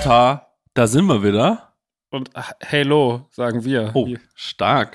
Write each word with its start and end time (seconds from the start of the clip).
Tata, 0.00 0.46
da 0.74 0.86
sind 0.86 1.06
wir 1.06 1.22
wieder. 1.22 1.72
Und 2.10 2.28
Hello, 2.60 3.26
sagen 3.30 3.64
wir. 3.64 3.92
Oh, 3.94 4.06
Hier. 4.06 4.20
stark. 4.34 4.94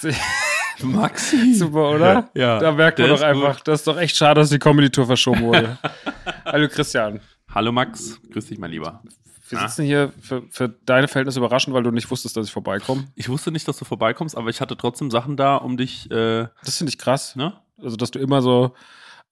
Maxi. 0.82 1.54
Super, 1.54 1.90
oder? 1.90 2.30
Ja, 2.34 2.60
Da 2.60 2.70
merkt 2.70 3.00
man 3.00 3.08
doch 3.08 3.20
einfach, 3.20 3.60
das 3.62 3.80
ist 3.80 3.88
doch 3.88 3.98
echt 3.98 4.14
schade, 4.14 4.40
dass 4.40 4.50
die 4.50 4.60
Comedy-Tour 4.60 5.06
verschoben 5.06 5.42
wurde. 5.42 5.76
Hallo 6.44 6.68
Christian. 6.68 7.20
Hallo 7.52 7.72
Max, 7.72 8.20
grüß 8.32 8.46
dich, 8.46 8.58
mein 8.58 8.70
Lieber. 8.70 9.02
Wir 9.48 9.58
Ah. 9.58 9.66
sitzen 9.66 9.84
hier 9.86 10.12
für, 10.20 10.42
für 10.50 10.68
deine 10.68 11.08
Verhältnisse 11.08 11.40
überraschend, 11.40 11.74
weil 11.74 11.82
du 11.82 11.90
nicht 11.90 12.08
wusstest, 12.08 12.36
dass 12.36 12.46
ich 12.46 12.52
vorbeikomme. 12.52 13.08
Ich 13.16 13.28
wusste 13.28 13.50
nicht, 13.50 13.66
dass 13.66 13.76
du 13.76 13.84
vorbeikommst, 13.84 14.36
aber 14.36 14.50
ich 14.50 14.60
hatte 14.60 14.76
trotzdem 14.76 15.10
Sachen 15.10 15.36
da, 15.36 15.56
um 15.56 15.76
dich, 15.76 16.08
äh, 16.12 16.46
Das 16.64 16.78
finde 16.78 16.90
ich 16.90 16.98
krass. 16.98 17.34
ne? 17.34 17.54
Also, 17.82 17.96
dass 17.96 18.12
du 18.12 18.20
immer 18.20 18.40
so 18.40 18.72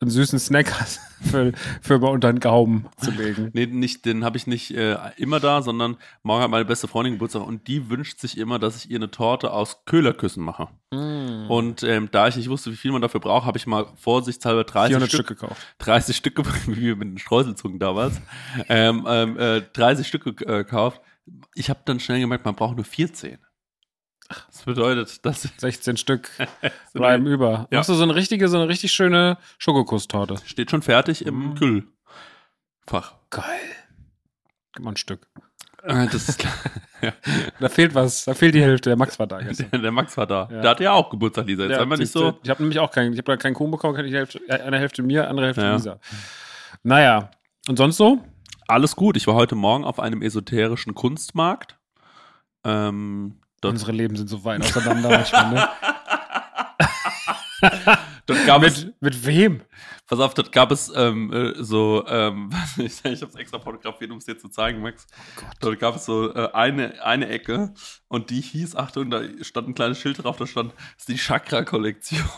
einen 0.01 0.11
süßen 0.11 0.39
Snack 0.39 0.81
hast, 0.81 1.01
für, 1.21 1.53
für 1.83 1.99
mal 1.99 2.09
unter 2.09 2.33
den 2.33 2.41
Gaumen 2.41 2.89
zu 2.97 3.11
legen. 3.11 3.51
Nee, 3.53 3.67
nicht, 3.67 4.07
den 4.07 4.25
habe 4.25 4.39
ich 4.39 4.47
nicht 4.47 4.75
äh, 4.75 4.97
immer 5.17 5.41
da, 5.41 5.61
sondern 5.63 5.97
morgen 6.23 6.43
hat 6.43 6.51
meine 6.51 6.65
beste 6.65 6.89
Freundin 6.89 7.15
Geburtstag 7.15 7.47
und 7.47 7.69
die 7.69 7.91
wünscht 7.91 8.19
sich 8.19 8.39
immer, 8.39 8.59
dass 8.59 8.77
ich 8.77 8.91
ihr 8.91 8.97
eine 8.97 9.11
Torte 9.11 9.53
aus 9.53 9.85
Köhlerküssen 9.85 10.43
mache. 10.43 10.69
Mm. 10.91 11.51
Und 11.51 11.83
ähm, 11.83 12.09
da 12.11 12.29
ich 12.29 12.37
nicht 12.37 12.49
wusste, 12.49 12.73
wie 12.73 12.77
viel 12.77 12.93
man 12.93 13.03
dafür 13.03 13.21
braucht, 13.21 13.47
habe 13.47 13.59
ich 13.59 13.67
mal 13.67 13.87
vorsichtshalber 13.97 14.65
30 14.65 14.89
400 14.89 15.09
Stück, 15.09 15.27
Stück 15.27 15.41
gekauft. 15.41 15.67
30 15.79 16.17
Stück, 16.17 16.39
wie 16.67 16.81
wir 16.81 16.97
mit 16.97 17.09
den 17.09 17.19
Streuselzungen 17.19 17.79
damals, 17.79 18.21
ähm, 18.69 19.07
ähm, 19.07 19.39
äh, 19.39 19.61
30 19.61 20.07
Stück 20.07 20.27
äh, 20.27 20.33
gekauft. 20.33 21.03
Ich 21.55 21.69
habe 21.69 21.81
dann 21.85 22.01
schnell 22.01 22.21
gemerkt, 22.21 22.47
man 22.47 22.55
braucht 22.55 22.77
nur 22.77 22.85
14. 22.85 23.39
Das 24.49 24.63
bedeutet, 24.65 25.25
dass 25.27 25.43
16 25.59 25.97
Stück 25.97 26.31
bleiben 26.93 27.27
über. 27.27 27.67
Ja. 27.71 27.79
Machst 27.79 27.89
du 27.91 27.95
so 27.95 28.03
eine 28.05 28.15
richtige, 28.15 28.49
so 28.49 28.57
eine 28.59 28.69
richtig 28.69 28.93
schöne 28.93 29.39
Schokokusstorte? 29.59 30.37
steht 30.47 30.71
schon 30.71 30.83
fertig 30.83 31.27
im 31.27 31.51
Mm. 31.51 31.55
Kühlfach. 31.57 33.15
Geil. 33.31 33.45
Gib 34.75 34.85
mal 34.85 34.93
ein 34.93 34.97
Stück. 34.97 35.27
Äh, 35.83 36.07
Das 36.09 36.29
ist 36.29 36.45
ja. 37.03 37.13
Da 37.59 37.69
fehlt 37.69 37.95
was, 37.95 38.25
da 38.27 38.35
fehlt 38.35 38.55
die 38.55 38.63
Hälfte. 38.63 38.91
Der 38.91 38.97
Max 38.97 39.19
war 39.19 39.27
da 39.27 39.41
gestern. 39.41 39.83
Der 39.83 39.91
Max 39.93 40.17
war 40.17 40.27
da. 40.27 40.49
Ja. 40.51 40.61
Der 40.61 40.71
hatte 40.71 40.85
ja 40.85 40.93
auch 40.93 41.11
Geburtstag, 41.11 41.47
Lisa. 41.47 41.63
Jetzt 41.65 41.73
Ja, 41.73 41.79
haben 41.81 41.91
wir 41.91 41.97
nicht 41.97 42.13
so. 42.13 42.39
Ich 42.43 42.51
habe 42.51 42.63
nämlich 42.63 42.79
auch 42.79 42.91
keinen, 42.91 43.13
ich 43.13 43.19
habe 43.19 43.37
keinen 43.39 43.55
Kuchen 43.55 43.71
bekommen, 43.71 43.97
keine 43.97 44.09
Hälfte, 44.11 44.39
äh, 44.49 44.61
eine 44.61 44.79
Hälfte 44.79 45.03
mir, 45.03 45.29
andere 45.29 45.47
Hälfte 45.47 45.63
Ja. 45.63 45.73
Lisa. 45.75 45.99
Naja, 46.83 47.31
und 47.69 47.77
sonst 47.77 47.97
so? 47.97 48.19
Alles 48.69 48.95
gut. 48.95 49.17
Ich 49.17 49.27
war 49.27 49.35
heute 49.35 49.55
Morgen 49.57 49.85
auf 49.85 49.99
einem 49.99 50.23
esoterischen 50.23 50.95
Kunstmarkt. 50.95 51.79
Ähm, 52.65 53.41
dort, 53.61 53.73
Unsere 53.73 53.93
Leben 53.93 54.17
sind 54.17 54.29
so 54.29 54.45
weit 54.45 54.63
auseinander 54.63 55.09
manchmal, 55.09 55.53
ne? 55.53 55.69
dort 58.27 58.47
gab 58.47 58.63
es, 58.63 58.85
mit, 58.85 59.03
mit 59.03 59.27
wem? 59.27 59.63
pass 60.11 60.19
auf, 60.19 60.35
dort 60.35 60.51
gab 60.51 60.73
es 60.73 60.93
ähm, 60.95 61.33
äh, 61.33 61.63
so, 61.63 62.05
ähm, 62.09 62.51
ich, 62.77 63.05
ich 63.05 63.23
habe 63.23 63.31
es 63.31 63.37
extra 63.37 63.61
fotografiert, 63.61 64.11
um 64.11 64.19
es 64.19 64.25
dir 64.25 64.37
zu 64.37 64.49
zeigen, 64.49 64.83
Max. 64.83 65.07
Dort 65.61 65.79
gab 65.79 65.97
es 65.97 66.05
so 66.05 66.35
äh, 66.35 66.51
eine, 66.53 67.03
eine 67.05 67.29
Ecke 67.29 67.73
und 68.09 68.31
die 68.31 68.41
hieß, 68.41 68.75
Achtung, 68.77 69.11
da 69.11 69.23
stand 69.43 69.69
ein 69.69 69.75
kleines 69.75 69.99
Schild 70.01 70.23
drauf, 70.23 70.37
da 70.37 70.47
stand, 70.47 70.73
das 70.73 70.99
ist 70.99 71.09
die 71.09 71.17
Chakra-Kollektion. 71.17 72.21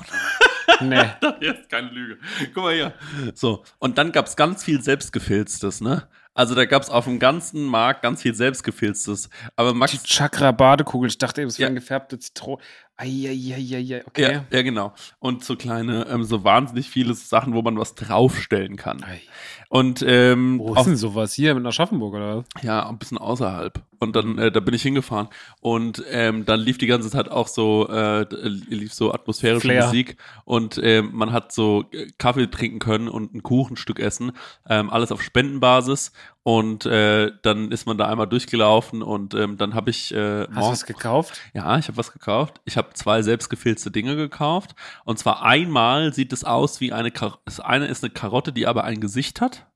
Nee. 0.81 1.11
Das 1.20 1.34
ist 1.41 1.69
keine 1.69 1.91
Lüge. 1.91 2.19
Guck 2.55 2.65
mal 2.65 2.75
hier. 2.75 2.95
So, 3.34 3.62
und 3.78 3.98
dann 3.98 4.11
gab's 4.11 4.37
ganz 4.37 4.65
viel 4.65 4.83
Selbstgefilztes, 4.83 5.81
ne? 5.81 6.09
Also 6.34 6.54
da 6.54 6.65
gab's 6.65 6.88
auf 6.88 7.04
dem 7.04 7.19
ganzen 7.19 7.65
Markt 7.65 8.03
ganz 8.03 8.22
viel 8.22 8.34
Selbstgefilztes. 8.34 9.28
Aber 9.56 9.72
Die 9.72 9.78
Max. 9.78 10.03
Chakra-Badekugel. 10.03 11.09
Ich 11.10 11.19
dachte 11.19 11.43
eben, 11.43 11.48
es 11.48 11.59
wäre 11.59 11.69
Ja. 11.69 11.72
ein 11.72 11.75
gefärbtes 11.75 12.20
Zitronen. 12.20 12.62
Eieieiei. 13.02 14.02
Okay. 14.06 14.22
Ja, 14.32 14.44
ja, 14.50 14.62
genau. 14.62 14.92
Und 15.18 15.44
so 15.44 15.56
kleine, 15.56 16.06
ähm, 16.08 16.24
so 16.24 16.44
wahnsinnig 16.44 16.88
viele 16.88 17.14
Sachen, 17.14 17.54
wo 17.54 17.62
man 17.62 17.78
was 17.78 17.94
draufstellen 17.94 18.76
kann. 18.76 19.02
Ei. 19.02 19.20
Und 19.68 20.04
ähm, 20.06 20.58
Wo 20.58 20.74
ist 20.74 20.84
denn 20.84 20.96
sowas? 20.96 21.32
Hier 21.32 21.54
mit 21.54 21.64
Aschaffenburg 21.66 22.14
oder 22.14 22.36
was? 22.38 22.62
Ja, 22.62 22.86
ein 22.88 22.98
bisschen 22.98 23.16
außerhalb. 23.16 23.80
Und 24.00 24.16
dann, 24.16 24.36
äh, 24.36 24.52
da 24.52 24.60
bin 24.60 24.74
ich 24.74 24.82
hingefahren. 24.82 25.28
Und 25.60 26.04
ähm, 26.10 26.44
dann 26.44 26.60
lief 26.60 26.76
die 26.76 26.86
ganze 26.86 27.08
Zeit 27.08 27.30
auch 27.30 27.48
so, 27.48 27.88
äh, 27.88 28.26
d- 28.26 28.36
lief 28.68 28.92
so 28.92 29.14
atmosphärische 29.14 29.69
Flair. 29.69 29.86
Musik. 29.86 30.19
Und 30.44 30.78
ähm, 30.82 31.10
man 31.14 31.32
hat 31.32 31.52
so 31.52 31.84
äh, 31.92 32.08
Kaffee 32.19 32.48
trinken 32.50 32.80
können 32.80 33.08
und 33.08 33.34
ein 33.34 33.42
Kuchenstück 33.42 33.98
essen. 33.98 34.32
Ähm, 34.69 34.90
alles 34.90 35.10
auf 35.10 35.22
Spendenbasis. 35.22 36.12
Und 36.44 36.86
äh, 36.86 37.30
dann 37.42 37.70
ist 37.70 37.86
man 37.86 37.98
da 37.98 38.08
einmal 38.08 38.26
durchgelaufen 38.26 39.00
und 39.00 39.32
ähm, 39.34 39.58
dann 39.58 39.75
habe 39.75 39.91
ich 39.91 40.12
äh, 40.12 40.41
Hast 40.48 40.56
du 40.56 40.72
was 40.72 40.86
gekauft? 40.86 41.41
ja, 41.54 41.78
ich 41.78 41.86
habe 41.86 41.97
was 41.97 42.12
gekauft. 42.12 42.60
Ich 42.64 42.76
habe 42.76 42.94
zwei 42.94 43.22
selbstgefilzte 43.22 43.92
Dinge 43.92 44.16
gekauft. 44.16 44.75
Und 45.04 45.20
zwar 45.20 45.42
einmal 45.42 46.12
sieht 46.12 46.32
es 46.32 46.42
aus 46.42 46.81
wie 46.81 46.92
eine 46.92 47.12
Kar 47.12 47.38
Das 47.44 47.60
eine 47.60 47.86
ist 47.86 48.02
eine 48.02 48.12
Karotte, 48.12 48.52
die 48.52 48.66
aber 48.66 48.82
ein 48.82 49.00
Gesicht 49.00 49.41
hat. 49.41 49.66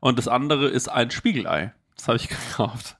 Und 0.00 0.18
das 0.18 0.26
andere 0.26 0.68
ist 0.68 0.88
ein 0.88 1.10
Spiegelei. 1.10 1.74
Das 1.96 2.08
habe 2.08 2.16
ich 2.16 2.28
gekauft. 2.28 2.96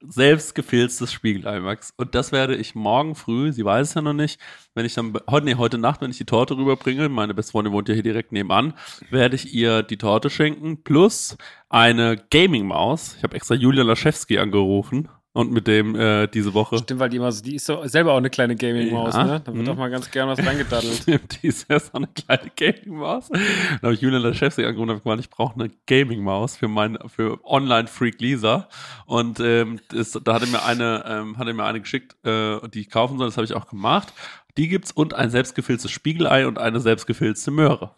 Selbstgefilztes 0.00 1.12
Spiegelei, 1.12 1.60
Max. 1.60 1.92
Und 1.96 2.14
das 2.14 2.32
werde 2.32 2.56
ich 2.56 2.74
morgen 2.74 3.14
früh, 3.14 3.52
sie 3.52 3.64
weiß 3.64 3.88
es 3.88 3.94
ja 3.94 4.02
noch 4.02 4.12
nicht, 4.12 4.40
wenn 4.74 4.84
ich 4.84 4.94
dann, 4.94 5.12
heute, 5.28 5.46
nee, 5.46 5.54
heute 5.56 5.78
Nacht, 5.78 6.00
wenn 6.00 6.10
ich 6.10 6.18
die 6.18 6.24
Torte 6.24 6.56
rüberbringe, 6.56 7.08
meine 7.08 7.34
beste 7.34 7.52
Freundin 7.52 7.72
wohnt 7.72 7.88
ja 7.88 7.94
hier 7.94 8.02
direkt 8.02 8.32
nebenan, 8.32 8.74
werde 9.10 9.36
ich 9.36 9.52
ihr 9.52 9.82
die 9.82 9.96
Torte 9.96 10.30
schenken, 10.30 10.82
plus 10.82 11.36
eine 11.68 12.16
Gaming-Maus. 12.30 13.16
Ich 13.16 13.22
habe 13.22 13.36
extra 13.36 13.54
Julia 13.54 13.82
Laschewski 13.82 14.38
angerufen 14.38 15.08
und 15.38 15.52
mit 15.52 15.68
dem 15.68 15.94
äh, 15.94 16.26
diese 16.26 16.52
Woche 16.52 16.78
Stimmt, 16.78 16.98
weil 16.98 17.10
die 17.10 17.18
immer 17.18 17.30
so, 17.30 17.44
die 17.44 17.54
ist 17.54 17.66
so 17.66 17.86
selber 17.86 18.12
auch 18.12 18.16
eine 18.18 18.28
kleine 18.28 18.56
Gaming-Maus, 18.56 19.14
Ja. 19.14 19.22
ne? 19.24 19.40
Da 19.44 19.54
wird 19.54 19.64
Mhm. 19.66 19.70
auch 19.72 19.76
mal 19.76 19.88
ganz 19.88 20.10
gern 20.10 20.28
was 20.28 20.44
reingedaddelt. 20.44 20.94
Stimmt, 21.02 21.40
die 21.42 21.46
ist 21.46 21.70
ja 21.70 21.78
so 21.78 21.92
eine 21.92 22.08
kleine 22.08 22.50
Gaming-Maus. 22.56 23.28
Dann 23.28 23.40
habe 23.82 23.94
ich 23.94 24.00
Julian 24.00 24.22
Laschewski 24.22 24.64
angerufen 24.64 24.90
und 24.90 24.96
habe 24.96 25.00
gemeint, 25.02 25.20
ich 25.20 25.30
brauche 25.30 25.54
eine 25.54 25.70
Gaming-Maus 25.86 26.56
für 26.56 26.66
mein, 26.66 26.98
für 27.06 27.38
Online-Freak 27.44 28.20
Lisa. 28.20 28.68
Und 29.06 29.38
ähm, 29.38 29.78
das, 29.90 30.18
da 30.24 30.34
hatte 30.34 30.46
mir 30.48 30.64
eine, 30.64 31.04
ähm, 31.06 31.38
hatte 31.38 31.52
mir 31.52 31.62
eine 31.64 31.80
geschickt, 31.80 32.16
äh, 32.26 32.58
die 32.74 32.80
ich 32.80 32.90
kaufen 32.90 33.16
soll. 33.18 33.28
Das 33.28 33.36
habe 33.36 33.44
ich 33.44 33.54
auch 33.54 33.68
gemacht. 33.68 34.12
Die 34.56 34.66
gibt's 34.66 34.90
und 34.90 35.14
ein 35.14 35.30
selbstgefilztes 35.30 35.92
Spiegelei 35.92 36.48
und 36.48 36.58
eine 36.58 36.80
selbstgefilzte 36.80 37.52
Möhre. 37.52 37.92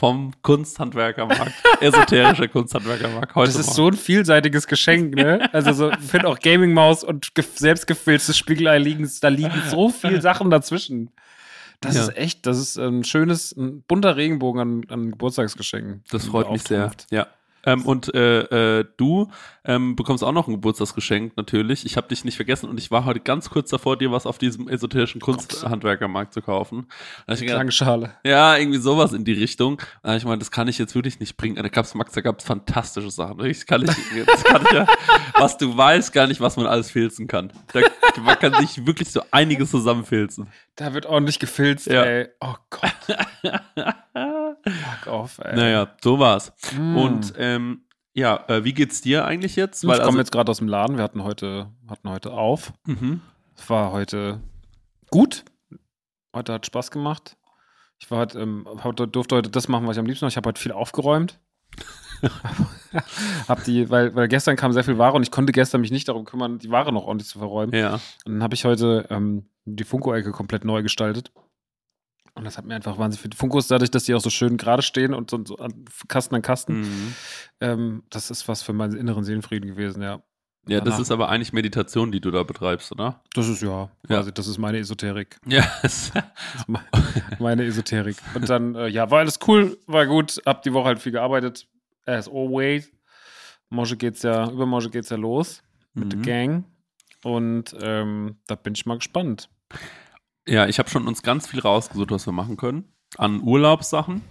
Vom 0.00 0.32
Kunsthandwerkermarkt, 0.40 1.52
esoterischer 1.82 2.48
Kunsthandwerkermarkt. 2.48 3.34
Heute 3.34 3.52
Das 3.52 3.60
ist 3.60 3.66
Morgen. 3.66 3.76
so 3.76 3.88
ein 3.88 3.94
vielseitiges 3.94 4.66
Geschenk, 4.66 5.14
ne? 5.14 5.48
Also 5.52 5.74
so, 5.74 5.90
ich 5.90 5.98
finde 5.98 6.28
auch 6.28 6.38
Gaming-Maus 6.38 7.04
und 7.04 7.26
gef- 7.34 7.58
selbstgefilztes 7.58 8.38
Spiegelei 8.38 8.78
liegen, 8.78 9.08
da 9.20 9.28
liegen 9.28 9.52
so 9.68 9.90
viele 9.90 10.20
Sachen 10.22 10.50
dazwischen. 10.50 11.10
Das 11.82 11.96
Ja. 11.96 12.02
ist 12.04 12.16
echt, 12.16 12.46
das 12.46 12.58
ist 12.58 12.78
ein 12.78 13.04
schönes, 13.04 13.52
ein 13.52 13.82
bunter 13.82 14.16
Regenbogen 14.16 14.60
an, 14.60 14.82
an 14.88 15.10
Geburtstagsgeschenken. 15.10 16.02
Das 16.10 16.24
freut 16.26 16.50
mich 16.50 16.62
sehr. 16.62 16.90
Ja. 17.10 17.26
Ähm, 17.66 17.84
und 17.84 18.14
äh, 18.14 18.78
äh, 18.80 18.84
du 18.96 19.30
ähm, 19.64 19.94
bekommst 19.96 20.24
auch 20.24 20.32
noch 20.32 20.48
ein 20.48 20.52
Geburtstagsgeschenk, 20.54 21.36
natürlich. 21.36 21.84
Ich 21.84 21.96
habe 21.96 22.08
dich 22.08 22.24
nicht 22.24 22.36
vergessen 22.36 22.68
und 22.70 22.78
ich 22.78 22.90
war 22.90 23.04
heute 23.04 23.20
ganz 23.20 23.50
kurz 23.50 23.68
davor, 23.70 23.98
dir 23.98 24.10
was 24.10 24.24
auf 24.26 24.38
diesem 24.38 24.68
esoterischen 24.68 25.20
Kunsthandwerkermarkt 25.20 26.32
zu 26.32 26.40
kaufen. 26.40 26.86
Gedacht, 27.26 27.44
Klangschale. 27.44 28.12
ja, 28.24 28.56
irgendwie 28.56 28.78
sowas 28.78 29.12
in 29.12 29.24
die 29.24 29.34
Richtung. 29.34 29.80
Da 30.02 30.16
ich 30.16 30.24
meine, 30.24 30.38
das 30.38 30.50
kann 30.50 30.68
ich 30.68 30.78
jetzt 30.78 30.94
wirklich 30.94 31.20
nicht 31.20 31.36
bringen. 31.36 31.56
Da 31.56 31.68
gab's 31.68 31.94
Max, 31.94 32.12
da 32.12 32.20
gab's 32.22 32.44
fantastische 32.44 33.10
Sachen. 33.10 33.38
Das 33.38 33.66
kann 33.66 33.82
ich, 33.82 33.90
das 34.26 34.44
kann 34.44 34.62
ich 34.64 34.72
ja, 34.72 34.86
was 35.34 35.58
du 35.58 35.76
weißt, 35.76 36.12
gar 36.12 36.26
nicht, 36.26 36.40
was 36.40 36.56
man 36.56 36.66
alles 36.66 36.90
filzen 36.90 37.26
kann. 37.26 37.52
Da, 37.72 37.80
man 38.22 38.38
kann 38.38 38.54
sich 38.54 38.86
wirklich 38.86 39.10
so 39.10 39.20
einiges 39.30 39.70
zusammenfilzen. 39.70 40.48
Da 40.76 40.94
wird 40.94 41.04
ordentlich 41.06 41.38
gefilzt, 41.38 41.86
Ja. 41.86 42.02
ey. 42.04 42.28
Oh 42.40 42.54
Gott. 42.70 42.90
Fuck 44.64 45.12
off, 45.12 45.38
ey. 45.38 45.56
Naja, 45.56 45.94
so 46.02 46.18
war's. 46.18 46.52
Mm. 46.76 46.96
Und 46.96 47.34
ähm, 47.38 47.82
ja, 48.12 48.44
äh, 48.48 48.64
wie 48.64 48.72
geht's 48.72 49.00
dir 49.00 49.24
eigentlich 49.24 49.56
jetzt? 49.56 49.84
ich 49.84 49.88
komme 49.88 50.02
also- 50.02 50.18
jetzt 50.18 50.32
gerade 50.32 50.50
aus 50.50 50.58
dem 50.58 50.68
Laden. 50.68 50.96
Wir 50.96 51.04
hatten 51.04 51.24
heute, 51.24 51.70
hatten 51.88 52.08
heute 52.08 52.32
auf. 52.32 52.72
Mhm. 52.86 53.20
Es 53.56 53.68
war 53.70 53.92
heute 53.92 54.40
gut. 55.10 55.44
Heute 56.34 56.52
hat 56.52 56.66
Spaß 56.66 56.90
gemacht. 56.90 57.36
Ich 57.98 58.10
war 58.10 58.18
heute, 58.20 58.40
ähm, 58.40 58.66
durfte 59.12 59.36
heute 59.36 59.50
das 59.50 59.68
machen, 59.68 59.86
was 59.86 59.96
ich 59.96 60.00
am 60.00 60.06
liebsten 60.06 60.24
mache. 60.24 60.32
Ich 60.32 60.36
habe 60.36 60.48
heute 60.48 60.60
viel 60.60 60.72
aufgeräumt. 60.72 61.38
hab 63.48 63.64
die, 63.64 63.88
weil, 63.90 64.14
weil 64.14 64.28
gestern 64.28 64.56
kam 64.56 64.72
sehr 64.72 64.84
viel 64.84 64.98
Ware 64.98 65.14
und 65.14 65.22
ich 65.22 65.30
konnte 65.30 65.52
gestern 65.52 65.80
mich 65.80 65.90
nicht 65.90 66.08
darum 66.08 66.24
kümmern, 66.24 66.58
die 66.58 66.70
Ware 66.70 66.92
noch 66.92 67.04
ordentlich 67.04 67.28
zu 67.28 67.38
verräumen. 67.38 67.74
Ja. 67.74 67.94
Und 68.24 68.34
dann 68.34 68.42
habe 68.42 68.54
ich 68.54 68.64
heute 68.64 69.06
ähm, 69.10 69.48
die 69.64 69.84
Funko-Ecke 69.84 70.32
komplett 70.32 70.64
neu 70.64 70.82
gestaltet. 70.82 71.30
Und 72.40 72.44
das 72.46 72.56
hat 72.58 72.64
mir 72.64 72.74
einfach 72.74 72.96
wahnsinnig 72.98 73.20
viel. 73.20 73.36
Funkos, 73.36 73.68
dadurch, 73.68 73.90
dass 73.90 74.04
die 74.04 74.14
auch 74.14 74.20
so 74.20 74.30
schön 74.30 74.56
gerade 74.56 74.82
stehen 74.82 75.12
und 75.14 75.30
so, 75.30 75.44
so 75.44 75.56
an, 75.58 75.84
Kasten 76.08 76.34
an 76.34 76.42
Kasten, 76.42 76.80
Mhm. 76.80 77.14
ähm, 77.60 78.02
das 78.10 78.30
ist 78.30 78.48
was 78.48 78.62
für 78.62 78.72
meinen 78.72 78.96
inneren 78.96 79.24
Seelenfrieden 79.24 79.68
gewesen, 79.68 80.02
ja. 80.02 80.22
Ja, 80.68 80.78
das 80.78 80.84
Danach- 80.84 81.00
ist 81.00 81.10
aber 81.10 81.28
eigentlich 81.30 81.52
Meditation, 81.52 82.12
die 82.12 82.20
du 82.20 82.30
da 82.30 82.42
betreibst, 82.42 82.92
oder? 82.92 83.22
Das 83.34 83.48
ist 83.48 83.62
ja, 83.62 83.90
quasi, 84.06 84.32
das 84.32 84.46
ist 84.46 84.58
meine 84.58 84.78
Esoterik. 84.78 85.38
Ja. 85.46 85.64
meine 87.38 87.64
Esoterik. 87.64 88.16
Und 88.34 88.48
dann, 88.48 88.74
äh, 88.74 88.88
ja, 88.88 89.10
war 89.10 89.20
alles 89.20 89.38
cool, 89.46 89.78
war 89.86 90.06
gut, 90.06 90.40
hab 90.46 90.62
die 90.62 90.72
Woche 90.72 90.86
halt 90.86 90.98
viel 90.98 91.12
gearbeitet, 91.12 91.66
as 92.06 92.28
always. 92.28 92.90
Morgen 93.68 93.98
geht's 93.98 94.22
ja, 94.22 94.50
übermorgen 94.50 94.90
geht's 94.90 95.10
ja 95.10 95.16
los 95.16 95.62
mit 95.94 96.12
der 96.12 96.18
Mhm. 96.18 96.22
Gang. 96.24 96.64
Und 97.22 97.76
ähm, 97.80 98.36
da 98.46 98.54
bin 98.54 98.74
ich 98.74 98.86
mal 98.86 98.98
gespannt. 98.98 99.48
Ja, 100.46 100.66
ich 100.66 100.78
habe 100.78 100.90
schon 100.90 101.06
uns 101.06 101.22
ganz 101.22 101.46
viel 101.46 101.60
rausgesucht, 101.60 102.10
was 102.10 102.26
wir 102.26 102.32
machen 102.32 102.56
können. 102.56 102.92
An 103.16 103.42
Urlaubssachen. 103.42 104.22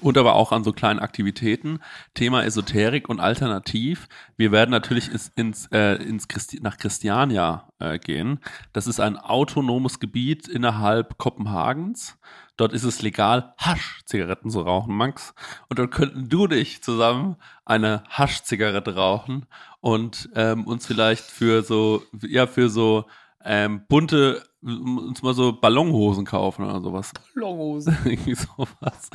Und 0.00 0.18
aber 0.18 0.34
auch 0.34 0.52
an 0.52 0.64
so 0.64 0.72
kleinen 0.72 0.98
Aktivitäten. 0.98 1.80
Thema 2.12 2.44
Esoterik 2.44 3.08
und 3.08 3.20
Alternativ. 3.20 4.06
Wir 4.36 4.52
werden 4.52 4.70
natürlich 4.70 5.10
ins, 5.10 5.32
ins, 5.34 5.66
äh, 5.72 5.94
ins 5.94 6.28
Christi 6.28 6.60
nach 6.60 6.76
Christiania 6.76 7.72
äh, 7.78 7.98
gehen. 7.98 8.40
Das 8.74 8.86
ist 8.86 9.00
ein 9.00 9.16
autonomes 9.16 9.98
Gebiet 9.98 10.46
innerhalb 10.46 11.16
Kopenhagens. 11.16 12.18
Dort 12.58 12.74
ist 12.74 12.84
es 12.84 13.00
legal, 13.00 13.54
Hasch-Zigaretten 13.56 14.50
zu 14.50 14.60
rauchen, 14.60 14.94
Max. 14.94 15.32
Und 15.68 15.78
dort 15.78 15.90
könnten 15.90 16.28
du 16.28 16.46
dich 16.48 16.82
zusammen 16.82 17.36
eine 17.64 18.02
Hasch-Zigarette 18.10 18.94
rauchen 18.94 19.46
und 19.80 20.28
ähm, 20.34 20.66
uns 20.66 20.86
vielleicht 20.86 21.24
für 21.24 21.62
so, 21.62 22.02
ja, 22.20 22.46
für 22.46 22.68
so 22.68 23.06
ähm, 23.44 23.82
bunte, 23.88 24.42
uns 24.62 25.22
mal 25.22 25.34
so 25.34 25.52
Ballonhosen 25.52 26.24
kaufen 26.24 26.64
oder 26.64 26.80
sowas. 26.80 27.12
Ballonhosen. 27.34 27.96
Irgendwie 28.04 28.34
sowas. 28.34 29.10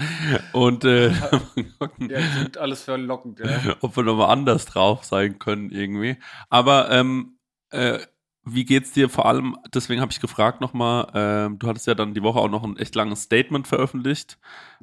Und 0.54 0.86
äh, 0.86 1.10
ja, 1.10 1.42
klingt 1.98 2.58
alles 2.58 2.84
verlockend, 2.84 3.40
ja. 3.40 3.76
ob 3.82 3.96
wir 3.96 4.04
nochmal 4.04 4.30
anders 4.30 4.66
drauf 4.66 5.04
sein 5.04 5.40
können 5.40 5.72
irgendwie. 5.72 6.18
Aber 6.50 6.90
ähm, 6.92 7.38
äh, 7.72 8.00
wie 8.46 8.66
geht's 8.66 8.92
dir 8.92 9.10
vor 9.10 9.26
allem, 9.26 9.58
deswegen 9.74 10.02
habe 10.02 10.12
ich 10.12 10.20
gefragt 10.20 10.62
nochmal, 10.62 11.08
ähm, 11.14 11.60
du 11.60 11.68
hattest 11.68 11.88
ja 11.88 11.96
dann 11.96 12.14
die 12.14 12.24
Woche 12.24 12.40
auch 12.40 12.50
noch 12.50 12.64
ein 12.64 12.78
echt 12.78 12.96
langes 12.96 13.24
Statement 13.24 13.68
veröffentlicht, 13.68 14.38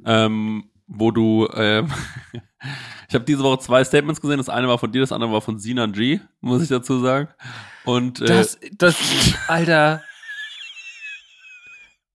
ähm, 0.05 0.71
wo 0.87 1.11
du, 1.11 1.47
ähm, 1.53 1.91
ich 3.07 3.15
habe 3.15 3.25
diese 3.25 3.43
Woche 3.43 3.59
zwei 3.59 3.83
Statements 3.83 4.21
gesehen, 4.21 4.37
das 4.37 4.49
eine 4.49 4.67
war 4.67 4.77
von 4.77 4.91
dir, 4.91 5.01
das 5.01 5.11
andere 5.11 5.31
war 5.31 5.41
von 5.41 5.59
Sinan 5.59 5.91
G, 5.93 6.19
muss 6.41 6.61
ich 6.63 6.69
dazu 6.69 6.99
sagen. 6.99 7.27
Und 7.85 8.21
äh, 8.21 8.25
Das, 8.25 8.59
das, 8.77 8.95
Alter. 9.47 10.03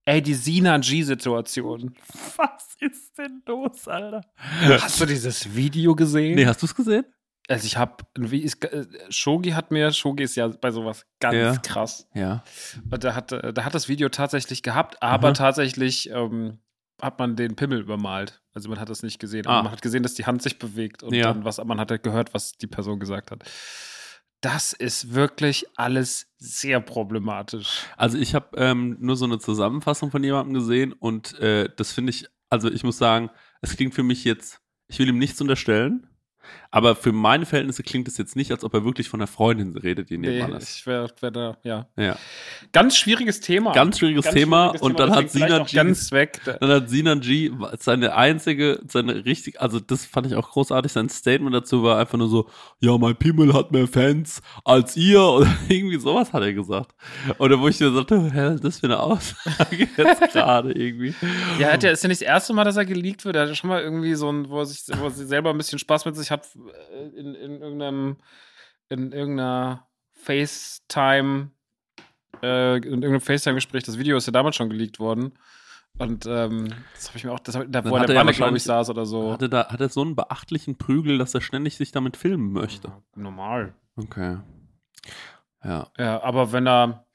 Ey, 0.04 0.22
die 0.22 0.34
Sinan 0.34 0.82
G-Situation. 0.82 1.94
was 2.36 2.76
ist 2.80 3.18
denn 3.18 3.42
los, 3.46 3.88
Alter? 3.88 4.20
Hast 4.80 5.00
du 5.00 5.06
dieses 5.06 5.54
Video 5.54 5.94
gesehen? 5.96 6.36
Nee, 6.36 6.46
hast 6.46 6.62
du's 6.62 6.74
gesehen? 6.74 7.04
Also 7.48 7.66
ich 7.66 7.76
habe, 7.76 8.04
äh, 8.20 8.86
Shogi 9.08 9.50
hat 9.50 9.70
mir, 9.70 9.92
Shogi 9.92 10.24
ist 10.24 10.34
ja 10.36 10.48
bei 10.48 10.70
sowas 10.72 11.06
ganz 11.20 11.36
Ja. 11.36 11.56
krass. 11.58 12.08
Ja. 12.14 12.42
Und 12.90 13.02
der 13.04 13.14
hat, 13.14 13.30
äh, 13.32 13.52
der 13.52 13.64
hat 13.64 13.74
das 13.74 13.88
Video 13.88 14.08
tatsächlich 14.08 14.62
gehabt, 14.62 15.00
aber 15.02 15.30
Mhm. 15.30 15.34
tatsächlich 15.34 16.10
ähm, 16.10 16.58
hat 17.00 17.18
man 17.18 17.36
den 17.36 17.56
Pimmel 17.56 17.80
übermalt. 17.80 18.42
Also 18.54 18.68
man 18.68 18.80
hat 18.80 18.88
das 18.88 19.02
nicht 19.02 19.18
gesehen, 19.18 19.46
Ah. 19.46 19.62
man 19.62 19.72
hat 19.72 19.82
gesehen, 19.82 20.02
dass 20.02 20.14
die 20.14 20.24
Hand 20.26 20.42
sich 20.42 20.58
bewegt 20.58 21.02
und 21.02 21.14
Ja. 21.14 21.32
dann 21.32 21.44
was, 21.44 21.62
man 21.64 21.78
hat 21.78 21.90
halt 21.90 22.02
gehört, 22.02 22.32
was 22.34 22.52
die 22.52 22.66
Person 22.66 22.98
gesagt 23.00 23.30
hat. 23.30 23.44
Das 24.40 24.72
ist 24.72 25.14
wirklich 25.14 25.66
alles 25.76 26.28
sehr 26.38 26.80
problematisch. 26.80 27.84
Also 27.96 28.18
ich 28.18 28.34
habe 28.34 28.56
ähm, 28.58 28.96
nur 29.00 29.16
so 29.16 29.24
eine 29.24 29.38
Zusammenfassung 29.38 30.10
von 30.10 30.22
jemandem 30.22 30.54
gesehen 30.54 30.92
und 30.92 31.38
äh, 31.40 31.68
das 31.76 31.92
finde 31.92 32.10
ich, 32.10 32.26
also 32.50 32.70
ich 32.70 32.84
muss 32.84 32.98
sagen, 32.98 33.30
es 33.60 33.76
klingt 33.76 33.94
für 33.94 34.02
mich 34.02 34.24
jetzt, 34.24 34.60
ich 34.88 34.98
will 34.98 35.08
ihm 35.08 35.18
nichts 35.18 35.40
unterstellen, 35.40 36.06
aber 36.70 36.94
für 36.96 37.12
meine 37.12 37.46
Verhältnisse 37.46 37.82
klingt 37.82 38.08
es 38.08 38.18
jetzt 38.18 38.36
nicht, 38.36 38.50
als 38.50 38.64
ob 38.64 38.74
er 38.74 38.84
wirklich 38.84 39.08
von 39.08 39.20
einer 39.20 39.26
Freundin 39.26 39.76
redet, 39.76 40.10
die 40.10 40.18
Nee, 40.18 40.28
nebenan 40.40 40.54
ist. 40.60 40.76
ich 40.78 40.86
wäre 40.86 41.08
wär 41.20 41.30
da, 41.30 41.56
ja. 41.62 41.86
Ja. 41.96 42.16
Ganz 42.72 42.96
schwieriges 42.96 43.40
Thema. 43.40 43.72
Ganz 43.72 43.98
schwieriges 43.98 44.26
Thema 44.26 44.64
schwieriges 44.70 44.82
und 44.82 44.98
dann 45.00 45.10
hat 45.14 45.30
Sinan 45.30 45.64
G- 45.64 45.76
ganz 45.76 46.12
weg. 46.12 46.40
Da- 46.44 46.54
Dann 46.54 46.70
hat 46.70 46.90
Sinan 46.90 47.20
G 47.20 47.50
seine 47.78 48.14
einzige, 48.14 48.80
seine 48.88 49.24
richtig, 49.24 49.60
also 49.60 49.80
das 49.80 50.04
fand 50.04 50.26
ich 50.26 50.34
auch 50.34 50.50
großartig, 50.50 50.92
sein 50.92 51.08
Statement 51.08 51.54
dazu 51.54 51.82
war 51.82 51.98
einfach 51.98 52.18
nur 52.18 52.28
so, 52.28 52.48
ja, 52.80 52.96
mein 52.98 53.16
Pimmel 53.16 53.52
hat 53.54 53.72
mehr 53.72 53.86
Fans 53.86 54.40
als 54.64 54.96
ihr 54.96 55.22
oder 55.22 55.48
irgendwie 55.68 55.98
sowas 55.98 56.32
hat 56.32 56.42
er 56.42 56.52
gesagt. 56.52 56.94
Oder 57.38 57.60
wo 57.60 57.68
ich 57.68 57.80
mir 57.80 57.90
sagte, 57.92 58.30
hä, 58.32 58.40
was 58.46 58.54
ist 58.56 58.64
das 58.64 58.78
für 58.80 58.86
eine 58.86 58.98
Aussage 59.00 59.88
jetzt 59.96 60.32
gerade 60.32 60.72
irgendwie. 60.72 61.14
Ja, 61.58 61.72
hat 61.72 61.82
ja, 61.82 61.90
ist 61.90 62.02
ja 62.02 62.08
nicht 62.08 62.20
das 62.20 62.26
erste 62.28 62.52
Mal, 62.52 62.64
dass 62.64 62.76
er 62.76 62.84
geleakt 62.84 63.24
wird. 63.24 63.36
Er 63.36 63.42
hat 63.42 63.48
ja 63.48 63.54
schon 63.54 63.68
mal 63.70 63.82
irgendwie 63.82 64.14
so 64.14 64.30
ein, 64.30 64.48
wo 64.48 64.58
er 64.60 64.66
sich, 64.66 64.82
wo 64.98 65.04
er 65.04 65.10
selber 65.10 65.50
ein 65.50 65.58
bisschen 65.58 65.78
Spaß 65.78 66.04
mit 66.04 66.16
sich 66.16 66.30
hat, 66.30 66.46
in, 67.14 67.34
in 67.34 67.60
irgendeinem, 67.60 68.16
in 68.88 69.12
irgendeiner 69.12 69.86
FaceTime, 70.12 71.50
äh, 72.42 72.76
in 72.76 72.82
irgendeinem 72.84 73.20
FaceTime-Gespräch. 73.20 73.84
Das 73.84 73.98
Video 73.98 74.16
ist 74.16 74.26
ja 74.26 74.32
damals 74.32 74.56
schon 74.56 74.70
geleakt 74.70 74.98
worden. 74.98 75.32
Und 75.98 76.26
ähm, 76.26 76.68
das 76.94 77.08
habe 77.08 77.18
ich 77.18 77.24
mir 77.24 77.32
auch, 77.32 77.40
das 77.40 77.56
hab, 77.56 77.64
da, 77.68 77.84
wo 77.84 77.94
er 77.96 78.02
er 78.02 78.06
der 78.06 78.16
Wanne, 78.16 78.32
glaube 78.32 78.56
ich, 78.56 78.64
saß 78.64 78.90
oder 78.90 79.06
so. 79.06 79.32
Hatte 79.32 79.48
da, 79.48 79.68
hat 79.68 79.80
er 79.80 79.88
so 79.88 80.02
einen 80.02 80.14
beachtlichen 80.14 80.76
Prügel, 80.76 81.16
dass 81.18 81.34
er 81.34 81.40
ständig 81.40 81.76
sich 81.76 81.90
damit 81.90 82.16
filmen 82.16 82.52
möchte. 82.52 82.92
Normal. 83.14 83.74
Okay. 83.96 84.38
Ja. 85.64 85.90
Ja, 85.98 86.22
aber 86.22 86.52
wenn 86.52 86.66
er, 86.66 87.06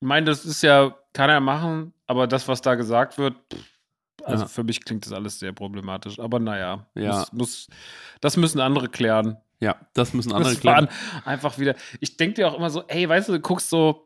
ich 0.00 0.06
meine, 0.06 0.26
das 0.26 0.44
ist 0.44 0.62
ja, 0.62 0.94
kann 1.14 1.30
er 1.30 1.40
machen, 1.40 1.94
aber 2.06 2.26
das, 2.26 2.48
was 2.48 2.60
da 2.60 2.74
gesagt 2.74 3.16
wird, 3.16 3.34
pff, 3.52 3.77
also 4.24 4.44
Ja. 4.44 4.48
für 4.48 4.64
mich 4.64 4.84
klingt 4.84 5.04
das 5.06 5.12
alles 5.12 5.38
sehr 5.38 5.52
problematisch. 5.52 6.18
Aber 6.18 6.38
naja, 6.38 6.86
Ja. 6.94 7.18
muss, 7.18 7.32
muss, 7.32 7.68
das 8.20 8.36
müssen 8.36 8.60
andere 8.60 8.88
klären. 8.88 9.36
Ja, 9.60 9.76
das 9.94 10.12
müssen 10.14 10.32
andere 10.32 10.52
Das 10.52 10.60
klären. 10.60 10.88
einfach 11.24 11.58
wieder. 11.58 11.74
Ich 12.00 12.16
denke 12.16 12.34
dir 12.34 12.48
auch 12.48 12.56
immer 12.56 12.70
so, 12.70 12.84
ey, 12.86 13.08
weißt 13.08 13.28
du, 13.28 13.32
du 13.32 13.40
guckst 13.40 13.70
so. 13.70 14.04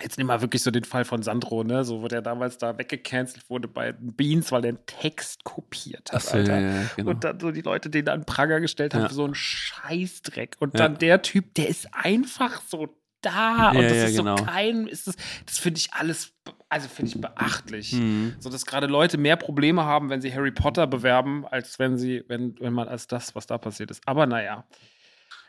Jetzt 0.00 0.16
nimm 0.16 0.26
mal 0.28 0.40
wirklich 0.40 0.62
so 0.62 0.70
den 0.70 0.84
Fall 0.84 1.04
von 1.04 1.22
Sandro, 1.22 1.64
ne? 1.64 1.84
So, 1.84 2.00
wo 2.00 2.08
der 2.08 2.22
damals 2.22 2.56
da 2.56 2.78
weggecancelt 2.78 3.50
wurde 3.50 3.68
bei 3.68 3.92
Beans, 3.92 4.50
weil 4.50 4.62
der 4.62 4.70
einen 4.70 4.86
Text 4.86 5.44
kopiert 5.44 6.08
hat, 6.12 6.14
Achso, 6.16 6.38
Alter. 6.38 6.58
ja, 6.60 6.76
ja, 6.82 6.90
genau. 6.96 7.10
Und 7.10 7.24
dann 7.24 7.38
so 7.38 7.50
die 7.50 7.60
Leute 7.60 7.90
den 7.90 8.08
an 8.08 8.24
Pranger 8.24 8.60
gestellt 8.60 8.94
haben 8.94 9.02
Ja. 9.02 9.08
für 9.08 9.14
so 9.14 9.24
einen 9.24 9.34
Scheißdreck. 9.34 10.56
Und 10.60 10.78
dann 10.80 10.96
der 10.96 11.20
Typ, 11.20 11.52
der 11.56 11.68
ist 11.68 11.88
einfach 11.92 12.62
so 12.66 12.88
da. 13.20 13.70
und 13.72 13.82
das 13.82 13.92
ist 14.10 14.16
genau. 14.16 14.38
so 14.38 14.44
kein, 14.46 14.86
ist 14.86 15.08
das, 15.08 15.16
das 15.44 15.58
finde 15.58 15.78
ich 15.78 15.92
alles, 15.92 16.32
also 16.72 16.88
finde 16.88 17.12
ich 17.14 17.20
beachtlich. 17.20 17.92
Mhm. 17.92 18.34
So 18.40 18.48
dass 18.48 18.64
gerade 18.64 18.86
Leute 18.86 19.18
mehr 19.18 19.36
Probleme 19.36 19.84
haben, 19.84 20.08
wenn 20.08 20.22
sie 20.22 20.32
Harry 20.34 20.50
Potter 20.50 20.86
bewerben, 20.86 21.46
als 21.46 21.78
wenn 21.78 21.98
sie, 21.98 22.24
wenn, 22.28 22.56
wenn 22.60 22.72
man 22.72 22.88
als 22.88 23.06
das, 23.06 23.34
was 23.34 23.46
da 23.46 23.58
passiert 23.58 23.90
ist. 23.90 24.02
Aber 24.06 24.26
naja. 24.26 24.64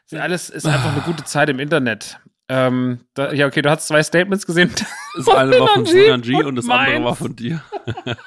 Ist 0.05 0.19
alles 0.19 0.49
ist 0.49 0.65
einfach 0.67 0.91
eine 0.91 1.01
gute 1.01 1.23
Zeit 1.23 1.47
im 1.49 1.59
Internet. 1.59 2.19
Ähm, 2.49 2.99
da, 3.13 3.31
ja, 3.31 3.47
okay, 3.47 3.61
du 3.61 3.69
hast 3.69 3.87
zwei 3.87 4.03
Statements 4.03 4.45
gesehen. 4.45 4.69
Das 5.15 5.27
eine 5.29 5.59
war 5.59 5.67
von 5.69 5.85
Sinan 5.85 6.21
G 6.23 6.31
G 6.33 6.43
und 6.43 6.55
das 6.55 6.67
andere 6.67 6.93
meins. 6.95 7.05
war 7.05 7.15
von 7.15 7.35
dir. 7.35 7.61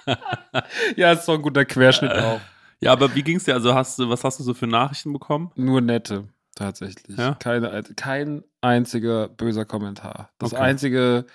ja, 0.96 1.12
ist 1.12 1.26
so 1.26 1.32
ein 1.32 1.42
guter 1.42 1.64
Querschnitt 1.64 2.12
Äh. 2.12 2.20
auch. 2.20 2.40
Ja, 2.80 2.92
aber 2.92 3.14
wie 3.14 3.22
ging's 3.22 3.44
dir? 3.44 3.54
Also 3.54 3.74
hast 3.74 3.98
du, 3.98 4.08
was 4.08 4.22
hast 4.22 4.38
du 4.38 4.44
so 4.44 4.54
für 4.54 4.66
Nachrichten 4.66 5.12
bekommen? 5.12 5.50
Nur 5.56 5.80
nette, 5.80 6.28
tatsächlich. 6.54 7.18
Ja? 7.18 7.34
Keine, 7.34 7.82
kein 7.96 8.44
einziger 8.66 9.28
böser 9.28 9.64
Kommentar. 9.64 10.30
Das 10.38 10.52
Okay. 10.52 10.62
Einzige 10.62 11.26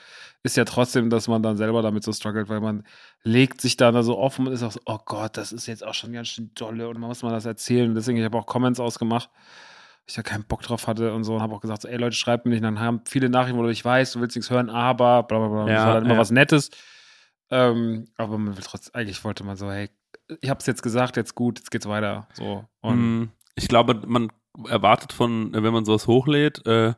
ist 0.43 0.57
ja 0.57 0.65
trotzdem, 0.65 1.09
dass 1.09 1.27
man 1.27 1.43
dann 1.43 1.57
selber 1.57 1.81
damit 1.81 2.03
so 2.03 2.11
struggelt, 2.13 2.49
weil 2.49 2.59
man 2.61 2.83
legt 3.23 3.61
sich 3.61 3.77
dann 3.77 3.93
da 3.93 4.01
so 4.03 4.17
offen 4.17 4.47
und 4.47 4.53
ist 4.53 4.63
auch 4.63 4.71
so, 4.71 4.79
oh 4.85 4.97
Gott, 5.05 5.37
das 5.37 5.51
ist 5.51 5.67
jetzt 5.67 5.85
auch 5.85 5.93
schon 5.93 6.13
ganz 6.13 6.29
schön 6.29 6.51
dolle 6.55 6.89
und 6.89 6.99
man 6.99 7.09
muss 7.09 7.21
mal 7.23 7.31
das 7.31 7.45
erzählen. 7.45 7.93
Deswegen, 7.93 8.17
ich 8.17 8.23
habe 8.25 8.37
auch 8.37 8.47
Comments 8.47 8.79
ausgemacht, 8.79 9.29
ich 10.07 10.15
da 10.15 10.23
keinen 10.23 10.43
Bock 10.45 10.63
drauf 10.63 10.87
hatte 10.87 11.13
und 11.13 11.23
so 11.23 11.35
und 11.35 11.41
habe 11.43 11.53
auch 11.53 11.61
gesagt, 11.61 11.83
so, 11.83 11.87
ey 11.87 11.97
Leute, 11.97 12.15
schreibt 12.15 12.45
mir 12.45 12.51
nicht. 12.51 12.59
Und 12.63 12.75
dann 12.75 12.79
haben 12.79 13.01
viele 13.05 13.29
Nachrichten, 13.29 13.57
wo 13.59 13.61
du 13.63 13.69
nicht 13.69 13.85
weißt, 13.85 14.15
du 14.15 14.21
willst 14.21 14.35
nichts 14.35 14.49
hören, 14.49 14.69
aber 14.71 15.23
bla 15.23 15.37
bla 15.37 15.47
bla. 15.47 15.67
Ja, 15.67 15.75
das 15.75 15.85
war 15.85 15.93
dann 15.95 16.05
immer 16.05 16.13
ja. 16.15 16.19
was 16.19 16.31
Nettes. 16.31 16.71
Ähm, 17.51 18.07
aber 18.17 18.37
man 18.37 18.55
will 18.57 18.63
trotzdem, 18.63 18.95
eigentlich 18.95 19.23
wollte 19.23 19.43
man 19.43 19.57
so, 19.57 19.69
hey, 19.71 19.89
ich 20.39 20.49
habe 20.49 20.59
es 20.59 20.65
jetzt 20.65 20.81
gesagt, 20.81 21.17
jetzt 21.17 21.35
gut, 21.35 21.59
jetzt 21.59 21.69
geht's 21.69 21.87
weiter. 21.87 22.27
So. 22.33 22.65
Und 22.81 23.21
Mm, 23.21 23.29
Ich 23.55 23.67
glaube, 23.67 24.01
man 24.07 24.31
erwartet 24.67 25.13
von, 25.13 25.53
wenn 25.53 25.73
man 25.73 25.85
sowas 25.85 26.07
hochlädt, 26.07 26.65
äh, 26.65 26.93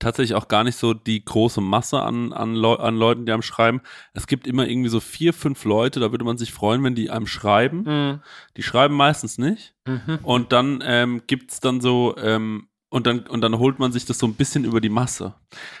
tatsächlich 0.00 0.34
auch 0.34 0.48
gar 0.48 0.64
nicht 0.64 0.76
so 0.76 0.94
die 0.94 1.24
große 1.24 1.60
Masse 1.60 2.00
an, 2.00 2.32
an, 2.32 2.54
Leu 2.54 2.74
an 2.74 2.96
Leuten, 2.96 3.26
die 3.26 3.32
einem 3.32 3.42
schreiben. 3.42 3.82
Es 4.14 4.26
gibt 4.26 4.46
immer 4.46 4.66
irgendwie 4.66 4.88
so 4.88 4.98
vier, 4.98 5.32
fünf 5.32 5.64
Leute, 5.64 6.00
da 6.00 6.10
würde 6.10 6.24
man 6.24 6.38
sich 6.38 6.52
freuen, 6.52 6.82
wenn 6.82 6.94
die 6.94 7.10
einem 7.10 7.26
schreiben. 7.26 7.82
Mhm. 7.82 8.22
Die 8.56 8.62
schreiben 8.62 8.94
meistens 8.96 9.38
nicht. 9.38 9.74
Mhm. 9.86 10.18
Und 10.22 10.52
dann 10.52 10.82
ähm, 10.84 11.22
gibt's 11.26 11.60
dann 11.60 11.80
so, 11.80 12.16
ähm, 12.16 12.66
und 12.92 13.06
dann, 13.06 13.20
und 13.20 13.42
dann 13.42 13.58
holt 13.58 13.78
man 13.78 13.92
sich 13.92 14.04
das 14.04 14.18
so 14.18 14.26
ein 14.26 14.34
bisschen 14.34 14.64
über 14.64 14.80
die 14.80 14.88
Masse. 14.88 15.34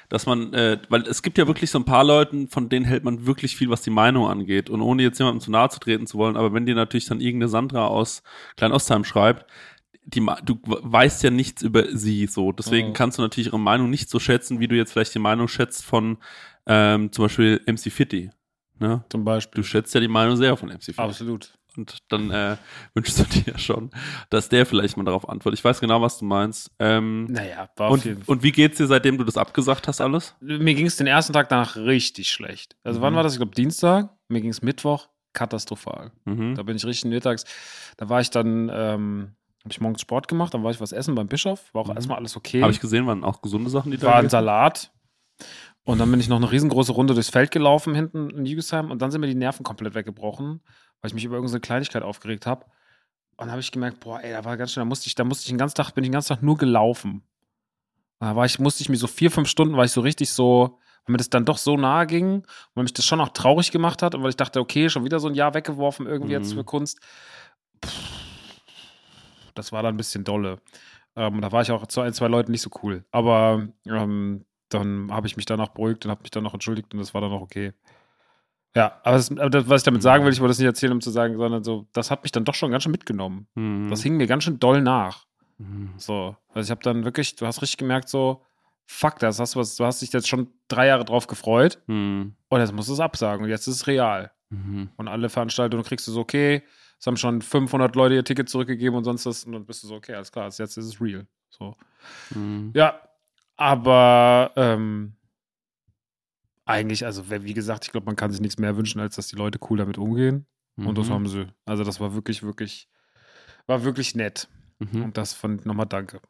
Dass 0.08 0.26
man, 0.26 0.54
äh, 0.54 0.78
weil 0.90 1.02
es 1.08 1.22
gibt 1.22 1.38
ja 1.38 1.48
wirklich 1.48 1.70
so 1.70 1.78
ein 1.78 1.84
paar 1.84 2.04
Leuten, 2.04 2.46
von 2.46 2.68
denen 2.68 2.84
hält 2.84 3.02
man 3.02 3.26
wirklich 3.26 3.56
viel, 3.56 3.68
was 3.68 3.82
die 3.82 3.90
Meinung 3.90 4.28
angeht. 4.28 4.70
Und 4.70 4.80
ohne 4.80 5.02
jetzt 5.02 5.18
jemandem 5.18 5.40
zu 5.40 5.50
nahe 5.50 5.70
zu 5.70 5.80
treten 5.80 6.06
zu 6.06 6.18
wollen, 6.18 6.36
aber 6.36 6.52
wenn 6.52 6.66
dir 6.66 6.76
natürlich 6.76 7.06
dann 7.06 7.20
irgendeine 7.20 7.48
Sandra 7.48 7.86
aus 7.88 8.22
Kleinostheim 8.56 9.02
schreibt, 9.02 9.44
die, 10.14 10.26
du 10.44 10.58
weißt 10.64 11.22
ja 11.22 11.30
nichts 11.30 11.62
über 11.62 11.96
sie 11.96 12.26
so. 12.26 12.52
Deswegen 12.52 12.88
Mhm. 12.88 12.92
kannst 12.94 13.18
du 13.18 13.22
natürlich 13.22 13.48
ihre 13.48 13.60
Meinung 13.60 13.90
nicht 13.90 14.10
so 14.10 14.18
schätzen, 14.18 14.60
wie 14.60 14.68
du 14.68 14.76
jetzt 14.76 14.92
vielleicht 14.92 15.14
die 15.14 15.18
Meinung 15.20 15.48
schätzt 15.48 15.84
von 15.84 16.18
ähm, 16.66 17.10
zum 17.12 17.24
Beispiel 17.24 17.60
MC 17.66 17.90
Fitty. 17.90 18.30
Ne? 18.78 19.04
Zum 19.10 19.24
Beispiel. 19.24 19.60
Du 19.62 19.66
schätzt 19.66 19.94
ja 19.94 20.00
die 20.00 20.08
Meinung 20.08 20.36
sehr 20.36 20.56
von 20.56 20.68
MC 20.68 20.84
Fitty. 20.84 21.00
Absolut. 21.00 21.52
Und 21.76 21.98
dann 22.08 22.30
äh, 22.30 22.56
wünschst 22.94 23.18
du 23.20 23.24
dir 23.24 23.56
schon, 23.58 23.90
dass 24.28 24.48
der 24.48 24.66
vielleicht 24.66 24.96
mal 24.96 25.04
darauf 25.04 25.28
antwortet. 25.28 25.60
Ich 25.60 25.64
weiß 25.64 25.80
genau, 25.80 26.02
was 26.02 26.18
du 26.18 26.24
meinst. 26.24 26.70
Ähm, 26.80 27.26
Naja, 27.26 27.68
war 27.76 27.90
jeden 27.96 28.16
und, 28.18 28.24
Fall. 28.24 28.34
und 28.34 28.42
wie 28.42 28.50
geht's 28.52 28.78
dir, 28.78 28.86
seitdem 28.88 29.18
du 29.18 29.24
das 29.24 29.36
abgesagt 29.36 29.86
hast, 29.86 30.00
alles? 30.00 30.34
Mir 30.40 30.74
ging 30.74 30.86
es 30.86 30.96
den 30.96 31.06
ersten 31.06 31.32
Tag 31.32 31.48
danach 31.48 31.76
richtig 31.76 32.30
schlecht. 32.30 32.76
Also, 32.82 33.00
wann 33.00 33.12
Mhm. 33.12 33.16
war 33.18 33.22
das? 33.22 33.34
Ich 33.34 33.38
glaube, 33.38 33.54
Dienstag. 33.54 34.10
Mir 34.28 34.40
ging 34.40 34.50
es 34.50 34.62
Mittwoch 34.62 35.08
katastrophal. 35.32 36.10
Mhm. 36.24 36.54
Da 36.56 36.62
bin 36.64 36.76
ich 36.76 36.84
richtig 36.84 37.08
mittags. 37.10 37.44
Da 37.96 38.08
war 38.08 38.20
ich 38.20 38.30
dann, 38.30 38.70
ähm, 38.72 39.34
habe 39.60 39.70
ich 39.72 39.80
morgens 39.80 40.00
Sport 40.00 40.26
gemacht, 40.28 40.54
dann 40.54 40.62
war 40.64 40.70
ich 40.70 40.80
was 40.80 40.92
essen 40.92 41.14
beim 41.14 41.26
Bischof. 41.28 41.72
War 41.74 41.82
auch 41.82 41.88
Mhm. 41.88 41.96
erstmal 41.96 42.18
alles 42.18 42.36
okay. 42.36 42.62
Habe 42.62 42.72
ich 42.72 42.80
gesehen, 42.80 43.06
waren 43.06 43.24
auch 43.24 43.42
gesunde 43.42 43.70
Sachen, 43.70 43.90
die 43.90 43.98
da 43.98 44.06
war 44.08 44.16
ein? 44.16 44.28
Salat. 44.28 44.90
Und 45.84 45.98
dann 45.98 46.10
bin 46.10 46.20
ich 46.20 46.28
noch 46.28 46.36
eine 46.36 46.50
riesengroße 46.50 46.92
Runde 46.92 47.14
durchs 47.14 47.30
Feld 47.30 47.50
gelaufen 47.50 47.94
hinten 47.94 48.30
in 48.30 48.44
Jügesheim 48.46 48.90
und 48.90 49.00
dann 49.02 49.10
sind 49.10 49.20
mir 49.20 49.26
die 49.26 49.34
Nerven 49.34 49.64
komplett 49.64 49.94
weggebrochen, 49.94 50.60
weil 51.00 51.08
ich 51.08 51.14
mich 51.14 51.24
über 51.24 51.36
irgendeine 51.36 51.60
Kleinigkeit 51.60 52.02
aufgeregt 52.02 52.46
habe. 52.46 52.64
Und 53.36 53.46
dann 53.46 53.50
habe 53.52 53.60
ich 53.60 53.72
gemerkt, 53.72 54.00
boah, 54.00 54.20
ey, 54.22 54.32
da 54.32 54.44
war 54.44 54.56
ganz 54.58 54.72
schön, 54.72 54.82
da 54.82 54.84
musste 54.84 55.06
ich, 55.06 55.14
da 55.14 55.24
musste 55.24 55.42
ich 55.44 55.48
den 55.48 55.56
ganzen 55.58 55.76
Tag, 55.76 55.92
bin 55.92 56.04
ich 56.04 56.08
den 56.08 56.12
ganzen 56.12 56.28
Tag 56.34 56.42
nur 56.42 56.58
gelaufen. 56.58 57.22
Und 58.18 58.26
da 58.26 58.36
war 58.36 58.44
ich, 58.44 58.58
musste 58.58 58.82
ich 58.82 58.90
mir 58.90 58.96
so 58.98 59.06
vier, 59.06 59.30
fünf 59.30 59.48
Stunden, 59.48 59.76
war 59.76 59.84
ich 59.86 59.92
so 59.92 60.02
richtig 60.02 60.30
so, 60.30 60.78
weil 61.06 61.12
mir 61.12 61.16
das 61.18 61.30
dann 61.30 61.46
doch 61.46 61.56
so 61.56 61.78
nahe 61.78 62.06
ging 62.06 62.34
und 62.34 62.46
weil 62.74 62.82
mich 62.84 62.92
das 62.92 63.06
schon 63.06 63.20
auch 63.20 63.30
traurig 63.30 63.70
gemacht 63.70 64.02
hat 64.02 64.14
und 64.14 64.22
weil 64.22 64.28
ich 64.30 64.36
dachte, 64.36 64.60
okay, 64.60 64.90
schon 64.90 65.04
wieder 65.06 65.18
so 65.20 65.28
ein 65.28 65.34
Jahr 65.34 65.54
weggeworfen 65.54 66.06
irgendwie 66.06 66.32
jetzt 66.32 66.52
Mhm. 66.52 66.56
für 66.58 66.64
Kunst. 66.64 67.00
Pff, 67.82 68.29
das 69.60 69.72
war 69.72 69.82
dann 69.82 69.94
ein 69.94 69.98
bisschen 69.98 70.24
dolle. 70.24 70.58
Ähm, 71.16 71.40
da 71.40 71.52
war 71.52 71.62
ich 71.62 71.70
auch 71.70 71.86
zu 71.86 72.00
ein, 72.00 72.12
zwei 72.12 72.28
Leuten 72.28 72.50
nicht 72.52 72.62
so 72.62 72.70
cool. 72.82 73.04
Aber 73.10 73.68
ähm, 73.86 74.44
dann 74.68 75.12
habe 75.12 75.26
ich 75.26 75.36
mich 75.36 75.46
danach 75.46 75.68
beruhigt 75.68 76.04
und 76.04 76.10
habe 76.10 76.22
mich 76.22 76.30
dann 76.30 76.44
noch 76.44 76.54
entschuldigt 76.54 76.92
und 76.92 77.00
das 77.00 77.12
war 77.14 77.20
dann 77.20 77.32
auch 77.32 77.40
okay. 77.42 77.72
Ja, 78.74 79.00
aber, 79.02 79.16
das, 79.16 79.68
was 79.68 79.80
ich 79.80 79.84
damit 79.84 80.02
sagen 80.02 80.24
will, 80.24 80.32
ich 80.32 80.40
wollte 80.40 80.50
das 80.50 80.58
nicht 80.58 80.66
erzählen, 80.66 80.92
um 80.92 81.00
zu 81.00 81.10
sagen, 81.10 81.36
sondern 81.36 81.64
so, 81.64 81.88
das 81.92 82.10
hat 82.10 82.22
mich 82.22 82.30
dann 82.30 82.44
doch 82.44 82.54
schon 82.54 82.70
ganz 82.70 82.84
schön 82.84 82.92
mitgenommen. 82.92 83.48
Mhm. 83.54 83.88
Das 83.90 84.02
hing 84.02 84.16
mir 84.16 84.28
ganz 84.28 84.44
schön 84.44 84.60
doll 84.60 84.80
nach. 84.80 85.26
Mhm. 85.58 85.92
So, 85.96 86.36
also 86.54 86.66
ich 86.66 86.70
habe 86.70 86.82
dann 86.82 87.04
wirklich, 87.04 87.34
du 87.34 87.46
hast 87.46 87.62
richtig 87.62 87.78
gemerkt, 87.78 88.08
so, 88.08 88.44
fuck, 88.86 89.18
das 89.18 89.40
hast 89.40 89.56
du 89.56 89.58
was, 89.58 89.74
du 89.74 89.84
hast 89.84 90.02
dich 90.02 90.12
jetzt 90.12 90.28
schon 90.28 90.48
drei 90.68 90.86
Jahre 90.86 91.04
drauf 91.04 91.26
gefreut 91.26 91.82
Mhm. 91.88 92.36
und 92.48 92.60
jetzt 92.60 92.72
musst 92.72 92.88
du 92.88 92.92
es 92.92 93.00
absagen 93.00 93.44
und 93.44 93.50
jetzt 93.50 93.66
ist 93.66 93.74
es 93.76 93.86
real. 93.88 94.30
Mhm. 94.50 94.90
Und 94.96 95.08
alle 95.08 95.28
Veranstaltungen 95.28 95.82
kriegst 95.82 96.06
du 96.06 96.12
so, 96.12 96.20
okay, 96.20 96.62
es 97.00 97.06
haben 97.06 97.16
schon 97.16 97.42
500 97.42 97.96
Leute 97.96 98.14
ihr 98.14 98.24
Ticket 98.24 98.48
zurückgegeben 98.48 98.96
und 98.96 99.04
sonst 99.04 99.26
was 99.26 99.44
und 99.44 99.52
dann 99.52 99.66
bist 99.66 99.82
du 99.82 99.88
so, 99.88 99.96
okay, 99.96 100.14
alles 100.14 100.30
klar, 100.30 100.44
jetzt 100.46 100.60
ist 100.60 100.76
es 100.76 101.00
real. 101.00 101.26
So. 101.48 101.74
Mhm. 102.34 102.70
Ja, 102.74 103.00
aber 103.56 104.52
ähm, 104.56 105.16
eigentlich, 106.64 107.04
also 107.04 107.28
wie 107.30 107.54
gesagt, 107.54 107.84
ich 107.86 107.90
glaube, 107.92 108.06
man 108.06 108.16
kann 108.16 108.30
sich 108.30 108.40
nichts 108.40 108.58
mehr 108.58 108.76
wünschen, 108.76 109.00
als 109.00 109.16
dass 109.16 109.28
die 109.28 109.36
Leute 109.36 109.58
cool 109.68 109.78
damit 109.78 109.98
umgehen. 109.98 110.46
Und 110.76 110.96
das 110.96 111.08
Mhm. 111.08 111.12
haben 111.12 111.28
sie. 111.28 111.46
Also 111.66 111.84
das 111.84 112.00
war 112.00 112.14
wirklich, 112.14 112.42
wirklich, 112.42 112.88
war 113.66 113.84
wirklich 113.84 114.14
nett. 114.14 114.48
Mhm. 114.78 115.02
Und 115.04 115.16
das 115.18 115.34
von 115.34 115.60
nochmal 115.64 115.86
danke. 115.86 116.20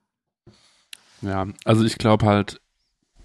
Ja, 1.23 1.47
also 1.65 1.85
ich 1.85 1.99
glaube 1.99 2.27
halt, 2.27 2.61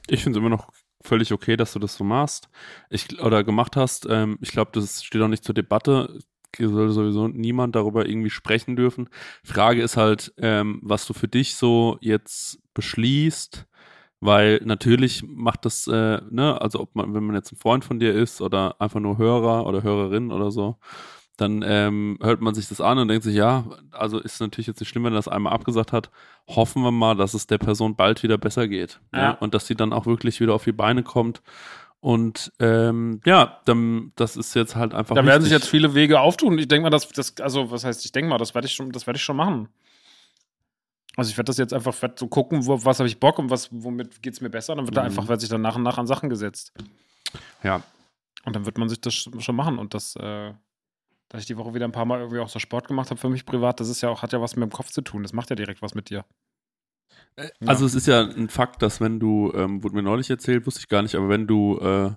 ich 0.08 0.22
finde 0.24 0.38
es 0.38 0.42
immer 0.42 0.50
noch 0.56 0.70
völlig 1.02 1.32
okay, 1.32 1.56
dass 1.58 1.74
du 1.74 1.80
das 1.80 1.96
so 1.96 2.04
machst. 2.04 2.50
Ich, 2.90 3.20
oder 3.22 3.44
gemacht 3.44 3.76
hast. 3.76 4.06
Ähm, 4.10 4.38
ich 4.42 4.52
glaube, 4.52 4.72
das 4.74 5.04
steht 5.04 5.22
auch 5.22 5.28
nicht 5.28 5.44
zur 5.44 5.56
Debatte. 5.56 6.20
Soll 6.58 6.90
sowieso 6.90 7.28
niemand 7.28 7.76
darüber 7.76 8.08
irgendwie 8.08 8.30
sprechen 8.30 8.76
dürfen. 8.76 9.10
Frage 9.44 9.82
ist 9.82 9.98
halt, 9.98 10.34
ähm, 10.38 10.80
was 10.84 11.06
du 11.06 11.14
für 11.14 11.28
dich 11.28 11.56
so 11.56 11.98
jetzt 12.02 12.60
beschließt, 12.74 13.66
weil 14.20 14.62
natürlich 14.66 15.24
macht 15.28 15.66
das, 15.66 15.88
äh, 15.88 16.22
ne, 16.30 16.60
also 16.62 16.80
ob 16.82 16.96
man, 16.96 17.14
wenn 17.14 17.24
man 17.24 17.36
jetzt 17.36 17.52
ein 17.52 17.58
Freund 17.58 17.86
von 17.86 18.00
dir 18.00 18.14
ist 18.14 18.42
oder 18.42 18.76
einfach 18.80 19.00
nur 19.00 19.18
Hörer 19.18 19.66
oder 19.66 19.84
Hörerin 19.84 20.32
oder 20.32 20.52
so, 20.52 20.78
dann 21.38 21.64
ähm, 21.68 22.18
hört 22.22 22.42
man 22.42 22.56
sich 22.56 22.68
das 22.70 22.82
an 22.82 22.98
und 22.98 23.08
denkt 23.10 23.24
sich, 23.24 23.36
ja, 23.36 23.66
also 23.92 24.20
ist 24.20 24.40
natürlich 24.40 24.68
jetzt 24.68 24.80
nicht 24.80 24.90
schlimm, 24.90 25.04
wenn 25.04 25.14
er 25.14 25.18
das 25.18 25.28
einmal 25.28 25.54
abgesagt 25.54 25.92
hat. 25.92 26.10
Hoffen 26.48 26.82
wir 26.84 26.92
mal, 26.92 27.16
dass 27.16 27.34
es 27.34 27.48
der 27.48 27.58
Person 27.58 27.96
bald 27.96 28.24
wieder 28.24 28.38
besser 28.38 28.68
geht. 28.68 29.02
Ja. 29.14 29.22
Ja. 29.22 29.32
Und 29.32 29.54
dass 29.54 29.68
sie 29.68 29.76
dann 29.76 29.94
auch 29.94 30.06
wirklich 30.06 30.40
wieder 30.40 30.54
auf 30.54 30.64
die 30.64 30.72
Beine 30.72 31.04
kommt. 31.04 31.42
Und 32.06 32.52
ähm, 32.60 33.20
ja, 33.26 33.62
dann, 33.66 34.12
das 34.16 34.38
ist 34.38 34.54
jetzt 34.54 34.76
halt 34.76 34.94
einfach. 34.94 35.16
Da 35.16 35.26
werden 35.26 35.42
sich 35.42 35.50
wichtig. 35.52 35.64
jetzt 35.64 35.72
viele 35.72 35.96
Wege 35.96 36.20
auftun. 36.20 36.60
Ich 36.60 36.68
denke 36.68 36.84
mal, 36.84 36.92
dass 36.92 37.10
das, 37.10 37.36
also 37.40 37.72
was 37.72 37.84
heißt, 37.84 38.06
ich 38.06 38.12
denke 38.12 38.30
mal, 38.30 38.38
das 38.38 38.54
werde 38.54 38.68
ich 38.68 38.74
schon, 38.74 38.92
das 38.92 39.08
werde 39.08 39.18
ich 39.18 39.24
schon 39.24 39.36
machen. 39.38 39.70
Also 41.18 41.32
ich 41.32 41.38
werde 41.38 41.48
das 41.48 41.58
jetzt 41.58 41.74
einfach 41.74 42.00
werd 42.04 42.20
so 42.20 42.28
gucken, 42.28 42.68
wo, 42.68 42.86
was 42.86 43.00
habe 43.00 43.08
ich 43.08 43.20
Bock 43.20 43.40
und 43.40 43.50
was, 43.50 43.70
womit 43.72 44.22
geht 44.22 44.34
es 44.34 44.42
mir 44.42 44.52
besser. 44.52 44.76
Dann 44.76 44.86
wird 44.86 44.96
da 44.96 45.02
Mhm. 45.02 45.08
einfach, 45.08 45.28
wird 45.28 45.42
sich 45.42 45.50
dann 45.50 45.62
nach 45.64 45.78
und 45.78 45.82
nach 45.84 45.98
an 45.98 46.06
Sachen 46.06 46.30
gesetzt. 46.30 46.74
Ja, 47.64 47.82
Und 48.46 48.56
dann 48.56 48.68
wird 48.68 48.78
man 48.78 48.88
sich 48.88 49.02
das 49.02 49.14
sch- 49.16 49.42
schon 49.42 49.56
machen. 49.56 49.80
Und 49.80 49.96
das, 49.96 50.16
äh, 50.18 50.54
dass 51.30 51.42
ich 51.42 51.48
die 51.48 51.58
Woche 51.58 51.74
wieder 51.74 51.86
ein 51.86 51.92
paar 51.92 52.06
Mal 52.06 52.20
irgendwie 52.20 52.40
auch 52.40 52.50
so 52.50 52.60
Sport 52.60 52.88
gemacht 52.88 53.10
habe 53.10 53.20
für 53.20 53.30
mich 53.30 53.48
privat, 53.48 53.80
das 53.80 53.90
ist 53.90 54.02
ja 54.02 54.10
auch, 54.10 54.22
hat 54.22 54.32
ja 54.32 54.40
was 54.42 54.56
mit 54.56 54.70
dem 54.70 54.72
Kopf 54.72 54.92
zu 54.92 55.02
tun. 55.02 55.24
Das 55.24 55.34
macht 55.34 55.50
ja 55.50 55.56
direkt 55.56 55.82
was 55.82 55.96
mit 55.96 56.12
dir. 56.12 56.24
Ja. 57.38 57.46
Also 57.66 57.86
es 57.86 57.96
ist 57.96 58.08
ja 58.08 58.22
ein 58.22 58.48
Fakt, 58.50 58.82
dass 58.82 59.02
wenn 59.02 59.20
du, 59.20 59.52
ähm, 59.56 59.84
wurde 59.84 59.96
mir 59.96 60.04
neulich 60.04 60.30
erzählt, 60.30 60.66
wusste 60.66 60.80
ich 60.80 60.88
gar 60.88 61.02
nicht, 61.02 61.16
aber 61.16 61.28
wenn 61.30 61.48
du 61.48 61.78
äh, 61.80 62.12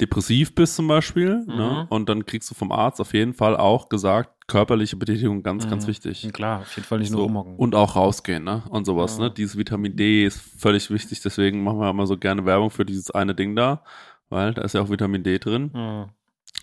depressiv 0.00 0.54
bist 0.54 0.76
zum 0.76 0.86
Beispiel, 0.88 1.44
Mhm. 1.46 1.56
ne, 1.56 1.86
und 1.90 2.08
dann 2.08 2.24
kriegst 2.26 2.50
du 2.50 2.54
vom 2.54 2.72
Arzt 2.72 3.00
auf 3.00 3.12
jeden 3.14 3.32
Fall 3.34 3.56
auch 3.56 3.88
gesagt, 3.88 4.46
körperliche 4.48 4.96
Betätigung 4.96 5.42
ganz, 5.42 5.66
ganz 5.68 5.84
Mhm. 5.84 5.88
wichtig. 5.88 6.28
Klar, 6.32 6.60
auf 6.60 6.74
jeden 6.74 6.86
Fall 6.86 6.98
nicht 6.98 7.10
nur 7.10 7.20
So. 7.20 7.24
rumhocken. 7.24 7.56
Und 7.56 7.74
auch 7.74 7.96
rausgehen, 7.96 8.42
ne? 8.44 8.62
Und 8.70 8.84
sowas, 8.84 9.16
Ja. 9.18 9.24
ne? 9.24 9.30
Dieses 9.30 9.56
Vitamin 9.56 9.96
D 9.96 10.24
ist 10.26 10.40
völlig 10.40 10.90
wichtig, 10.90 11.20
deswegen 11.22 11.62
machen 11.62 11.78
wir 11.78 11.88
immer 11.90 12.06
so 12.06 12.16
gerne 12.18 12.44
Werbung 12.46 12.70
für 12.70 12.84
dieses 12.84 13.10
eine 13.10 13.34
Ding 13.34 13.54
da, 13.56 13.82
weil 14.28 14.52
da 14.54 14.62
ist 14.62 14.74
ja 14.74 14.80
auch 14.82 14.90
Vitamin 14.90 15.22
D 15.22 15.38
drin. 15.38 15.70
Ja. 15.74 16.08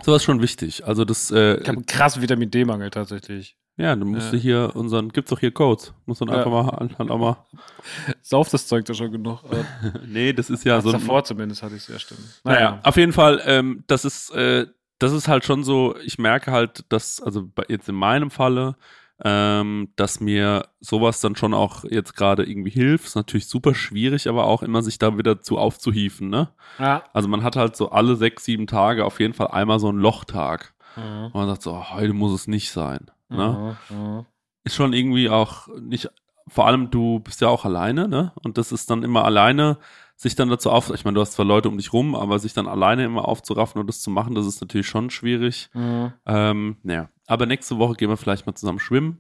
Sowas 0.04 0.22
ist 0.22 0.26
schon 0.26 0.42
wichtig. 0.42 0.86
Also 0.86 1.06
das, 1.06 1.32
äh, 1.32 1.56
Ich 1.62 1.68
habe 1.68 1.78
einen 1.78 1.86
krassen 1.86 2.22
Vitamin 2.22 2.52
D-Mangel 2.52 2.90
tatsächlich. 2.92 3.56
Ja, 3.78 3.96
dann 3.96 4.08
musst 4.08 4.28
Ja. 4.28 4.32
du 4.32 4.38
hier 4.38 4.72
unseren, 4.74 5.10
gibt's 5.10 5.30
doch 5.30 5.40
hier 5.40 5.52
Codes. 5.52 5.94
Muss 6.06 6.20
dann 6.20 6.28
Ja. 6.30 6.38
einfach 6.38 6.52
mal, 6.52 6.66
halt 6.98 7.12
auch 7.12 7.18
mal. 7.18 7.38
Sauf 8.22 8.50
das 8.50 8.68
Zeug 8.68 8.86
da 8.86 8.94
schon 8.94 9.12
genug. 9.12 9.42
Nee, 10.08 10.34
das 10.34 10.50
ist 10.50 10.64
ja 10.66 10.82
so 10.82 10.90
ein, 10.90 10.94
davor 10.94 11.24
zumindest 11.24 11.64
hatte 11.64 11.76
ich 11.76 11.84
es 11.84 11.88
ja 11.88 12.00
stimmt. 12.00 12.42
Naja, 12.44 12.80
auf 12.84 12.98
jeden 12.98 13.14
Fall, 13.14 13.42
ähm, 13.46 13.84
das 13.88 14.04
ist, 14.06 14.32
äh, 14.32 14.68
das 15.00 15.14
ist 15.14 15.28
halt 15.28 15.46
schon 15.46 15.64
so, 15.64 15.96
ich 16.04 16.18
merke 16.18 16.52
halt, 16.52 16.86
dass, 16.90 17.22
also 17.22 17.50
jetzt 17.68 17.88
in 17.88 17.96
meinem 17.96 18.32
Falle, 18.32 18.76
ähm, 19.24 19.90
dass 19.96 20.20
mir 20.20 20.68
sowas 20.80 21.22
dann 21.22 21.36
schon 21.36 21.54
auch 21.54 21.84
jetzt 21.84 22.16
gerade 22.16 22.44
irgendwie 22.44 22.70
hilft. 22.72 23.06
Ist 23.06 23.16
natürlich 23.16 23.48
super 23.48 23.74
schwierig, 23.74 24.28
aber 24.28 24.46
auch 24.46 24.62
immer 24.64 24.82
sich 24.84 24.98
da 25.00 25.18
wieder 25.18 25.42
zu 25.42 25.58
aufzuhieven, 25.58 26.30
ne? 26.30 26.50
Ja. 26.80 27.04
Also 27.14 27.28
man 27.28 27.44
hat 27.44 27.56
halt 27.56 27.76
so 27.76 27.90
alle 27.92 28.16
sechs, 28.16 28.46
sieben 28.46 28.68
Tage 28.68 29.06
auf 29.06 29.20
jeden 29.20 29.34
Fall 29.34 29.48
einmal 29.48 29.80
so 29.80 29.90
einen 29.90 29.98
Lochtag. 30.00 30.74
Mhm. 30.96 31.26
Und 31.26 31.34
man 31.36 31.48
sagt 31.48 31.64
so, 31.64 31.74
oh, 31.74 31.84
heute 31.94 32.14
muss 32.14 32.32
es 32.34 32.48
nicht 32.48 32.72
sein. 32.72 33.10
Ne? 33.30 33.78
Mhm. 33.90 33.98
Mhm. 33.98 34.26
ist 34.64 34.76
schon 34.76 34.94
irgendwie 34.94 35.30
auch 35.30 35.68
nicht, 35.80 36.10
vor 36.48 36.68
allem 36.68 36.90
du 36.90 37.20
bist 37.20 37.42
ja 37.42 37.50
auch 37.50 37.66
alleine, 37.66 38.08
ne? 38.08 38.32
Und 38.44 38.58
das 38.58 38.72
ist 38.72 38.90
dann 38.90 39.04
immer 39.04 39.26
alleine, 39.26 39.78
sich 40.16 40.36
dann 40.36 40.50
dazu 40.50 40.72
auf, 40.72 40.90
ich 40.90 41.06
meine, 41.06 41.16
du 41.16 41.22
hast 41.22 41.34
zwar 41.34 41.46
Leute 41.46 41.70
um 41.70 41.78
dich 41.78 41.94
rum, 41.94 42.16
aber 42.16 42.40
sich 42.40 42.54
dann 42.54 42.68
alleine 42.68 43.06
immer 43.06 43.28
aufzuraffen 43.28 43.80
und 43.80 43.88
das 43.88 44.02
zu 44.02 44.10
machen, 44.10 44.34
das 44.34 44.48
ist 44.48 44.62
natürlich 44.62 44.88
schon 44.88 45.10
schwierig. 45.10 45.70
Mhm. 45.74 46.14
Ähm, 46.26 46.78
naja, 46.84 47.10
aber 47.28 47.46
nächste 47.46 47.78
Woche 47.78 47.94
gehen 47.96 48.10
wir 48.10 48.18
vielleicht 48.18 48.48
mal 48.48 48.56
zusammen 48.56 48.80
schwimmen 48.80 49.20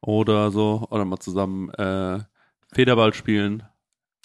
oder 0.00 0.50
so, 0.50 0.86
oder 0.90 1.04
mal 1.04 1.18
zusammen 1.18 1.70
äh, 1.74 2.20
Federball 2.72 3.14
spielen. 3.14 3.62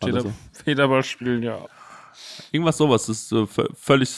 Oder 0.01 0.13
Feder, 0.13 0.21
so. 0.21 0.33
Federball 0.51 1.03
spielen, 1.03 1.43
ja. 1.43 1.59
Irgendwas 2.51 2.77
sowas, 2.77 3.05
das 3.05 3.23
ist 3.23 3.31
äh, 3.31 3.45
völlig, 3.73 4.17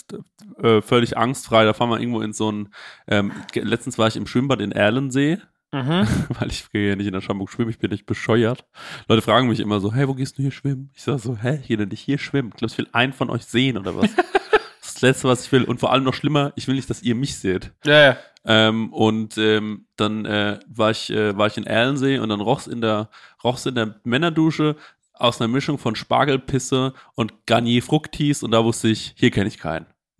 äh, 0.61 0.81
völlig 0.81 1.17
angstfrei. 1.17 1.65
Da 1.65 1.73
fahren 1.73 1.89
wir 1.89 1.99
irgendwo 1.99 2.21
in 2.21 2.33
so 2.33 2.51
ein, 2.51 2.73
ähm, 3.07 3.31
letztens 3.53 3.97
war 3.97 4.07
ich 4.07 4.15
im 4.15 4.27
Schwimmbad 4.27 4.61
in 4.61 4.71
Erlensee 4.71 5.39
Mhm. 5.73 6.07
weil 6.39 6.49
ich 6.49 6.69
gehe 6.71 6.89
ja 6.89 6.95
nicht 6.95 7.07
in 7.07 7.13
der 7.13 7.21
Schamburg 7.21 7.49
schwimmen, 7.49 7.71
ich 7.71 7.79
bin 7.79 7.89
nicht 7.89 8.05
bescheuert. 8.05 8.65
Leute 9.07 9.23
fragen 9.23 9.47
mich 9.47 9.59
immer 9.59 9.79
so, 9.79 9.91
hey, 9.91 10.07
wo 10.07 10.13
gehst 10.13 10.37
du 10.37 10.43
hier 10.43 10.51
schwimmen? 10.51 10.91
Ich 10.93 11.01
sage 11.01 11.17
so, 11.17 11.35
hä, 11.35 11.57
ich 11.61 11.67
gehe 11.67 11.77
denn 11.77 11.89
nicht 11.89 12.01
hier 12.01 12.19
schwimmen. 12.19 12.51
Glaubst 12.55 12.77
du, 12.77 12.83
ich 12.83 12.87
will 12.87 12.93
einen 12.93 13.11
von 13.11 13.31
euch 13.31 13.43
sehen 13.45 13.77
oder 13.77 13.97
was? 13.97 14.15
das 14.15 14.25
ist 14.83 14.95
das 14.95 15.01
Letzte, 15.01 15.27
was 15.27 15.45
ich 15.45 15.51
will. 15.51 15.63
Und 15.63 15.79
vor 15.79 15.91
allem 15.91 16.03
noch 16.03 16.13
schlimmer, 16.13 16.53
ich 16.55 16.67
will 16.67 16.75
nicht, 16.75 16.89
dass 16.89 17.01
ihr 17.01 17.15
mich 17.15 17.35
seht. 17.37 17.71
Ja, 17.85 17.99
ja. 17.99 18.17
Ähm, 18.45 18.93
und 18.93 19.37
ähm, 19.37 19.87
dann 19.95 20.25
äh, 20.25 20.59
war 20.67 20.91
ich 20.91 21.09
äh, 21.09 21.35
war 21.37 21.47
ich 21.47 21.57
in 21.57 21.65
Erlensee 21.65 22.19
und 22.19 22.27
dann 22.27 22.41
roch's 22.41 22.67
in 22.67 22.81
der 22.81 23.09
roch's 23.41 23.65
in 23.65 23.75
der 23.75 23.95
Männerdusche 24.03 24.75
aus 25.13 25.39
einer 25.39 25.47
Mischung 25.47 25.77
von 25.77 25.95
Spargelpisse 25.95 26.93
und 27.15 27.45
Garnier 27.45 27.81
Fructis 27.83 28.43
und 28.43 28.51
da 28.51 28.63
wusste 28.63 28.89
ich, 28.89 29.13
hier 29.15 29.31
kenne 29.31 29.47
ich 29.47 29.57
keinen. 29.57 29.85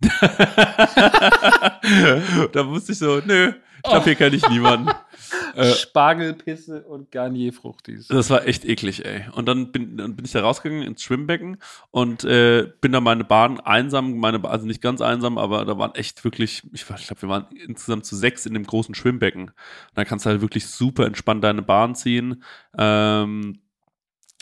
da 2.52 2.66
wusste 2.66 2.92
ich 2.92 2.98
so, 2.98 3.20
nö, 3.24 3.52
ich 3.84 3.90
glaube, 3.90 4.04
hier 4.04 4.14
kenne 4.14 4.36
ich 4.36 4.48
niemanden. 4.48 4.90
Äh, 5.54 5.72
Spargelpisse 5.72 6.82
und 6.82 7.12
Garnierfruchtis. 7.12 8.08
das 8.08 8.28
war 8.28 8.46
echt 8.46 8.64
eklig, 8.64 9.04
ey. 9.04 9.24
Und 9.32 9.46
dann 9.46 9.70
bin, 9.70 9.96
dann 9.96 10.16
bin 10.16 10.24
ich 10.24 10.32
da 10.32 10.40
rausgegangen 10.40 10.82
ins 10.82 11.02
Schwimmbecken 11.02 11.58
und 11.92 12.24
äh, 12.24 12.72
bin 12.80 12.92
da 12.92 13.00
meine 13.00 13.24
Bahn 13.24 13.60
einsam, 13.60 14.18
meine 14.18 14.44
also 14.44 14.66
nicht 14.66 14.82
ganz 14.82 15.00
einsam, 15.00 15.38
aber 15.38 15.64
da 15.64 15.78
waren 15.78 15.94
echt 15.94 16.24
wirklich, 16.24 16.62
ich, 16.72 16.82
ich 16.82 17.06
glaube, 17.06 17.22
wir 17.22 17.28
waren 17.28 17.46
insgesamt 17.66 18.04
zu 18.04 18.16
sechs 18.16 18.46
in 18.46 18.54
dem 18.54 18.64
großen 18.64 18.94
Schwimmbecken. 18.94 19.42
Und 19.42 19.54
da 19.94 20.04
kannst 20.04 20.26
du 20.26 20.30
halt 20.30 20.40
wirklich 20.40 20.66
super 20.66 21.06
entspannt 21.06 21.44
deine 21.44 21.62
Bahn 21.62 21.94
ziehen. 21.94 22.42
Ähm, 22.76 23.60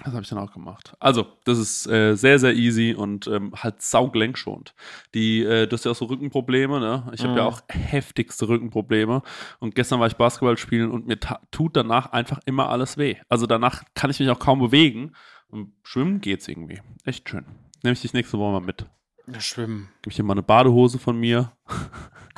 das 0.05 0.13
habe 0.15 0.23
ich 0.23 0.29
dann 0.29 0.39
auch 0.39 0.53
gemacht. 0.53 0.95
Also, 1.01 1.27
das 1.45 1.59
ist 1.59 1.87
äh, 1.87 2.15
sehr, 2.15 2.39
sehr 2.39 2.55
easy 2.55 2.95
und 2.95 3.27
ähm, 3.27 3.53
halt 3.57 3.83
saugelenkschonend. 3.83 4.75
Die, 5.15 5.43
äh, 5.43 5.67
du 5.67 5.75
hast 5.75 5.85
ja 5.85 5.91
auch 5.93 5.97
so 5.97 6.07
Rückenprobleme, 6.07 6.81
ne? 6.81 7.11
Ich 7.15 7.21
habe 7.23 7.33
Mhm. 7.33 7.39
ja 7.39 7.45
auch 7.45 7.63
heftigste 7.69 8.49
Rückenprobleme. 8.49 9.23
Und 9.59 9.75
gestern 9.75 10.01
war 10.01 10.07
ich 10.07 10.17
Basketball 10.17 10.57
spielen 10.59 10.91
und 10.91 11.07
mir 11.07 11.19
tut 11.51 11.77
danach 11.77 12.13
einfach 12.13 12.41
immer 12.47 12.69
alles 12.69 12.97
weh. 12.99 13.17
Also 13.29 13.47
danach 13.47 13.83
kann 13.95 14.11
ich 14.11 14.19
mich 14.21 14.31
auch 14.31 14.39
kaum 14.39 14.59
bewegen. 14.61 15.13
Und 15.49 15.73
schwimmen 15.83 16.21
geht's 16.21 16.49
irgendwie. 16.49 16.81
Echt 17.05 17.29
schön. 17.29 17.45
Nehme 17.83 17.93
ich 17.93 18.01
dich 18.01 18.13
nächste 18.15 18.39
Woche 18.39 18.53
mal 18.53 18.61
mit. 18.61 18.87
Ja, 19.27 19.41
schwimmen. 19.41 19.89
Gib 20.03 20.13
ich 20.13 20.17
dir 20.17 20.23
mal 20.23 20.33
eine 20.35 20.43
Badehose 20.43 20.99
von 20.99 21.19
mir. 21.19 21.53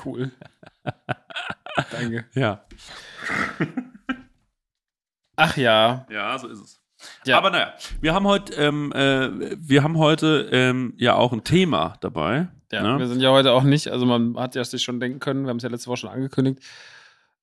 Cool. 0.05 0.33
Danke. 1.93 2.27
Ja. 2.35 2.65
Ach 5.37 5.57
ja. 5.57 6.07
Ja, 6.11 6.39
so 6.39 6.49
ist 6.49 6.61
es. 6.61 6.81
Ja. 7.25 7.39
Aber 7.39 7.51
naja, 7.51 7.73
wir 8.01 8.15
haben 8.15 8.27
heute, 8.27 8.55
ähm, 8.55 8.93
äh, 8.93 9.57
wir 9.59 9.83
haben 9.83 9.99
heute 9.99 10.49
ähm, 10.53 10.95
ja 10.97 11.15
auch 11.15 11.33
ein 11.33 11.45
Thema 11.45 11.95
dabei. 12.01 12.49
Ja, 12.73 12.83
ne? 12.83 12.99
wir 12.99 13.07
sind 13.07 13.21
ja 13.21 13.31
heute 13.31 13.53
auch 13.53 13.63
nicht, 13.63 13.89
also 13.89 14.05
man 14.07 14.37
hat 14.37 14.55
ja 14.55 14.65
sich 14.65 14.83
schon 14.83 15.01
denken 15.01 15.21
können, 15.21 15.45
wir 15.45 15.51
haben 15.51 15.59
es 15.59 15.63
ja 15.63 15.69
letzte 15.69 15.89
Woche 15.89 15.99
schon 15.99 16.11
angekündigt. 16.11 16.61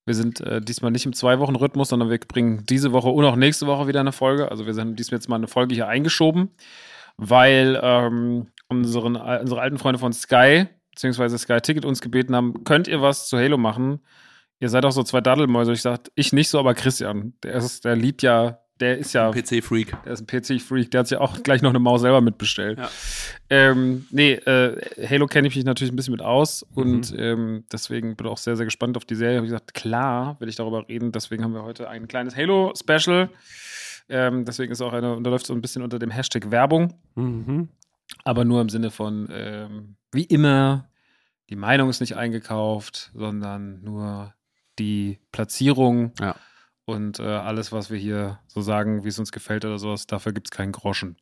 Wir 0.05 0.15
sind 0.15 0.41
äh, 0.41 0.61
diesmal 0.61 0.91
nicht 0.91 1.05
im 1.05 1.13
Zwei-Wochen-Rhythmus, 1.13 1.89
sondern 1.89 2.09
wir 2.09 2.19
bringen 2.19 2.65
diese 2.67 2.91
Woche 2.91 3.09
und 3.09 3.23
auch 3.23 3.35
nächste 3.35 3.67
Woche 3.67 3.87
wieder 3.87 3.99
eine 3.99 4.11
Folge. 4.11 4.49
Also 4.49 4.65
wir 4.65 4.73
sind 4.73 4.99
diesmal 4.99 5.17
jetzt 5.19 5.29
mal 5.29 5.35
eine 5.35 5.47
Folge 5.47 5.75
hier 5.75 5.87
eingeschoben, 5.87 6.49
weil 7.17 7.79
ähm, 7.81 8.47
unseren, 8.67 9.15
unsere 9.15 9.61
alten 9.61 9.77
Freunde 9.77 9.99
von 9.99 10.11
Sky, 10.11 10.67
beziehungsweise 10.89 11.37
Sky 11.37 11.61
Ticket 11.61 11.85
uns 11.85 12.01
gebeten 12.01 12.35
haben, 12.35 12.63
könnt 12.63 12.87
ihr 12.87 13.01
was 13.01 13.27
zu 13.27 13.37
Halo 13.37 13.57
machen? 13.57 13.99
Ihr 14.59 14.69
seid 14.69 14.85
auch 14.85 14.91
so 14.91 15.03
zwei 15.03 15.21
Daddelmäuse. 15.21 15.73
Ich 15.73 15.81
sag, 15.81 16.01
ich 16.15 16.33
nicht 16.33 16.49
so, 16.49 16.59
aber 16.59 16.73
Christian, 16.73 17.33
der, 17.43 17.53
ist, 17.53 17.85
der 17.85 17.95
liebt 17.95 18.21
ja, 18.21 18.59
der 18.81 18.97
ist 18.97 19.13
ja 19.13 19.31
PC-Freak. 19.31 19.95
der 20.03 20.13
ist 20.13 20.21
ein 20.21 20.27
PC-Freak, 20.27 20.91
der 20.91 20.99
hat 20.99 21.07
sich 21.07 21.17
auch 21.17 21.41
gleich 21.43 21.61
noch 21.61 21.69
eine 21.69 21.79
Maus 21.79 22.01
selber 22.01 22.19
mitbestellt. 22.21 22.79
Ja. 22.79 22.89
Ähm, 23.49 24.07
nee, 24.11 24.33
äh, 24.33 25.07
Halo 25.07 25.27
kenne 25.27 25.47
ich 25.47 25.55
mich 25.55 25.63
natürlich 25.65 25.93
ein 25.93 25.95
bisschen 25.95 26.11
mit 26.13 26.21
aus 26.21 26.63
und 26.75 27.13
ähm, 27.17 27.63
deswegen 27.71 28.15
bin 28.15 28.25
ich 28.27 28.31
auch 28.33 28.37
sehr, 28.37 28.55
sehr 28.55 28.65
gespannt 28.65 28.97
auf 28.97 29.05
die 29.05 29.15
Serie. 29.15 29.37
Hab 29.37 29.43
ich 29.43 29.49
gesagt, 29.51 29.73
klar, 29.73 30.35
will 30.39 30.49
ich 30.49 30.55
darüber 30.55 30.87
reden. 30.89 31.11
Deswegen 31.11 31.43
haben 31.43 31.53
wir 31.53 31.63
heute 31.63 31.87
ein 31.89 32.07
kleines 32.07 32.35
Halo-Special. 32.35 33.29
Ähm, 34.09 34.43
deswegen 34.45 34.71
ist 34.71 34.81
auch 34.81 34.91
eine, 34.93 35.15
und 35.15 35.23
da 35.23 35.29
läuft 35.29 35.45
so 35.45 35.53
ein 35.53 35.61
bisschen 35.61 35.83
unter 35.83 35.99
dem 35.99 36.09
Hashtag 36.11 36.51
Werbung, 36.51 36.93
Mhm. 37.15 37.69
aber 38.25 38.43
nur 38.43 38.59
im 38.61 38.69
Sinne 38.69 38.91
von, 38.91 39.29
ähm, 39.31 39.95
wie 40.11 40.23
immer, 40.25 40.89
die 41.49 41.55
Meinung 41.55 41.89
ist 41.89 41.99
nicht 42.01 42.17
eingekauft, 42.17 43.11
sondern 43.13 43.81
nur 43.83 44.33
die 44.79 45.19
Platzierung 45.31 46.11
Ja. 46.19 46.35
Und 46.85 47.19
äh, 47.19 47.23
alles, 47.23 47.71
was 47.71 47.89
wir 47.89 47.97
hier 47.97 48.39
so 48.47 48.61
sagen, 48.61 49.03
wie 49.03 49.09
es 49.09 49.17
uns 49.19 49.31
gefällt 49.31 49.63
oder 49.65 49.77
sowas, 49.79 50.07
dafür 50.07 50.33
gibt 50.33 50.47
es 50.47 50.51
keinen 50.51 50.71
Groschen. 50.71 51.15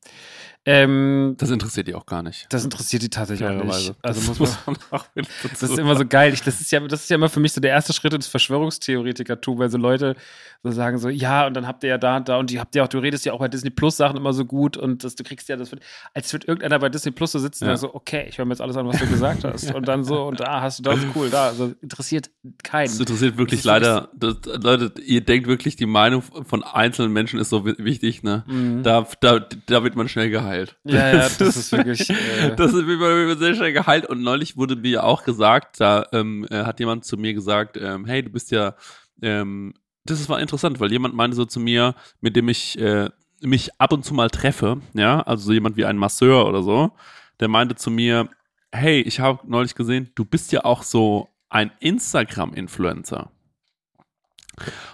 Ähm, 0.66 1.36
Das 1.38 1.50
interessiert 1.52 1.88
die 1.88 1.96
auch 1.96 2.06
gar 2.06 2.22
nicht. 2.24 2.48
das 2.50 2.64
interessiert 2.64 3.02
die 3.04 3.10
tatsächlich 3.10 3.48
auch 3.48 3.64
nicht. 3.64 3.94
Also 4.02 4.22
das 4.28 4.40
muss 4.40 4.58
man, 4.66 4.78
auch 4.92 5.06
das 5.16 5.64
ist 5.64 5.78
immer 5.78 5.96
so 5.96 6.06
geil. 6.06 6.34
Ich, 6.34 6.42
das, 6.42 6.60
ist 6.60 6.72
ja, 6.72 6.80
das 6.82 7.02
ist 7.04 7.10
ja 7.10 7.16
immer 7.16 7.30
für 7.30 7.40
mich 7.40 7.54
so 7.54 7.62
der 7.62 7.72
erste 7.72 7.94
Schritt 7.94 8.14
ins 8.14 8.28
Verschwörungstheoretiker-Tu, 8.28 9.58
weil 9.58 9.70
so 9.70 9.78
Leute 9.78 10.16
so 10.64 10.72
sagen 10.72 10.98
so, 10.98 11.08
ja, 11.10 11.48
und 11.48 11.54
dann 11.54 11.66
habt 11.68 11.84
ihr 11.84 11.90
ja 11.90 11.98
da 11.98 12.18
und 12.18 12.28
da 12.28 12.38
und 12.38 12.50
die 12.50 12.60
habt 12.60 12.76
ihr 12.76 12.84
auch, 12.84 12.88
du 12.90 13.00
redest 13.00 13.26
ja 13.26 13.32
auch 13.34 13.40
bei 13.40 13.48
Disney 13.48 13.70
Plus 13.70 13.96
Sachen 13.98 14.18
immer 14.18 14.34
so 14.34 14.44
gut 14.46 14.76
und 14.76 15.04
das, 15.04 15.16
du 15.16 15.24
kriegst 15.24 15.48
ja, 15.50 15.56
das 15.56 15.72
wird, 15.72 15.82
als 16.14 16.32
wird 16.34 16.46
irgendeiner 16.48 16.80
bei 16.80 16.90
Disney 16.90 17.12
Plus 17.12 17.32
so 17.32 17.40
sitzen 17.40 17.66
Ja. 17.66 17.72
und 17.72 17.78
so, 17.78 17.94
okay, 17.94 18.26
ich 18.28 18.38
höre 18.38 18.46
mir 18.46 18.52
jetzt 18.54 18.62
alles 18.62 18.76
an, 18.76 18.86
was 18.88 19.00
du 19.00 19.08
gesagt 19.08 19.44
hast. 19.46 19.74
Und 19.80 19.88
dann 19.88 20.04
so, 20.04 20.24
und 20.28 20.40
da 20.40 20.62
hast 20.62 20.80
du 20.80 20.84
das, 20.84 21.00
cool, 21.16 21.30
da. 21.30 21.48
Also 21.48 21.74
interessiert 21.82 22.30
keinen. 22.64 22.88
Das 22.90 23.00
interessiert 23.00 23.38
wirklich 23.38 23.60
ist 23.62 23.66
leider, 23.66 24.10
das, 24.14 24.36
Leute, 24.46 24.92
ihr 25.02 25.22
denkt 25.22 25.48
wirklich, 25.50 25.76
die 25.76 25.86
Meinung 25.86 26.22
von 26.22 26.64
einzelnen 26.64 27.12
Menschen 27.12 27.38
ist 27.40 27.50
so 27.50 27.66
wi- 27.66 27.76
wichtig, 27.78 28.24
ne? 28.24 28.46
Mhm. 28.48 28.84
Da, 28.84 29.06
da, 29.20 29.40
da 29.66 29.84
wird 29.84 29.98
man 29.98 30.08
schnell 30.08 30.30
geheilt. 30.30 30.78
Ja, 30.86 31.10
ja, 31.10 31.28
das 31.28 31.40
ist 31.58 31.72
wirklich. 31.74 32.10
Äh, 32.10 32.56
Das 32.56 32.74
ist 32.74 32.88
wie 32.88 32.96
man 32.96 33.38
sehr 33.38 33.56
schnell 33.56 33.74
geheilt. 33.74 34.06
Und 34.06 34.22
neulich 34.22 34.56
wurde 34.56 34.78
mir 34.78 35.04
auch 35.04 35.24
gesagt, 35.26 35.82
da 35.82 36.06
ähm, 36.14 36.46
äh, 36.50 36.64
hat 36.64 36.80
jemand 36.80 37.04
zu 37.04 37.18
mir 37.18 37.34
gesagt, 37.34 37.76
ähm, 37.76 38.06
hey, 38.06 38.24
du 38.24 38.30
bist 38.30 38.52
ja, 38.52 38.76
ähm, 39.22 39.74
das 40.06 40.22
ist 40.22 40.30
war 40.30 40.40
interessant, 40.40 40.80
weil 40.80 40.92
jemand 40.94 41.14
meinte 41.16 41.36
so 41.36 41.44
zu 41.44 41.60
mir, 41.60 41.94
mit 42.22 42.38
dem 42.38 42.48
ich 42.48 42.80
äh, 42.80 43.10
mich 43.42 43.70
ab 43.82 43.92
und 43.92 44.06
zu 44.06 44.14
mal 44.14 44.30
treffe, 44.30 44.80
ja, 44.94 45.22
also 45.22 45.46
so 45.48 45.52
jemand 45.54 45.76
wie 45.78 45.86
ein 45.86 45.98
Masseur 45.98 46.48
oder 46.48 46.64
so, 46.64 46.92
der 47.40 47.48
meinte 47.50 47.76
zu 47.76 47.92
mir, 47.92 48.30
hey, 48.72 49.02
ich 49.02 49.20
habe 49.20 49.40
neulich 49.50 49.76
gesehen, 49.76 50.10
du 50.16 50.24
bist 50.26 50.52
ja 50.52 50.64
auch 50.64 50.84
so 50.84 51.28
ein 51.50 51.72
Instagram-Influencer. 51.80 53.32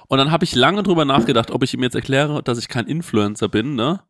Und 0.08 0.18
dann 0.18 0.32
habe 0.32 0.44
ich 0.44 0.56
lange 0.56 0.84
drüber 0.84 1.06
nachgedacht, 1.06 1.52
ob 1.52 1.64
ich 1.64 1.74
ihm 1.74 1.84
jetzt 1.84 1.96
erkläre, 1.96 2.44
dass 2.44 2.58
ich 2.58 2.68
kein 2.68 2.88
Influencer 2.88 3.48
bin, 3.48 3.76
ne? 3.76 4.02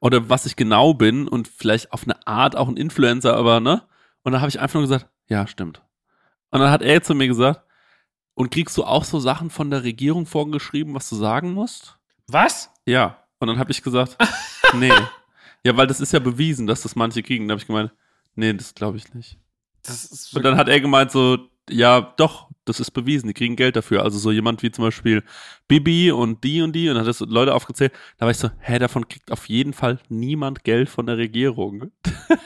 Oder 0.00 0.28
was 0.28 0.46
ich 0.46 0.56
genau 0.56 0.94
bin 0.94 1.28
und 1.28 1.48
vielleicht 1.48 1.92
auf 1.92 2.04
eine 2.04 2.26
Art 2.26 2.56
auch 2.56 2.68
ein 2.68 2.76
Influencer, 2.76 3.36
aber, 3.36 3.60
ne? 3.60 3.82
Und 4.22 4.32
dann 4.32 4.40
habe 4.40 4.50
ich 4.50 4.60
einfach 4.60 4.74
nur 4.74 4.82
gesagt, 4.82 5.08
ja, 5.28 5.46
stimmt. 5.46 5.82
Und 6.50 6.60
dann 6.60 6.70
hat 6.70 6.82
er 6.82 7.02
zu 7.02 7.14
mir 7.14 7.28
gesagt, 7.28 7.62
und 8.34 8.50
kriegst 8.50 8.76
du 8.76 8.84
auch 8.84 9.04
so 9.04 9.20
Sachen 9.20 9.50
von 9.50 9.70
der 9.70 9.84
Regierung 9.84 10.26
vorgeschrieben, 10.26 10.94
was 10.94 11.08
du 11.08 11.16
sagen 11.16 11.52
musst? 11.52 11.98
was? 12.26 12.70
Ja. 12.86 13.18
Und 13.38 13.48
dann 13.48 13.58
habe 13.58 13.70
ich 13.70 13.82
gesagt, 13.82 14.16
nee. 14.74 14.92
Ja, 15.62 15.76
weil 15.76 15.86
das 15.86 16.00
ist 16.00 16.12
ja 16.12 16.18
bewiesen, 16.18 16.66
dass 16.66 16.82
das 16.82 16.96
manche 16.96 17.22
kriegen. 17.22 17.46
Dann 17.46 17.52
habe 17.52 17.60
ich 17.60 17.66
gemeint, 17.66 17.92
nee, 18.34 18.52
das 18.52 18.74
glaube 18.74 18.96
ich 18.96 19.12
nicht. 19.14 19.38
Und 20.34 20.42
dann 20.42 20.56
hat 20.56 20.68
er 20.68 20.80
gemeint 20.80 21.10
so, 21.10 21.38
ja, 21.68 22.12
doch, 22.16 22.50
das 22.64 22.80
ist 22.80 22.92
bewiesen, 22.92 23.26
die 23.28 23.34
kriegen 23.34 23.56
Geld 23.56 23.76
dafür. 23.76 24.02
Also 24.02 24.18
so 24.18 24.30
jemand 24.32 24.62
wie 24.62 24.70
zum 24.70 24.84
Beispiel 24.84 25.22
Bibi 25.68 26.10
und 26.10 26.44
die 26.44 26.62
und 26.62 26.72
die 26.72 26.88
und 26.88 26.98
hat 26.98 27.06
das 27.06 27.20
Leute 27.20 27.54
aufgezählt. 27.54 27.92
Da 28.18 28.26
war 28.26 28.30
ich 28.30 28.38
so, 28.38 28.50
hä, 28.58 28.78
davon 28.78 29.06
kriegt 29.08 29.30
auf 29.30 29.48
jeden 29.48 29.72
Fall 29.72 29.98
niemand 30.08 30.64
Geld 30.64 30.88
von 30.88 31.06
der 31.06 31.18
Regierung. 31.18 31.90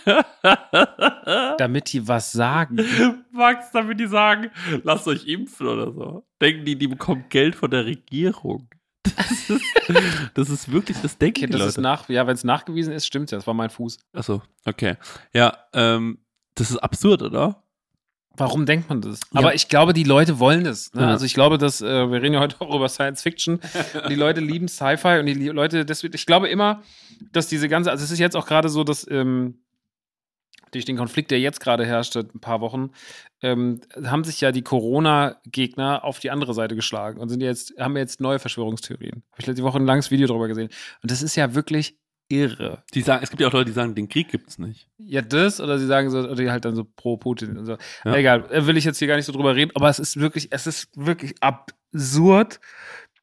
damit 1.59 1.93
die 1.93 2.07
was 2.07 2.33
sagen. 2.33 2.79
Max, 3.33 3.71
damit 3.73 4.01
die 4.01 4.07
sagen, 4.07 4.51
lasst 4.83 5.07
euch 5.07 5.27
impfen 5.27 5.67
oder 5.67 5.93
so. 5.93 6.25
Denken 6.41 6.65
die, 6.65 6.77
die 6.77 6.89
bekommen 6.89 7.25
Geld 7.29 7.55
von 7.55 7.71
der 7.71 7.85
Regierung. 7.85 8.69
Das 9.03 9.51
ist, 9.51 9.65
das 10.35 10.51
ist 10.51 10.73
wirklich, 10.73 10.99
das 11.01 11.19
denken 11.19 11.45
Okay, 11.45 11.53
das 11.53 11.61
Leute. 11.61 11.71
ist 11.71 11.79
nach, 11.79 12.09
ja, 12.09 12.27
wenn 12.27 12.35
es 12.35 12.45
nachgewiesen 12.45 12.93
ist, 12.93 13.07
stimmt 13.07 13.31
ja. 13.31 13.39
Das 13.39 13.47
war 13.47 13.55
mein 13.55 13.71
Fuß. 13.71 13.99
Achso, 14.13 14.43
okay. 14.65 14.97
Ja, 15.33 15.57
ähm, 15.73 16.19
das 16.55 16.71
ist 16.71 16.79
absurd, 16.79 17.23
oder? 17.23 17.63
Warum 18.38 18.66
denkt 18.66 18.88
man 18.88 19.01
das? 19.01 19.20
Ja. 19.33 19.40
Aber 19.40 19.55
ich 19.55 19.68
glaube, 19.68 19.92
die 19.92 20.05
Leute 20.05 20.38
wollen 20.38 20.66
es. 20.66 20.92
Ne? 20.94 21.03
Ja. 21.03 21.09
Also 21.09 21.24
ich 21.24 21.35
glaube, 21.35 21.59
dass 21.59 21.81
äh, 21.81 22.11
wir 22.11 22.22
reden 22.22 22.35
ja 22.35 22.40
heute 22.40 22.57
auch 22.61 22.74
über 22.74 22.88
Science 22.88 23.22
Fiction. 23.22 23.61
die 24.09 24.14
Leute 24.14 24.40
lieben 24.40 24.68
Sci-Fi 24.68 25.18
und 25.20 25.27
die 25.27 25.35
Leute, 25.48 25.85
deswegen, 25.85 26.14
ich 26.14 26.27
glaube 26.27 26.48
immer, 26.48 26.83
dass 27.33 27.48
diese 27.48 27.68
ganze, 27.68 27.90
also 27.90 28.05
es 28.05 28.11
ist 28.11 28.18
jetzt 28.18 28.37
auch 28.37 28.46
gerade 28.46 28.68
so, 28.68 28.85
dass 28.85 29.09
ähm, 29.11 29.59
durch 30.72 30.85
den 30.85 30.96
Konflikt, 30.96 31.31
der 31.31 31.40
jetzt 31.40 31.61
gerade 31.61 31.87
herrscht, 31.87 32.12
seit 32.12 32.35
ein 32.35 32.40
paar 32.40 32.61
Wochen, 32.61 32.90
ähm, 33.42 33.81
haben 34.05 34.24
sich 34.24 34.40
ja 34.40 34.53
die 34.53 34.62
Corona-Gegner 34.62 36.05
auf 36.05 36.18
die 36.18 36.31
andere 36.31 36.55
Seite 36.55 36.74
geschlagen 36.74 37.20
und 37.20 37.29
sind 37.29 37.40
jetzt, 37.40 37.74
haben 37.79 37.96
jetzt 37.96 38.20
neue 38.20 38.38
Verschwörungstheorien. 38.38 39.22
Habe 39.33 39.40
ich 39.40 39.46
letzte 39.46 39.62
Woche 39.62 39.79
ein 39.79 39.87
langes 39.87 40.11
Video 40.11 40.27
drüber 40.27 40.48
gesehen. 40.48 40.68
Und 41.03 41.11
das 41.11 41.22
ist 41.22 41.37
ja 41.37 41.55
wirklich 41.55 41.98
irre. 42.29 42.83
Die 42.95 43.03
sagen, 43.03 43.23
es 43.23 43.31
gibt 43.31 43.41
ja 43.41 43.49
auch 43.49 43.53
Leute, 43.53 43.67
die 43.67 43.73
sagen, 43.73 43.95
den 43.95 44.09
Krieg 44.09 44.29
gibt's 44.29 44.59
nicht. 44.59 44.88
Ja, 44.99 45.23
das 45.23 45.61
oder 45.61 45.79
sie 45.79 45.87
sagen 45.87 46.11
so, 46.11 46.19
oder 46.19 46.35
die 46.35 46.51
halt 46.51 46.64
dann 46.64 46.75
so 46.75 46.85
pro 46.85 47.17
Putin 47.17 47.57
und 47.57 47.67
so. 47.67 47.77
Ja. 48.05 48.14
Egal, 48.14 48.51
äh, 48.51 48.67
will 48.67 48.77
ich 48.77 48.85
jetzt 48.85 48.99
hier 48.99 49.09
gar 49.09 49.17
nicht 49.17 49.27
so 49.27 49.33
drüber 49.33 49.55
reden, 49.55 49.73
aber 49.75 49.88
es 49.88 49.99
ist 49.99 50.19
wirklich, 50.19 50.49
es 50.51 50.67
ist 50.67 50.88
wirklich 50.95 51.35
absurd. 51.41 52.61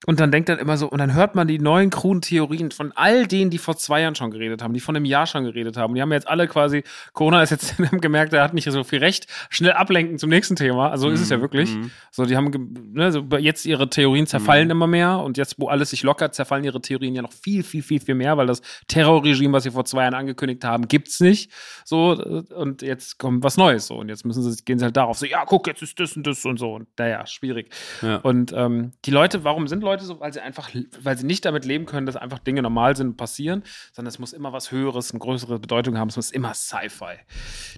Und 0.06 0.20
dann 0.20 0.32
denkt 0.32 0.50
dann 0.50 0.60
immer 0.60 0.78
so, 0.78 0.88
und 0.88 1.00
dann 1.00 1.14
hört 1.14 1.36
man 1.36 1.48
die 1.48 1.58
neuen 1.58 1.90
kruden 1.90 2.22
Theorien 2.22 2.72
von 2.72 2.92
all 2.96 3.28
denen, 3.28 3.50
die 3.50 3.58
vor 3.58 3.78
zwei 3.78 4.02
Jahren 4.02 4.16
schon 4.16 4.30
geredet 4.32 4.62
haben, 4.62 4.74
die 4.74 4.80
vor 4.80 4.94
einem 4.96 5.06
Jahr 5.06 5.26
schon 5.26 5.46
geredet 5.46 5.78
haben. 5.78 5.96
Die 5.96 6.02
haben 6.02 6.12
jetzt 6.12 6.28
alle 6.28 6.48
quasi, 6.48 6.84
Corona 7.14 7.42
ist 7.42 7.50
jetzt, 7.52 7.76
gemerkt, 8.02 8.34
er 8.34 8.44
hat 8.44 8.54
nicht 8.54 8.70
so 8.70 8.84
viel 8.84 9.00
Recht, 9.00 9.28
schnell 9.50 9.72
ablenken 9.72 10.20
zum 10.20 10.30
nächsten 10.30 10.56
Thema. 10.56 10.90
Also 10.92 11.10
ist 11.10 11.22
es 11.22 11.30
ja 11.30 11.42
wirklich. 11.42 11.74
Mhm. 11.76 11.92
So, 12.12 12.26
die 12.26 12.36
haben 12.36 12.52
ne, 12.94 13.12
so 13.12 13.22
jetzt 13.38 13.66
ihre 13.66 13.90
Theorien 13.90 14.28
zerfallen 14.28 14.66
Mhm. 14.68 14.72
immer 14.72 14.88
mehr 14.88 15.20
und 15.20 15.38
jetzt, 15.38 15.56
wo 15.60 15.68
alles 15.70 15.90
sich 15.90 16.04
lockert, 16.04 16.36
zerfallen 16.36 16.64
ihre 16.64 16.82
Theorien 16.82 17.16
ja 17.16 17.22
noch 17.22 17.34
viel, 17.34 17.64
viel, 17.64 17.82
viel, 17.82 18.00
viel 18.00 18.16
mehr, 18.16 18.38
weil 18.38 18.48
das 18.48 18.62
Terrorregime, 18.88 19.54
was 19.54 19.64
sie 19.64 19.72
vor 19.72 19.86
zwei 19.86 20.04
Jahren 20.04 20.14
angekündigt 20.14 20.64
haben, 20.64 20.88
gibt's 20.88 21.20
nicht. 21.20 21.52
So, 21.84 22.12
und 22.56 22.82
jetzt 22.82 23.18
kommt 23.18 23.44
was 23.44 23.58
Neues 23.58 23.88
so. 23.88 23.96
Und 23.96 24.10
jetzt 24.10 24.26
müssen 24.26 24.44
sie, 24.44 24.64
gehen 24.64 24.80
sie 24.80 24.86
halt 24.86 24.98
darauf, 24.98 25.18
so, 25.18 25.26
ja, 25.26 25.46
guck, 25.46 25.68
jetzt 25.68 25.82
ist 25.82 26.00
das 26.00 26.16
und 26.16 26.28
das 26.28 26.46
und 26.46 26.58
so. 26.58 26.74
Und 26.74 26.88
naja, 26.98 27.26
schwierig. 27.26 27.70
Ja. 28.02 28.18
Und 28.18 28.54
ähm, 28.56 28.92
die 29.06 29.12
Leute, 29.12 29.44
warum 29.44 29.68
sind 29.68 29.84
Leute 29.86 30.04
so? 30.04 30.20
Weil 30.20 30.34
sie 30.34 30.42
einfach, 30.42 30.70
weil 31.02 31.18
sie 31.18 31.26
nicht 31.26 31.46
damit 31.46 31.66
leben 31.66 31.86
können, 31.86 32.06
dass 32.06 32.18
einfach 32.18 32.40
Dinge 32.40 32.62
normal 32.62 32.96
sind 32.98 33.08
und 33.08 33.18
passieren, 33.18 33.64
sondern 33.94 34.10
es 34.10 34.20
muss 34.20 34.34
immer 34.34 34.52
was 34.52 34.72
Höheres, 34.72 35.12
eine 35.12 35.20
größere 35.20 35.60
Bedeutung 35.60 35.98
haben. 35.98 36.10
Es 36.10 36.18
muss 36.18 36.32
immer 36.32 36.54
Sci-Fi. 36.54 37.18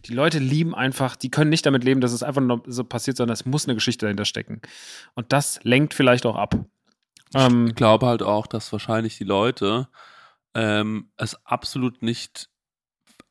Die 0.05 0.13
Leute 0.13 0.39
lieben 0.39 0.73
einfach, 0.73 1.15
die 1.15 1.29
können 1.29 1.49
nicht 1.49 1.65
damit 1.65 1.83
leben, 1.83 2.01
dass 2.01 2.13
es 2.13 2.23
einfach 2.23 2.41
nur 2.41 2.63
so 2.65 2.83
passiert, 2.83 3.17
sondern 3.17 3.33
es 3.33 3.45
muss 3.45 3.65
eine 3.65 3.75
Geschichte 3.75 4.05
dahinter 4.05 4.25
stecken. 4.25 4.61
Und 5.13 5.31
das 5.33 5.59
lenkt 5.63 5.93
vielleicht 5.93 6.25
auch 6.25 6.35
ab. 6.35 6.55
Ähm, 7.35 7.67
Ich 7.67 7.75
glaube 7.75 8.07
halt 8.07 8.23
auch, 8.23 8.47
dass 8.47 8.71
wahrscheinlich 8.71 9.17
die 9.17 9.23
Leute 9.23 9.87
ähm, 10.53 11.11
es 11.17 11.45
absolut 11.45 12.01
nicht, 12.01 12.49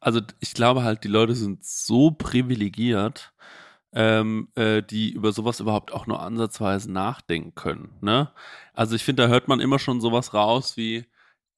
also 0.00 0.20
ich 0.40 0.54
glaube 0.54 0.84
halt, 0.84 1.02
die 1.04 1.08
Leute 1.08 1.34
sind 1.34 1.64
so 1.64 2.10
privilegiert, 2.10 3.32
ähm, 3.96 4.48
äh, 4.56 4.82
die 4.82 5.10
über 5.10 5.32
sowas 5.32 5.58
überhaupt 5.58 5.90
auch 5.92 6.06
nur 6.06 6.20
ansatzweise 6.22 6.92
nachdenken 6.92 7.54
können. 7.54 7.94
Ne? 8.02 8.30
Also 8.74 8.94
ich 8.94 9.02
finde, 9.04 9.22
da 9.24 9.28
hört 9.30 9.48
man 9.48 9.58
immer 9.58 9.78
schon 9.78 10.02
sowas 10.02 10.34
raus 10.34 10.76
wie, 10.76 11.06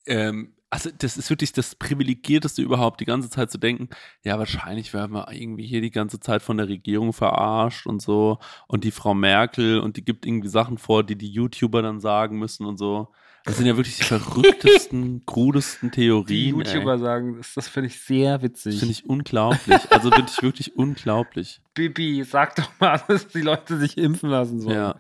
ähm, 0.07 0.55
also 0.70 0.90
das 0.96 1.16
ist 1.16 1.31
wirklich 1.31 1.53
das 1.53 1.74
Privilegierteste 1.74 2.62
überhaupt, 2.62 3.01
die 3.01 3.07
ganze 3.07 3.29
Zeit 3.29 3.51
zu 3.51 3.59
denken, 3.59 3.88
ja, 4.22 4.38
wahrscheinlich 4.38 4.94
werden 4.94 5.12
wir 5.14 5.33
irgendwie 5.33 5.66
hier 5.66 5.81
die 5.81 5.90
ganze 5.90 6.20
Zeit 6.20 6.42
von 6.42 6.59
der 6.59 6.68
Regierung 6.68 7.12
verarscht 7.12 7.87
und 7.87 8.01
so 8.01 8.38
und 8.68 8.85
die 8.85 8.92
Frau 8.92 9.14
Merkel 9.14 9.81
und 9.81 9.96
die 9.96 10.05
gibt 10.05 10.24
irgendwie 10.24 10.48
Sachen 10.48 10.79
vor, 10.79 11.03
die 11.05 11.16
die 11.16 11.31
YouTuber 11.33 11.83
dann 11.83 12.01
sagen 12.01 12.38
müssen 12.38 12.66
und 12.66 12.77
so. 12.79 13.09
Das 13.44 13.57
sind 13.57 13.66
ja 13.66 13.77
wirklich 13.77 13.96
die 13.96 14.05
verrücktesten, 14.05 15.22
krudesten 15.27 15.90
die 15.90 15.96
Theorien. 15.96 16.57
YouTuber 16.59 16.98
sagen, 16.98 17.37
das, 17.38 17.55
das 17.55 17.68
finde 17.68 17.88
ich 17.88 18.01
sehr 18.01 18.38
Das 18.38 18.42
witzig. 18.42 18.79
finde 18.79 18.92
ich 18.92 19.07
unglaublich. 19.07 19.90
Also 19.90 20.11
wirklich, 20.11 20.42
wirklich 20.42 20.77
unglaublich. 20.77 21.61
Bibi, 21.74 22.24
sag 22.24 22.57
doch 22.57 22.70
mal, 22.79 23.01
dass 23.09 23.29
die 23.29 23.40
Leute 23.42 23.79
sich 23.79 23.96
impfen 23.96 24.29
lassen 24.31 24.61
sollen. 24.61 24.77
Ja. 24.77 24.98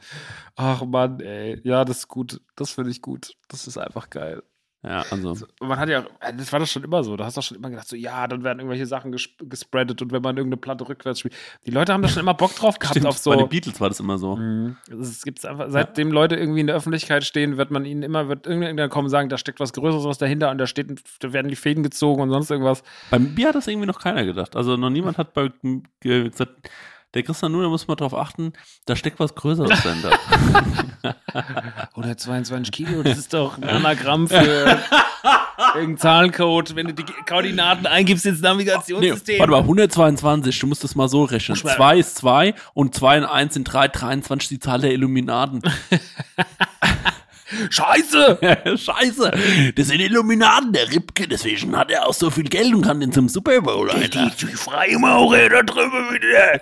Ach 0.56 0.84
Mann, 0.84 1.20
ey. 1.20 1.60
Ja, 1.64 1.84
das 1.84 1.98
ist 1.98 2.08
gut. 2.08 2.40
Das 2.56 2.72
finde 2.72 2.90
ich 2.90 3.02
gut. 3.02 3.34
Das 3.48 3.66
ist 3.66 3.76
einfach 3.78 4.08
geil. 4.10 4.42
Ja, 4.84 5.04
also. 5.10 5.36
Man 5.60 5.76
hat 5.76 5.88
ja, 5.88 6.04
äh, 6.20 6.32
das 6.36 6.52
war 6.52 6.60
doch 6.60 6.66
schon 6.66 6.84
immer 6.84 7.02
so. 7.02 7.16
Du 7.16 7.24
hast 7.24 7.36
doch 7.36 7.42
schon 7.42 7.56
immer 7.56 7.68
gedacht, 7.68 7.88
so, 7.88 7.96
ja, 7.96 8.28
dann 8.28 8.44
werden 8.44 8.60
irgendwelche 8.60 8.86
Sachen 8.86 9.10
gesp 9.10 9.32
gespreadet 9.48 10.00
und 10.02 10.12
wenn 10.12 10.22
man 10.22 10.36
irgendeine 10.36 10.60
Platte 10.60 10.88
rückwärts 10.88 11.18
spielt. 11.18 11.34
Die 11.66 11.72
Leute 11.72 11.92
haben 11.92 12.02
da 12.02 12.08
schon 12.08 12.20
immer 12.20 12.34
Bock 12.34 12.54
drauf 12.54 12.78
gehabt 12.78 12.94
Stimmt, 12.94 13.06
auf 13.06 13.18
so. 13.18 13.30
Bei 13.30 13.36
den 13.36 13.48
Beatles 13.48 13.80
war 13.80 13.88
das 13.88 13.98
immer 13.98 14.18
so. 14.18 14.36
Mhm. 14.36 14.76
Es 14.88 15.24
gibt 15.24 15.44
einfach, 15.44 15.66
seitdem 15.70 16.12
Leute 16.12 16.36
irgendwie 16.36 16.60
in 16.60 16.68
der 16.68 16.76
Öffentlichkeit 16.76 17.24
stehen, 17.24 17.56
wird 17.56 17.72
man 17.72 17.84
ihnen 17.84 18.04
immer, 18.04 18.28
wird 18.28 18.46
irgendeiner 18.46 18.88
kommen 18.88 19.06
und 19.06 19.10
sagen, 19.10 19.28
da 19.28 19.36
steckt 19.36 19.58
was 19.58 19.72
Größeres 19.72 20.04
was 20.04 20.18
dahinter 20.18 20.50
und 20.50 20.58
da 20.58 20.68
steht, 20.68 21.02
da 21.18 21.32
werden 21.32 21.48
die 21.48 21.56
Fäden 21.56 21.82
gezogen 21.82 22.22
und 22.22 22.30
sonst 22.30 22.50
irgendwas. 22.50 22.84
Bei 23.10 23.18
mir 23.18 23.48
hat 23.48 23.56
das 23.56 23.66
irgendwie 23.66 23.86
noch 23.86 23.98
keiner 23.98 24.24
gedacht. 24.24 24.54
Also 24.54 24.76
noch 24.76 24.90
niemand 24.90 25.18
hat 25.18 25.34
bei, 25.34 25.50
gesagt, 26.00 26.70
der 27.14 27.22
Christian 27.22 27.52
da 27.52 27.68
muss 27.68 27.88
man 27.88 27.96
drauf 27.96 28.14
achten, 28.14 28.52
da 28.86 28.94
steckt 28.96 29.18
was 29.20 29.34
Größeres 29.34 29.82
dahinter. 29.82 30.18
122 31.96 32.72
Kilo, 32.72 33.02
das 33.02 33.18
ist 33.18 33.32
doch 33.34 33.56
ein 33.58 33.64
Anagramm 33.68 34.28
für 34.28 34.78
irgendeinen 35.74 35.98
Zahlencode, 35.98 36.76
wenn 36.76 36.88
du 36.88 36.94
die 36.94 37.04
Koordinaten 37.28 37.86
eingibst 37.86 38.26
ins 38.26 38.40
Nee, 38.40 38.48
Navigationssystem. 38.48 39.38
warte 39.40 39.50
mal, 39.52 39.60
122, 39.60 40.58
du 40.58 40.66
musst 40.66 40.84
das 40.84 40.94
mal 40.94 41.08
so 41.08 41.24
rechnen. 41.24 41.56
Muss 41.56 41.64
man- 41.64 41.76
2 41.76 41.98
ist 41.98 42.16
2 42.18 42.54
und 42.74 42.94
2 42.94 43.18
und 43.18 43.24
1 43.24 43.54
sind 43.54 43.64
3, 43.64 43.88
23 43.88 44.48
die 44.48 44.58
Zahl 44.60 44.80
der 44.80 44.92
Illuminaten. 44.92 45.62
Scheiße! 47.70 48.38
Scheiße, 48.76 49.72
das 49.74 49.88
sind 49.88 50.00
Illuminaten, 50.00 50.72
der 50.72 50.90
Ripke, 50.92 51.26
deswegen 51.28 51.76
hat 51.76 51.90
er 51.90 52.06
auch 52.06 52.14
so 52.14 52.30
viel 52.30 52.44
Geld 52.44 52.74
und 52.74 52.82
kann 52.82 53.00
den 53.00 53.12
zum 53.12 53.28
Super 53.28 53.60
Bowl, 53.62 53.90
Alter. 53.90 54.30
Die 54.40 54.46
Freimaurer 54.46 55.48
da 55.48 55.62
drüben 55.62 56.10
wieder. 56.12 56.60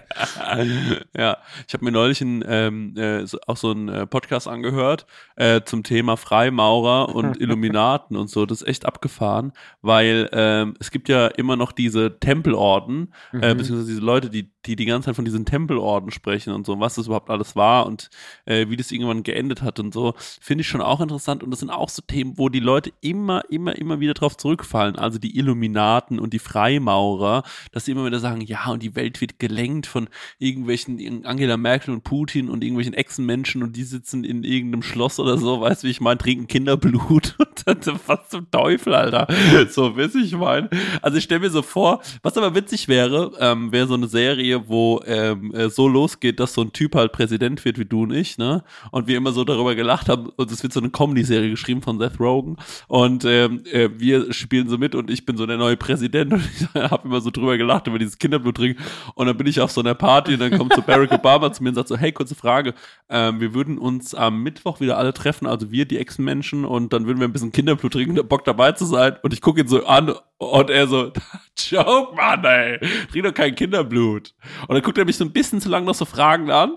ja, 1.16 1.38
ich 1.66 1.74
habe 1.74 1.84
mir 1.84 1.92
neulich 1.92 2.20
ein, 2.20 2.44
ähm, 2.46 2.94
äh, 2.96 3.24
auch 3.46 3.56
so 3.56 3.70
einen 3.70 3.88
äh, 3.88 4.06
Podcast 4.06 4.48
angehört 4.48 5.06
äh, 5.36 5.60
zum 5.64 5.82
Thema 5.82 6.16
Freimaurer 6.16 7.14
und 7.14 7.40
Illuminaten 7.40 8.16
und 8.16 8.30
so. 8.30 8.46
Das 8.46 8.62
ist 8.62 8.68
echt 8.68 8.86
abgefahren, 8.86 9.52
weil 9.82 10.28
ähm, 10.32 10.74
es 10.80 10.90
gibt 10.90 11.08
ja 11.08 11.26
immer 11.26 11.56
noch 11.56 11.72
diese 11.72 12.18
Tempelorden, 12.20 13.12
äh, 13.32 13.36
Mhm. 13.54 13.58
beziehungsweise 13.58 13.86
diese 13.88 14.00
Leute, 14.00 14.30
die, 14.30 14.50
die 14.66 14.76
die 14.76 14.86
ganze 14.86 15.06
Zeit 15.06 15.16
von 15.16 15.24
diesen 15.24 15.44
Tempelorden 15.44 16.10
sprechen 16.10 16.52
und 16.52 16.66
so, 16.66 16.78
was 16.80 16.94
das 16.94 17.06
überhaupt 17.06 17.30
alles 17.30 17.56
war 17.56 17.86
und 17.86 18.08
äh, 18.44 18.68
wie 18.68 18.76
das 18.76 18.90
irgendwann 18.92 19.22
geendet 19.22 19.62
hat 19.62 19.78
und 19.80 19.92
so, 19.92 20.14
finde 20.40 20.62
ich 20.62 20.68
schon 20.68 20.75
auch 20.80 21.00
interessant. 21.00 21.42
Und 21.42 21.50
das 21.50 21.60
sind 21.60 21.70
auch 21.70 21.88
so 21.88 22.02
Themen, 22.02 22.38
wo 22.38 22.48
die 22.48 22.60
Leute 22.60 22.92
immer, 23.00 23.42
immer, 23.50 23.76
immer 23.76 24.00
wieder 24.00 24.14
drauf 24.14 24.36
zurückfallen. 24.36 24.96
Also 24.96 25.18
die 25.18 25.36
Illuminaten 25.36 26.18
und 26.18 26.32
die 26.32 26.38
Freimaurer, 26.38 27.42
dass 27.72 27.84
sie 27.84 27.92
immer 27.92 28.06
wieder 28.06 28.18
sagen, 28.18 28.40
ja, 28.40 28.66
und 28.66 28.82
die 28.82 28.94
Welt 28.96 29.20
wird 29.20 29.38
gelenkt 29.38 29.86
von 29.86 30.08
irgendwelchen 30.38 31.24
Angela 31.24 31.56
Merkel 31.56 31.92
und 31.94 32.04
Putin 32.04 32.48
und 32.48 32.62
irgendwelchen 32.62 32.94
Echsenmenschen 32.94 33.62
und 33.62 33.76
die 33.76 33.84
sitzen 33.84 34.24
in 34.24 34.44
irgendeinem 34.44 34.82
Schloss 34.82 35.18
oder 35.18 35.38
so, 35.38 35.60
weißt 35.60 35.82
du, 35.82 35.86
wie 35.86 35.90
ich 35.90 36.00
meine, 36.00 36.18
trinken 36.18 36.46
Kinderblut. 36.46 37.34
Und 37.66 37.86
dann, 37.86 38.00
was 38.06 38.28
zum 38.28 38.50
Teufel, 38.50 38.94
Alter. 38.94 39.26
So, 39.70 39.96
weiß 39.96 40.14
ich 40.16 40.36
meine. 40.36 40.70
Also 41.02 41.18
ich 41.18 41.24
stelle 41.24 41.40
mir 41.40 41.50
so 41.50 41.62
vor, 41.62 42.00
was 42.22 42.36
aber 42.36 42.54
witzig 42.54 42.88
wäre, 42.88 43.32
ähm, 43.40 43.72
wäre 43.72 43.86
so 43.86 43.94
eine 43.94 44.08
Serie, 44.08 44.68
wo 44.68 45.00
ähm, 45.06 45.52
äh, 45.54 45.68
so 45.68 45.88
losgeht, 45.88 46.38
dass 46.38 46.54
so 46.54 46.62
ein 46.62 46.72
Typ 46.72 46.94
halt 46.94 47.12
Präsident 47.12 47.64
wird 47.64 47.78
wie 47.78 47.84
du 47.84 48.02
und 48.02 48.12
ich, 48.12 48.38
ne? 48.38 48.62
Und 48.90 49.06
wir 49.06 49.16
immer 49.16 49.32
so 49.32 49.44
darüber 49.44 49.74
gelacht 49.74 50.08
haben, 50.08 50.28
und 50.36 50.50
es 50.50 50.62
wird 50.66 50.72
so 50.72 50.80
eine 50.80 50.90
Comedy-Serie 50.90 51.50
geschrieben 51.50 51.80
von 51.80 51.98
Seth 51.98 52.18
Rogen. 52.18 52.56
Und 52.88 53.24
ähm, 53.24 53.62
äh, 53.70 53.88
wir 53.94 54.32
spielen 54.32 54.68
so 54.68 54.78
mit 54.78 54.96
und 54.96 55.10
ich 55.10 55.24
bin 55.24 55.36
so 55.36 55.46
der 55.46 55.56
neue 55.56 55.76
Präsident. 55.76 56.32
Und 56.36 56.42
ich 56.42 56.66
habe 56.74 57.06
immer 57.06 57.20
so 57.20 57.30
drüber 57.30 57.56
gelacht 57.56 57.86
über 57.86 57.98
dieses 57.98 58.18
Kinderblut 58.18 58.56
trinken. 58.56 58.82
Und 59.14 59.26
dann 59.26 59.36
bin 59.36 59.46
ich 59.46 59.60
auf 59.60 59.70
so 59.70 59.80
einer 59.80 59.94
Party 59.94 60.34
und 60.34 60.40
dann 60.40 60.58
kommt 60.58 60.74
so 60.74 60.82
Barack 60.82 61.12
Obama 61.12 61.52
zu 61.52 61.62
mir 61.62 61.70
und 61.70 61.76
sagt 61.76 61.88
so, 61.88 61.96
hey, 61.96 62.10
kurze 62.12 62.34
Frage, 62.34 62.74
ähm, 63.08 63.40
wir 63.40 63.54
würden 63.54 63.78
uns 63.78 64.14
am 64.14 64.42
Mittwoch 64.42 64.80
wieder 64.80 64.98
alle 64.98 65.14
treffen, 65.14 65.46
also 65.46 65.70
wir, 65.70 65.86
die 65.86 65.98
Ex-Menschen 65.98 66.64
und 66.64 66.92
dann 66.92 67.06
würden 67.06 67.20
wir 67.20 67.28
ein 67.28 67.32
bisschen 67.32 67.52
Kinderblut 67.52 67.92
trinken, 67.92 68.16
der 68.16 68.24
Bock 68.24 68.44
dabei 68.44 68.72
zu 68.72 68.84
sein. 68.84 69.16
Und 69.22 69.32
ich 69.32 69.40
gucke 69.40 69.60
ihn 69.60 69.68
so 69.68 69.86
an 69.86 70.14
und 70.38 70.70
er 70.70 70.88
so, 70.88 71.12
Joke, 71.58 72.14
Mann, 72.16 72.44
ey, 72.44 72.78
trink 73.10 73.24
doch 73.24 73.34
kein 73.34 73.54
Kinderblut. 73.54 74.34
Und 74.62 74.74
dann 74.74 74.82
guckt 74.82 74.98
er 74.98 75.04
mich 75.04 75.16
so 75.16 75.24
ein 75.24 75.32
bisschen 75.32 75.60
zu 75.60 75.68
lang 75.68 75.84
noch 75.84 75.94
so 75.94 76.04
fragend 76.04 76.50
an, 76.50 76.76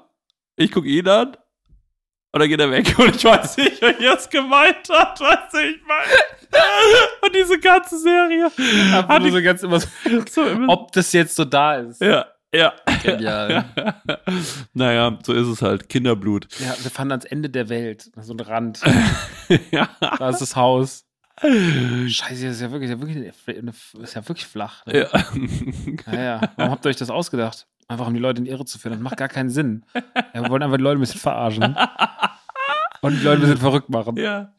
ich 0.55 0.71
gucke 0.71 0.87
ihn 0.87 1.07
an 1.07 1.35
und 2.31 2.39
dann 2.39 2.49
geht 2.49 2.59
er 2.59 2.69
weg 2.69 2.93
und 2.99 3.15
ich 3.15 3.23
weiß 3.23 3.57
nicht, 3.57 3.81
wer 3.81 3.99
jetzt 3.99 4.29
gemeint 4.29 4.87
hat, 4.89 5.19
du, 5.19 5.23
ich 5.59 5.81
meine. 5.87 6.11
Und 7.21 7.35
diese 7.35 7.59
ganze 7.59 7.99
Serie 7.99 8.49
Hat 8.91 9.21
nur 9.21 9.31
so 9.31 9.41
ganz 9.41 9.61
immer 9.61 9.79
so, 9.79 9.87
so 10.29 10.45
immer, 10.47 10.69
ob 10.73 10.91
das 10.91 11.13
jetzt 11.13 11.35
so 11.35 11.45
da 11.45 11.75
ist. 11.75 12.01
ja, 12.01 12.25
ja. 12.51 12.73
Genial. 13.03 13.65
naja, 14.73 15.19
so 15.23 15.33
ist 15.33 15.47
es 15.47 15.61
halt. 15.61 15.89
Kinderblut. 15.89 16.47
Ja, 16.59 16.75
wir 16.81 16.89
fahren 16.89 17.11
ans 17.11 17.25
Ende 17.25 17.51
der 17.51 17.69
Welt. 17.69 18.09
So 18.19 18.33
ein 18.33 18.39
Rand. 18.39 18.81
ja. 19.69 19.89
Da 19.99 20.29
ist 20.29 20.41
das 20.41 20.55
Haus. 20.55 21.05
Scheiße, 21.41 22.45
das 22.45 22.55
ist 22.55 22.61
ja 22.61 22.71
wirklich, 22.71 22.91
das 22.91 22.99
ist 22.99 23.47
ja 23.47 23.53
wirklich, 23.55 24.03
ist 24.03 24.13
ja 24.13 24.27
wirklich 24.27 24.45
flach. 24.45 24.85
Ne? 24.85 24.99
ja. 24.99 25.07
Ja, 26.11 26.21
ja. 26.21 26.41
Warum 26.55 26.71
habt 26.71 26.85
ihr 26.85 26.89
euch 26.89 26.95
das 26.97 27.09
ausgedacht? 27.09 27.67
Einfach 27.87 28.07
um 28.07 28.13
die 28.13 28.19
Leute 28.19 28.39
in 28.39 28.45
die 28.45 28.51
Irre 28.51 28.65
zu 28.65 28.77
führen. 28.77 28.93
Das 28.93 29.01
macht 29.01 29.17
gar 29.17 29.29
keinen 29.29 29.49
Sinn. 29.49 29.83
Ja, 29.95 30.43
wir 30.43 30.49
wollen 30.49 30.61
einfach 30.61 30.77
die 30.77 30.83
Leute 30.83 30.99
ein 30.99 31.01
bisschen 31.01 31.19
verarschen. 31.19 31.75
Und 33.01 33.19
die 33.19 33.23
Leute 33.23 33.37
ein 33.37 33.41
bisschen 33.41 33.57
verrückt 33.57 33.89
machen. 33.89 34.17
ja. 34.17 34.53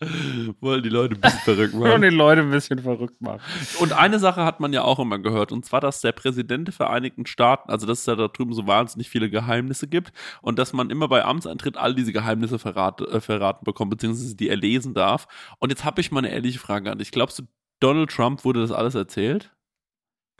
Wollen 0.61 0.83
die 0.83 0.89
Leute 0.89 1.15
ein 1.15 1.21
bisschen 1.21 1.41
verrückt 1.41 1.75
machen. 1.79 2.03
die 2.03 2.09
Leute 2.09 2.41
ein 2.41 2.51
bisschen 2.51 2.79
verrückt 2.79 3.21
machen. 3.21 3.41
Und 3.81 3.93
eine 3.93 4.19
Sache 4.19 4.45
hat 4.45 4.61
man 4.61 4.73
ja 4.73 4.83
auch 4.83 4.99
immer 4.99 5.19
gehört, 5.19 5.53
und 5.53 5.65
zwar, 5.65 5.81
dass 5.81 6.01
der 6.01 6.13
Präsident 6.13 6.69
der 6.69 6.75
Vereinigten 6.75 7.27
Staaten, 7.27 7.71
also 7.71 7.87
dass 7.87 8.01
es 8.01 8.07
ja 8.07 8.17
da 8.17 8.29
drüben 8.29 8.53
so 8.55 8.67
wahnsinnig 8.67 9.09
viele 9.11 9.31
Geheimnisse 9.31 9.89
gibt 9.89 10.13
und 10.43 10.59
dass 10.59 10.73
man 10.73 10.91
immer 10.91 11.09
bei 11.09 11.25
Amtsantritt 11.25 11.77
all 11.77 11.95
diese 11.95 12.13
Geheimnisse 12.13 12.59
verrat, 12.59 13.01
äh, 13.01 13.21
verraten 13.21 13.65
bekommt, 13.65 13.91
beziehungsweise 13.91 14.37
die 14.37 14.49
er 14.49 14.57
lesen 14.57 14.95
darf. 14.95 15.27
Und 15.59 15.71
jetzt 15.71 15.85
habe 15.85 16.01
ich 16.01 16.11
mal 16.11 16.19
eine 16.21 16.31
ehrliche 16.33 16.59
Frage 16.59 16.91
an 16.91 16.99
dich. 16.99 17.11
Glaubst 17.13 17.39
du, 17.39 17.43
Donald 17.81 18.11
Trump 18.11 18.45
wurde 18.45 18.61
das 18.61 18.73
alles 18.73 18.95
erzählt? 18.95 19.53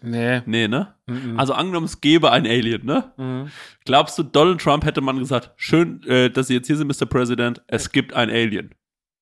Nee. 0.03 0.43
Nee, 0.47 0.69
ne? 0.69 0.95
Mhm. 1.07 1.39
Also 1.39 1.53
angenommen, 1.53 1.87
es 1.87 2.01
gäbe 2.01 2.31
ein 2.31 2.47
Alien, 2.47 2.85
ne? 2.85 3.13
Mhm. 3.17 3.51
Glaubst 3.85 4.19
du, 4.19 4.23
Donald 4.23 4.61
Trump 4.61 4.85
hätte 4.85 5.01
man 5.01 5.19
gesagt, 5.19 5.51
schön, 5.57 6.03
äh, 6.05 6.31
dass 6.31 6.47
Sie 6.47 6.55
jetzt 6.55 6.67
hier 6.67 6.77
sind, 6.77 6.89
Mr. 6.89 7.07
President, 7.07 7.63
es 7.67 7.91
gibt 7.93 8.13
ein 8.15 8.31
Alien. 8.31 8.75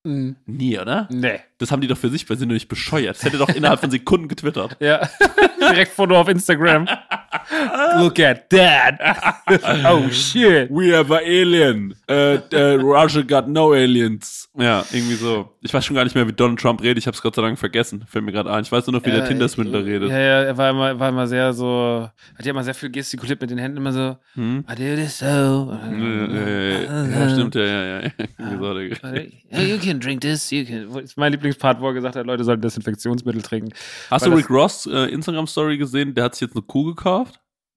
Mhm. 0.04 0.36
Nie, 0.46 0.78
oder? 0.78 1.08
Nee. 1.10 1.40
Das 1.58 1.72
haben 1.72 1.80
die 1.80 1.88
doch 1.88 1.98
für 1.98 2.08
sich, 2.08 2.28
weil 2.30 2.38
sie 2.38 2.46
nur 2.46 2.54
nicht 2.54 2.68
bescheuert. 2.68 3.16
Das 3.16 3.24
hätte 3.24 3.38
doch 3.38 3.48
innerhalb 3.48 3.80
von 3.80 3.90
Sekunden 3.90 4.28
getwittert. 4.28 4.76
Ja. 4.80 5.08
Direkt 5.60 5.92
Foto 5.92 6.16
auf 6.18 6.28
Instagram. 6.28 6.86
Look 7.98 8.18
at 8.20 8.48
that. 8.50 8.98
oh 9.86 10.08
shit. 10.10 10.70
We 10.70 10.94
have 10.96 11.10
an 11.10 11.22
alien. 11.24 11.94
Uh, 12.08 12.38
uh, 12.52 12.78
Russia 12.80 13.22
got 13.22 13.48
no 13.48 13.72
aliens. 13.72 14.48
Ja, 14.56 14.84
irgendwie 14.92 15.14
so. 15.14 15.50
Ich 15.60 15.72
weiß 15.72 15.84
schon 15.84 15.96
gar 15.96 16.04
nicht 16.04 16.14
mehr, 16.14 16.26
wie 16.26 16.32
Donald 16.32 16.60
Trump 16.60 16.82
redet. 16.82 16.98
Ich 16.98 17.06
habe 17.06 17.14
es 17.14 17.22
Gott 17.22 17.34
sei 17.34 17.42
Dank 17.42 17.58
vergessen. 17.58 18.04
Fällt 18.08 18.24
mir 18.24 18.32
gerade 18.32 18.50
ein. 18.50 18.62
Ich 18.62 18.72
weiß 18.72 18.86
nur 18.86 18.98
noch, 18.98 19.06
wie 19.06 19.10
der 19.10 19.26
Tinder-Swindler 19.26 19.84
redet. 19.84 20.10
Ja, 20.10 20.18
ja, 20.18 20.42
er 20.42 20.56
war 20.56 20.70
immer, 20.70 20.98
war 20.98 21.08
immer 21.10 21.26
sehr 21.26 21.52
so, 21.52 22.08
hat 22.36 22.44
ja 22.44 22.50
immer 22.50 22.64
sehr 22.64 22.74
viel 22.74 22.90
gestikuliert 22.90 23.40
mit 23.40 23.50
den 23.50 23.58
Händen, 23.58 23.76
immer 23.78 23.92
so, 23.92 24.16
Hm? 24.34 24.64
I 24.70 24.74
do 24.74 24.94
this 24.94 25.18
so. 25.18 25.26
Ja, 25.26 25.72
ja, 25.90 27.04
ja, 27.06 27.30
stimmt, 27.30 27.54
ja, 27.54 27.64
ja, 27.64 28.00
ja. 28.00 28.10
So. 28.58 29.08
Yeah, 29.50 29.62
you 29.62 29.78
can 29.78 29.98
drink 29.98 30.20
this, 30.20 30.50
you 30.50 30.64
can. 30.64 30.88
Das 30.92 31.02
ist 31.02 31.16
mein 31.16 31.32
Lieblingspart, 31.32 31.80
wo 31.80 31.88
er 31.88 31.94
gesagt 31.94 32.16
hat, 32.16 32.26
Leute 32.26 32.44
sollten 32.44 32.62
Desinfektionsmittel 32.62 33.42
trinken. 33.42 33.72
Hast 34.10 34.22
Weil 34.22 34.30
du 34.30 34.36
Rick 34.36 34.50
Ross 34.50 34.86
äh, 34.86 35.06
Instagram-Story 35.06 35.78
gesehen? 35.78 36.14
Der 36.14 36.24
hat 36.24 36.34
sich 36.34 36.42
jetzt 36.42 36.56
eine 36.56 36.62
Kuh 36.62 36.84
gekauft. 36.84 37.17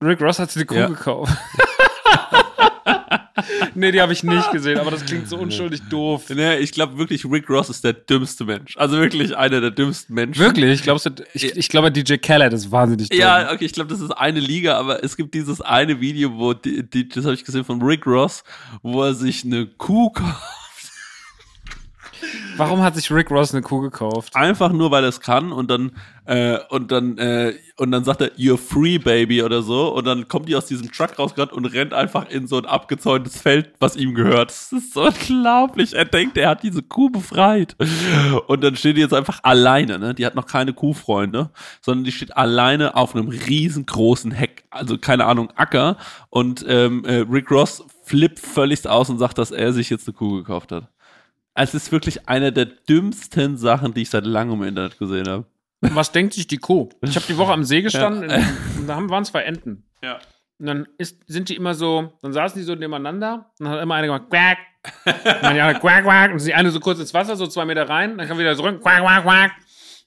Rick 0.02 0.20
Ross 0.20 0.38
hat 0.38 0.50
sich 0.50 0.60
eine 0.60 0.66
Kuh 0.66 0.74
Ja. 0.74 0.86
gekauft. 0.88 1.32
nee, 3.74 3.92
die 3.92 4.00
habe 4.00 4.12
ich 4.12 4.22
nicht 4.22 4.50
gesehen, 4.52 4.78
aber 4.78 4.90
das 4.90 5.04
klingt 5.04 5.28
so 5.28 5.36
unschuldig 5.36 5.80
doof. 5.88 6.24
Nee, 6.30 6.56
ich 6.56 6.72
glaube 6.72 6.98
wirklich, 6.98 7.24
Rick 7.24 7.48
Ross 7.48 7.70
ist 7.70 7.82
der 7.84 7.92
dümmste 7.94 8.44
Mensch. 8.44 8.76
Also 8.76 8.98
wirklich 8.98 9.36
einer 9.36 9.60
der 9.60 9.70
dümmsten 9.70 10.14
Menschen. 10.14 10.40
Wirklich? 10.40 10.82
Glaubst 10.82 11.06
du, 11.06 11.10
ich, 11.34 11.56
ich 11.56 11.68
glaube, 11.68 11.90
DJ 11.90 12.16
Khaled 12.16 12.52
ist 12.52 12.70
wahnsinnig 12.70 13.08
dumm. 13.08 13.18
Ja, 13.18 13.52
okay, 13.52 13.64
ich 13.64 13.72
glaube, 13.72 13.90
das 13.90 14.00
ist 14.00 14.10
eine 14.10 14.40
Liga, 14.40 14.78
aber 14.78 15.02
es 15.02 15.16
gibt 15.16 15.34
dieses 15.34 15.60
eine 15.60 16.00
Video, 16.00 16.36
wo 16.36 16.54
die, 16.54 16.88
die, 16.88 17.08
das 17.08 17.24
habe 17.24 17.34
ich 17.34 17.44
gesehen 17.44 17.64
von 17.64 17.80
Rick 17.82 18.06
Ross, 18.06 18.44
wo 18.82 19.02
er 19.02 19.14
sich 19.14 19.44
eine 19.44 19.66
Kuh 19.66 20.10
kauft. 20.10 20.42
Warum 22.56 22.82
hat 22.82 22.94
sich 22.94 23.10
Rick 23.10 23.30
Ross 23.30 23.52
eine 23.52 23.62
Kuh 23.62 23.80
gekauft? 23.80 24.36
Einfach 24.36 24.72
nur, 24.72 24.90
weil 24.90 25.04
er 25.04 25.08
es 25.08 25.20
kann 25.20 25.52
und 25.52 25.70
dann 25.70 25.92
äh, 26.24 26.58
und 26.68 26.92
dann 26.92 27.18
äh, 27.18 27.54
und 27.76 27.90
dann 27.90 28.04
sagt 28.04 28.20
er 28.20 28.28
You're 28.36 28.58
free, 28.58 28.98
baby 28.98 29.42
oder 29.42 29.62
so 29.62 29.88
und 29.94 30.06
dann 30.06 30.28
kommt 30.28 30.48
die 30.48 30.54
aus 30.54 30.66
diesem 30.66 30.92
Truck 30.92 31.18
rausgerannt 31.18 31.52
und 31.52 31.64
rennt 31.66 31.92
einfach 31.94 32.28
in 32.30 32.46
so 32.46 32.58
ein 32.58 32.66
abgezäuntes 32.66 33.40
Feld, 33.40 33.72
was 33.80 33.96
ihm 33.96 34.14
gehört. 34.14 34.50
Das 34.50 34.72
ist 34.72 34.94
so 34.94 35.06
unglaublich. 35.06 35.94
Er 35.94 36.04
denkt, 36.04 36.36
er 36.36 36.50
hat 36.50 36.62
diese 36.62 36.82
Kuh 36.82 37.10
befreit 37.10 37.74
und 38.46 38.62
dann 38.62 38.76
steht 38.76 38.96
die 38.96 39.00
jetzt 39.00 39.14
einfach 39.14 39.40
alleine. 39.42 39.98
Ne, 39.98 40.14
die 40.14 40.26
hat 40.26 40.34
noch 40.34 40.46
keine 40.46 40.72
Kuhfreunde, 40.72 41.50
sondern 41.80 42.04
die 42.04 42.12
steht 42.12 42.36
alleine 42.36 42.94
auf 42.96 43.14
einem 43.14 43.28
riesengroßen 43.28 44.30
Heck, 44.30 44.64
also 44.70 44.98
keine 44.98 45.24
Ahnung 45.24 45.50
Acker 45.56 45.96
und 46.30 46.64
ähm, 46.68 47.04
äh, 47.04 47.24
Rick 47.28 47.50
Ross 47.50 47.84
flippt 48.04 48.38
völlig 48.38 48.86
aus 48.86 49.10
und 49.10 49.18
sagt, 49.18 49.38
dass 49.38 49.50
er 49.50 49.72
sich 49.72 49.90
jetzt 49.90 50.06
eine 50.06 50.14
Kuh 50.14 50.36
gekauft 50.36 50.72
hat. 50.72 50.88
Es 51.54 51.74
ist 51.74 51.92
wirklich 51.92 52.28
eine 52.28 52.52
der 52.52 52.64
dümmsten 52.64 53.56
Sachen, 53.56 53.94
die 53.94 54.02
ich 54.02 54.10
seit 54.10 54.24
langem 54.24 54.62
im 54.62 54.68
Internet 54.68 54.98
gesehen 54.98 55.28
habe. 55.28 55.44
Was 55.80 56.12
denkt 56.12 56.34
sich 56.34 56.46
die 56.46 56.58
Kuh? 56.58 56.88
Ich 57.02 57.16
habe 57.16 57.26
die 57.26 57.36
Woche 57.36 57.52
am 57.52 57.64
See 57.64 57.82
gestanden 57.82 58.30
und 58.78 58.86
da 58.86 58.94
haben, 58.94 59.10
waren 59.10 59.24
zwei 59.24 59.42
Enten. 59.42 59.84
Ja. 60.02 60.18
Und 60.58 60.66
dann 60.66 60.86
ist, 60.96 61.24
sind 61.26 61.48
die 61.48 61.56
immer 61.56 61.74
so, 61.74 62.12
dann 62.22 62.32
saßen 62.32 62.58
die 62.58 62.64
so 62.64 62.74
nebeneinander 62.74 63.50
und 63.58 63.64
dann 63.66 63.74
hat 63.74 63.82
immer 63.82 63.96
einer 63.96 64.06
gemacht, 64.06 64.30
quack, 64.30 64.58
dann 65.42 65.56
ja, 65.56 65.74
quack, 65.74 66.04
quack. 66.04 66.32
Und 66.32 66.44
die 66.46 66.54
eine 66.54 66.70
so 66.70 66.78
kurz 66.78 67.00
ins 67.00 67.12
Wasser, 67.12 67.34
so 67.34 67.48
zwei 67.48 67.64
Meter 67.64 67.88
rein, 67.88 68.16
dann 68.16 68.28
kam 68.28 68.38
wieder 68.38 68.54
so 68.54 68.62
quack, 68.62 68.80
quack, 68.80 69.22
quack. 69.24 69.52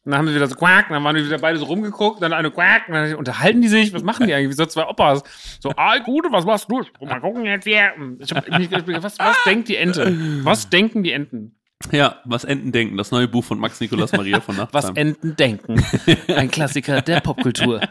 Und 0.05 0.11
dann 0.11 0.19
haben 0.19 0.27
sie 0.27 0.35
wieder 0.35 0.47
so 0.47 0.55
quack, 0.55 0.89
dann 0.89 1.03
waren 1.03 1.15
wir 1.15 1.25
wieder 1.25 1.39
beide 1.39 1.57
so 1.57 1.65
rumgeguckt, 1.65 2.21
dann 2.21 2.31
eine 2.31 2.51
quack, 2.51 2.83
dann 2.87 3.15
unterhalten 3.15 3.61
die 3.61 3.67
sich, 3.67 3.91
was 3.91 4.03
machen 4.03 4.27
die 4.27 4.33
eigentlich, 4.35 4.51
wie 4.51 4.53
so 4.53 4.67
zwei 4.67 4.87
Opas. 4.87 5.23
So, 5.59 5.71
ah, 5.75 5.97
gut, 5.97 6.27
was 6.29 6.45
machst 6.45 6.69
du? 6.69 6.83
Mal 7.03 7.19
gucken 7.19 7.43
jetzt 7.45 7.63
hier. 7.63 7.91
Ich 8.19 8.31
hab, 8.31 8.47
mich- 8.59 8.69
was, 9.01 9.17
was 9.17 9.43
denkt 9.45 9.67
die 9.67 9.77
Ente? 9.77 10.15
Was 10.43 10.69
denken 10.69 11.01
die 11.01 11.11
Enten? 11.11 11.55
Ja, 11.91 12.21
was 12.23 12.43
Enten 12.45 12.71
denken, 12.71 12.97
das 12.97 13.11
neue 13.11 13.27
Buch 13.27 13.43
von 13.43 13.59
Max 13.59 13.81
Nikolas 13.81 14.11
Maria 14.13 14.39
von 14.41 14.57
Was 14.57 14.71
Nachtsheim. 14.85 14.95
Enten 14.95 15.35
denken. 15.35 15.83
Ein 16.27 16.49
Klassiker 16.49 17.01
der 17.01 17.19
Popkultur. 17.19 17.81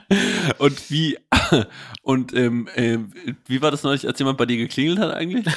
Und 0.58 0.90
wie, 0.90 1.18
und 2.02 2.32
ähm, 2.34 2.68
äh, 2.76 2.98
wie 3.46 3.60
war 3.60 3.70
das 3.72 3.82
neulich, 3.82 4.06
als 4.06 4.18
jemand 4.18 4.38
bei 4.38 4.46
dir 4.46 4.56
geklingelt 4.56 4.98
hat 5.00 5.12
eigentlich? 5.14 5.44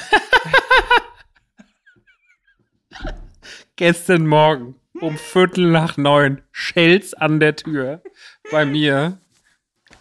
Gestern 3.76 4.26
Morgen 4.26 4.74
um 5.00 5.16
Viertel 5.16 5.70
nach 5.70 5.96
neun 5.96 6.42
schelt's 6.52 7.14
an 7.14 7.40
der 7.40 7.56
Tür 7.56 8.02
bei 8.50 8.64
mir. 8.64 9.18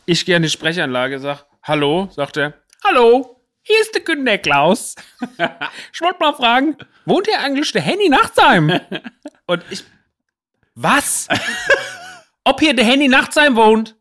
Ich 0.05 0.25
gehe 0.25 0.35
an 0.35 0.41
die 0.41 0.49
Sprechanlage, 0.49 1.19
sag, 1.19 1.45
hallo, 1.63 2.09
sagt 2.11 2.37
er, 2.37 2.53
hallo, 2.83 3.41
hier 3.61 3.79
ist 3.81 3.93
der 3.93 4.01
Günter 4.01 4.37
Klaus. 4.37 4.95
Ich 5.93 6.01
wollte 6.01 6.19
mal 6.19 6.33
fragen, 6.33 6.77
wohnt 7.05 7.27
hier 7.27 7.39
eigentlich 7.39 7.71
der 7.71 7.81
Henny 7.81 8.09
Nachtsheim? 8.09 8.79
Und 9.45 9.63
ich, 9.69 9.83
was? 10.75 11.27
Ob 12.43 12.59
hier 12.59 12.73
der 12.73 12.85
Henny 12.85 13.07
Nachtsheim 13.07 13.55
wohnt? 13.55 13.95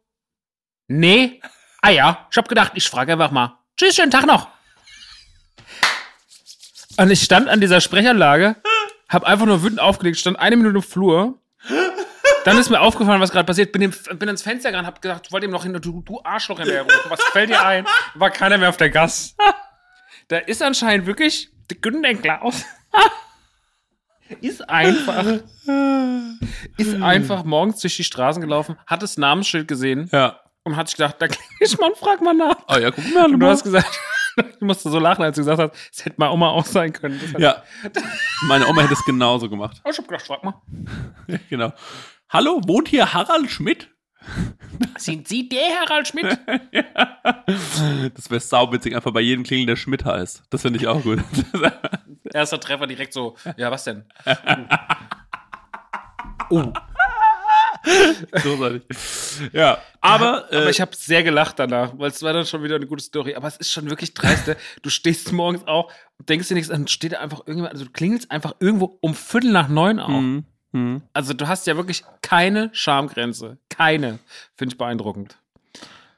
Nee. 0.89 1.41
Ah 1.83 1.91
ja, 1.91 2.29
ich 2.31 2.37
hab 2.37 2.49
gedacht, 2.49 2.73
ich 2.75 2.89
frage 2.89 3.13
einfach 3.13 3.31
mal. 3.31 3.59
Tschüss, 3.77 3.97
schönen 3.97 4.11
Tag 4.11 4.27
noch. 4.27 4.49
Und 6.99 7.11
ich 7.11 7.23
stand 7.23 7.49
an 7.49 7.61
dieser 7.61 7.81
Sprechanlage, 7.81 8.57
hab 9.09 9.25
einfach 9.25 9.47
nur 9.47 9.63
wütend 9.63 9.81
aufgelegt, 9.81 10.19
stand 10.19 10.39
eine 10.39 10.57
Minute 10.57 10.77
im 10.77 10.83
Flur. 10.83 11.39
Dann 12.45 12.59
ist 12.59 12.71
mir 12.71 12.81
aufgefallen, 12.81 13.21
was 13.21 13.33
gerade 13.33 13.45
passiert. 13.47 13.73
Bin, 13.73 13.83
im, 13.83 13.93
bin 14.19 14.29
ins 14.29 14.43
Fenster 14.43 14.71
gegangen, 14.71 14.87
hab 14.87 15.03
gesagt, 15.03 15.33
wollte 15.33 15.47
ihm 15.47 15.53
noch 15.53 15.65
hin, 15.65 15.73
du, 15.73 16.03
du 16.03 16.21
Arschloch 16.23 16.61
rufen. 16.61 16.87
Was 17.09 17.23
fällt 17.33 17.51
dir 17.51 17.65
ein? 17.65 17.87
War 18.15 18.31
keiner 18.31 18.57
mehr 18.59 18.69
auf 18.69 18.77
der 18.77 18.91
Gas. 18.91 19.35
Da 20.29 20.39
ist 20.39 20.63
anscheinend 20.63 21.07
wirklich 21.07 21.51
der 21.71 21.79
Günter 21.79 22.15
Klaus. 22.15 22.65
ist 24.41 24.69
einfach, 24.69 25.25
ist 26.77 27.03
einfach 27.03 27.45
morgens 27.45 27.81
durch 27.81 27.97
die 27.97 28.05
Straßen 28.05 28.41
gelaufen, 28.41 28.77
hat 28.87 29.03
das 29.03 29.17
Namensschild 29.19 29.69
gesehen 29.69 30.09
Ja. 30.13 30.41
und 30.65 30.77
hat 30.77 30.89
sich 30.89 30.97
gedacht, 30.97 31.17
da 31.21 31.29
klinge 31.29 31.45
ich 31.61 31.79
mal 31.79 31.91
und 31.91 31.97
frag 31.99 32.21
mal 32.23 32.35
nach. 32.35 32.57
Oh 32.69 32.77
ja, 32.77 32.91
guck 32.91 33.15
mal, 33.15 33.27
Und 33.27 33.39
du 33.41 33.47
hast 33.47 33.63
gesagt, 33.65 33.89
ich 34.55 34.61
musste 34.61 34.91
so 34.91 34.99
lachen, 34.99 35.25
als 35.25 35.37
du 35.37 35.43
gesagt 35.43 35.61
hast, 35.61 35.91
es 35.93 36.05
hätte 36.05 36.17
mal 36.19 36.31
Oma 36.31 36.51
auch 36.51 36.65
sein 36.65 36.93
können. 36.93 37.21
Ja. 37.39 37.63
Meine 38.49 38.67
Oma 38.67 38.83
hätte 38.83 38.95
es 38.95 39.05
genauso 39.05 39.49
gemacht. 39.49 39.81
Oh, 39.85 39.91
ich 39.91 39.99
hab 39.99 40.07
gedacht, 40.07 40.27
frag 40.27 40.45
mal. 40.45 40.61
genau. 41.49 41.73
Hallo, 42.29 42.61
wohnt 42.67 42.89
hier 42.89 43.13
Harald 43.13 43.51
Schmidt? 43.51 43.91
Sind 44.99 45.29
Sie 45.29 45.49
der 45.49 45.81
Harald 45.81 46.09
Schmidt? 46.09 46.39
Das 48.15 48.29
wäre 48.31 48.41
sauwitzig, 48.41 48.95
einfach 48.95 49.13
bei 49.13 49.21
jedem 49.21 49.45
Klingeln, 49.45 49.69
der 49.69 49.77
Schmidt 49.77 50.05
heißt. 50.05 50.43
Das 50.51 50.63
finde 50.63 50.79
ich 50.81 50.87
auch 50.89 51.03
gut. 51.03 51.21
Erster 52.35 52.59
Treffer 52.59 52.87
direkt 52.87 53.13
so, 53.13 53.37
ja, 53.57 53.71
was 53.71 53.85
denn? 53.85 54.05
Oh, 56.51 56.73
Großartig. 58.33 58.83
Ja, 59.53 59.79
aber, 60.01 60.51
äh, 60.53 60.57
aber 60.59 60.71
ich 60.71 60.81
habe 60.81 60.95
sehr 60.95 61.23
gelacht 61.23 61.59
danach, 61.59 61.93
weil 61.99 62.11
es 62.11 62.23
war 62.23 62.33
dann 62.33 62.47
schon 62.47 62.63
wieder 62.63 62.77
eine 62.77 62.87
gute 62.87 63.03
Story. 63.03 63.35
Aber 63.35 63.49
es 63.49 63.57
ist 63.57 63.71
schon 63.73 63.89
wirklich 63.91 64.15
dreist. 64.15 64.47
ne? 64.47 64.57
Du 64.83 64.91
stehst 64.91 65.33
morgens 65.33 65.67
auf 65.67 65.93
und 66.19 66.29
denkst 66.29 66.49
dir 66.49 66.55
nichts, 66.55 66.71
dann 66.71 66.87
steht 66.89 67.13
da 67.13 67.19
einfach 67.21 67.41
irgendjemand, 67.41 67.73
also 67.73 67.85
du 67.85 67.91
klingelst 67.93 68.31
einfach 68.31 68.55
irgendwo 68.61 68.99
um 69.01 69.15
Viertel 69.15 69.53
nach 69.53 69.69
neun 69.69 69.99
auf. 70.01 70.09
hm, 70.11 70.45
hm. 70.73 71.03
Also 71.13 71.33
du 71.33 71.47
hast 71.49 71.67
ja 71.67 71.77
wirklich 71.77 72.05
keine 72.23 72.71
Schamgrenze. 72.73 73.59
Keine. 73.69 74.19
Finde 74.57 74.73
ich 74.75 74.79
beeindruckend. 74.79 75.37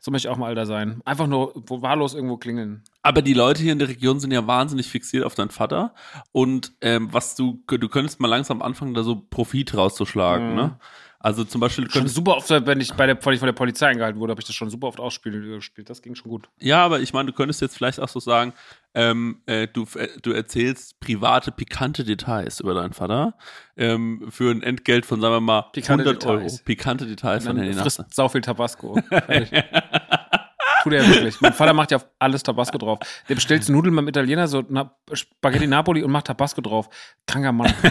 So 0.01 0.13
möchte 0.13 0.29
ich 0.29 0.33
auch 0.33 0.39
mal 0.39 0.47
alter 0.47 0.65
sein. 0.65 1.01
Einfach 1.05 1.27
nur 1.27 1.53
wahllos 1.69 2.15
irgendwo 2.15 2.37
klingeln. 2.37 2.85
Aber 3.03 3.21
die 3.21 3.35
Leute 3.35 3.63
hier 3.63 3.73
in 3.73 3.81
der 3.81 3.89
Region 3.89 4.21
sind 4.21 4.31
ja 4.31 4.47
wahnsinnig 4.47 4.87
fixiert 4.87 5.25
auf 5.25 5.35
deinen 5.35 5.51
Vater. 5.51 5.93
Und 6.31 6.73
ähm, 6.81 7.09
was 7.13 7.35
du, 7.35 7.63
du 7.67 7.89
könntest 7.89 8.21
mal 8.21 8.29
langsam 8.29 8.63
anfangen, 8.63 8.95
da 8.95 9.03
so 9.03 9.17
Profit 9.29 9.77
rauszuschlagen, 9.77 10.51
Mhm. 10.51 10.55
ne? 10.57 10.79
Also 11.21 11.43
zum 11.45 11.61
Beispiel 11.61 11.91
Schon 11.91 12.07
super 12.07 12.37
oft, 12.37 12.49
wenn 12.49 12.81
ich 12.81 12.93
bei 12.95 13.07
der, 13.07 13.21
von 13.21 13.37
der 13.41 13.53
Polizei 13.53 13.91
angehalten 13.91 14.21
wurde, 14.21 14.31
habe 14.31 14.41
ich 14.41 14.47
das 14.47 14.55
schon 14.55 14.71
super 14.71 14.87
oft 14.87 15.01
ausgespielt. 15.01 15.91
Das 15.91 16.01
ging 16.01 16.15
schon 16.15 16.31
gut. 16.31 16.49
ja, 16.61 16.85
aber 16.85 17.01
ich 17.01 17.13
meine, 17.13 17.27
du 17.27 17.33
könntest 17.33 17.61
jetzt 17.61 17.77
vielleicht 17.77 17.99
auch 17.99 18.09
so 18.09 18.21
sagen, 18.21 18.53
ähm, 18.95 19.43
äh, 19.47 19.67
du, 19.67 19.85
äh, 19.97 20.09
du 20.23 20.31
erzählst 20.31 21.01
private, 21.01 21.51
pikante 21.51 22.05
Details 22.05 22.61
über 22.61 22.75
deinen 22.75 22.93
Vater 22.93 23.35
ähm, 23.77 24.29
für 24.31 24.51
ein 24.53 24.63
Entgelt 24.63 25.07
von, 25.07 25.21
sagen 25.21 25.35
wir 25.35 25.41
mal, 25.41 25.63
Pikante 25.73 26.05
100 26.05 26.23
Details. 26.23 26.53
Euro. 26.53 26.65
Pikante 26.65 27.07
Details 27.07 27.45
von 27.45 27.57
Nachtsheim. 27.57 28.07
sau 28.11 28.29
viel 28.29 28.41
Tabasco. 28.41 29.01
Tut 30.91 30.99
er 30.99 31.09
wirklich. 31.09 31.41
Mein 31.41 31.53
Vater 31.53 31.73
macht 31.73 31.91
ja 31.91 31.99
auf 31.99 32.07
alles 32.19 32.43
Tabasco 32.43 32.79
drauf. 32.79 32.99
Der 33.29 33.35
bestellt 33.35 33.69
Nudeln 33.69 33.95
beim 33.95 34.09
Italiener, 34.09 34.49
so 34.49 34.65
na, 34.69 34.93
Spaghetti 35.13 35.67
Napoli 35.67 36.03
und 36.03 36.11
macht 36.11 36.27
Tabasco 36.27 36.61
drauf. 36.61 36.89
Kranker 37.27 37.53
Mann. 37.53 37.73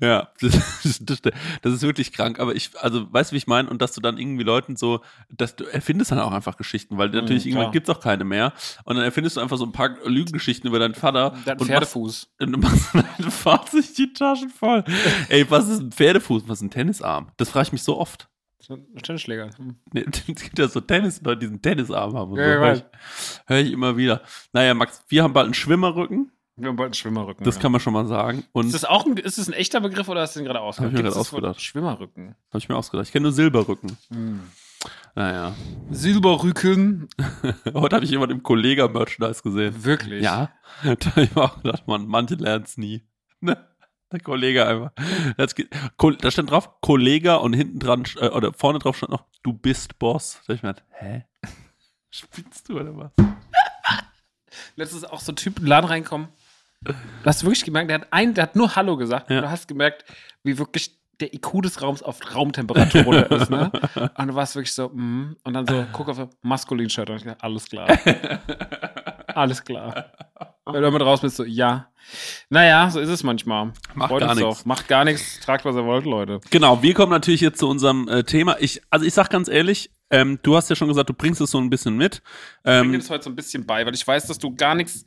Ja, 0.00 0.28
das, 0.40 1.00
das, 1.00 1.20
das 1.62 1.72
ist 1.72 1.82
wirklich 1.82 2.12
krank. 2.12 2.40
Aber 2.40 2.54
ich, 2.54 2.70
also, 2.80 3.12
weißt 3.12 3.30
du, 3.30 3.34
wie 3.34 3.38
ich 3.38 3.46
meine? 3.46 3.68
Und 3.68 3.80
dass 3.82 3.92
du 3.92 4.00
dann 4.00 4.18
irgendwie 4.18 4.42
Leuten 4.42 4.76
so, 4.76 5.00
dass 5.30 5.56
du 5.56 5.64
erfindest 5.64 6.10
dann 6.10 6.18
auch 6.18 6.32
einfach 6.32 6.56
Geschichten, 6.56 6.98
weil 6.98 7.10
natürlich 7.10 7.44
Mhm, 7.44 7.52
irgendwann 7.52 7.72
gibt's 7.72 7.90
auch 7.90 8.00
keine 8.00 8.24
mehr. 8.24 8.52
Und 8.84 8.96
dann 8.96 9.04
erfindest 9.04 9.36
du 9.36 9.40
einfach 9.40 9.56
so 9.56 9.64
ein 9.64 9.72
paar 9.72 9.90
Lügengeschichten 10.04 10.68
über 10.68 10.78
deinen 10.78 10.94
Vater. 10.94 11.32
Einen 11.32 11.58
und 11.58 11.66
Pferdefuß. 11.66 12.28
Machst, 12.28 12.40
und 12.40 12.52
du 12.52 12.58
machst 12.58 12.94
dann 12.94 13.30
fahrt 13.30 13.70
sich 13.70 13.94
die 13.94 14.12
Taschen 14.12 14.50
voll. 14.50 14.84
Ey, 15.28 15.48
was 15.50 15.68
ist 15.68 15.80
ein 15.80 15.92
Pferdefuß? 15.92 16.44
Was 16.46 16.58
ist 16.58 16.62
ein 16.62 16.70
Tennisarm? 16.70 17.28
Das 17.36 17.50
frage 17.50 17.66
ich 17.66 17.72
mich 17.72 17.82
so 17.82 17.98
oft. 17.98 18.27
Ein 18.68 19.02
Tennisschläger. 19.02 19.50
Hm. 19.56 19.76
Nee, 19.92 20.04
Es 20.12 20.24
gibt 20.42 20.58
ja 20.58 20.68
so 20.68 20.80
Tennis, 20.80 21.20
Leute, 21.22 21.40
die 21.40 21.46
diesen 21.46 21.62
Tennisarm 21.62 22.14
haben. 22.14 22.32
Und 22.32 22.38
Ja, 22.38 22.44
so. 22.46 22.52
ich 22.52 22.60
Hör 22.60 22.72
ich, 22.74 22.84
hör 23.46 23.58
ich 23.58 23.72
immer 23.72 23.96
wieder. 23.96 24.22
Naja, 24.52 24.74
Max, 24.74 25.02
wir 25.08 25.22
haben 25.22 25.32
bald 25.32 25.46
einen 25.46 25.54
Schwimmerrücken. 25.54 26.30
Wir 26.56 26.68
haben 26.68 26.76
bald 26.76 26.88
einen 26.88 26.94
Schwimmerrücken. 26.94 27.44
Das 27.44 27.54
ja. 27.54 27.62
kann 27.62 27.72
man 27.72 27.80
schon 27.80 27.92
mal 27.92 28.06
sagen. 28.06 28.44
Und 28.52 28.66
Ist 28.66 28.74
das 28.74 28.84
auch 28.84 29.06
ein, 29.06 29.16
ist 29.16 29.38
das 29.38 29.48
ein 29.48 29.52
echter 29.54 29.80
Begriff 29.80 30.08
oder 30.08 30.22
hast 30.22 30.34
du 30.34 30.40
den 30.40 30.46
gerade 30.46 30.60
ausgedacht? 30.60 30.92
Hab 30.92 30.98
ich 30.98 31.02
mir 31.04 31.08
gerade 31.08 31.20
ausgedacht. 31.20 31.60
Schwimmerrücken. 31.62 32.34
habe 32.50 32.58
ich 32.58 32.68
mir 32.68 32.76
ausgedacht. 32.76 33.06
Ich 33.06 33.12
kenne 33.12 33.24
nur 33.24 33.32
Silberrücken. 33.32 33.96
Hm. 34.10 34.40
Naja. 35.14 35.54
Silberrücken. 35.90 37.08
Heute 37.74 37.96
habe 37.96 38.04
ich 38.04 38.10
jemand 38.10 38.32
im 38.32 38.42
Kollega-Merchandise 38.42 39.42
gesehen. 39.42 39.84
Wirklich. 39.84 40.22
Ja. 40.22 40.50
Da 40.82 41.10
habe 41.10 41.22
ich 41.22 41.34
mir 41.34 41.42
auch 41.42 41.60
gedacht, 41.62 41.88
man, 41.88 42.06
manche 42.06 42.34
lernen 42.36 42.64
es 42.64 42.76
nie. 42.76 43.02
Ne? 43.40 43.56
Der 44.12 44.20
Kollege 44.20 44.66
einfach. 44.66 44.92
Das 45.36 45.54
da 45.54 46.30
stand 46.30 46.50
drauf, 46.50 46.80
Kollege 46.80 47.38
und 47.40 47.52
hinten 47.52 47.78
dran, 47.78 48.04
äh, 48.20 48.28
oder 48.28 48.52
vorne 48.52 48.78
drauf 48.78 48.96
stand 48.96 49.12
noch, 49.12 49.24
du 49.42 49.52
bist 49.52 49.98
Boss. 49.98 50.40
Da 50.46 50.54
ich 50.54 50.62
mir 50.62 50.74
gedacht, 50.74 50.86
hä? 50.92 51.24
Spinnst 52.10 52.68
du 52.68 52.80
oder 52.80 52.96
was? 52.96 53.12
Letztens 54.76 55.04
auch 55.04 55.20
so 55.20 55.32
ein 55.32 55.36
Typ 55.36 55.58
in 55.58 55.64
den 55.64 55.68
Laden 55.68 55.86
reinkommen. 55.86 56.28
Du 56.80 56.94
hast 57.24 57.42
wirklich 57.42 57.64
gemerkt, 57.64 57.90
der 57.90 58.00
hat, 58.00 58.08
ein, 58.12 58.34
der 58.34 58.44
hat 58.44 58.56
nur 58.56 58.76
Hallo 58.76 58.96
gesagt. 58.96 59.30
Ja. 59.30 59.36
Und 59.36 59.42
du 59.42 59.50
hast 59.50 59.68
gemerkt, 59.68 60.04
wie 60.42 60.58
wirklich 60.58 60.96
der 61.20 61.34
IQ 61.34 61.62
des 61.62 61.82
Raums 61.82 62.02
auf 62.02 62.34
Raumtemperatur 62.34 63.02
runter 63.02 63.30
ist. 63.32 63.50
Ne? 63.50 63.70
Und 64.16 64.28
du 64.28 64.34
warst 64.34 64.54
wirklich 64.54 64.72
so, 64.72 64.88
mm. 64.88 65.36
und 65.42 65.54
dann 65.54 65.66
so, 65.66 65.84
guck 65.92 66.08
auf 66.08 66.28
maskulin 66.42 66.88
Shirt. 66.88 67.10
Und 67.10 67.16
ich 67.16 67.24
dachte, 67.24 67.42
alles 67.42 67.66
klar. 67.66 67.88
alles 69.38 69.64
klar. 69.64 70.06
Wenn 70.66 70.74
du 70.74 70.80
damit 70.82 71.02
raus 71.02 71.20
bist, 71.22 71.36
so, 71.36 71.44
ja. 71.44 71.88
Naja, 72.50 72.90
so 72.90 73.00
ist 73.00 73.08
es 73.08 73.22
manchmal. 73.22 73.72
Macht 73.94 74.10
Freut 74.10 74.20
gar 74.20 74.30
uns 74.30 74.40
nichts. 74.40 74.58
doch. 74.58 74.66
Macht 74.66 74.88
gar 74.88 75.04
nichts. 75.04 75.40
Tragt, 75.40 75.64
was 75.64 75.76
ihr 75.76 75.84
wollt, 75.84 76.04
Leute. 76.04 76.40
Genau, 76.50 76.82
wir 76.82 76.92
kommen 76.94 77.10
natürlich 77.10 77.40
jetzt 77.40 77.58
zu 77.58 77.68
unserem 77.68 78.06
äh, 78.08 78.22
Thema. 78.24 78.56
Ich, 78.60 78.82
also 78.90 79.06
ich 79.06 79.14
sag 79.14 79.30
ganz 79.30 79.48
ehrlich, 79.48 79.90
ähm, 80.10 80.38
du 80.42 80.56
hast 80.56 80.70
ja 80.70 80.76
schon 80.76 80.88
gesagt, 80.88 81.08
du 81.10 81.14
bringst 81.14 81.40
es 81.40 81.50
so 81.50 81.58
ein 81.58 81.68
bisschen 81.70 81.96
mit. 81.96 82.22
Ich 82.58 82.62
bringe 82.64 82.80
Ähm, 82.80 82.92
das 82.98 83.10
heute 83.10 83.24
so 83.24 83.30
ein 83.30 83.36
bisschen 83.36 83.66
bei, 83.66 83.84
weil 83.84 83.94
ich 83.94 84.06
weiß, 84.06 84.26
dass 84.26 84.38
du 84.38 84.54
gar 84.54 84.74
nichts, 84.74 85.04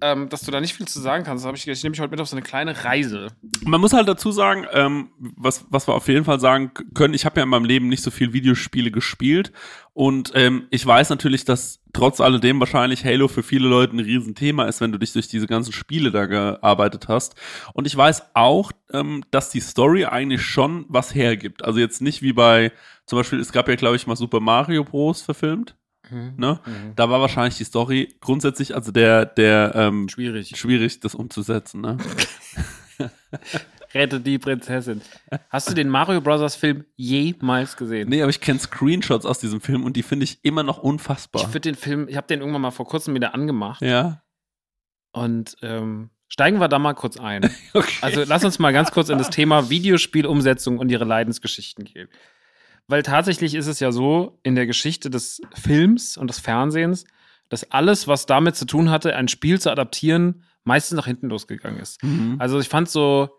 ähm, 0.00 0.28
dass 0.30 0.42
du 0.42 0.50
da 0.50 0.60
nicht 0.60 0.74
viel 0.74 0.88
zu 0.88 0.98
sagen 1.00 1.24
kannst. 1.24 1.46
Ich, 1.46 1.68
ich 1.68 1.82
nehme 1.82 1.90
mich 1.90 2.00
heute 2.00 2.10
mit 2.10 2.20
auf 2.20 2.28
so 2.28 2.36
eine 2.36 2.42
kleine 2.42 2.84
Reise. 2.84 3.28
Man 3.64 3.80
muss 3.80 3.92
halt 3.92 4.08
dazu 4.08 4.32
sagen, 4.32 4.66
ähm, 4.72 5.10
was, 5.18 5.66
was 5.68 5.86
wir 5.88 5.94
auf 5.94 6.08
jeden 6.08 6.24
Fall 6.24 6.40
sagen 6.40 6.72
können, 6.94 7.12
ich 7.12 7.26
habe 7.26 7.36
ja 7.36 7.42
in 7.42 7.50
meinem 7.50 7.66
Leben 7.66 7.88
nicht 7.88 8.02
so 8.02 8.10
viel 8.10 8.32
Videospiele 8.32 8.90
gespielt 8.90 9.52
und 9.92 10.32
ähm, 10.34 10.66
ich 10.70 10.84
weiß 10.84 11.10
natürlich, 11.10 11.44
dass 11.44 11.80
trotz 11.92 12.20
alledem 12.20 12.60
wahrscheinlich 12.60 13.04
Halo 13.04 13.28
für 13.28 13.42
viele 13.42 13.68
Leute 13.68 13.96
ein 13.96 14.00
Riesenthema 14.00 14.64
ist, 14.64 14.80
wenn 14.80 14.92
du 14.92 14.98
dich 14.98 15.12
durch 15.12 15.28
diese 15.28 15.46
ganzen 15.46 15.72
Spiele 15.72 16.10
da 16.10 16.26
gearbeitet 16.26 17.08
hast. 17.08 17.34
Und 17.74 17.86
ich 17.86 17.96
weiß 17.96 18.34
auch, 18.34 18.72
ähm, 18.92 19.24
dass 19.30 19.50
die 19.50 19.60
Story 19.60 20.04
eigentlich 20.04 20.42
schon 20.42 20.86
was 20.88 21.14
hergibt. 21.14 21.64
Also 21.64 21.80
jetzt 21.80 22.00
nicht 22.00 22.22
wie 22.22 22.32
bei, 22.32 22.72
zum 23.06 23.18
Beispiel, 23.18 23.40
es 23.40 23.52
gab 23.52 23.68
ja, 23.68 23.74
glaube 23.74 23.96
ich, 23.96 24.06
mal 24.06 24.16
Super 24.16 24.40
Mario 24.40 24.84
Bros. 24.84 25.22
verfilmt. 25.22 25.76
Ne? 26.36 26.58
Da 26.96 27.08
war 27.08 27.20
wahrscheinlich 27.20 27.56
die 27.56 27.64
Story 27.64 28.16
grundsätzlich, 28.20 28.74
also 28.74 28.90
der, 28.90 29.26
der 29.26 29.72
ähm, 29.76 30.08
Schwierig. 30.08 30.56
schwierig, 30.56 30.98
das 31.00 31.14
umzusetzen. 31.14 31.80
Ne? 31.80 31.98
Rette 33.92 34.20
die 34.20 34.38
Prinzessin. 34.38 35.02
Hast 35.48 35.68
du 35.68 35.74
den 35.74 35.88
Mario 35.88 36.20
Bros. 36.20 36.54
Film 36.54 36.84
jemals 36.96 37.76
gesehen? 37.76 38.08
Nee, 38.08 38.22
aber 38.22 38.30
ich 38.30 38.40
kenne 38.40 38.58
Screenshots 38.60 39.26
aus 39.26 39.40
diesem 39.40 39.60
Film 39.60 39.84
und 39.84 39.96
die 39.96 40.02
finde 40.02 40.24
ich 40.24 40.44
immer 40.44 40.62
noch 40.62 40.78
Ich 40.78 40.84
unfassbar. 40.84 41.42
finde 41.42 41.60
den 41.60 41.74
Film, 41.74 42.06
ich 42.08 42.16
habe 42.16 42.26
den 42.26 42.40
irgendwann 42.40 42.62
mal 42.62 42.70
vor 42.70 42.86
kurzem 42.86 43.14
wieder 43.14 43.34
angemacht. 43.34 43.82
Ja. 43.82 44.22
Und 45.12 45.56
ähm, 45.62 46.10
steigen 46.28 46.58
wir 46.60 46.68
da 46.68 46.78
mal 46.78 46.94
kurz 46.94 47.18
ein. 47.18 47.50
Okay. 47.74 47.96
Also 48.00 48.22
lass 48.26 48.44
uns 48.44 48.58
mal 48.58 48.72
ganz 48.72 48.90
kurz 48.92 49.08
in 49.08 49.18
das 49.18 49.30
Thema 49.30 49.70
Videospielumsetzung 49.70 50.78
und 50.78 50.90
ihre 50.90 51.04
Leidensgeschichten 51.04 51.84
gehen. 51.84 52.08
Weil 52.86 53.02
tatsächlich 53.02 53.54
ist 53.54 53.66
es 53.68 53.78
ja 53.80 53.92
so 53.92 54.38
in 54.42 54.56
der 54.56 54.66
Geschichte 54.66 55.10
des 55.10 55.40
Films 55.54 56.16
und 56.16 56.28
des 56.28 56.40
Fernsehens, 56.40 57.04
dass 57.48 57.70
alles, 57.70 58.08
was 58.08 58.26
damit 58.26 58.56
zu 58.56 58.64
tun 58.64 58.90
hatte, 58.90 59.14
ein 59.14 59.28
Spiel 59.28 59.60
zu 59.60 59.70
adaptieren, 59.70 60.42
meistens 60.64 60.96
nach 60.96 61.06
hinten 61.06 61.28
losgegangen 61.28 61.80
ist. 61.80 62.02
Mhm. 62.02 62.36
Also 62.38 62.58
ich 62.60 62.68
fand 62.68 62.88
so, 62.88 63.30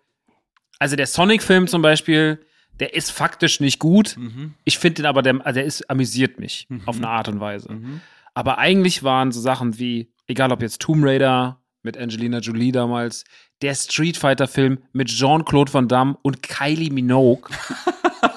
also 0.82 0.96
der 0.96 1.06
Sonic-Film 1.06 1.68
zum 1.68 1.84
Beispiel, 1.84 2.40
der 2.80 2.96
ist 2.96 3.12
faktisch 3.12 3.60
nicht 3.60 3.78
gut. 3.78 4.16
Mhm. 4.18 4.56
Ich 4.64 4.80
finde 4.80 5.04
den 5.04 5.06
aber, 5.06 5.22
der, 5.22 5.36
also 5.46 5.60
der 5.60 5.66
ist, 5.66 5.88
amüsiert 5.92 6.40
mich 6.40 6.66
Mhm. 6.70 6.82
auf 6.88 6.98
eine 6.98 7.08
Art 7.08 7.28
und 7.28 7.40
Weise. 7.40 7.72
Mhm. 7.72 8.02
Aber 8.34 8.58
eigentlich 8.58 9.04
waren 9.04 9.32
so 9.32 9.40
Sachen 9.40 9.78
wie, 9.78 10.12
egal 10.26 10.52
ob 10.52 10.64
jetzt 10.64 10.82
Tomb 10.82 11.06
Raider 11.06 11.62
mit 11.84 11.98
Angelina 12.00 12.40
Jolie 12.40 12.72
damals, 12.72 13.26
der 13.62 13.76
Street 13.76 14.18
Fighter 14.18 14.48
Film 14.48 14.80
mit 14.92 15.10
Jean-Claude 15.10 15.72
Van 15.72 15.88
Damme 15.88 16.18
und 16.24 16.42
Kylie 16.42 16.90
Minogue. 16.92 17.48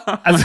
also, 0.23 0.45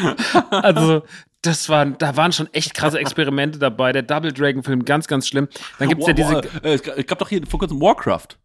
also 0.50 1.02
das 1.42 1.68
waren, 1.68 1.98
da 1.98 2.16
waren 2.16 2.32
schon 2.32 2.48
echt 2.54 2.72
krasse 2.72 2.98
Experimente 2.98 3.58
dabei. 3.58 3.92
Der 3.92 4.02
Double 4.02 4.32
Dragon 4.32 4.62
Film, 4.62 4.86
ganz, 4.86 5.06
ganz 5.06 5.28
schlimm. 5.28 5.48
Dann 5.78 5.90
gibt's 5.90 6.06
ja 6.06 6.16
Wow, 6.16 6.40
diese, 6.40 6.64
äh, 6.64 6.74
es 6.74 6.80
es 6.80 7.06
gab 7.06 7.18
doch 7.18 7.28
hier 7.28 7.46
vor 7.46 7.60
kurzem 7.60 7.78
Warcraft. 7.78 8.38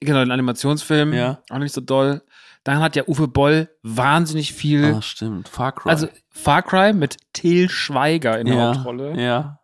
Genau, 0.00 0.20
den 0.20 0.30
Animationsfilm, 0.30 1.12
Ja. 1.12 1.42
auch 1.50 1.58
nicht 1.58 1.74
so 1.74 1.80
doll. 1.80 2.22
Dann 2.64 2.80
hat 2.80 2.96
ja 2.96 3.04
Uwe 3.06 3.28
Boll 3.28 3.68
wahnsinnig 3.82 4.52
viel, 4.52 4.94
Ah, 4.96 5.02
stimmt. 5.02 5.48
Far 5.48 5.72
Cry. 5.72 5.90
also 5.90 6.08
Far 6.28 6.62
Cry 6.62 6.92
mit 6.92 7.16
Till 7.32 7.68
Schweiger 7.70 8.38
in 8.38 8.46
der 8.46 8.56
ja, 8.56 8.74
Hauptrolle. 8.74 9.20
Ja. 9.20 9.60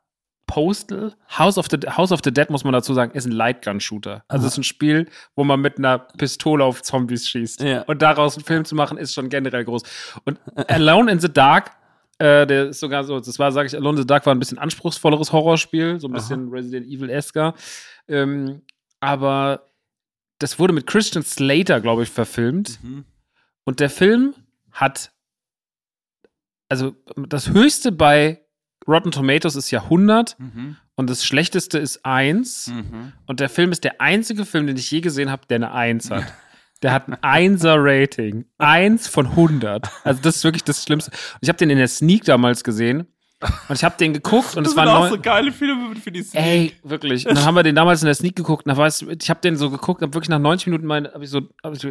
Postal, 0.46 1.14
House 1.38 1.56
of 1.58 1.66
the, 1.70 1.78
House 1.88 2.12
of 2.12 2.20
the 2.22 2.30
Dead, 2.32 2.50
muss 2.50 2.64
man 2.64 2.72
dazu 2.74 2.92
sagen, 2.92 3.12
ist 3.12 3.24
ein 3.26 3.32
Lightgun-Shooter. 3.32 4.24
Also 4.28 4.46
es 4.46 4.52
ist 4.52 4.58
ein 4.58 4.64
Spiel, 4.64 5.08
wo 5.34 5.42
man 5.42 5.60
mit 5.60 5.78
einer 5.78 5.98
Pistole 5.98 6.62
auf 6.62 6.82
Zombies 6.82 7.26
schießt. 7.28 7.62
Ja. 7.62 7.82
Und 7.82 8.02
daraus 8.02 8.36
einen 8.36 8.44
Film 8.44 8.64
zu 8.66 8.74
machen, 8.74 8.98
ist 8.98 9.14
schon 9.14 9.30
generell 9.30 9.64
groß. 9.64 9.82
Und 10.26 10.38
Alone 10.68 11.10
in 11.10 11.18
the 11.18 11.32
Dark, 11.32 11.70
äh, 12.18 12.46
der 12.46 12.66
ist 12.68 12.80
sogar 12.80 13.04
so, 13.04 13.18
das 13.20 13.38
war, 13.38 13.52
sage 13.52 13.68
ich, 13.68 13.74
Alone 13.74 13.96
in 13.96 14.02
the 14.02 14.06
Dark 14.06 14.26
war 14.26 14.34
ein 14.34 14.38
bisschen 14.38 14.58
anspruchsvolleres 14.58 15.32
Horrorspiel, 15.32 15.98
so 15.98 16.08
ein 16.08 16.12
bisschen 16.12 16.48
Resident 16.50 16.86
Evil-esker. 16.86 17.54
Ähm, 18.06 18.60
aber 19.00 19.62
das 20.44 20.58
wurde 20.58 20.74
mit 20.74 20.86
Christian 20.86 21.24
Slater, 21.24 21.80
glaube 21.80 22.02
ich, 22.02 22.10
verfilmt. 22.10 22.78
Mhm. 22.82 23.06
Und 23.64 23.80
der 23.80 23.88
Film 23.88 24.34
hat, 24.72 25.10
also 26.68 26.94
das 27.16 27.48
höchste 27.48 27.92
bei 27.92 28.42
Rotten 28.86 29.10
Tomatoes 29.10 29.56
ist 29.56 29.70
ja 29.70 29.84
100 29.84 30.38
Mhm. 30.38 30.76
und 30.96 31.08
das 31.08 31.24
schlechteste 31.24 31.78
ist 31.78 32.04
1. 32.04 32.66
Mhm. 32.66 33.14
Und 33.24 33.40
der 33.40 33.48
Film 33.48 33.72
ist 33.72 33.84
der 33.84 34.02
einzige 34.02 34.44
Film, 34.44 34.66
den 34.66 34.76
ich 34.76 34.90
je 34.90 35.00
gesehen 35.00 35.30
habe, 35.30 35.46
der 35.46 35.56
eine 35.56 35.72
1 35.72 36.10
hat. 36.10 36.24
Der 36.82 36.92
hat 36.92 37.08
ein 37.08 37.56
1er 37.56 37.76
Rating. 37.78 38.44
1 38.58 39.08
von 39.08 39.26
100. 39.28 39.88
Also 40.02 40.20
das 40.20 40.36
ist 40.36 40.44
wirklich 40.44 40.64
das 40.64 40.82
Schlimmste. 40.82 41.12
Ich 41.40 41.48
habe 41.48 41.56
den 41.56 41.70
in 41.70 41.78
der 41.78 41.88
Sneak 41.88 42.24
damals 42.24 42.62
gesehen. 42.62 43.06
Und 43.68 43.76
ich 43.76 43.84
habe 43.84 43.96
den 43.98 44.12
geguckt 44.12 44.56
und 44.56 44.64
Das 44.64 44.72
es 44.72 44.76
war 44.76 44.86
sind 44.86 44.94
auch 44.94 45.08
so 45.08 45.20
geile 45.20 45.52
Filme 45.52 45.94
für 45.96 46.10
die 46.10 46.22
Sneak. 46.22 46.42
Ey, 46.44 46.72
wirklich. 46.82 47.26
Und 47.26 47.36
dann 47.36 47.44
haben 47.44 47.54
wir 47.54 47.62
den 47.62 47.74
damals 47.74 48.02
in 48.02 48.06
der 48.06 48.14
Sneak 48.14 48.36
geguckt. 48.36 48.66
Und 48.66 48.76
weiß, 48.76 49.06
ich 49.20 49.30
habe 49.30 49.40
den 49.40 49.56
so 49.56 49.70
geguckt, 49.70 50.02
hab 50.02 50.14
wirklich 50.14 50.28
nach 50.30 50.38
90 50.38 50.68
Minuten 50.68 50.86
mein, 50.86 51.06
hab 51.06 51.22
ich 51.22 51.30
so, 51.30 51.42
hab 51.62 51.72
ich 51.74 51.80
so, 51.80 51.90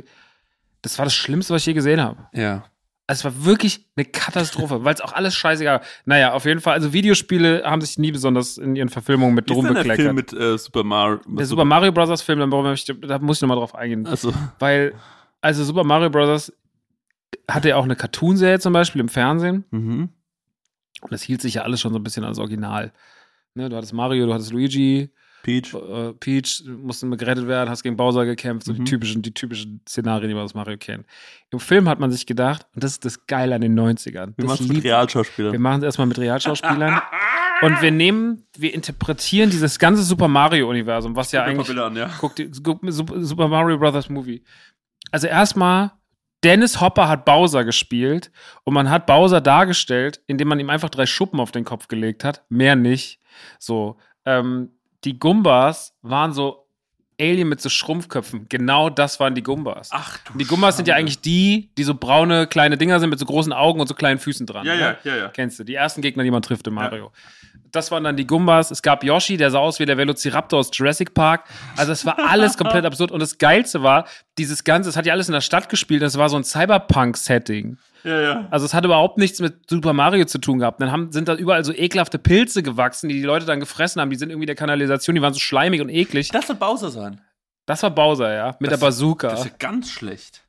das 0.81 0.97
war 0.97 1.05
das 1.05 1.13
Schlimmste, 1.13 1.53
was 1.53 1.61
ich 1.61 1.67
je 1.67 1.73
gesehen 1.73 2.01
habe. 2.01 2.27
Ja. 2.33 2.65
Also 3.05 3.27
es 3.27 3.35
war 3.35 3.45
wirklich 3.45 3.85
eine 3.97 4.05
Katastrophe, 4.05 4.85
weil 4.85 4.93
es 4.93 5.01
auch 5.01 5.13
alles 5.13 5.35
scheißegal 5.35 5.79
war. 5.79 5.85
Naja, 6.05 6.33
auf 6.33 6.45
jeden 6.45 6.61
Fall. 6.61 6.73
Also 6.73 6.93
Videospiele 6.93 7.63
haben 7.65 7.81
sich 7.81 7.97
nie 7.97 8.11
besonders 8.13 8.57
in 8.57 8.75
ihren 8.75 8.89
Verfilmungen 8.89 9.35
mit 9.35 9.49
drum 9.49 9.65
denn 9.65 9.73
der 9.75 9.83
Film 9.83 10.15
bekleckert. 10.15 10.33
mit 10.33 10.41
äh, 10.41 10.57
Super 10.57 10.83
Mario? 10.83 11.19
Der 11.27 11.45
Super 11.45 11.65
Mario 11.65 11.91
Bros. 11.91 12.21
Film, 12.21 12.39
da 12.39 13.19
muss 13.19 13.37
ich 13.37 13.41
nochmal 13.41 13.57
drauf 13.57 13.75
eingehen. 13.75 14.07
Also, 14.07 14.33
Weil, 14.59 14.93
also 15.41 15.63
Super 15.65 15.83
Mario 15.83 16.09
Bros. 16.09 16.53
hatte 17.49 17.69
ja 17.69 17.75
auch 17.75 17.83
eine 17.83 17.97
Cartoonserie 17.97 18.59
zum 18.59 18.71
Beispiel 18.71 19.01
im 19.01 19.09
Fernsehen. 19.09 19.65
mhm. 19.71 20.09
Und 21.03 21.11
das 21.11 21.21
hielt 21.21 21.41
sich 21.41 21.55
ja 21.55 21.61
alles 21.63 21.79
schon 21.81 21.93
so 21.93 21.99
ein 21.99 22.03
bisschen 22.03 22.23
ans 22.23 22.39
Original. 22.39 22.91
Ne, 23.55 23.69
du 23.69 23.75
hattest 23.75 23.93
Mario, 23.93 24.25
du 24.25 24.33
hattest 24.33 24.51
Luigi, 24.51 25.09
Peach. 25.43 25.73
äh, 25.73 26.13
Peach, 26.13 26.63
mussten 26.65 27.15
gerettet 27.17 27.47
werden, 27.47 27.69
hast 27.69 27.83
gegen 27.83 27.97
Bowser 27.97 28.25
gekämpft, 28.25 28.65
so 28.65 28.71
Mhm. 28.73 28.77
die 28.77 28.83
typischen, 28.85 29.21
die 29.21 29.33
typischen 29.33 29.81
Szenarien, 29.87 30.29
die 30.29 30.33
man 30.33 30.43
aus 30.45 30.53
Mario 30.53 30.77
kennt. 30.77 31.05
Im 31.51 31.59
Film 31.59 31.87
hat 31.89 31.99
man 31.99 32.09
sich 32.11 32.25
gedacht, 32.25 32.65
und 32.73 32.83
das 32.83 32.93
ist 32.93 33.05
das 33.05 33.27
Geile 33.27 33.53
an 33.55 33.61
den 33.61 33.75
90ern. 33.77 34.33
Wir 34.37 34.45
machen 34.45 34.65
es 34.65 34.67
mit 34.73 34.83
Realschauspielern. 34.83 35.51
wir 35.51 35.59
machen 35.59 35.79
es 35.79 35.83
erstmal 35.83 36.07
mit 36.07 36.17
Realschauspielern. 36.17 37.01
und 37.61 37.81
wir 37.81 37.91
nehmen, 37.91 38.43
wir 38.57 38.73
interpretieren 38.73 39.49
dieses 39.49 39.77
ganze 39.79 40.01
Super 40.03 40.27
Mario-Universum, 40.29 41.15
was 41.15 41.31
ja 41.33 41.43
eigentlich. 41.43 41.77
An, 41.77 41.95
ja. 41.95 42.09
Guck 42.19 42.33
Super 42.51 43.21
Super 43.21 43.47
Mario 43.49 43.77
Brothers 43.77 44.09
Movie. 44.09 44.43
Also 45.11 45.27
erstmal, 45.27 45.91
Dennis 46.43 46.81
Hopper 46.81 47.07
hat 47.07 47.25
Bowser 47.25 47.63
gespielt 47.63 48.31
und 48.63 48.73
man 48.73 48.89
hat 48.89 49.05
Bowser 49.05 49.41
dargestellt, 49.41 50.21
indem 50.27 50.49
man 50.49 50.59
ihm 50.59 50.69
einfach 50.69 50.89
drei 50.89 51.05
Schuppen 51.05 51.39
auf 51.39 51.51
den 51.51 51.63
Kopf 51.63 51.87
gelegt 51.87 52.23
hat. 52.23 52.43
Mehr 52.49 52.75
nicht. 52.75 53.19
So. 53.59 53.97
Ähm, 54.25 54.69
die 55.03 55.19
Gumbas 55.19 55.95
waren 56.01 56.33
so 56.33 56.63
Alien 57.19 57.47
mit 57.47 57.61
so 57.61 57.69
Schrumpfköpfen. 57.69 58.47
Genau 58.49 58.89
das 58.89 59.19
waren 59.19 59.35
die 59.35 59.43
Gumbas. 59.43 59.89
Ach 59.91 60.17
du 60.19 60.33
Und 60.33 60.39
die 60.39 60.45
Gumbas 60.45 60.77
sind 60.77 60.87
ja 60.87 60.95
eigentlich 60.95 61.21
die, 61.21 61.71
die 61.77 61.83
so 61.83 61.93
braune 61.93 62.47
kleine 62.47 62.77
Dinger 62.77 62.99
sind 62.99 63.09
mit 63.09 63.19
so 63.19 63.25
großen 63.25 63.53
Augen 63.53 63.79
und 63.79 63.87
so 63.87 63.93
kleinen 63.93 64.19
Füßen 64.19 64.45
dran. 64.45 64.65
Ja, 64.65 64.75
ne? 64.75 64.81
ja, 64.81 64.97
ja, 65.03 65.17
ja. 65.17 65.27
Kennst 65.29 65.59
du, 65.59 65.63
die 65.63 65.75
ersten 65.75 66.01
Gegner, 66.01 66.23
die 66.23 66.31
man 66.31 66.41
trifft 66.41 66.67
in 66.67 66.73
Mario. 66.73 67.11
Das 67.73 67.91
waren 67.91 68.03
dann 68.03 68.15
die 68.15 68.25
Gumbas. 68.27 68.71
Es 68.71 68.81
gab 68.81 69.03
Yoshi, 69.03 69.35
der 69.35 69.49
sah 69.51 69.57
aus 69.59 69.79
wie 69.79 69.85
der 69.85 69.97
Velociraptor 69.97 70.59
aus 70.59 70.69
Jurassic 70.71 71.13
Park. 71.13 71.45
Also 71.75 71.91
es 71.91 72.05
war 72.05 72.17
alles 72.29 72.55
komplett 72.55 72.85
absurd. 72.85 73.11
Und 73.11 73.19
das 73.19 73.39
Geilste 73.39 73.81
war, 73.83 74.05
dieses 74.37 74.63
Ganze, 74.63 74.89
es 74.89 74.95
hat 74.95 75.05
ja 75.07 75.13
alles 75.13 75.27
in 75.27 75.33
der 75.33 75.41
Stadt 75.41 75.69
gespielt. 75.69 76.03
Das 76.03 76.17
war 76.17 76.29
so 76.29 76.37
ein 76.37 76.43
Cyberpunk-Setting. 76.43 77.77
Ja, 78.03 78.21
ja. 78.21 78.47
Also 78.51 78.65
es 78.65 78.73
hat 78.73 78.85
überhaupt 78.85 79.17
nichts 79.17 79.39
mit 79.39 79.69
Super 79.69 79.93
Mario 79.93 80.25
zu 80.25 80.37
tun 80.37 80.59
gehabt. 80.59 80.81
Dann 80.81 80.91
haben, 80.91 81.11
sind 81.11 81.27
da 81.27 81.35
überall 81.35 81.65
so 81.65 81.73
ekelhafte 81.73 82.19
Pilze 82.19 82.61
gewachsen, 82.61 83.09
die 83.09 83.15
die 83.15 83.23
Leute 83.23 83.45
dann 83.45 83.59
gefressen 83.59 84.01
haben. 84.01 84.09
Die 84.11 84.17
sind 84.17 84.29
irgendwie 84.29 84.43
in 84.43 84.47
der 84.47 84.55
Kanalisation, 84.55 85.15
die 85.15 85.21
waren 85.21 85.33
so 85.33 85.39
schleimig 85.39 85.81
und 85.81 85.89
eklig. 85.89 86.29
Das 86.29 86.47
soll 86.47 86.57
Bowser 86.57 86.91
sein. 86.91 87.21
Das 87.65 87.81
war 87.81 87.91
Bowser, 87.91 88.33
ja, 88.33 88.55
mit 88.59 88.71
Das- 88.71 88.79
der 88.79 88.85
Bazooka. 88.85 89.29
Das 89.29 89.39
ist 89.39 89.45
ja 89.45 89.51
ganz 89.57 89.89
schlecht. 89.89 90.41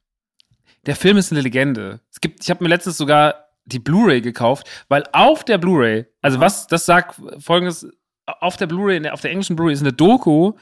Der 0.85 0.97
Film 0.97 1.17
ist 1.17 1.33
eine 1.33 1.41
Legende. 1.41 2.01
Es 2.13 2.21
gibt, 2.21 2.43
ich 2.45 2.51
habe 2.51 2.63
mir 2.63 2.69
letztens 2.69 2.99
sogar 2.99 3.47
die 3.67 3.79
Blu-ray 3.79 4.21
gekauft, 4.21 4.69
weil 4.89 5.05
auf 5.13 5.45
der 5.45 5.59
Blu-ray, 5.59 6.07
also 6.23 6.41
was 6.41 6.67
das 6.67 6.87
sagt, 6.87 7.21
folgendes, 7.39 7.87
auf 8.27 8.57
der 8.57 8.67
Blu-ray, 8.67 9.09
auf 9.11 9.21
der 9.21 9.31
englischen 9.31 9.57
Blu-ray 9.57 9.75
ist 9.75 9.81
eine 9.81 9.93
Doku, 9.93 10.53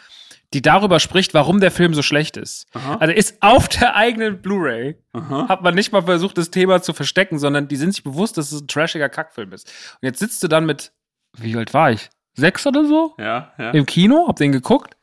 die 0.53 0.62
darüber 0.62 1.01
spricht, 1.01 1.33
warum 1.35 1.61
der 1.61 1.71
Film 1.71 1.95
so 1.95 2.03
schlecht 2.03 2.37
ist. 2.37 2.67
Aha. 2.75 2.97
Also 2.97 3.15
ist 3.15 3.43
auf 3.43 3.69
der 3.69 3.97
eigenen 3.97 4.43
Blu-ray, 4.43 4.97
hat 5.15 5.62
man 5.62 5.75
nicht 5.75 5.93
mal 5.93 6.03
versucht, 6.03 6.37
das 6.37 6.51
Thema 6.51 6.83
zu 6.83 6.93
verstecken, 6.93 7.38
sondern 7.38 7.69
die 7.69 7.77
sind 7.77 7.93
sich 7.93 8.05
bewusst, 8.05 8.37
dass 8.37 8.53
es 8.53 8.61
ein 8.61 8.69
trashiger 8.69 9.09
Kackfilm 9.09 9.53
ist. 9.53 9.67
Und 10.01 10.07
jetzt 10.07 10.19
sitzt 10.19 10.43
du 10.43 10.49
dann 10.49 10.67
mit, 10.67 10.93
wie 11.38 11.57
alt 11.57 11.73
war 11.73 11.91
ich? 11.91 12.11
Sechs 12.35 12.67
oder 12.67 12.85
so? 12.85 13.15
Ja, 13.19 13.53
ja. 13.59 13.71
Im 13.71 13.87
Kino, 13.87 14.27
hab 14.29 14.37
den 14.37 14.53
geguckt. 14.53 14.97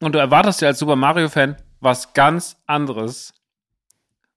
Und 0.00 0.14
du 0.14 0.18
erwartest 0.18 0.60
ja 0.60 0.68
als 0.68 0.78
Super 0.78 0.96
Mario-Fan 0.96 1.56
was 1.80 2.12
ganz 2.14 2.56
anderes. 2.66 3.34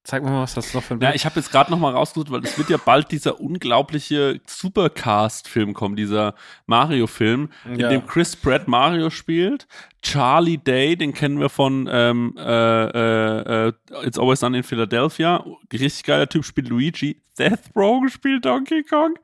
Zeig 0.06 0.24
mir 0.24 0.30
mal, 0.30 0.44
was 0.44 0.54
das 0.54 0.72
noch 0.76 0.84
für 0.84 0.94
ein 0.94 1.02
Ja, 1.02 1.08
Bild 1.10 1.16
ich 1.16 1.26
habe 1.26 1.36
jetzt 1.40 1.52
gerade 1.52 1.72
noch 1.72 1.80
mal 1.80 1.92
rausgesucht, 1.92 2.30
weil 2.32 2.44
es 2.44 2.58
wird 2.60 2.70
ja 2.70 2.78
bald 2.78 3.12
dieser 3.12 3.40
unglaubliche 3.42 4.40
Supercast-Film 4.46 5.74
kommen, 5.74 5.96
dieser 5.96 6.36
Mario-Film, 6.68 7.50
in 7.66 7.80
Ja. 7.80 7.90
dem 7.90 8.06
Chris 8.06 8.36
Pratt 8.36 8.68
Mario 8.68 9.10
spielt, 9.10 9.68
Charlie 10.04 10.60
Day, 10.60 10.96
den 10.96 11.12
kennen 11.14 11.40
wir 11.40 11.50
von 11.50 11.90
ähm, 11.92 12.36
äh, 12.38 12.44
äh, 12.44 13.68
äh, 13.70 13.74
It's 14.04 14.20
Always 14.20 14.42
Sunny 14.42 14.58
in 14.60 14.64
Philadelphia, 14.64 15.44
richtig 15.74 16.04
geiler 16.04 16.30
Typ, 16.30 16.46
spielt 16.46 16.70
Luigi, 16.70 17.20
Seth 17.34 17.60
Rogen 17.76 18.10
spielt 18.10 18.46
Donkey 18.46 18.84
Kong, 18.84 19.16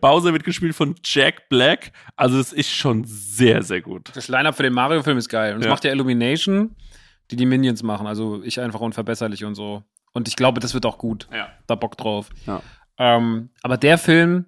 Bowser 0.00 0.32
wird 0.32 0.42
gespielt 0.42 0.74
von 0.74 0.96
Jack 1.04 1.48
Black, 1.48 1.92
also 2.16 2.38
es 2.40 2.52
ist 2.52 2.70
schon 2.70 3.04
sehr, 3.04 3.62
sehr 3.62 3.80
gut. 3.82 4.10
Das 4.14 4.26
Line-Up 4.28 4.56
für 4.56 4.64
den 4.64 4.72
Mario-Film 4.74 5.16
ist 5.18 5.28
geil. 5.28 5.54
Und 5.54 5.60
das 5.60 5.66
Ja. 5.66 5.70
macht 5.72 5.84
ja 5.84 5.92
Illumination, 5.92 6.74
die 7.30 7.36
die 7.36 7.46
Minions 7.46 7.82
machen. 7.84 8.06
Also 8.08 8.42
ich 8.42 8.60
einfach 8.60 8.80
unverbesserlich 8.80 9.44
und 9.44 9.54
so. 9.54 9.82
Und 10.14 10.28
ich 10.28 10.36
glaube, 10.36 10.60
das 10.60 10.72
wird 10.72 10.86
auch 10.86 10.96
gut. 10.96 11.28
Ja. 11.30 11.48
Da 11.66 11.74
Bock 11.74 11.98
drauf. 11.98 12.30
Ja. 12.46 12.62
Ähm, 12.96 13.50
aber 13.62 13.76
der 13.76 13.98
Film, 13.98 14.46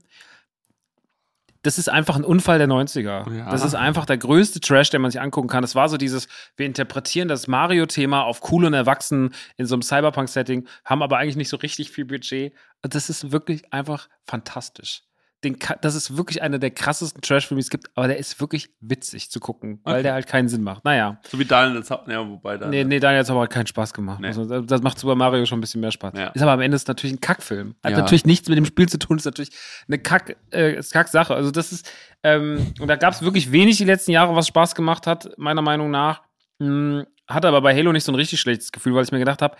das 1.63 1.79
ist 1.79 1.89
einfach 1.89 2.15
ein 2.15 2.25
Unfall 2.25 2.59
der 2.59 2.69
90er. 2.69 3.33
Ja. 3.37 3.51
Das 3.51 3.65
ist 3.65 3.75
einfach 3.75 4.07
der 4.07 4.19
größte 4.19 4.61
Trash, 4.61 4.91
den 4.91 5.03
man 5.03 5.11
sich 5.11 5.21
angucken 5.21 5.49
kann. 5.49 5.63
Das 5.63 5.75
war 5.75 5.89
so 5.89 5.97
dieses, 5.97 6.29
wir 6.57 6.65
interpretieren 6.65 7.27
das 7.27 7.49
Mario-Thema 7.49 8.23
auf 8.23 8.53
cool 8.53 8.65
und 8.65 8.75
erwachsen 8.75 9.35
in 9.57 9.67
so 9.67 9.75
einem 9.75 9.83
Cyberpunk-Setting, 9.83 10.69
haben 10.85 11.03
aber 11.03 11.19
eigentlich 11.19 11.37
nicht 11.37 11.49
so 11.49 11.57
richtig 11.57 11.91
viel 11.91 12.05
Budget. 12.05 12.55
Das 12.83 13.11
ist 13.11 13.33
wirklich 13.33 13.73
einfach 13.73 14.09
fantastisch. 14.25 15.03
Den, 15.45 15.57
das 15.83 15.95
ist 15.95 16.17
wirklich 16.17 16.41
einer 16.43 16.59
der 16.59 16.71
krassesten 16.71 17.21
Trash-Filme, 17.21 17.61
die 17.61 17.65
es 17.65 17.71
gibt, 17.71 17.89
aber 17.95 18.09
der 18.09 18.17
ist 18.17 18.41
wirklich 18.41 18.71
witzig 18.81 19.31
zu 19.31 19.39
gucken, 19.39 19.81
weil 19.85 19.95
Okay. 19.97 20.03
der 20.05 20.13
halt 20.15 20.27
keinen 20.27 20.49
Sinn 20.49 20.63
macht. 20.63 20.85
Naja. 20.85 21.21
So 21.31 21.39
wie 21.39 21.45
Daniel 21.45 21.85
Zauber, 21.85 22.11
ja, 22.11 22.27
wobei 22.27 22.57
da. 22.57 22.69
Nee, 22.69 22.85
nee, 22.85 22.99
Daniel 22.99 23.21
hat 23.21 23.31
aber 23.31 23.41
halt 23.41 23.51
keinen 23.51 23.67
Spaß 23.67 23.93
gemacht. 23.93 24.21
Nee. 24.21 24.29
Also, 24.29 24.63
das 24.63 24.83
macht 24.83 24.99
Super 24.99 25.15
Mario 25.15 25.45
schon 25.47 25.59
ein 25.59 25.61
bisschen 25.61 25.81
mehr 25.83 25.91
Spaß. 25.93 26.15
Ja. 26.17 26.29
Ist 26.29 26.43
aber 26.43 26.53
am 26.53 26.61
Ende 26.61 26.75
ist 26.75 26.89
natürlich 26.89 27.15
ein 27.15 27.21
Kackfilm. 27.21 27.75
Hat 27.85 27.93
Ja. 27.93 27.99
natürlich 27.99 28.25
nichts 28.25 28.49
mit 28.49 28.57
dem 28.59 28.65
Spiel 28.65 28.89
zu 28.89 28.99
tun, 28.99 29.19
ist 29.19 29.27
natürlich 29.27 29.51
eine 29.87 29.99
Kack, 29.99 30.37
äh, 30.53 30.75
ist 30.77 30.93
Kack-Sache. 30.93 31.35
Also 31.35 31.51
das 31.51 31.71
ist, 31.73 31.91
ähm, 32.23 32.73
und 32.81 32.89
da 32.89 32.97
gab 32.97 33.13
es 33.13 33.23
wirklich 33.23 33.53
wenig 33.53 33.77
die 33.77 33.85
letzten 33.85 34.13
Jahre, 34.13 34.35
was 34.35 34.47
Spaß 34.49 34.75
gemacht 34.75 35.07
hat, 35.07 35.29
meiner 35.37 35.63
Meinung 35.63 35.91
nach. 35.91 36.23
Hm, 36.61 37.05
hatte 37.29 37.49
aber 37.49 37.61
bei 37.61 37.75
Halo 37.77 37.93
nicht 37.93 38.05
so 38.05 38.13
ein 38.13 38.17
richtig 38.17 38.41
schlechtes 38.41 38.73
Gefühl, 38.73 38.95
weil 38.95 39.05
ich 39.05 39.13
mir 39.13 39.19
gedacht 39.19 39.43
habe, 39.43 39.57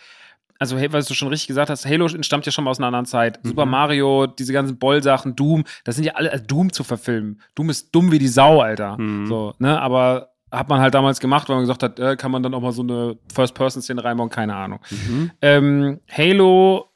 also 0.59 0.77
hey, 0.79 0.93
was 0.93 1.07
du 1.07 1.15
schon 1.15 1.29
richtig 1.29 1.49
gesagt 1.49 1.71
hast, 1.71 1.87
Halo 1.87 2.07
entstammt 2.07 2.47
ja 2.47 2.53
schon 2.53 2.65
mal 2.65 2.71
aus 2.71 2.79
einer 2.79 2.87
anderen 2.89 3.07
Zeit. 3.07 3.43
Mhm. 3.45 3.49
Super 3.49 3.67
Mario, 3.67 4.27
diese 4.27 4.53
ganzen 4.53 4.79
Boll-Sachen, 4.79 5.37
Doom, 5.37 5.65
das 5.85 5.97
sind 5.97 6.05
ja 6.05 6.15
alle, 6.15 6.31
also 6.33 6.45
Doom 6.45 6.73
zu 6.73 6.85
verfilmen. 6.85 7.41
Doom 7.55 7.71
ist 7.71 7.95
dumm 7.95 8.11
wie 8.13 8.19
die 8.19 8.29
Sau, 8.29 8.61
Alter. 8.61 8.97
Mhm. 8.99 9.27
So, 9.27 9.55
ne, 9.59 9.81
aber 9.81 10.31
hat 10.53 10.69
man 10.69 10.81
halt 10.81 10.95
damals 10.95 11.19
gemacht, 11.21 11.49
weil 11.49 11.57
man 11.57 11.65
gesagt 11.65 11.83
hat, 11.83 11.99
äh, 11.99 12.17
kann 12.17 12.31
man 12.31 12.43
dann 12.43 12.55
auch 12.55 12.61
mal 12.61 12.73
so 12.73 12.83
eine 12.83 13.19
First-Person-Szene 13.35 14.03
reinbauen, 14.03 14.31
keine 14.31 14.55
Ahnung. 14.55 14.79
Mhm. 14.91 15.31
Ähm, 15.43 16.01
Halo 16.11 16.87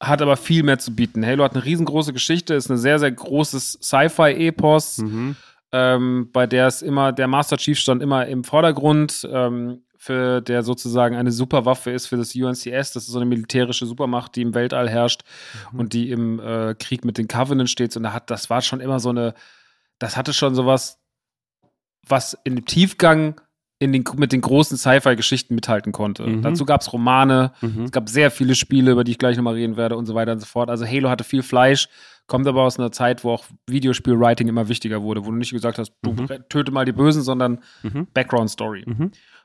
hat 0.00 0.22
aber 0.22 0.36
viel 0.36 0.62
mehr 0.62 0.78
zu 0.78 0.94
bieten. 0.94 1.24
Halo 1.26 1.44
hat 1.44 1.54
eine 1.54 1.64
riesengroße 1.64 2.12
Geschichte, 2.12 2.54
ist 2.54 2.70
ein 2.70 2.76
sehr, 2.78 2.98
sehr 2.98 3.10
großes 3.10 3.78
Sci-Fi-Epos, 3.82 4.98
Mhm. 4.98 5.36
ähm, 5.72 6.30
bei 6.32 6.46
der 6.46 6.66
es 6.68 6.82
immer, 6.82 7.12
der 7.12 7.26
Master 7.26 7.56
Chief 7.56 7.78
stand 7.78 8.02
immer 8.02 8.26
im 8.26 8.44
Vordergrund, 8.44 9.28
ähm, 9.30 9.82
für 10.04 10.42
der 10.42 10.62
sozusagen 10.62 11.16
eine 11.16 11.32
Superwaffe 11.32 11.90
ist 11.90 12.06
für 12.08 12.16
das 12.18 12.34
UNCS. 12.34 12.92
Das 12.92 12.96
ist 12.96 13.06
so 13.06 13.18
eine 13.18 13.24
militärische 13.24 13.86
Supermacht, 13.86 14.36
die 14.36 14.42
im 14.42 14.54
Weltall 14.54 14.88
herrscht 14.88 15.22
und 15.72 15.94
die 15.94 16.10
im 16.10 16.38
äh, 16.40 16.74
Krieg 16.78 17.04
mit 17.06 17.16
den 17.16 17.26
Covenant 17.26 17.70
steht. 17.70 17.96
Und 17.96 18.02
da 18.02 18.12
hat, 18.12 18.30
das 18.30 18.50
war 18.50 18.60
schon 18.60 18.80
immer 18.80 19.00
so 19.00 19.08
eine, 19.08 19.32
das 19.98 20.16
hatte 20.18 20.34
schon 20.34 20.54
sowas, 20.54 20.98
was 22.06 22.36
in 22.44 22.56
dem 22.56 22.64
Tiefgang 22.66 23.40
in 23.80 23.92
den, 23.92 24.04
mit 24.16 24.32
den 24.32 24.40
großen 24.40 24.76
Sci-Fi-Geschichten 24.78 25.54
mithalten 25.54 25.92
konnte. 25.92 26.22
Mhm. 26.26 26.42
Dazu 26.42 26.64
gab 26.64 26.80
es 26.80 26.92
Romane, 26.92 27.52
Mhm. 27.60 27.84
es 27.84 27.90
gab 27.92 28.08
sehr 28.08 28.30
viele 28.30 28.54
Spiele, 28.54 28.92
über 28.92 29.04
die 29.04 29.12
ich 29.12 29.18
gleich 29.18 29.36
nochmal 29.36 29.54
reden 29.54 29.76
werde 29.76 29.96
und 29.96 30.06
so 30.06 30.14
weiter 30.14 30.32
und 30.32 30.38
so 30.40 30.46
fort. 30.46 30.70
Also 30.70 30.86
Halo 30.86 31.10
hatte 31.10 31.24
viel 31.24 31.42
Fleisch, 31.42 31.88
kommt 32.26 32.46
aber 32.46 32.62
aus 32.62 32.78
einer 32.78 32.92
Zeit, 32.92 33.24
wo 33.24 33.30
auch 33.32 33.44
Videospiel-Writing 33.66 34.48
immer 34.48 34.68
wichtiger 34.68 35.02
wurde, 35.02 35.24
wo 35.26 35.30
du 35.30 35.36
nicht 35.36 35.52
gesagt 35.52 35.78
hast, 35.78 35.92
du 36.02 36.12
Mhm. 36.12 36.28
töte 36.48 36.70
mal 36.72 36.84
die 36.84 36.92
Bösen, 36.92 37.22
sondern 37.22 37.60
Mhm. 37.82 38.06
Background-Story. 38.14 38.84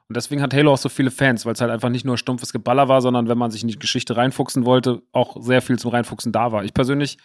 Mhm. 0.09 0.13
Und 0.13 0.15
deswegen 0.17 0.41
hat 0.41 0.53
Halo 0.53 0.73
auch 0.73 0.77
so 0.77 0.89
viele 0.89 1.11
Fans, 1.11 1.45
weil 1.45 1.53
es 1.53 1.61
halt 1.61 1.71
einfach 1.71 1.89
nicht 1.89 2.03
nur 2.05 2.17
stumpfes 2.17 2.51
Geballer 2.51 2.87
war, 2.87 3.01
sondern 3.01 3.27
wenn 3.29 3.37
man 3.37 3.51
sich 3.51 3.61
in 3.61 3.67
die 3.67 3.77
Geschichte 3.79 4.17
reinfuchsen 4.17 4.65
wollte, 4.65 5.01
auch 5.11 5.37
sehr 5.41 5.61
viel 5.61 5.77
zum 5.77 5.91
Reinfuchsen 5.91 6.31
da 6.31 6.51
war. 6.51 6.63
Ich 6.63 6.73
persönlich 6.73 7.17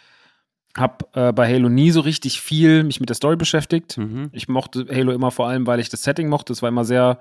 habe 0.76 1.06
äh, 1.14 1.32
bei 1.32 1.50
Halo 1.52 1.68
nie 1.68 1.90
so 1.92 2.00
richtig 2.00 2.40
viel 2.40 2.82
mich 2.84 3.00
mit 3.00 3.08
der 3.08 3.16
Story 3.16 3.36
beschäftigt. 3.36 3.96
Mhm. 3.96 4.28
Ich 4.32 4.48
mochte 4.48 4.86
Halo 4.90 5.12
immer 5.12 5.30
vor 5.30 5.48
allem, 5.48 5.66
weil 5.66 5.80
ich 5.80 5.88
das 5.88 6.02
Setting 6.02 6.28
mochte. 6.28 6.52
Es 6.52 6.62
war 6.62 6.68
immer 6.68 6.84
sehr 6.84 7.20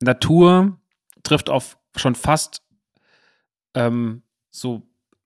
Natur, 0.00 0.78
trifft 1.22 1.48
auf 1.48 1.78
schon 1.96 2.14
fast 2.14 2.62
ähm, 3.74 4.22
so 4.50 4.82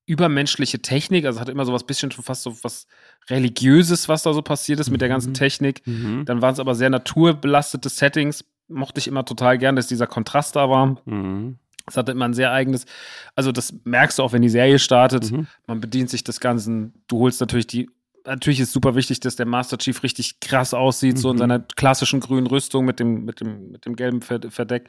übermenschliche 0.06 0.80
Technik. 0.82 1.24
Also 1.24 1.38
es 1.38 1.40
hat 1.40 1.48
immer 1.48 1.64
so 1.64 1.72
was 1.72 1.84
bisschen 1.84 2.10
schon 2.10 2.24
fast 2.24 2.42
so 2.42 2.56
was 2.62 2.86
Religiöses, 3.30 4.08
was 4.08 4.22
da 4.22 4.32
so 4.32 4.42
passiert 4.42 4.80
ist 4.80 4.90
mit 4.90 5.00
der 5.00 5.08
ganzen 5.08 5.30
Mhm. 5.30 5.34
Technik. 5.34 5.86
Mhm. 5.86 6.24
Dann 6.26 6.42
waren 6.42 6.52
es 6.52 6.60
aber 6.60 6.74
sehr 6.74 6.90
naturbelastete 6.90 7.88
Settings. 7.88 8.44
Mochte 8.72 8.98
ich 9.00 9.08
immer 9.08 9.24
total 9.24 9.58
gern, 9.58 9.76
dass 9.76 9.86
dieser 9.86 10.06
Kontrast 10.06 10.56
da 10.56 10.68
war. 10.70 10.96
Mhm. 11.04 11.56
Es 11.86 11.96
hatte 11.96 12.12
immer 12.12 12.26
ein 12.26 12.34
sehr 12.34 12.52
eigenes, 12.52 12.86
also 13.34 13.50
das 13.50 13.74
merkst 13.84 14.18
du 14.18 14.22
auch, 14.22 14.32
wenn 14.32 14.42
die 14.42 14.48
Serie 14.48 14.78
startet. 14.78 15.30
Mhm. 15.32 15.46
Man 15.66 15.80
bedient 15.80 16.10
sich 16.10 16.22
des 16.22 16.38
Ganzen. 16.40 16.92
Du 17.08 17.18
holst 17.18 17.40
natürlich 17.40 17.66
die. 17.66 17.90
Natürlich 18.24 18.60
ist 18.60 18.72
super 18.72 18.94
wichtig, 18.94 19.18
dass 19.18 19.34
der 19.34 19.46
Master 19.46 19.78
Chief 19.78 20.00
richtig 20.04 20.38
krass 20.38 20.74
aussieht, 20.74 21.18
so 21.18 21.30
in 21.30 21.36
Mhm. 21.36 21.38
seiner 21.40 21.58
klassischen 21.58 22.20
grünen 22.20 22.46
Rüstung 22.46 22.84
mit 22.84 23.00
dem, 23.00 23.24
mit 23.24 23.40
dem, 23.40 23.72
mit 23.72 23.84
dem 23.84 23.96
gelben 23.96 24.22
Ver- 24.22 24.48
Verdeck. 24.50 24.88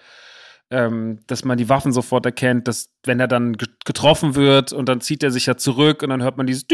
Ähm, 0.69 1.19
dass 1.27 1.43
man 1.43 1.57
die 1.57 1.67
Waffen 1.69 1.91
sofort 1.91 2.25
erkennt, 2.25 2.67
dass 2.67 2.89
wenn 3.03 3.19
er 3.19 3.27
dann 3.27 3.53
ge- 3.53 3.67
getroffen 3.85 4.33
wird 4.35 4.71
und 4.71 4.87
dann 4.87 5.01
zieht 5.01 5.21
er 5.21 5.29
sich 5.29 5.45
ja 5.45 5.55
zurück 5.57 6.01
und 6.03 6.09
dann 6.09 6.23
hört 6.23 6.37
man 6.37 6.47
dieses 6.47 6.65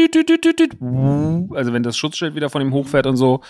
also 1.54 1.72
wenn 1.72 1.82
das 1.82 1.96
Schutzschild 1.98 2.34
wieder 2.34 2.48
von 2.50 2.62
ihm 2.62 2.72
hochfährt 2.72 3.06
und 3.06 3.16
so. 3.16 3.40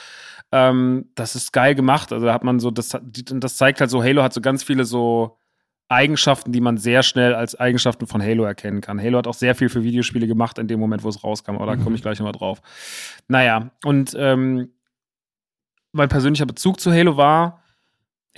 Ähm, 0.52 1.10
das 1.14 1.36
ist 1.36 1.52
geil 1.52 1.74
gemacht. 1.74 2.12
Also 2.12 2.26
da 2.26 2.32
hat 2.34 2.44
man 2.44 2.58
so, 2.60 2.70
das, 2.70 2.96
das 3.02 3.56
zeigt 3.56 3.80
halt 3.80 3.90
so, 3.90 4.02
Halo 4.02 4.22
hat 4.22 4.32
so 4.32 4.40
ganz 4.40 4.62
viele 4.64 4.84
so 4.84 5.36
Eigenschaften, 5.88 6.52
die 6.52 6.60
man 6.60 6.76
sehr 6.76 7.02
schnell 7.02 7.34
als 7.34 7.54
Eigenschaften 7.58 8.06
von 8.06 8.22
Halo 8.22 8.44
erkennen 8.44 8.80
kann. 8.80 9.00
Halo 9.00 9.18
hat 9.18 9.26
auch 9.26 9.34
sehr 9.34 9.54
viel 9.54 9.68
für 9.68 9.82
Videospiele 9.82 10.26
gemacht 10.26 10.58
in 10.58 10.68
dem 10.68 10.78
Moment, 10.80 11.02
wo 11.02 11.08
es 11.08 11.22
rauskam, 11.24 11.56
aber 11.56 11.66
da 11.66 11.76
komme 11.76 11.96
ich 11.96 12.02
gleich 12.02 12.18
nochmal 12.18 12.32
drauf. 12.32 12.60
Naja, 13.28 13.70
und 13.84 14.14
ähm, 14.16 14.70
mein 15.92 16.08
persönlicher 16.08 16.46
Bezug 16.46 16.78
zu 16.80 16.92
Halo 16.92 17.16
war, 17.16 17.62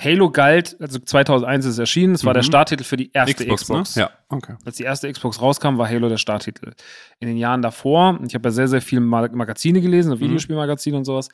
Halo 0.00 0.30
galt, 0.30 0.76
also 0.80 0.98
2001 0.98 1.66
ist 1.66 1.72
es 1.72 1.78
erschienen, 1.78 2.14
es 2.14 2.24
war 2.24 2.32
Mhm. 2.32 2.36
der 2.38 2.42
Starttitel 2.44 2.84
für 2.84 2.96
die 2.96 3.10
erste 3.12 3.44
Xbox. 3.44 3.60
Xbox, 3.62 3.96
ne? 3.96 4.02
Ja, 4.04 4.10
okay. 4.30 4.54
Als 4.64 4.76
die 4.76 4.84
erste 4.84 5.12
Xbox 5.12 5.40
rauskam, 5.42 5.76
war 5.76 5.86
Halo 5.86 6.08
der 6.08 6.16
Starttitel. 6.16 6.72
In 7.20 7.28
den 7.28 7.36
Jahren 7.36 7.60
davor, 7.60 8.18
ich 8.26 8.34
habe 8.34 8.48
ja 8.48 8.52
sehr, 8.52 8.68
sehr 8.68 8.80
viele 8.80 9.02
Ma- 9.02 9.28
Magazine 9.30 9.82
gelesen, 9.82 10.14
Mhm. 10.14 10.20
Videospielmagazine 10.20 10.96
und 10.96 11.04
sowas, 11.04 11.28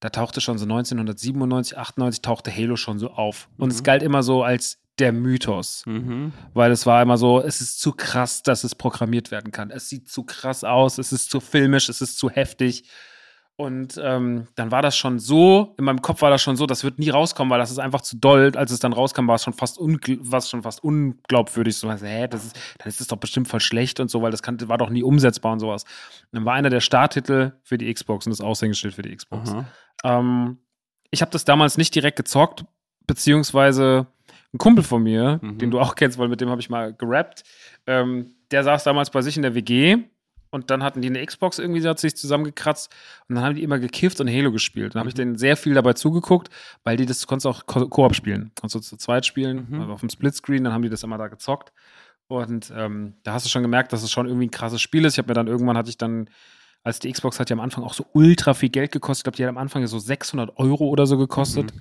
da 0.00 0.10
tauchte 0.10 0.40
schon 0.40 0.58
so 0.58 0.64
1997, 0.64 1.76
98 1.78 2.22
tauchte 2.22 2.54
Halo 2.54 2.76
schon 2.76 2.98
so 2.98 3.10
auf. 3.10 3.48
Und 3.56 3.72
es 3.72 3.80
Mhm. 3.80 3.84
galt 3.84 4.02
immer 4.02 4.22
so 4.22 4.42
als 4.42 4.78
der 4.98 5.12
Mythos. 5.12 5.82
Mhm. 5.86 6.32
Weil 6.54 6.72
es 6.72 6.86
war 6.86 7.02
immer 7.02 7.18
so, 7.18 7.40
es 7.42 7.60
ist 7.60 7.80
zu 7.80 7.92
krass, 7.92 8.42
dass 8.42 8.64
es 8.64 8.74
programmiert 8.74 9.30
werden 9.30 9.52
kann. 9.52 9.70
Es 9.70 9.88
sieht 9.88 10.08
zu 10.08 10.22
krass 10.24 10.64
aus, 10.64 10.98
es 10.98 11.12
ist 11.12 11.30
zu 11.30 11.40
filmisch, 11.40 11.88
es 11.88 12.00
ist 12.00 12.18
zu 12.18 12.30
heftig. 12.30 12.84
Und 13.58 13.98
ähm, 14.02 14.48
dann 14.54 14.70
war 14.70 14.82
das 14.82 14.98
schon 14.98 15.18
so, 15.18 15.74
in 15.78 15.84
meinem 15.86 16.02
Kopf 16.02 16.20
war 16.20 16.28
das 16.28 16.42
schon 16.42 16.56
so, 16.56 16.66
das 16.66 16.84
wird 16.84 16.98
nie 16.98 17.08
rauskommen, 17.08 17.50
weil 17.50 17.58
das 17.58 17.70
ist 17.70 17.78
einfach 17.78 18.02
zu 18.02 18.18
doll. 18.18 18.52
Als 18.54 18.70
es 18.70 18.80
dann 18.80 18.92
rauskam, 18.92 19.28
war 19.28 19.36
es 19.36 19.44
schon 19.44 19.54
fast, 19.54 19.78
ungl 19.78 20.18
schon 20.42 20.62
fast 20.62 20.84
unglaubwürdig. 20.84 21.74
So, 21.74 21.88
also, 21.88 22.04
hä, 22.04 22.28
das 22.28 22.44
ist, 22.44 22.56
dann 22.78 22.88
ist 22.88 23.00
es 23.00 23.06
doch 23.06 23.16
bestimmt 23.16 23.48
voll 23.48 23.60
schlecht 23.60 23.98
und 23.98 24.10
so, 24.10 24.20
weil 24.20 24.30
das 24.30 24.42
kann, 24.42 24.58
war 24.68 24.76
doch 24.76 24.90
nie 24.90 25.02
umsetzbar 25.02 25.52
und 25.54 25.60
sowas. 25.60 25.84
Und 25.84 26.28
dann 26.32 26.44
war 26.44 26.52
einer 26.52 26.68
der 26.68 26.80
Starttitel 26.80 27.52
für 27.62 27.78
die 27.78 27.92
Xbox 27.92 28.26
und 28.26 28.30
das 28.30 28.42
Aushängeschild 28.42 28.92
für 28.94 29.02
die 29.02 29.16
Xbox. 29.16 29.50
Ähm, 30.04 30.58
ich 31.10 31.22
habe 31.22 31.30
das 31.30 31.46
damals 31.46 31.78
nicht 31.78 31.94
direkt 31.94 32.16
gezockt, 32.18 32.66
beziehungsweise 33.06 34.06
ein 34.52 34.58
Kumpel 34.58 34.84
von 34.84 35.02
mir, 35.02 35.40
Mhm. 35.42 35.58
den 35.58 35.70
du 35.70 35.80
auch 35.80 35.94
kennst, 35.94 36.18
weil 36.18 36.28
mit 36.28 36.40
dem 36.42 36.50
habe 36.50 36.60
ich 36.60 36.68
mal 36.68 36.92
gerappt, 36.92 37.42
ähm, 37.86 38.34
der 38.50 38.64
saß 38.64 38.84
damals 38.84 39.08
bei 39.10 39.22
sich 39.22 39.36
in 39.36 39.42
der 39.42 39.54
WG 39.54 39.96
und 40.50 40.70
dann 40.70 40.82
hatten 40.82 41.02
die 41.02 41.08
eine 41.08 41.24
Xbox 41.24 41.58
irgendwie, 41.58 41.80
die 41.80 41.88
hat 41.88 41.98
sich 41.98 42.16
zusammengekratzt 42.16 42.90
und 43.28 43.34
dann 43.34 43.44
haben 43.44 43.54
die 43.56 43.62
immer 43.62 43.78
gekifft 43.78 44.20
und 44.20 44.28
Halo 44.30 44.52
gespielt. 44.52 44.94
Dann 44.94 45.00
habe 45.00 45.08
ich 45.08 45.14
Mhm. 45.14 45.18
denen 45.18 45.36
sehr 45.38 45.56
viel 45.56 45.74
dabei 45.74 45.92
zugeguckt, 45.94 46.48
weil 46.84 46.96
die 46.96 47.06
das 47.06 47.20
du 47.20 47.26
konntest 47.26 47.46
auch 47.46 47.66
Ko- 47.66 47.88
Koop 47.88 48.14
spielen. 48.14 48.52
Konntest 48.60 48.74
du 48.74 48.80
zu 48.80 48.96
zweit 48.96 49.26
spielen, 49.26 49.66
Mhm. 49.68 49.80
also 49.80 49.92
auf 49.92 50.00
dem 50.00 50.10
Splitscreen, 50.10 50.64
dann 50.64 50.72
haben 50.72 50.82
die 50.82 50.88
das 50.90 51.02
immer 51.02 51.18
da 51.18 51.28
gezockt. 51.28 51.72
Und 52.28 52.72
ähm, 52.74 53.14
da 53.22 53.34
hast 53.34 53.46
du 53.46 53.50
schon 53.50 53.62
gemerkt, 53.62 53.92
dass 53.92 54.02
es 54.02 54.10
schon 54.10 54.26
irgendwie 54.26 54.46
ein 54.46 54.50
krasses 54.50 54.80
Spiel 54.80 55.04
ist. 55.04 55.14
Ich 55.14 55.18
habe 55.18 55.28
mir 55.28 55.34
dann 55.34 55.46
irgendwann 55.46 55.76
hatte 55.76 55.90
ich 55.90 55.96
dann, 55.98 56.28
als 56.82 56.98
die 56.98 57.10
Xbox 57.12 57.38
hat 57.38 57.50
ja 57.50 57.54
am 57.54 57.60
Anfang 57.60 57.84
auch 57.84 57.94
so 57.94 58.04
ultra 58.14 58.54
viel 58.54 58.68
Geld 58.68 58.90
gekostet. 58.92 59.20
Ich 59.20 59.24
glaube, 59.24 59.36
die 59.36 59.42
hat 59.44 59.48
am 59.50 59.58
Anfang 59.58 59.86
so 59.86 59.98
600 59.98 60.56
Euro 60.58 60.86
oder 60.88 61.06
so 61.06 61.18
gekostet. 61.18 61.72
Mhm. 61.74 61.80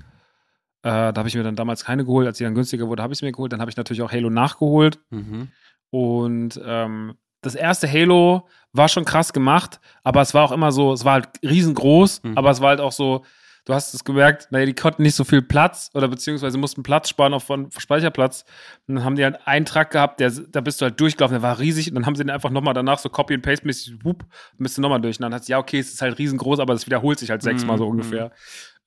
Äh, 0.84 1.14
da 1.14 1.14
habe 1.16 1.28
ich 1.28 1.36
mir 1.36 1.42
dann 1.44 1.56
damals 1.56 1.84
keine 1.86 2.06
geholt. 2.06 2.28
Als 2.28 2.38
die 2.38 2.44
dann 2.44 2.54
günstiger 2.54 2.88
wurde, 2.88 3.02
habe 3.02 3.12
ich 3.14 3.18
es 3.18 3.22
mir 3.24 3.32
geholt. 3.32 3.52
Dann 3.54 3.60
habe 3.62 3.72
ich 3.72 3.78
natürlich 3.78 4.04
auch 4.04 4.12
Halo 4.12 4.30
nachgeholt. 4.30 5.00
Mhm. 5.10 5.48
Und 5.90 6.60
ähm, 6.64 7.16
das 7.46 7.56
erste 7.56 7.92
Halo 7.92 8.48
war 8.74 8.90
schon 8.90 9.06
krass 9.06 9.32
gemacht, 9.34 9.80
aber 10.04 10.22
es 10.22 10.34
war 10.34 10.44
auch 10.44 10.52
immer 10.52 10.72
so, 10.72 10.92
es 10.94 11.06
war 11.06 11.14
halt 11.14 11.30
riesengroß, 11.44 12.24
Mhm. 12.24 12.38
aber 12.38 12.50
es 12.52 12.62
war 12.62 12.70
halt 12.70 12.80
auch 12.82 12.92
so, 12.92 13.24
du 13.66 13.74
hast 13.74 13.94
es 13.96 14.04
gemerkt, 14.04 14.48
naja, 14.52 14.66
die 14.66 14.74
konnten 14.76 15.02
nicht 15.02 15.16
so 15.16 15.24
viel 15.24 15.42
Platz 15.42 15.90
oder 15.96 16.08
beziehungsweise 16.08 16.58
mussten 16.58 16.84
Platz 16.84 17.10
sparen 17.10 17.34
auf 17.34 17.44
von 17.44 17.70
Speicherplatz. 17.76 18.46
Und 18.88 18.96
dann 18.96 19.04
haben 19.06 19.16
die 19.16 19.24
halt 19.24 19.40
einen 19.48 19.66
Trakt 19.66 19.92
gehabt, 19.92 20.20
der, 20.20 20.30
da 20.30 20.62
bist 20.62 20.82
du 20.82 20.86
halt 20.86 21.00
durchgelaufen, 21.00 21.34
der 21.36 21.42
war 21.42 21.58
riesig 21.58 21.90
und 21.90 21.96
dann 21.96 22.06
haben 22.06 22.16
sie 22.16 22.24
den 22.24 22.30
einfach 22.30 22.52
nochmal 22.52 22.74
danach 22.76 23.00
so 23.00 23.10
Copy 23.10 23.34
and 23.34 23.44
Paste 23.44 23.66
mäßig, 23.66 24.04
whoop, 24.04 24.24
bist 24.60 24.78
du 24.78 24.82
nochmal 24.82 25.02
durch. 25.02 25.18
Und 25.18 25.24
dann 25.24 25.34
hat 25.34 25.42
es, 25.44 25.48
ja, 25.48 25.58
okay, 25.58 25.80
es 25.80 25.94
ist 25.94 26.02
halt 26.02 26.20
riesengroß, 26.20 26.60
aber 26.60 26.74
es 26.74 26.86
wiederholt 26.86 27.18
sich 27.18 27.30
halt 27.32 27.42
sechsmal 27.42 27.78
so 27.80 27.86
Mhm. 27.86 27.92
ungefähr. 27.92 28.32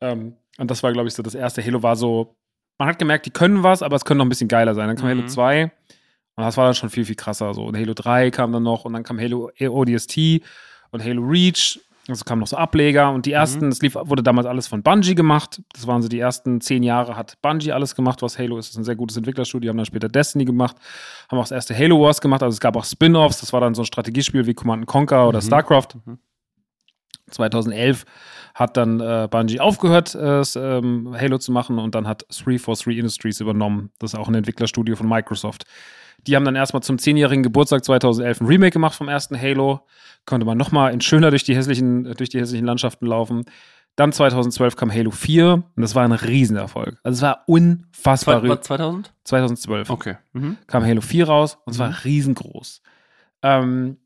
Ähm, 0.00 0.36
und 0.58 0.70
das 0.70 0.82
war, 0.84 0.92
glaube 0.92 1.08
ich, 1.08 1.14
so 1.14 1.22
das 1.24 1.34
erste 1.34 1.64
Halo 1.64 1.82
war 1.82 1.96
so, 1.96 2.36
man 2.78 2.88
hat 2.88 2.98
gemerkt, 3.00 3.26
die 3.26 3.30
können 3.30 3.64
was, 3.64 3.82
aber 3.82 3.96
es 3.96 4.04
können 4.04 4.18
noch 4.18 4.26
ein 4.26 4.28
bisschen 4.28 4.46
geiler 4.48 4.74
sein. 4.76 4.86
Dann 4.86 4.96
kam 4.96 5.06
Mhm. 5.06 5.18
Halo 5.18 5.26
2 5.26 5.72
und 6.38 6.44
das 6.44 6.56
war 6.56 6.66
dann 6.66 6.74
schon 6.74 6.88
viel, 6.88 7.04
viel 7.04 7.16
krasser. 7.16 7.52
So. 7.52 7.64
Und 7.64 7.76
Halo 7.76 7.94
3 7.94 8.30
kam 8.30 8.52
dann 8.52 8.62
noch 8.62 8.84
und 8.84 8.92
dann 8.92 9.02
kam 9.02 9.18
Halo 9.18 9.50
ODST 9.60 10.40
und 10.92 11.02
Halo 11.04 11.20
Reach. 11.22 11.80
Also 12.08 12.24
kamen 12.24 12.38
noch 12.40 12.46
so 12.46 12.56
Ableger 12.56 13.10
und 13.10 13.26
die 13.26 13.32
ersten, 13.32 13.68
es 13.70 13.82
lief, 13.82 13.96
wurde 13.96 14.22
damals 14.22 14.46
alles 14.46 14.68
von 14.68 14.84
Bungie 14.84 15.16
gemacht. 15.16 15.60
Das 15.74 15.88
waren 15.88 16.00
so 16.00 16.06
die 16.08 16.20
ersten 16.20 16.60
zehn 16.60 16.84
Jahre, 16.84 17.16
hat 17.16 17.34
Bungie 17.42 17.72
alles 17.72 17.96
gemacht, 17.96 18.22
was 18.22 18.38
Halo 18.38 18.56
ist. 18.56 18.66
Das 18.66 18.70
ist 18.74 18.78
ein 18.78 18.84
sehr 18.84 18.94
gutes 18.94 19.16
Entwicklerstudio, 19.16 19.68
haben 19.70 19.76
dann 19.78 19.84
später 19.84 20.08
Destiny 20.08 20.44
gemacht, 20.44 20.76
haben 21.28 21.38
auch 21.38 21.42
das 21.42 21.50
erste 21.50 21.76
Halo 21.76 22.00
Wars 22.00 22.20
gemacht. 22.20 22.42
Also 22.44 22.54
es 22.54 22.60
gab 22.60 22.76
auch 22.76 22.84
Spin-Offs, 22.84 23.40
das 23.40 23.52
war 23.52 23.60
dann 23.60 23.74
so 23.74 23.82
ein 23.82 23.86
Strategiespiel 23.86 24.46
wie 24.46 24.54
Command 24.54 24.86
Conquer 24.86 25.26
oder 25.28 25.40
Mhm. 25.42 25.46
StarCraft. 25.46 25.88
Mhm. 26.06 26.18
2011 27.30 28.04
hat 28.54 28.76
dann 28.76 29.00
äh, 29.00 29.28
Bungie 29.30 29.60
aufgehört, 29.60 30.14
äh, 30.14 30.42
ähm, 30.56 31.14
Halo 31.18 31.38
zu 31.38 31.52
machen 31.52 31.78
und 31.78 31.94
dann 31.94 32.06
hat 32.08 32.24
343 32.30 32.96
Industries 32.96 33.40
übernommen. 33.40 33.90
Das 33.98 34.14
ist 34.14 34.18
auch 34.18 34.28
ein 34.28 34.34
Entwicklerstudio 34.34 34.96
von 34.96 35.08
Microsoft. 35.08 35.64
Die 36.26 36.36
haben 36.36 36.44
dann 36.44 36.56
erstmal 36.56 36.82
zum 36.82 36.96
10-jährigen 36.96 37.42
Geburtstag 37.42 37.84
2011 37.84 38.40
ein 38.40 38.46
Remake 38.46 38.72
gemacht 38.72 38.94
vom 38.94 39.08
ersten 39.08 39.40
Halo. 39.40 39.80
Konnte 40.26 40.44
man 40.44 40.58
nochmal 40.58 40.92
in 40.92 41.00
schöner 41.00 41.30
durch 41.30 41.44
die 41.44 41.54
hässlichen, 41.56 42.04
durch 42.16 42.28
die 42.28 42.40
hässlichen 42.40 42.66
Landschaften 42.66 43.06
laufen. 43.06 43.44
Dann 43.96 44.12
2012 44.12 44.76
kam 44.76 44.92
Halo 44.92 45.10
4 45.10 45.54
und 45.54 45.64
das 45.76 45.94
war 45.94 46.04
ein 46.04 46.12
Riesenerfolg. 46.12 46.98
Also 47.02 47.16
es 47.16 47.22
war 47.22 47.42
unfassbar. 47.46 48.46
War 48.46 48.60
2000? 48.60 49.12
2012 49.24 49.90
Okay. 49.90 50.16
Mhm. 50.32 50.56
kam 50.66 50.84
Halo 50.84 51.00
4 51.00 51.26
raus 51.26 51.58
und 51.64 51.72
es 51.72 51.78
war 51.78 51.88
Mhm. 51.88 51.94
riesengroß. 52.04 52.82
Ähm, 53.42 53.96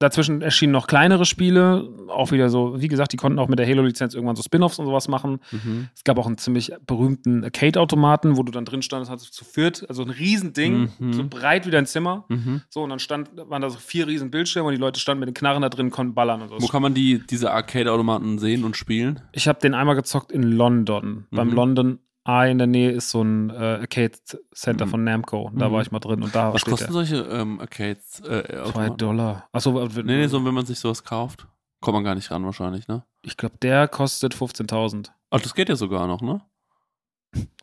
dazwischen 0.00 0.42
erschienen 0.42 0.72
noch 0.72 0.86
kleinere 0.86 1.24
Spiele, 1.24 1.88
auch 2.08 2.30
wieder 2.30 2.48
so, 2.50 2.80
wie 2.80 2.86
gesagt, 2.88 3.12
die 3.12 3.16
konnten 3.16 3.38
auch 3.38 3.48
mit 3.48 3.58
der 3.58 3.66
Halo-Lizenz 3.66 4.14
irgendwann 4.14 4.36
so 4.36 4.42
Spin-offs 4.42 4.78
und 4.78 4.86
sowas 4.86 5.08
machen. 5.08 5.40
Mhm. 5.50 5.88
Es 5.94 6.04
gab 6.04 6.18
auch 6.18 6.26
einen 6.26 6.38
ziemlich 6.38 6.72
berühmten 6.86 7.42
Arcade-Automaten, 7.44 8.36
wo 8.36 8.42
du 8.44 8.52
dann 8.52 8.64
drin 8.64 8.82
standest, 8.82 9.10
hattest 9.10 9.34
zu 9.34 9.44
viert, 9.44 9.84
also 9.88 10.02
ein 10.02 10.10
Riesending, 10.10 10.90
Mhm. 10.98 11.12
so 11.12 11.24
breit 11.28 11.66
wie 11.66 11.70
dein 11.70 11.86
Zimmer. 11.86 12.24
Mhm. 12.28 12.62
So, 12.70 12.82
und 12.82 12.90
dann 12.90 13.00
stand, 13.00 13.30
waren 13.36 13.62
da 13.62 13.70
so 13.70 13.78
vier 13.78 14.06
riesen 14.06 14.30
Bildschirme 14.30 14.68
und 14.68 14.74
die 14.74 14.80
Leute 14.80 15.00
standen 15.00 15.20
mit 15.20 15.28
den 15.28 15.34
Knarren 15.34 15.62
da 15.62 15.68
drin, 15.68 15.90
konnten 15.90 16.14
ballern 16.14 16.42
und 16.42 16.48
so. 16.48 16.56
Wo 16.60 16.66
kann 16.68 16.82
man 16.82 16.94
die, 16.94 17.20
diese 17.28 17.50
Arcade-Automaten 17.52 18.38
sehen 18.38 18.64
und 18.64 18.76
spielen? 18.76 19.20
Ich 19.32 19.48
habe 19.48 19.58
den 19.60 19.74
einmal 19.74 19.96
gezockt 19.96 20.30
in 20.32 20.42
London. 20.42 21.26
Beim 21.30 21.48
Mhm. 21.48 21.54
London 21.54 21.98
Eye 22.28 22.50
in 22.50 22.58
der 22.58 22.66
Nähe 22.66 22.90
ist 22.90 23.10
so 23.10 23.22
ein 23.22 23.48
äh, 23.50 23.54
Arcade 23.80 24.12
Center 24.54 24.84
Mhm. 24.86 24.90
von 24.90 25.04
Namco. 25.04 25.50
Da 25.54 25.68
Mhm. 25.68 25.72
war 25.72 25.80
ich 25.82 25.90
mal 25.90 25.98
drin 25.98 26.22
und 26.22 26.34
da 26.34 26.52
Was 26.52 26.64
kosten 26.64 26.84
der. 26.84 26.92
solche 26.92 27.16
ähm, 27.30 27.58
Arcades? 27.58 28.20
Äh, 28.20 28.64
Zwei? 28.70 28.90
Dollar. 28.90 29.48
Achso, 29.52 29.72
Nee, 29.72 30.02
nee, 30.02 30.26
so 30.26 30.44
wenn 30.44 30.52
man 30.54 30.66
sich 30.66 30.78
sowas 30.78 31.02
kauft. 31.02 31.46
Kommt 31.80 31.94
man 31.94 32.04
gar 32.04 32.14
nicht 32.14 32.30
ran 32.30 32.44
wahrscheinlich, 32.44 32.86
ne? 32.88 33.04
ich 33.22 33.36
glaube, 33.36 33.56
der 33.62 33.88
kostet 33.88 34.34
15.000. 34.34 35.10
Ach, 35.30 35.40
das 35.40 35.54
geht 35.54 35.68
ja 35.68 35.76
sogar 35.76 36.06
noch, 36.06 36.20
ne? 36.22 36.40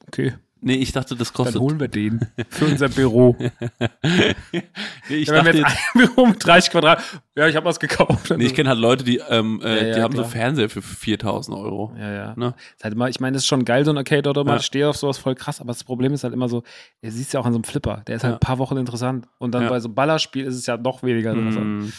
Okay, 0.07 0.34
Nee, 0.61 0.75
ich 0.75 0.91
dachte, 0.93 1.15
das 1.15 1.31
dann 1.31 1.35
kostet. 1.45 1.61
holen 1.61 1.79
wir 1.79 1.87
den 1.87 2.27
für 2.49 2.65
unser 2.65 2.89
Büro. 2.89 3.35
nee, 3.39 5.15
ich 5.15 5.27
ja, 5.27 5.33
wenn 5.35 5.45
wir 5.53 5.53
dachte 5.53 5.57
jetzt 5.57 5.77
ein 5.93 5.93
Büro 6.15 6.25
mit 6.25 6.43
30 6.43 6.71
Quadrat. 6.71 7.03
Ja, 7.35 7.47
ich 7.47 7.55
habe 7.55 7.65
was 7.65 7.79
gekauft. 7.79 8.33
nee, 8.35 8.45
ich 8.45 8.53
kenne 8.55 8.69
halt 8.69 8.79
Leute, 8.79 9.03
die, 9.03 9.21
ähm, 9.29 9.61
äh, 9.63 9.67
Ja, 9.81 9.85
ja, 9.89 9.95
die 9.95 10.01
haben 10.01 10.15
so 10.15 10.21
klar. 10.23 10.31
Fernseher 10.31 10.69
für 10.69 10.81
4000 10.81 11.55
Euro. 11.57 11.93
Ja, 11.99 12.11
ja. 12.11 12.33
Ne? 12.35 12.55
Halt 12.83 12.93
immer, 12.93 13.09
ich 13.09 13.19
meine, 13.19 13.33
das 13.35 13.43
ist 13.43 13.47
schon 13.47 13.65
geil, 13.65 13.85
so 13.85 13.91
ein 13.91 13.97
Arcade-Automat. 13.97 14.53
Ja. 14.55 14.59
Ich 14.59 14.65
stehe 14.65 14.89
auf 14.89 14.97
sowas 14.97 15.17
voll 15.17 15.35
krass, 15.35 15.59
aber 15.61 15.67
das 15.67 15.83
Problem 15.83 16.13
ist 16.13 16.23
halt 16.23 16.33
immer 16.33 16.49
so, 16.49 16.63
ihr 17.01 17.11
siehst 17.11 17.33
ja 17.33 17.39
auch 17.39 17.45
an 17.45 17.53
so 17.53 17.57
einem 17.57 17.63
Flipper, 17.65 18.01
der 18.07 18.15
ist 18.15 18.23
halt 18.23 18.31
Ja. 18.31 18.37
ein 18.37 18.39
paar 18.39 18.57
Wochen 18.57 18.77
interessant. 18.77 19.27
Und 19.37 19.53
dann 19.53 19.63
Ja. 19.63 19.69
bei 19.69 19.79
so 19.79 19.87
einem 19.89 19.95
Ballerspiel 19.95 20.45
ist 20.45 20.55
es 20.55 20.65
ja 20.65 20.77
noch 20.77 21.03
weniger 21.03 21.31
interessant. 21.33 21.65
Mhm. 21.65 21.93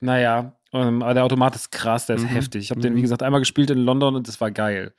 Naja, 0.00 0.52
ähm, 0.72 1.02
aber 1.02 1.14
der 1.14 1.24
Automat 1.24 1.54
ist 1.56 1.70
krass, 1.72 2.06
der 2.06 2.16
ist 2.16 2.22
Mhm. 2.22 2.28
heftig. 2.28 2.62
Ich 2.64 2.70
habe 2.70 2.80
den, 2.80 2.92
Mhm. 2.94 2.96
wie 2.98 3.02
gesagt, 3.02 3.22
einmal 3.22 3.40
gespielt 3.40 3.70
in 3.70 3.78
London 3.78 4.14
und 4.14 4.28
das 4.28 4.40
war 4.40 4.50
geil. 4.50 4.94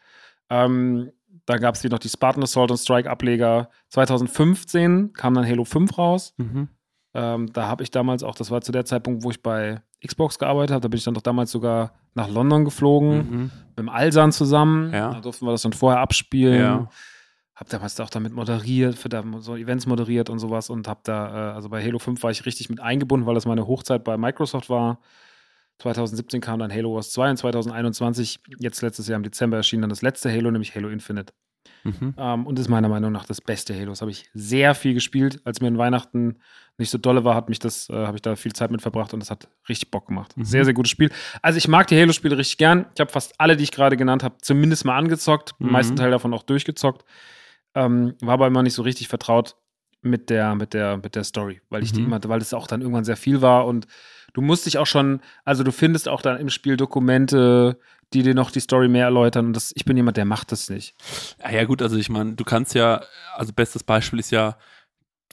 Ähm, 0.49 1.11
da 1.47 1.57
gab 1.57 1.73
es 1.73 1.83
wie 1.83 1.87
noch 1.89 1.97
die 1.99 2.09
Spartan 2.09 2.43
Assault 2.43 2.69
und 2.69 2.77
Strike 2.77 3.09
Ableger. 3.09 3.69
2015 3.89 5.13
kam 5.13 5.33
dann 5.33 5.45
Halo 5.47 5.63
5 5.65 5.97
raus. 5.97 6.33
Mhm. 6.37 6.67
Ähm, 7.13 7.51
da 7.53 7.67
habe 7.67 7.83
ich 7.83 7.89
damals 7.91 8.21
auch, 8.23 8.35
das 8.35 8.51
war 8.51 8.61
zu 8.61 8.71
der 8.71 8.85
Zeitpunkt, 8.85 9.23
wo 9.23 9.31
ich 9.31 9.41
bei 9.41 9.81
Xbox 10.05 10.37
gearbeitet 10.37 10.71
habe, 10.73 10.81
da 10.81 10.87
bin 10.89 10.97
ich 10.99 11.03
dann 11.03 11.15
doch 11.15 11.21
damals 11.23 11.51
sogar 11.51 11.93
nach 12.13 12.29
London 12.29 12.65
geflogen, 12.65 13.17
Mhm. 13.17 13.51
mit 13.69 13.79
dem 13.79 13.89
Alsan 13.89 14.31
zusammen. 14.31 14.93
Ja. 14.93 15.11
Da 15.13 15.21
durften 15.21 15.45
wir 15.45 15.51
das 15.51 15.63
dann 15.63 15.73
vorher 15.73 15.99
abspielen. 16.01 16.59
Ja. 16.61 16.89
Hab 17.55 17.69
damals 17.69 17.99
auch 17.99 18.11
damit 18.11 18.33
moderiert, 18.33 18.95
für 18.95 19.09
da 19.09 19.23
so 19.39 19.55
Events 19.55 19.87
moderiert 19.87 20.29
und 20.29 20.37
sowas 20.37 20.69
und 20.69 20.87
hab 20.87 21.03
da, 21.05 21.51
äh, 21.51 21.53
also 21.55 21.69
bei 21.69 21.83
Halo 21.83 21.97
5 21.97 22.21
war 22.21 22.29
ich 22.29 22.45
richtig 22.45 22.69
mit 22.69 22.79
eingebunden, 22.79 23.25
weil 23.25 23.33
das 23.33 23.47
meine 23.47 23.65
Hochzeit 23.65 24.03
bei 24.03 24.15
Microsoft 24.17 24.69
war. 24.69 24.99
2017 25.80 26.41
kam 26.41 26.59
dann 26.59 26.71
Halo 26.73 26.95
Wars 26.95 27.11
2 27.11 27.30
und 27.32 27.38
2021, 27.38 28.39
jetzt 28.59 28.82
letztes 28.82 29.07
Jahr 29.07 29.17
im 29.17 29.23
Dezember 29.23 29.57
erschien 29.57 29.82
dann 29.82 29.89
das 29.89 30.01
letzte 30.01 30.32
Halo, 30.32 30.49
nämlich 30.51 30.73
Halo 30.75 30.89
Infinite. 30.89 31.34
Mhm. 31.84 32.15
Ähm, 32.17 32.47
und 32.47 32.57
ist 32.59 32.67
meiner 32.69 32.89
Meinung 32.89 33.11
nach 33.11 33.25
das 33.25 33.39
beste 33.41 33.75
Halo. 33.75 33.89
Das 33.91 34.01
habe 34.01 34.11
ich 34.11 34.30
sehr 34.34 34.73
viel 34.75 34.93
gespielt. 34.93 35.39
Als 35.45 35.61
mir 35.61 35.67
in 35.67 35.78
Weihnachten 35.78 36.39
nicht 36.78 36.89
so 36.89 36.97
dolle 36.97 37.23
war, 37.23 37.36
hat 37.36 37.49
mich 37.49 37.59
das, 37.59 37.89
äh, 37.89 37.93
habe 37.93 38.17
ich 38.17 38.21
da 38.21 38.36
viel 38.36 38.53
Zeit 38.53 38.71
mit 38.71 38.82
verbracht 38.82 39.13
und 39.13 39.19
das 39.19 39.30
hat 39.32 39.47
richtig 39.69 39.91
Bock 39.91 40.07
gemacht. 40.07 40.36
Mhm. 40.36 40.43
Sehr, 40.45 40.65
sehr 40.65 40.73
gutes 40.73 40.91
Spiel. 40.91 41.11
Also 41.41 41.57
ich 41.57 41.67
mag 41.67 41.88
die 41.88 41.99
Halo-Spiele 41.99 42.38
richtig 42.38 42.57
gern. 42.57 42.88
Ich 42.95 42.99
habe 42.99 43.11
fast 43.11 43.39
alle, 43.39 43.55
die 43.57 43.63
ich 43.63 43.71
gerade 43.71 43.97
genannt 43.97 44.23
habe, 44.23 44.36
zumindest 44.41 44.86
mal 44.86 44.97
angezockt, 44.97 45.53
den 45.59 45.67
Mhm. 45.67 45.73
meisten 45.73 45.95
Teil 45.95 46.11
davon 46.11 46.34
auch 46.34 46.43
durchgezockt. 46.43 47.05
Ähm, 47.75 48.15
war 48.21 48.34
aber 48.36 48.47
immer 48.47 48.63
nicht 48.63 48.73
so 48.73 48.82
richtig 48.82 49.07
vertraut 49.07 49.55
mit 50.01 50.29
der, 50.29 50.55
mit 50.55 50.73
der, 50.73 50.97
mit 50.97 51.15
der 51.15 51.23
Story, 51.23 51.61
weil 51.69 51.83
ich 51.83 51.91
die 51.91 52.01
Mhm. 52.01 52.07
immer, 52.07 52.19
weil 52.25 52.41
es 52.41 52.53
auch 52.53 52.67
dann 52.67 52.81
irgendwann 52.81 53.05
sehr 53.05 53.17
viel 53.17 53.41
war 53.41 53.65
und 53.65 53.87
du 54.33 54.41
musst 54.41 54.65
dich 54.65 54.77
auch 54.77 54.85
schon, 54.85 55.21
also 55.43 55.63
du 55.63 55.71
findest 55.71 56.07
auch 56.07 56.21
dann 56.21 56.37
im 56.37 56.49
Spiel 56.49 56.77
Dokumente, 56.77 57.79
die 58.13 58.23
dir 58.23 58.35
noch 58.35 58.51
die 58.51 58.59
Story 58.59 58.87
mehr 58.87 59.05
erläutern 59.05 59.47
und 59.47 59.53
das, 59.53 59.73
ich 59.75 59.85
bin 59.85 59.97
jemand, 59.97 60.17
der 60.17 60.25
macht 60.25 60.51
das 60.51 60.69
nicht. 60.69 60.95
Ja, 61.43 61.51
ja, 61.51 61.63
gut, 61.65 61.81
also 61.81 61.97
ich 61.97 62.09
meine, 62.09 62.33
du 62.33 62.43
kannst 62.43 62.73
ja, 62.73 63.01
also 63.35 63.51
bestes 63.53 63.83
Beispiel 63.83 64.19
ist 64.19 64.31
ja, 64.31 64.57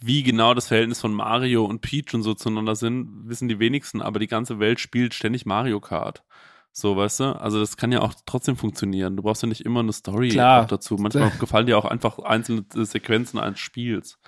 wie 0.02 0.22
genau 0.22 0.54
das 0.54 0.68
Verhältnis 0.68 1.00
von 1.00 1.14
Mario 1.14 1.64
und 1.64 1.80
Peach 1.80 2.14
und 2.14 2.22
so 2.22 2.34
zueinander 2.34 2.74
sind, 2.74 3.28
wissen 3.28 3.48
die 3.48 3.60
wenigsten, 3.60 4.02
aber 4.02 4.18
die 4.18 4.26
ganze 4.26 4.58
Welt 4.58 4.80
spielt 4.80 5.14
ständig 5.14 5.46
Mario 5.46 5.80
Kart. 5.80 6.24
So, 6.72 6.96
weißt 6.96 7.20
du? 7.20 7.24
Also 7.40 7.60
das 7.60 7.76
kann 7.76 7.92
ja 7.92 8.00
auch 8.00 8.14
trotzdem 8.26 8.56
funktionieren. 8.56 9.16
Du 9.16 9.22
brauchst 9.22 9.42
ja 9.42 9.48
nicht 9.48 9.64
immer 9.64 9.80
eine 9.80 9.92
Story 9.92 10.30
Klar. 10.30 10.66
dazu. 10.66 10.96
Manchmal 10.96 11.30
gefallen 11.38 11.66
dir 11.66 11.78
auch 11.78 11.84
einfach 11.84 12.18
einzelne 12.18 12.64
Sequenzen 12.72 13.38
eines 13.38 13.60
Spiels. 13.60 14.18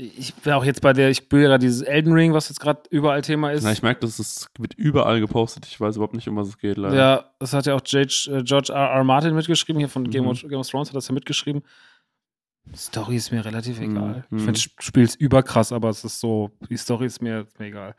Ich 0.00 0.32
wäre 0.44 0.56
auch 0.56 0.64
jetzt 0.64 0.80
bei 0.80 0.92
der, 0.92 1.10
ich 1.10 1.16
spiele 1.16 1.48
ja 1.50 1.58
dieses 1.58 1.82
Elden 1.82 2.12
Ring, 2.12 2.32
was 2.32 2.48
jetzt 2.48 2.60
gerade 2.60 2.82
überall 2.90 3.20
Thema 3.20 3.50
ist. 3.50 3.64
Na, 3.64 3.72
ich 3.72 3.82
merke, 3.82 3.98
das 4.00 4.20
ist, 4.20 4.48
wird 4.56 4.74
überall 4.74 5.18
gepostet. 5.18 5.66
Ich 5.66 5.80
weiß 5.80 5.96
überhaupt 5.96 6.14
nicht, 6.14 6.28
um 6.28 6.36
was 6.36 6.46
es 6.46 6.58
geht, 6.58 6.76
leider. 6.76 6.96
ja, 6.96 7.24
das 7.40 7.52
hat 7.52 7.66
ja 7.66 7.74
auch 7.74 7.80
äh, 7.82 8.42
George 8.44 8.72
R. 8.72 8.76
R. 8.90 9.02
Martin 9.04 9.34
mitgeschrieben, 9.34 9.80
hier 9.80 9.88
von 9.88 10.08
Game, 10.08 10.22
Mhm. 10.22 10.30
of, 10.30 10.42
Game 10.42 10.60
of 10.60 10.68
Thrones 10.70 10.88
hat 10.90 10.94
das 10.94 11.08
ja 11.08 11.14
mitgeschrieben. 11.14 11.62
Story 12.76 13.16
ist 13.16 13.32
mir 13.32 13.44
relativ 13.44 13.78
Mhm. 13.80 13.90
egal. 13.96 14.24
Ich 14.26 14.30
Mhm. 14.30 14.38
finde, 14.40 14.52
das 14.52 14.84
Spiel 14.84 15.02
ist 15.02 15.14
überkrass, 15.20 15.72
aber 15.72 15.88
es 15.88 16.04
ist 16.04 16.20
so, 16.20 16.50
die 16.68 16.76
Story 16.76 17.06
ist 17.06 17.22
mir, 17.22 17.40
ist 17.40 17.58
mir 17.58 17.66
egal. 17.66 17.96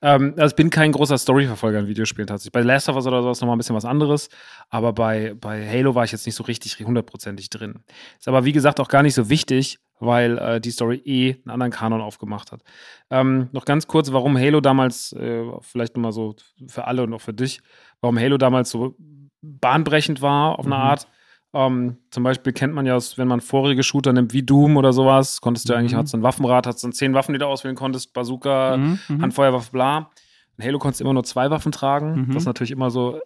Ähm, 0.00 0.32
also 0.38 0.52
ich 0.52 0.56
bin 0.56 0.70
kein 0.70 0.92
großer 0.92 1.18
Storyverfolger 1.18 1.80
in 1.80 1.88
Videospielen 1.88 2.28
tatsächlich. 2.28 2.52
Bei 2.52 2.62
Last 2.62 2.88
of 2.88 2.94
Us 2.96 3.06
oder 3.06 3.20
sowas 3.22 3.40
nochmal 3.40 3.56
ein 3.56 3.58
bisschen 3.58 3.74
was 3.76 3.84
anderes, 3.84 4.28
aber 4.70 4.92
bei, 4.92 5.34
bei 5.34 5.68
Halo 5.68 5.94
war 5.96 6.04
ich 6.04 6.12
jetzt 6.12 6.24
nicht 6.24 6.36
so 6.36 6.44
richtig 6.44 6.78
hundertprozentig 6.78 7.50
drin. 7.50 7.80
Ist 8.18 8.28
aber 8.28 8.44
wie 8.44 8.52
gesagt 8.52 8.78
auch 8.80 8.88
gar 8.88 9.02
nicht 9.02 9.14
so 9.14 9.28
wichtig, 9.28 9.80
weil 10.04 10.38
äh, 10.38 10.60
die 10.60 10.70
Story 10.70 11.00
eh 11.04 11.34
einen 11.44 11.50
anderen 11.50 11.72
Kanon 11.72 12.00
aufgemacht 12.00 12.50
hat. 12.52 12.62
Ähm, 13.10 13.48
noch 13.52 13.64
ganz 13.64 13.86
kurz, 13.86 14.12
warum 14.12 14.36
Halo 14.36 14.60
damals, 14.60 15.12
äh, 15.12 15.44
vielleicht 15.60 15.96
nochmal 15.96 16.12
so 16.12 16.34
für 16.66 16.86
alle 16.86 17.02
und 17.04 17.14
auch 17.14 17.20
für 17.20 17.32
dich, 17.32 17.60
warum 18.00 18.18
Halo 18.18 18.36
damals 18.36 18.70
so 18.70 18.96
bahnbrechend 19.42 20.22
war 20.22 20.58
auf 20.58 20.66
eine 20.66 20.74
Mhm. 20.76 20.80
Art. 20.80 21.08
Ähm, 21.54 21.98
zum 22.10 22.22
Beispiel 22.22 22.52
kennt 22.52 22.72
man 22.74 22.86
ja, 22.86 22.98
wenn 23.16 23.28
man 23.28 23.40
vorige 23.42 23.82
Shooter 23.82 24.12
nimmt, 24.12 24.32
wie 24.32 24.42
Doom 24.42 24.76
oder 24.76 24.92
sowas, 24.92 25.40
konntest 25.40 25.68
du 25.68 25.74
eigentlich, 25.74 25.92
Mhm. 25.92 25.98
hattest 25.98 26.14
du 26.14 26.18
ein 26.18 26.22
Waffenrad, 26.22 26.66
hattest 26.66 26.82
dann 26.84 26.92
zehn 26.92 27.12
Waffen, 27.14 27.32
die 27.34 27.38
du 27.38 27.46
auswählen 27.46 27.76
konntest, 27.76 28.12
Bazooka, 28.14 28.76
Mhm, 28.78 28.98
mhm. 29.08 29.22
Handfeuerwaffe, 29.22 29.70
bla. 29.70 30.10
In 30.56 30.64
Halo 30.64 30.78
konntest 30.78 31.00
du 31.00 31.04
immer 31.04 31.12
nur 31.14 31.24
zwei 31.24 31.50
Waffen 31.50 31.70
tragen. 31.72 32.22
Mhm. 32.22 32.26
Das 32.28 32.42
ist 32.42 32.46
natürlich 32.46 32.70
immer 32.70 32.90
so, 32.90 33.20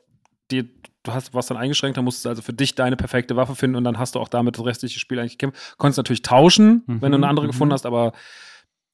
die, 0.51 0.69
du 1.07 1.15
hast 1.15 1.35
was 1.35 1.47
dann 1.47 1.57
eingeschränkt, 1.57 1.97
dann 1.97 2.05
musstest 2.05 2.25
du 2.25 2.29
also 2.31 2.43
für 2.43 2.53
dich 2.53 2.75
deine 2.75 2.97
perfekte 2.97 3.37
Waffe 3.37 3.55
finden 3.55 3.77
und 3.77 3.85
dann 3.85 3.99
hast 3.99 4.15
du 4.15 4.21
auch 4.21 4.29
damit 4.29 4.59
das 4.59 4.65
restliche 4.65 4.99
Spiel 4.99 5.19
eigentlich 5.19 5.39
gekämpft. 5.39 5.77
Konntest 5.79 5.99
natürlich 5.99 6.23
tauschen, 6.23 6.83
Mhm, 6.87 7.03
wenn 7.03 7.13
du 7.13 7.17
eine 7.19 7.29
andere 7.29 7.47
mhm. 7.47 7.51
gefunden 7.51 7.73
hast, 7.73 7.87
aber 7.87 8.13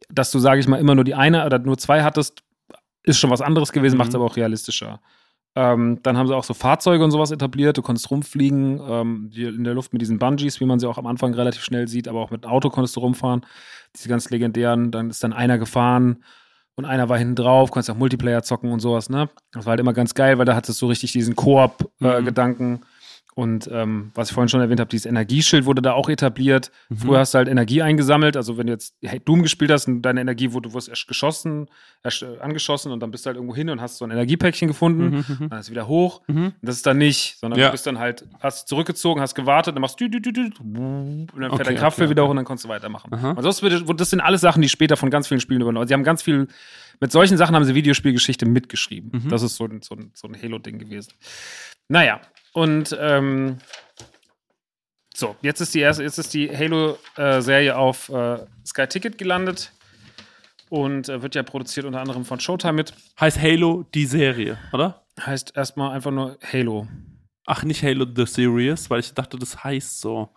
dass 0.08 0.30
du, 0.30 0.38
sage 0.38 0.60
ich 0.60 0.68
mal, 0.68 0.78
immer 0.78 0.94
nur 0.94 1.04
die 1.04 1.14
eine 1.14 1.44
oder 1.46 1.58
nur 1.58 1.78
zwei 1.78 2.02
hattest, 2.02 2.42
ist 3.02 3.18
schon 3.18 3.30
was 3.30 3.40
anderes 3.40 3.72
gewesen, 3.72 3.94
Mhm. 3.94 3.98
macht 3.98 4.08
es 4.10 4.14
aber 4.14 4.24
auch 4.24 4.36
realistischer. 4.36 5.00
Ähm, 5.54 5.98
dann 6.02 6.16
haben 6.16 6.26
sie 6.28 6.34
auch 6.34 6.44
so 6.44 6.54
Fahrzeuge 6.54 7.04
und 7.04 7.10
sowas 7.10 7.30
etabliert. 7.30 7.76
Du 7.76 7.82
konntest 7.82 8.10
rumfliegen 8.10 8.80
ähm, 8.88 9.30
die, 9.30 9.44
in 9.44 9.64
der 9.64 9.74
Luft 9.74 9.92
mit 9.92 10.00
diesen 10.00 10.18
Bungees, 10.18 10.60
wie 10.60 10.64
man 10.64 10.78
sie 10.78 10.88
auch 10.88 10.96
am 10.96 11.06
Anfang 11.06 11.34
relativ 11.34 11.62
schnell 11.62 11.88
sieht, 11.88 12.08
aber 12.08 12.20
auch 12.20 12.30
mit 12.30 12.44
einem 12.44 12.54
Auto 12.54 12.70
konntest 12.70 12.96
du 12.96 13.00
rumfahren. 13.00 13.44
Diese 13.94 14.08
ganz 14.08 14.30
legendären. 14.30 14.90
Dann 14.90 15.10
ist 15.10 15.22
dann 15.22 15.34
einer 15.34 15.58
gefahren 15.58 16.24
und 16.76 16.84
einer 16.84 17.08
war 17.08 17.18
hinten 17.18 17.36
drauf, 17.36 17.70
konntest 17.70 17.90
auch 17.90 17.96
Multiplayer 17.96 18.42
zocken 18.42 18.72
und 18.72 18.80
sowas. 18.80 19.10
Ne? 19.10 19.28
Das 19.52 19.66
war 19.66 19.72
halt 19.72 19.80
immer 19.80 19.92
ganz 19.92 20.14
geil, 20.14 20.38
weil 20.38 20.44
da 20.44 20.54
hattest 20.54 20.80
du 20.80 20.86
richtig 20.86 21.12
diesen 21.12 21.36
Koop-Gedanken. 21.36 22.80
Und 23.34 23.66
ähm, 23.72 24.10
was 24.14 24.28
ich 24.28 24.34
vorhin 24.34 24.50
schon 24.50 24.60
erwähnt 24.60 24.78
habe, 24.78 24.90
dieses 24.90 25.06
Energieschild 25.06 25.64
wurde 25.64 25.80
da 25.80 25.94
auch 25.94 26.10
etabliert. 26.10 26.70
Mhm. 26.90 26.96
Früher 26.98 27.18
hast 27.20 27.32
du 27.32 27.38
halt 27.38 27.48
Energie 27.48 27.80
eingesammelt. 27.80 28.36
Also 28.36 28.58
wenn 28.58 28.66
du 28.66 28.74
jetzt 28.74 28.94
Doom 29.24 29.42
gespielt 29.42 29.70
hast 29.70 29.88
und 29.88 30.02
deine 30.02 30.20
Energie 30.20 30.52
wurde, 30.52 30.68
du 30.68 30.74
wirst 30.74 30.90
erst 30.90 31.08
geschossen, 31.08 31.68
erst 32.04 32.22
äh, 32.22 32.38
angeschossen 32.40 32.92
und 32.92 33.00
dann 33.00 33.10
bist 33.10 33.24
du 33.24 33.28
halt 33.28 33.36
irgendwo 33.36 33.54
hin 33.56 33.70
und 33.70 33.80
hast 33.80 33.96
so 33.96 34.04
ein 34.04 34.10
Energiepäckchen 34.10 34.68
gefunden. 34.68 35.04
Mhm, 35.04 35.24
mhm, 35.44 35.48
Dann 35.48 35.58
ist 35.60 35.66
es 35.66 35.70
wieder 35.70 35.88
hoch. 35.88 36.20
mhm. 36.26 36.52
Das 36.60 36.76
ist 36.76 36.84
dann 36.86 36.98
nicht, 36.98 37.38
sondern 37.40 37.58
Ja. 37.58 37.66
du 37.68 37.72
bist 37.72 37.86
dann 37.86 37.98
halt, 37.98 38.26
hast 38.40 38.68
zurückgezogen, 38.68 39.22
hast 39.22 39.34
gewartet, 39.34 39.74
dann 39.76 39.80
machst 39.80 39.98
du, 39.98 40.10
du, 40.10 40.20
du, 40.20 40.30
du, 40.30 40.42
und 40.42 40.50
dann 40.60 41.26
fährt 41.38 41.52
Okay, 41.52 41.62
dein 41.64 41.76
Kraftfeld 41.76 42.08
okay, 42.08 42.10
wieder 42.10 42.24
hoch 42.26 42.30
und 42.30 42.36
dann 42.36 42.44
kannst 42.44 42.64
du 42.64 42.68
weitermachen. 42.68 43.14
Aha. 43.14 43.30
Und 43.30 43.42
das, 43.42 43.62
wird, 43.62 43.82
das 43.98 44.10
sind 44.10 44.20
alles 44.20 44.42
Sachen, 44.42 44.60
die 44.60 44.68
später 44.68 44.98
von 44.98 45.08
ganz 45.08 45.26
vielen 45.28 45.40
Spielen 45.40 45.62
übernommen. 45.62 45.86
Sie 45.88 45.94
haben 45.94 46.04
ganz 46.04 46.22
viel, 46.22 46.48
mit 47.00 47.10
solchen 47.10 47.38
Sachen 47.38 47.56
haben 47.56 47.64
sie 47.64 47.74
Videospielgeschichte 47.74 48.44
mitgeschrieben. 48.44 49.22
Mhm. 49.24 49.28
Das 49.30 49.40
ist 49.42 49.56
so 49.56 49.64
ein, 49.64 49.80
so 49.80 49.94
ein, 49.94 50.10
so 50.12 50.28
ein 50.28 50.36
Halo-Ding 50.40 50.78
gewesen. 50.78 51.12
Naja, 51.88 52.20
und 52.52 52.96
ähm, 53.00 53.58
so, 55.14 55.36
jetzt 55.42 55.60
ist 55.60 55.74
die 55.74 55.80
erste, 55.80 56.02
jetzt 56.02 56.18
ist 56.18 56.34
die 56.34 56.50
Halo-Serie 56.50 57.76
auf 57.76 58.08
äh, 58.08 58.38
Sky 58.64 58.86
Ticket 58.86 59.18
gelandet 59.18 59.72
und 60.68 61.08
äh, 61.08 61.22
wird 61.22 61.34
ja 61.34 61.42
produziert 61.42 61.86
unter 61.86 62.00
anderem 62.00 62.24
von 62.24 62.40
Showtime 62.40 62.72
mit. 62.72 62.94
Heißt 63.20 63.40
Halo 63.40 63.84
die 63.94 64.06
Serie, 64.06 64.58
oder? 64.72 65.02
Heißt 65.20 65.56
erstmal 65.56 65.92
einfach 65.94 66.10
nur 66.10 66.38
Halo. 66.52 66.88
Ach, 67.44 67.64
nicht 67.64 67.82
Halo 67.82 68.06
The 68.14 68.24
Series, 68.24 68.88
weil 68.88 69.00
ich 69.00 69.14
dachte, 69.14 69.36
das 69.36 69.64
heißt 69.64 70.00
so. 70.00 70.28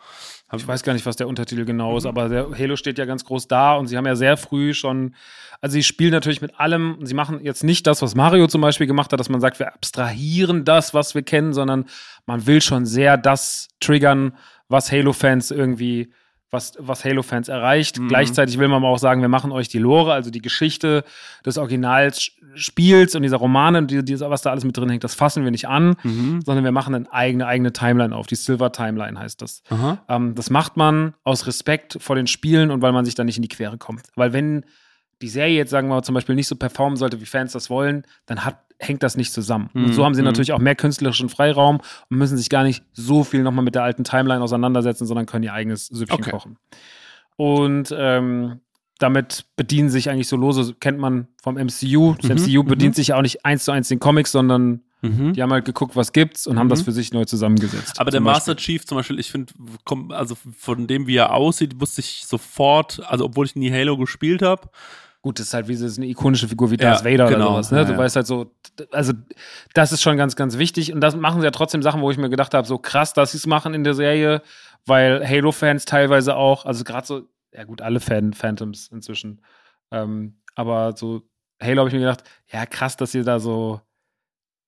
Ich 0.56 0.68
weiß 0.68 0.82
gar 0.84 0.94
nicht, 0.94 1.06
was 1.06 1.16
der 1.16 1.28
Untertitel 1.28 1.66
genau 1.66 1.98
ist, 1.98 2.04
mhm. 2.04 2.10
aber 2.10 2.30
der 2.30 2.50
Halo 2.58 2.76
steht 2.76 2.98
ja 2.98 3.06
ganz 3.06 3.26
groß 3.26 3.48
da 3.48 3.76
und 3.76 3.88
sie 3.88 3.98
haben 3.98 4.06
ja 4.08 4.16
sehr 4.16 4.38
früh 4.38 4.74
schon, 4.74 5.16
also 5.62 5.74
sie 5.74 5.84
spielen 5.84 6.12
natürlich 6.12 6.42
mit 6.42 6.60
allem, 6.60 6.98
sie 7.02 7.14
machen 7.14 7.44
jetzt 7.44 7.64
nicht 7.64 7.86
das, 7.86 8.02
was 8.02 8.16
Mario 8.16 8.48
zum 8.48 8.62
Beispiel 8.62 8.88
gemacht 8.88 9.12
hat, 9.12 9.20
dass 9.20 9.30
man 9.30 9.42
sagt, 9.42 9.60
wir 9.60 9.74
abstrahieren 9.74 10.66
das, 10.66 10.94
was 10.94 11.14
wir 11.14 11.22
kennen, 11.22 11.54
sondern 11.54 11.86
man 12.26 12.48
will 12.48 12.62
schon 12.62 12.86
sehr 12.86 13.18
das 13.18 13.68
triggern, 13.80 14.36
was 14.68 14.92
Halo-Fans 14.92 15.52
irgendwie 15.52 16.12
was, 16.56 16.74
was 16.80 17.06
Halo-Fans 17.06 17.48
erreicht. 17.48 18.00
Mhm. 18.00 18.08
Gleichzeitig 18.08 18.58
will 18.58 18.68
man 18.68 18.78
aber 18.78 18.90
auch 18.90 18.98
sagen, 18.98 19.22
wir 19.22 19.28
machen 19.28 19.52
euch 19.52 19.68
die 19.68 19.78
Lore, 19.78 20.14
also 20.14 20.32
die 20.32 20.42
Geschichte 20.42 21.04
des 21.46 21.58
Originalspiels 21.58 23.16
und 23.16 23.22
dieser 23.22 23.38
Romane 23.38 23.78
und 23.80 23.92
die, 23.92 24.04
die, 24.04 24.20
was 24.20 24.42
da 24.42 24.52
alles 24.52 24.64
mit 24.64 24.76
drin 24.76 24.90
hängt, 24.90 25.04
das 25.04 25.16
fassen 25.16 25.44
wir 25.44 25.52
nicht 25.52 25.68
an, 25.68 25.96
mhm. 26.04 26.42
sondern 26.44 26.64
wir 26.64 26.72
machen 26.72 26.96
eine 26.96 27.14
eigene, 27.14 27.46
eigene 27.46 27.74
Timeline 27.74 28.16
auf. 28.16 28.28
Die 28.28 28.36
Silver 28.36 28.72
Timeline 28.72 29.20
heißt 29.20 29.42
das. 29.42 29.62
Ähm, 30.10 30.34
das 30.36 30.50
macht 30.50 30.78
man 30.78 31.14
aus 31.24 31.46
Respekt 31.46 31.98
vor 32.00 32.16
den 32.16 32.28
Spielen 32.28 32.72
und 32.72 32.82
weil 32.82 32.92
man 32.92 33.06
sich 33.06 33.16
da 33.16 33.24
nicht 33.24 33.38
in 33.38 33.44
die 33.44 33.50
Quere 33.50 33.78
kommt. 33.78 34.04
Weil 34.16 34.34
wenn 34.34 34.66
die 35.22 35.30
Serie 35.30 35.56
jetzt, 35.56 35.70
sagen 35.70 35.88
wir 35.88 35.96
mal, 35.96 36.04
zum 36.04 36.16
Beispiel 36.16 36.36
nicht 36.36 36.48
so 36.48 36.56
performen 36.56 36.98
sollte, 36.98 37.22
wie 37.22 37.26
Fans 37.26 37.54
das 37.54 37.70
wollen, 37.70 38.04
dann 38.26 38.44
hat, 38.44 38.65
hängt 38.80 39.04
das 39.04 39.18
nicht 39.18 39.32
zusammen. 39.32 39.70
Mhm. 39.74 39.86
Und 39.86 39.94
so 39.94 40.06
haben 40.06 40.16
sie 40.16 40.22
mhm. 40.22 40.26
natürlich 40.26 40.54
auch 40.54 40.60
mehr 40.60 40.76
künstlerischen 40.76 41.30
Freiraum 41.30 41.82
und 42.10 42.18
müssen 42.18 42.38
sich 42.38 42.50
gar 42.50 42.64
nicht 42.64 42.84
so 42.94 43.24
viel 43.24 43.44
nochmal 43.44 43.64
mit 43.64 43.76
der 43.76 43.84
alten 43.84 44.04
Timeline 44.04 44.44
auseinandersetzen, 44.44 45.06
sondern 45.06 45.26
können 45.26 45.44
ihr 45.44 45.54
eigenes 45.54 45.88
Süppchen 45.88 46.20
okay. 46.20 46.32
kochen. 46.32 46.58
Und 47.38 47.94
ähm, 47.98 48.60
damit 49.00 49.46
bedienen 49.58 49.90
sich 49.90 50.10
eigentlich 50.10 50.28
so 50.28 50.38
lose, 50.38 50.74
kennt 50.80 51.00
man 51.00 51.28
vom 51.42 51.56
MCU. 51.56 52.16
Das 52.22 52.30
mhm. 52.30 52.54
MCU 52.54 52.64
bedient 52.64 52.94
mhm. 52.94 52.96
sich 52.96 53.08
ja 53.10 53.18
auch 53.18 53.22
nicht 53.22 53.46
eins 53.46 53.66
zu 53.66 53.72
eins 53.72 53.90
den 53.90 54.00
Comics, 54.00 54.32
sondern 54.32 54.82
Mhm. 55.06 55.34
Die 55.34 55.42
haben 55.42 55.52
halt 55.52 55.66
geguckt, 55.66 55.96
was 55.96 56.14
gibt's 56.14 56.48
und 56.48 56.58
haben 56.58 56.70
das 56.70 56.82
mhm. 56.82 56.86
für 56.86 56.92
sich 56.92 57.14
neu 57.14 57.26
zusammengesetzt. 57.26 58.00
Aber 58.00 58.12
der 58.12 58.22
Master 58.22 58.56
Chief 58.56 58.86
zum 58.86 58.98
Beispiel, 58.98 59.20
ich 59.20 59.32
finde, 59.32 59.54
also 60.10 60.36
von 60.58 60.88
dem, 60.88 61.08
wie 61.08 61.18
er 61.18 61.34
aussieht, 61.34 61.80
wusste 61.80 62.02
ich 62.02 62.26
sofort, 62.26 63.02
also 63.06 63.26
obwohl 63.26 63.46
ich 63.46 63.56
nie 63.56 63.72
Halo 63.72 63.98
gespielt 63.98 64.42
habe, 64.42 64.70
Gut, 65.26 65.40
das 65.40 65.48
ist 65.48 65.54
halt 65.56 65.68
wie 65.68 65.74
so 65.74 66.00
eine 66.00 66.06
ikonische 66.08 66.48
Figur 66.48 66.70
wie 66.70 66.78
Darth 66.78 67.04
ja, 67.04 67.12
Vader 67.12 67.26
genau. 67.28 67.54
oder 67.54 67.64
sowas. 67.64 67.72
Ne? 67.72 67.78
Ja, 67.80 67.84
du 67.86 67.98
weißt 67.98 68.16
halt 68.16 68.28
so, 68.28 68.54
also 68.92 69.12
das 69.74 69.92
ist 69.92 70.04
schon 70.04 70.18
ganz, 70.18 70.36
ganz 70.36 70.60
wichtig. 70.60 70.94
Und 70.94 71.02
das 71.02 71.16
machen 71.16 71.42
sie 71.42 71.46
ja 71.46 71.50
trotzdem 71.50 71.82
Sachen, 71.82 72.02
wo 72.02 72.12
ich 72.12 72.20
mir 72.20 72.30
gedacht 72.30 72.54
habe, 72.54 72.68
so 72.68 72.78
krass, 72.78 73.14
dass 73.14 73.32
sie 73.32 73.40
es 73.40 73.48
machen 73.48 73.74
in 73.74 73.84
der 73.84 73.96
Serie, 73.96 74.44
weil 74.86 75.28
Halo-Fans 75.28 75.86
teilweise 75.86 76.36
auch, 76.36 76.68
also 76.68 76.84
gerade 76.84 77.08
so, 77.08 77.28
ja 77.52 77.64
gut, 77.64 77.82
alle 77.82 78.00
Fan 78.02 78.34
Phantoms 78.34 78.90
inzwischen. 78.90 79.42
Ähm, 79.90 80.36
aber 80.54 80.96
so 80.96 81.24
Halo 81.60 81.80
habe 81.80 81.90
ich 81.90 81.96
mir 81.96 82.02
gedacht, 82.02 82.24
ja 82.52 82.68
krass, 82.68 82.96
dass 82.96 83.16
ihr 83.16 83.24
da 83.24 83.40
so, 83.40 83.82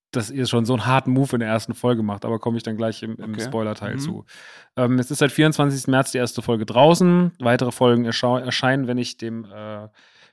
dass 0.09 0.31
ihr 0.31 0.47
schon 0.47 0.65
so 0.65 0.73
einen 0.73 0.87
harten 0.87 1.11
Move 1.11 1.35
in 1.35 1.41
der 1.41 1.49
ersten 1.49 1.75
Folge 1.75 2.01
macht, 2.01 2.25
aber 2.25 2.39
komme 2.39 2.57
ich 2.57 2.63
dann 2.63 2.77
gleich 2.77 3.03
im, 3.03 3.15
im 3.17 3.33
okay. 3.33 3.43
Spoiler-Teil 3.43 3.97
mhm. 3.97 3.99
zu. 3.99 4.25
Ähm, 4.75 4.97
es 4.97 5.11
ist 5.11 5.19
seit 5.19 5.31
24. 5.31 5.85
März 5.85 6.13
die 6.13 6.17
erste 6.17 6.41
Folge 6.41 6.65
draußen. 6.65 7.33
Weitere 7.37 7.71
Folgen 7.71 8.05
erscheinen, 8.05 8.87
wenn 8.87 8.97
ich 8.97 9.17
dem 9.17 9.45
äh, 9.45 9.89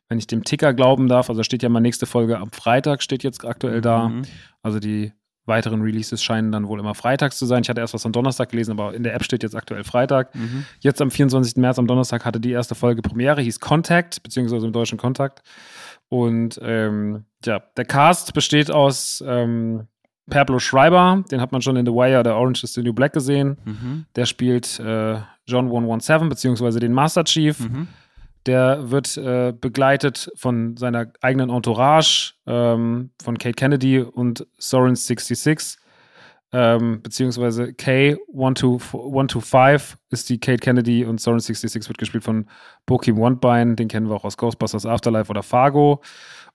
wenn 0.09 0.19
ich 0.19 0.27
dem 0.27 0.45
Ticker 0.45 0.75
glauben 0.75 1.09
darf, 1.09 1.31
also 1.31 1.43
steht 1.43 1.63
ja 1.63 1.69
mal 1.69 1.81
nächste 1.81 2.07
Folge 2.07 2.39
am 2.39 2.51
Freitag, 2.51 3.03
steht 3.03 3.23
jetzt 3.23 3.45
aktuell 3.45 3.81
da. 3.81 4.09
Mhm. 4.09 4.23
Also 4.63 4.79
die 4.79 5.13
weiteren 5.47 5.83
Releases 5.83 6.23
scheinen 6.23 6.53
dann 6.53 6.69
wohl 6.69 6.81
immer 6.81 6.95
freitags 6.95 7.39
zu 7.39 7.47
sein. 7.47 7.63
Ich 7.63 7.69
hatte 7.69 7.81
erst 7.81 7.95
was 7.95 8.07
am 8.07 8.13
Donnerstag 8.13 8.51
gelesen, 8.51 8.73
aber 8.73 8.95
in 8.95 9.03
der 9.03 9.15
App 9.15 9.25
steht 9.25 9.43
jetzt 9.43 9.55
aktuell 9.55 9.85
Freitag. 9.85 10.35
Mhm. 10.35 10.65
Jetzt 10.81 11.03
am 11.03 11.11
24. 11.11 11.57
März, 11.57 11.79
am 11.79 11.87
Donnerstag, 11.87 12.25
hatte 12.25 12.41
die 12.41 12.53
erste 12.53 12.75
Folge 12.75 13.03
Premiere, 13.03 13.43
hieß 13.43 13.61
Contact, 13.61 14.23
beziehungsweise 14.23 14.67
im 14.67 14.73
deutschen 14.73 14.99
Kontakt. 14.99 15.43
Und 16.09 16.59
ähm, 16.63 17.25
ja, 17.45 17.61
der 17.77 17.85
Cast 17.85 18.33
besteht 18.33 18.71
aus 18.71 19.23
ähm, 19.27 19.87
Pablo 20.31 20.59
Schreiber, 20.59 21.25
den 21.31 21.41
hat 21.41 21.53
man 21.53 21.61
schon 21.61 21.77
in 21.77 21.85
The 21.85 21.93
Wire 21.93 22.21
oder 22.21 22.37
Orange 22.37 22.65
is 22.65 22.75
the 22.75 22.83
New 22.83 22.95
Black 22.95 23.13
gesehen. 23.13 23.59
Mhm. 23.65 24.07
Der 24.17 24.25
spielt 24.25 24.79
äh, 24.81 25.19
John 25.47 25.67
117, 25.67 26.29
beziehungsweise 26.29 26.81
den 26.81 26.93
Master 26.93 27.25
Chief. 27.25 27.61
Mhm. 27.61 27.89
Der 28.47 28.91
wird 28.91 29.17
äh, 29.17 29.55
begleitet 29.59 30.31
von 30.37 30.77
seiner 30.77 31.11
eigenen 31.23 31.51
Entourage, 31.51 32.35
ähm, 32.47 33.11
von 33.23 33.39
Kate 33.39 33.55
Kennedy 33.55 34.01
und 34.01 34.47
Soren 34.59 34.97
66. 34.97 35.79
Ähm, 36.53 37.01
beziehungsweise 37.03 37.65
K125 37.65 39.95
ist 40.11 40.29
die 40.29 40.39
Kate 40.39 40.59
Kennedy 40.59 41.05
und 41.05 41.21
Soren 41.21 41.41
66 41.41 41.89
wird 41.89 41.99
gespielt 41.99 42.23
von 42.23 42.47
Bokim 42.87 43.19
Onebein, 43.19 43.75
den 43.75 43.89
kennen 43.89 44.09
wir 44.09 44.15
auch 44.15 44.25
aus 44.25 44.37
Ghostbusters 44.37 44.87
Afterlife 44.87 45.31
oder 45.31 45.43
Fargo. 45.43 46.01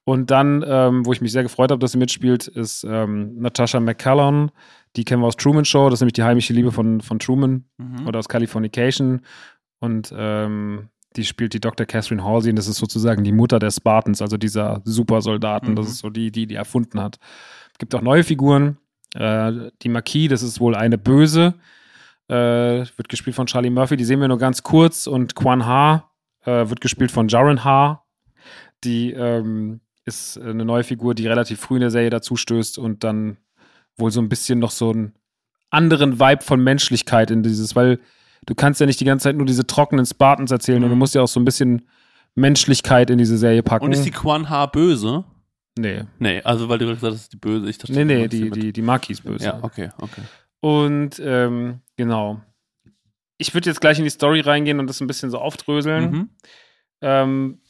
Und 0.05 0.31
dann, 0.31 0.63
ähm, 0.65 1.05
wo 1.05 1.11
ich 1.11 1.21
mich 1.21 1.31
sehr 1.31 1.43
gefreut 1.43 1.71
habe, 1.71 1.79
dass 1.79 1.91
sie 1.91 1.97
mitspielt, 1.97 2.47
ist 2.47 2.83
ähm, 2.83 3.39
Natasha 3.39 3.79
McCallum. 3.79 4.49
Die 4.95 5.03
kennen 5.03 5.21
wir 5.21 5.27
aus 5.27 5.35
Truman 5.35 5.65
Show. 5.65 5.89
Das 5.89 5.97
ist 5.97 6.01
nämlich 6.01 6.13
die 6.13 6.23
heimliche 6.23 6.53
Liebe 6.53 6.71
von, 6.71 7.01
von 7.01 7.19
Truman 7.19 7.65
mhm. 7.77 8.07
oder 8.07 8.19
aus 8.19 8.29
Californication. 8.29 9.21
Und 9.79 10.13
ähm, 10.15 10.89
die 11.19 11.25
spielt 11.25 11.53
die 11.53 11.59
Dr. 11.59 11.85
Catherine 11.85 12.23
Halsey 12.23 12.49
und 12.49 12.55
das 12.55 12.67
ist 12.67 12.77
sozusagen 12.77 13.25
die 13.25 13.33
Mutter 13.33 13.59
der 13.59 13.71
Spartans, 13.71 14.21
also 14.21 14.37
dieser 14.37 14.81
Supersoldaten. 14.85 15.71
Mhm. 15.71 15.75
Das 15.75 15.87
ist 15.87 15.99
so 15.99 16.09
die, 16.09 16.31
die 16.31 16.47
die 16.47 16.55
erfunden 16.55 17.01
hat. 17.01 17.19
Es 17.73 17.77
gibt 17.77 17.93
auch 17.93 18.01
neue 18.01 18.23
Figuren. 18.23 18.77
Äh, 19.15 19.71
die 19.81 19.89
Marquis, 19.89 20.29
das 20.29 20.43
ist 20.43 20.59
wohl 20.59 20.75
eine 20.75 20.97
Böse, 20.97 21.55
äh, 22.29 22.85
wird 22.95 23.09
gespielt 23.09 23.35
von 23.35 23.47
Charlie 23.47 23.69
Murphy. 23.69 23.97
Die 23.97 24.05
sehen 24.05 24.21
wir 24.21 24.29
nur 24.29 24.37
ganz 24.37 24.63
kurz 24.63 25.07
und 25.07 25.35
Quan 25.35 25.65
Ha 25.65 26.09
äh, 26.45 26.69
wird 26.69 26.79
gespielt 26.79 27.11
von 27.11 27.27
Jaren 27.27 27.65
Ha. 27.65 28.05
Die 28.85 29.11
ähm, 29.11 29.81
ist 30.05 30.37
eine 30.37 30.63
neue 30.63 30.85
Figur, 30.85 31.15
die 31.15 31.27
relativ 31.27 31.59
früh 31.59 31.75
in 31.75 31.81
der 31.81 31.91
Serie 31.91 32.09
dazu 32.09 32.37
stößt 32.37 32.77
und 32.77 33.03
dann 33.03 33.37
wohl 33.97 34.11
so 34.11 34.21
ein 34.21 34.29
bisschen 34.29 34.59
noch 34.59 34.71
so 34.71 34.91
einen 34.91 35.15
anderen 35.69 36.19
Vibe 36.19 36.43
von 36.43 36.63
Menschlichkeit 36.63 37.29
in 37.29 37.43
dieses, 37.43 37.75
weil 37.75 37.99
du 38.45 38.55
kannst 38.55 38.79
ja 38.79 38.85
nicht 38.85 38.99
die 38.99 39.05
ganze 39.05 39.23
Zeit 39.23 39.35
nur 39.35 39.45
diese 39.45 39.67
trockenen 39.67 40.05
Spartans 40.05 40.51
erzählen 40.51 40.79
mhm. 40.79 40.85
und 40.85 40.89
du 40.89 40.95
mhm. 40.95 40.99
musst 40.99 41.15
ja 41.15 41.21
auch 41.21 41.27
so 41.27 41.39
ein 41.39 41.45
bisschen 41.45 41.87
Menschlichkeit 42.35 43.09
in 43.09 43.17
diese 43.17 43.37
Serie 43.37 43.63
packen. 43.63 43.85
Und 43.85 43.91
ist 43.91 44.05
die 44.05 44.11
Quan 44.11 44.49
Ha 44.49 44.65
böse? 44.65 45.25
Nee. 45.77 46.03
Nee, 46.17 46.41
also 46.41 46.67
weil 46.69 46.77
du 46.77 46.87
gesagt 46.87 47.13
hast, 47.13 47.33
die 47.33 47.37
böse. 47.37 47.69
Ich 47.69 47.77
dachte, 47.77 47.93
nee, 47.93 48.05
nee, 48.05 48.27
die, 48.27 48.49
die, 48.49 48.73
die 48.73 48.81
Maki 48.81 49.13
ist 49.13 49.23
böse. 49.23 49.45
Ja, 49.45 49.59
okay, 49.61 49.89
okay. 49.99 50.21
Und 50.59 51.21
ähm, 51.23 51.81
genau. 51.95 52.41
Ich 53.37 53.53
würde 53.53 53.69
jetzt 53.69 53.79
gleich 53.79 53.97
in 53.97 54.03
die 54.03 54.09
Story 54.09 54.41
reingehen 54.41 54.79
und 54.79 54.87
das 54.87 54.99
ein 54.99 55.07
bisschen 55.07 55.29
so 55.29 55.39
aufdröseln. 55.39 56.11
Mhm. 56.11 56.29
Ähm, 57.01 57.61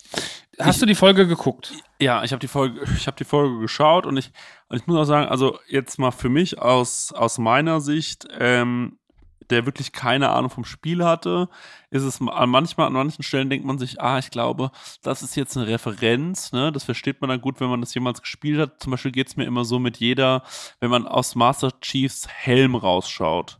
hast 0.57 0.77
ich, 0.77 0.79
du 0.79 0.85
die 0.87 0.95
Folge 0.95 1.27
geguckt? 1.27 1.73
Ja, 2.01 2.23
ich 2.23 2.31
habe 2.31 2.39
die 2.39 2.47
Folge, 2.47 2.81
ich 2.97 3.05
habe 3.05 3.17
die 3.17 3.25
Folge 3.25 3.59
geschaut 3.59 4.07
und 4.07 4.17
ich, 4.17 4.31
und 4.69 4.77
ich 4.77 4.87
muss 4.87 4.97
auch 4.97 5.03
sagen, 5.03 5.29
also 5.29 5.59
jetzt 5.67 5.99
mal 5.99 6.11
für 6.11 6.29
mich 6.29 6.59
aus 6.59 7.11
aus 7.11 7.37
meiner 7.37 7.81
Sicht 7.81 8.27
ähm, 8.39 8.97
der 9.49 9.65
wirklich 9.65 9.91
keine 9.91 10.29
Ahnung 10.29 10.49
vom 10.49 10.65
Spiel 10.65 11.03
hatte, 11.03 11.49
ist 11.89 12.03
es 12.03 12.19
manchmal 12.19 12.87
an 12.87 12.93
manchen 12.93 13.23
Stellen 13.23 13.49
denkt 13.49 13.65
man 13.65 13.79
sich, 13.79 14.01
ah, 14.01 14.19
ich 14.19 14.31
glaube, 14.31 14.71
das 15.01 15.23
ist 15.23 15.35
jetzt 15.35 15.57
eine 15.57 15.67
Referenz, 15.67 16.51
ne? 16.51 16.71
Das 16.71 16.83
versteht 16.83 17.21
man 17.21 17.29
dann 17.29 17.41
gut, 17.41 17.59
wenn 17.59 17.69
man 17.69 17.81
das 17.81 17.93
jemals 17.93 18.21
gespielt 18.21 18.59
hat. 18.59 18.81
Zum 18.81 18.91
Beispiel 18.91 19.11
geht's 19.11 19.35
mir 19.35 19.45
immer 19.45 19.65
so 19.65 19.79
mit 19.79 19.97
jeder, 19.97 20.43
wenn 20.79 20.89
man 20.91 21.07
aus 21.07 21.35
Master 21.35 21.71
Chiefs 21.81 22.27
Helm 22.27 22.75
rausschaut. 22.75 23.59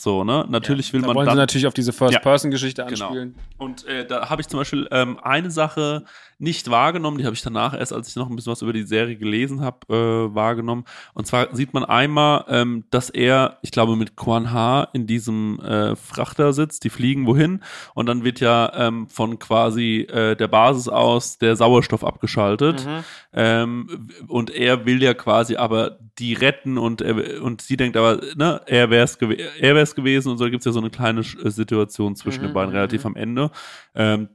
So, 0.00 0.24
ne? 0.24 0.46
Natürlich 0.48 0.88
ja, 0.88 0.92
will 0.94 1.00
man. 1.02 1.14
Wollen 1.14 1.26
dann, 1.26 1.36
sie 1.36 1.40
natürlich 1.40 1.66
auf 1.66 1.74
diese 1.74 1.92
First-Person-Geschichte 1.92 2.80
ja, 2.80 2.88
genau. 2.88 3.08
anspielen. 3.08 3.34
Genau. 3.34 3.64
Und 3.66 3.86
äh, 3.86 4.06
da 4.06 4.30
habe 4.30 4.40
ich 4.40 4.48
zum 4.48 4.58
Beispiel 4.58 4.88
ähm, 4.90 5.18
eine 5.22 5.50
Sache 5.50 6.06
nicht 6.40 6.70
wahrgenommen, 6.70 7.18
die 7.18 7.26
habe 7.26 7.34
ich 7.34 7.42
danach 7.42 7.78
erst, 7.78 7.92
als 7.92 8.08
ich 8.08 8.16
noch 8.16 8.30
ein 8.30 8.34
bisschen 8.34 8.52
was 8.52 8.62
über 8.62 8.72
die 8.72 8.84
Serie 8.84 9.16
gelesen 9.16 9.60
habe, 9.60 9.78
äh, 9.90 10.34
wahrgenommen. 10.34 10.86
Und 11.12 11.26
zwar 11.26 11.54
sieht 11.54 11.74
man 11.74 11.84
einmal, 11.84 12.46
ähm, 12.48 12.84
dass 12.90 13.10
er, 13.10 13.58
ich 13.60 13.70
glaube, 13.72 13.94
mit 13.94 14.16
Quan 14.16 14.50
Ha 14.50 14.88
in 14.94 15.06
diesem 15.06 15.60
äh, 15.60 15.96
Frachter 15.96 16.54
sitzt, 16.54 16.84
die 16.84 16.88
fliegen 16.88 17.26
wohin 17.26 17.60
und 17.94 18.06
dann 18.06 18.24
wird 18.24 18.40
ja 18.40 18.72
ähm, 18.74 19.06
von 19.06 19.38
quasi 19.38 20.06
äh, 20.10 20.34
der 20.34 20.48
Basis 20.48 20.88
aus 20.88 21.36
der 21.36 21.56
Sauerstoff 21.56 22.04
abgeschaltet. 22.04 22.86
Mhm. 22.86 23.04
Ähm, 23.34 24.08
und 24.26 24.48
er 24.48 24.86
will 24.86 25.02
ja 25.02 25.12
quasi 25.12 25.56
aber 25.56 25.98
die 26.18 26.32
retten 26.32 26.78
und 26.78 27.02
er, 27.02 27.42
und 27.42 27.60
sie 27.60 27.76
denkt 27.76 27.98
aber, 27.98 28.20
ne, 28.34 28.62
er 28.66 28.88
wäre 28.88 29.04
es 29.04 29.16
er 29.16 29.74
wär's 29.74 29.89
gewesen 29.94 30.30
und 30.30 30.38
so 30.38 30.44
gibt 30.44 30.60
es 30.60 30.64
ja 30.64 30.72
so 30.72 30.80
eine 30.80 30.90
kleine 30.90 31.20
äh, 31.20 31.50
Situation 31.50 32.16
zwischen 32.16 32.42
mhm. 32.42 32.48
den 32.48 32.54
beiden 32.54 32.74
relativ 32.74 33.04
mhm. 33.04 33.08
am 33.08 33.16
Ende. 33.16 33.50
Ähm, 33.94 34.28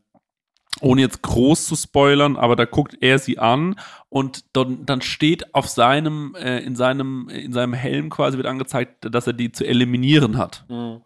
ohne 0.82 1.02
jetzt 1.02 1.22
groß 1.22 1.68
zu 1.68 1.76
spoilern, 1.76 2.36
aber 2.36 2.56
da 2.56 2.66
guckt 2.66 2.98
er 3.00 3.18
sie 3.18 3.40
an 3.40 3.76
und 4.10 4.44
dann, 4.54 4.86
dann 4.86 5.02
steht 5.02 5.56
auf 5.56 5.68
seinem, 5.68 6.36
äh, 6.36 6.60
in 6.60 6.76
seinem, 6.76 7.30
in 7.30 7.54
seinem 7.54 7.74
Helm 7.74 8.10
quasi 8.10 8.38
wird 8.38 8.48
angezeigt, 8.48 9.08
dass 9.10 9.28
er 9.28 9.34
die 9.34 9.52
zu 9.52 9.66
eliminieren 9.66 10.38
hat. 10.38 10.66
Mhm. 10.68 11.02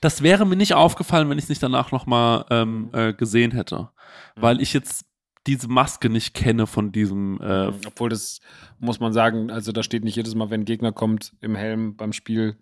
Das 0.00 0.22
wäre 0.22 0.46
mir 0.46 0.56
nicht 0.56 0.74
aufgefallen, 0.74 1.28
wenn 1.28 1.38
ich 1.38 1.44
es 1.44 1.48
nicht 1.48 1.62
danach 1.62 1.92
nochmal 1.92 2.44
ähm, 2.50 2.88
mhm. 2.88 2.88
äh, 2.92 3.12
gesehen 3.12 3.52
hätte. 3.52 3.90
Mhm. 4.36 4.42
Weil 4.42 4.60
ich 4.60 4.72
jetzt 4.72 5.04
diese 5.46 5.68
Maske 5.68 6.08
nicht 6.08 6.34
kenne 6.34 6.66
von 6.66 6.92
diesem. 6.92 7.40
Äh 7.40 7.70
mhm. 7.70 7.80
Obwohl 7.86 8.10
das 8.10 8.40
muss 8.78 9.00
man 9.00 9.12
sagen, 9.12 9.50
also 9.50 9.72
da 9.72 9.82
steht 9.82 10.04
nicht 10.04 10.16
jedes 10.16 10.34
Mal, 10.34 10.50
wenn 10.50 10.62
ein 10.62 10.66
Gegner 10.66 10.92
kommt 10.92 11.34
im 11.40 11.54
Helm 11.54 11.96
beim 11.96 12.12
Spiel 12.12 12.56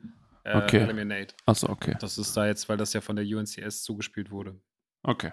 äh, 0.44 0.56
okay. 0.56 0.78
Eliminate. 0.78 1.34
Achso, 1.46 1.68
okay. 1.68 1.94
Das 2.00 2.18
ist 2.18 2.36
da 2.36 2.46
jetzt, 2.46 2.68
weil 2.68 2.76
das 2.76 2.92
ja 2.92 3.00
von 3.00 3.16
der 3.16 3.24
UNCS 3.24 3.82
zugespielt 3.82 4.30
wurde. 4.30 4.60
Okay. 5.02 5.32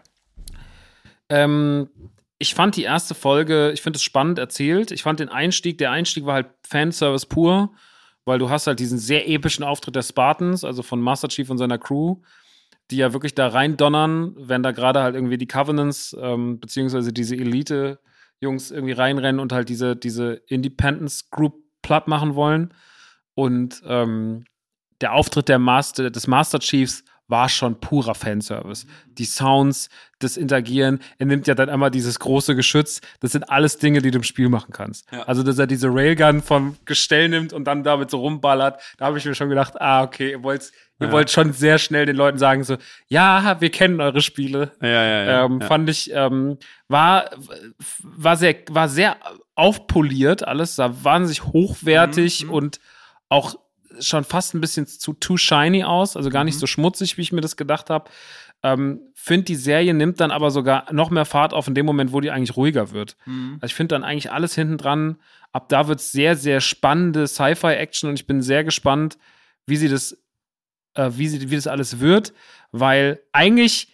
Ähm, 1.30 1.90
ich 2.40 2.54
fand 2.54 2.76
die 2.76 2.84
erste 2.84 3.16
Folge, 3.16 3.72
ich 3.72 3.82
finde 3.82 3.98
es 3.98 4.04
spannend 4.04 4.40
erzählt. 4.40 4.92
Ich 4.92 5.04
fand 5.04 5.20
den 5.20 5.30
Einstieg, 5.30 5.78
der 5.78 5.92
Einstieg 5.92 6.26
war 6.26 6.36
halt 6.36 6.48
Fanservice 6.66 7.26
pur, 7.26 7.74
weil 8.26 8.40
du 8.40 8.50
hast 8.50 8.68
halt 8.68 8.80
diesen 8.80 9.00
sehr 9.00 9.28
epischen 9.28 9.64
Auftritt 9.64 9.96
der 9.96 10.04
Spartans, 10.04 10.64
also 10.64 10.84
von 10.84 11.02
Master 11.02 11.30
Chief 11.30 11.50
und 11.50 11.58
seiner 11.58 11.78
Crew, 11.78 12.18
die 12.92 12.98
ja 12.98 13.14
wirklich 13.14 13.34
da 13.34 13.48
rein 13.48 13.78
donnern, 13.78 14.36
wenn 14.38 14.64
da 14.64 14.72
gerade 14.72 15.02
halt 15.02 15.16
irgendwie 15.16 15.38
die 15.38 15.48
Covenants, 15.48 16.16
ähm, 16.20 16.60
beziehungsweise 16.60 17.12
diese 17.12 17.36
Elite-Jungs 17.36 18.72
irgendwie 18.72 18.94
reinrennen 18.94 19.40
und 19.40 19.52
halt 19.52 19.70
diese, 19.70 19.96
diese 19.96 20.34
Independence 20.48 21.30
Group 21.32 21.56
platt 21.82 22.08
machen 22.08 22.36
wollen. 22.36 22.74
Und 23.34 23.82
ähm, 23.86 24.46
der 25.02 25.14
Auftritt 25.14 25.50
der 25.50 25.60
Master, 25.60 26.10
des 26.10 26.28
Master 26.28 26.60
Chiefs 26.60 27.04
war 27.30 27.50
schon 27.50 27.78
purer 27.82 28.16
Fanservice. 28.16 28.88
Die 29.18 29.26
Sounds, 29.26 29.90
das 30.20 30.38
Interagieren, 30.38 31.00
er 31.18 31.26
nimmt 31.26 31.46
ja 31.46 31.56
dann 31.56 31.68
einmal 31.70 31.92
dieses 31.92 32.20
große 32.20 32.56
Geschütz. 32.56 33.02
Das 33.20 33.34
sind 33.34 33.50
alles 33.50 33.78
Dinge, 33.78 34.02
die 34.02 34.12
du 34.12 34.20
im 34.20 34.24
Spiel 34.24 34.48
machen 34.48 34.72
kannst. 34.72 35.06
Ja. 35.12 35.24
Also, 35.24 35.44
dass 35.44 35.60
er 35.60 35.68
diese 35.68 35.90
Railgun 35.94 36.42
vom 36.42 36.78
Gestell 36.86 37.28
nimmt 37.28 37.52
und 37.52 37.66
dann 37.66 37.84
damit 37.84 38.10
so 38.12 38.20
rumballert, 38.22 38.82
da 38.98 39.08
habe 39.08 39.18
ich 39.18 39.26
mir 39.26 39.36
schon 39.36 39.50
gedacht, 39.50 39.74
ah, 39.82 40.04
okay, 40.04 40.32
ihr 40.32 40.44
wollt, 40.44 40.72
ihr 41.02 41.08
Ja. 41.08 41.12
wollt 41.12 41.30
schon 41.30 41.52
sehr 41.52 41.80
schnell 41.80 42.06
den 42.06 42.16
Leuten 42.16 42.38
sagen, 42.38 42.64
so, 42.64 42.78
ja, 43.10 43.60
wir 43.60 43.72
kennen 43.72 44.00
eure 44.00 44.22
Spiele. 44.22 44.72
Ja, 44.82 44.88
ja, 44.88 45.24
ja. 45.26 45.46
ähm. 45.46 45.60
Fand 45.60 45.90
ich, 45.90 46.10
ähm, 46.14 46.58
war, 46.88 47.30
war 48.04 48.38
sehr, 48.38 48.56
war 48.70 48.88
sehr 48.88 49.18
aufpoliert 49.54 50.48
alles, 50.48 50.78
sah 50.78 50.94
wahnsinnig 51.04 51.44
hochwertig 51.44 52.44
Mhm, 52.44 52.48
mhm. 52.48 52.54
und 52.54 52.80
auch 53.28 53.56
schon 54.00 54.24
fast 54.24 54.54
ein 54.54 54.62
bisschen 54.62 54.86
zu 54.88 55.14
too 55.14 55.38
shiny 55.38 55.84
aus, 55.84 56.16
also 56.18 56.30
gar 56.30 56.44
nicht 56.44 56.56
Mhm. 56.56 56.60
so 56.60 56.68
schmutzig, 56.68 57.18
wie 57.18 57.22
ich 57.22 57.32
mir 57.32 57.42
das 57.42 57.58
gedacht 57.58 57.90
habe. 57.90 58.10
Ähm, 58.64 59.02
finde 59.14 59.46
die 59.46 59.56
Serie 59.56 59.94
nimmt 59.94 60.20
dann 60.20 60.32
aber 60.32 60.50
sogar 60.50 60.92
noch 60.92 61.12
mehr 61.12 61.26
Fahrt 61.26 61.54
auf 61.54 61.68
in 61.68 61.76
dem 61.76 61.86
Moment, 61.86 62.12
wo 62.12 62.22
die 62.22 62.32
eigentlich 62.32 62.58
ruhiger 62.58 62.92
wird. 62.92 63.16
Mhm. 63.26 63.54
Also 63.62 63.68
ich 63.68 63.76
finde 63.76 63.94
dann 63.96 64.04
eigentlich 64.04 64.32
alles 64.32 64.56
hinten 64.56 64.78
dran. 64.78 65.18
Ab 65.52 65.70
da 65.70 65.88
wird 65.88 66.00
es 66.00 66.12
sehr, 66.12 66.36
sehr 66.36 66.60
spannende 66.60 67.28
Sci-Fi-Action 67.28 68.10
und 68.10 68.16
ich 68.20 68.26
bin 68.26 68.42
sehr 68.42 68.64
gespannt, 68.64 69.18
wie 69.68 69.76
sie 69.78 69.90
das, 69.90 70.18
äh, 70.96 71.12
wie 71.14 71.28
sie, 71.28 71.52
wie 71.52 71.56
das 71.56 71.68
alles 71.68 72.00
wird, 72.00 72.34
weil 72.72 73.22
eigentlich 73.32 73.94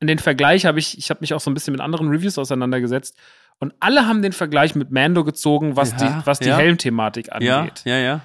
in 0.00 0.06
den 0.06 0.18
Vergleich 0.18 0.64
habe 0.66 0.78
ich, 0.78 0.96
ich 0.98 1.10
habe 1.10 1.20
mich 1.20 1.34
auch 1.34 1.40
so 1.40 1.50
ein 1.50 1.54
bisschen 1.54 1.72
mit 1.72 1.80
anderen 1.80 2.08
Reviews 2.08 2.38
auseinandergesetzt 2.38 3.16
und 3.58 3.74
alle 3.80 4.06
haben 4.06 4.20
den 4.22 4.32
Vergleich 4.32 4.74
mit 4.74 4.90
Mando 4.90 5.22
gezogen, 5.24 5.76
was 5.76 5.92
Ja, 5.92 6.20
die, 6.20 6.26
was 6.26 6.38
die 6.38 6.48
ja. 6.48 6.56
Helmthematik 6.56 7.32
angeht. 7.32 7.82
ja, 7.84 7.96
ja. 7.98 7.98
Ja, 7.98 8.20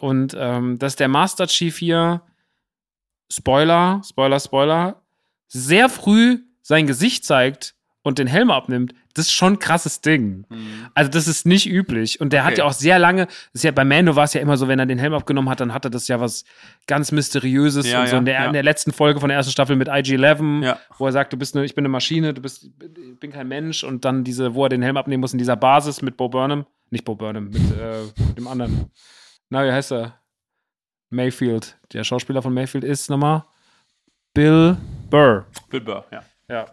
und 0.00 0.36
ähm, 0.38 0.78
dass 0.78 0.96
der 0.96 1.08
Master 1.08 1.46
Chief 1.46 1.76
hier, 1.76 2.22
Spoiler, 3.30 4.00
Spoiler, 4.08 4.40
Spoiler, 4.40 5.02
sehr 5.48 5.88
früh 5.88 6.38
sein 6.62 6.86
Gesicht 6.86 7.24
zeigt 7.24 7.74
und 8.02 8.18
den 8.18 8.26
Helm 8.26 8.50
abnimmt, 8.50 8.94
das 9.14 9.26
ist 9.26 9.32
schon 9.32 9.54
ein 9.54 9.58
krasses 9.58 10.00
Ding. 10.00 10.44
Mhm. 10.48 10.86
Also 10.94 11.10
das 11.10 11.26
ist 11.26 11.44
nicht 11.44 11.68
üblich. 11.68 12.20
Und 12.20 12.32
der 12.32 12.44
hat 12.44 12.52
Okay. 12.52 12.60
ja 12.60 12.64
auch 12.66 12.72
sehr 12.72 12.98
lange, 12.98 13.26
ist 13.52 13.64
ja 13.64 13.70
bei 13.72 13.84
Mando 13.84 14.14
war 14.16 14.24
es 14.24 14.32
ja 14.34 14.40
immer 14.40 14.56
so, 14.56 14.68
wenn 14.68 14.78
er 14.78 14.86
den 14.86 14.98
Helm 14.98 15.12
abgenommen 15.12 15.50
hat, 15.50 15.60
dann 15.60 15.74
hatte 15.74 15.90
das 15.90 16.08
ja 16.08 16.20
was 16.20 16.44
ganz 16.86 17.10
Mysteriöses. 17.12 17.90
Ja, 17.90 18.00
und 18.00 18.06
so 18.06 18.12
ja, 18.12 18.18
in, 18.20 18.24
der, 18.26 18.34
ja. 18.34 18.46
in 18.46 18.52
der 18.52 18.62
letzten 18.62 18.92
Folge 18.92 19.18
von 19.20 19.28
der 19.28 19.36
ersten 19.36 19.52
Staffel 19.52 19.76
mit 19.76 19.88
IG-11, 19.88 20.64
Ja. 20.64 20.78
wo 20.96 21.06
er 21.06 21.12
sagt, 21.12 21.32
du 21.32 21.36
bist 21.36 21.56
eine, 21.56 21.64
ich 21.66 21.74
bin 21.74 21.82
eine 21.82 21.88
Maschine, 21.90 22.32
du 22.32 22.40
bist, 22.40 22.64
ich 22.64 23.18
bin 23.20 23.32
kein 23.32 23.48
Mensch. 23.48 23.82
Und 23.84 24.04
dann 24.04 24.24
diese, 24.24 24.54
wo 24.54 24.62
er 24.64 24.68
den 24.68 24.82
Helm 24.82 24.96
abnehmen 24.96 25.20
muss 25.20 25.32
in 25.32 25.38
dieser 25.38 25.56
Basis 25.56 26.00
mit 26.00 26.16
Bo 26.16 26.28
Burnham. 26.28 26.64
Nicht 26.90 27.04
Bo 27.04 27.14
Burnham, 27.16 27.48
mit 27.50 27.56
äh, 27.72 28.34
dem 28.36 28.46
anderen. 28.46 28.90
Na, 29.50 29.64
wie 29.64 29.72
heißt 29.72 29.92
er? 29.92 30.18
Mayfield. 31.10 31.78
Der 31.92 32.04
Schauspieler 32.04 32.42
von 32.42 32.52
Mayfield 32.52 32.84
ist 32.84 33.08
nochmal 33.08 33.44
Bill 34.34 34.76
Burr. 35.10 35.46
Bill 35.70 35.80
Burr, 35.80 36.04
ja. 36.10 36.22
Ja. 36.48 36.66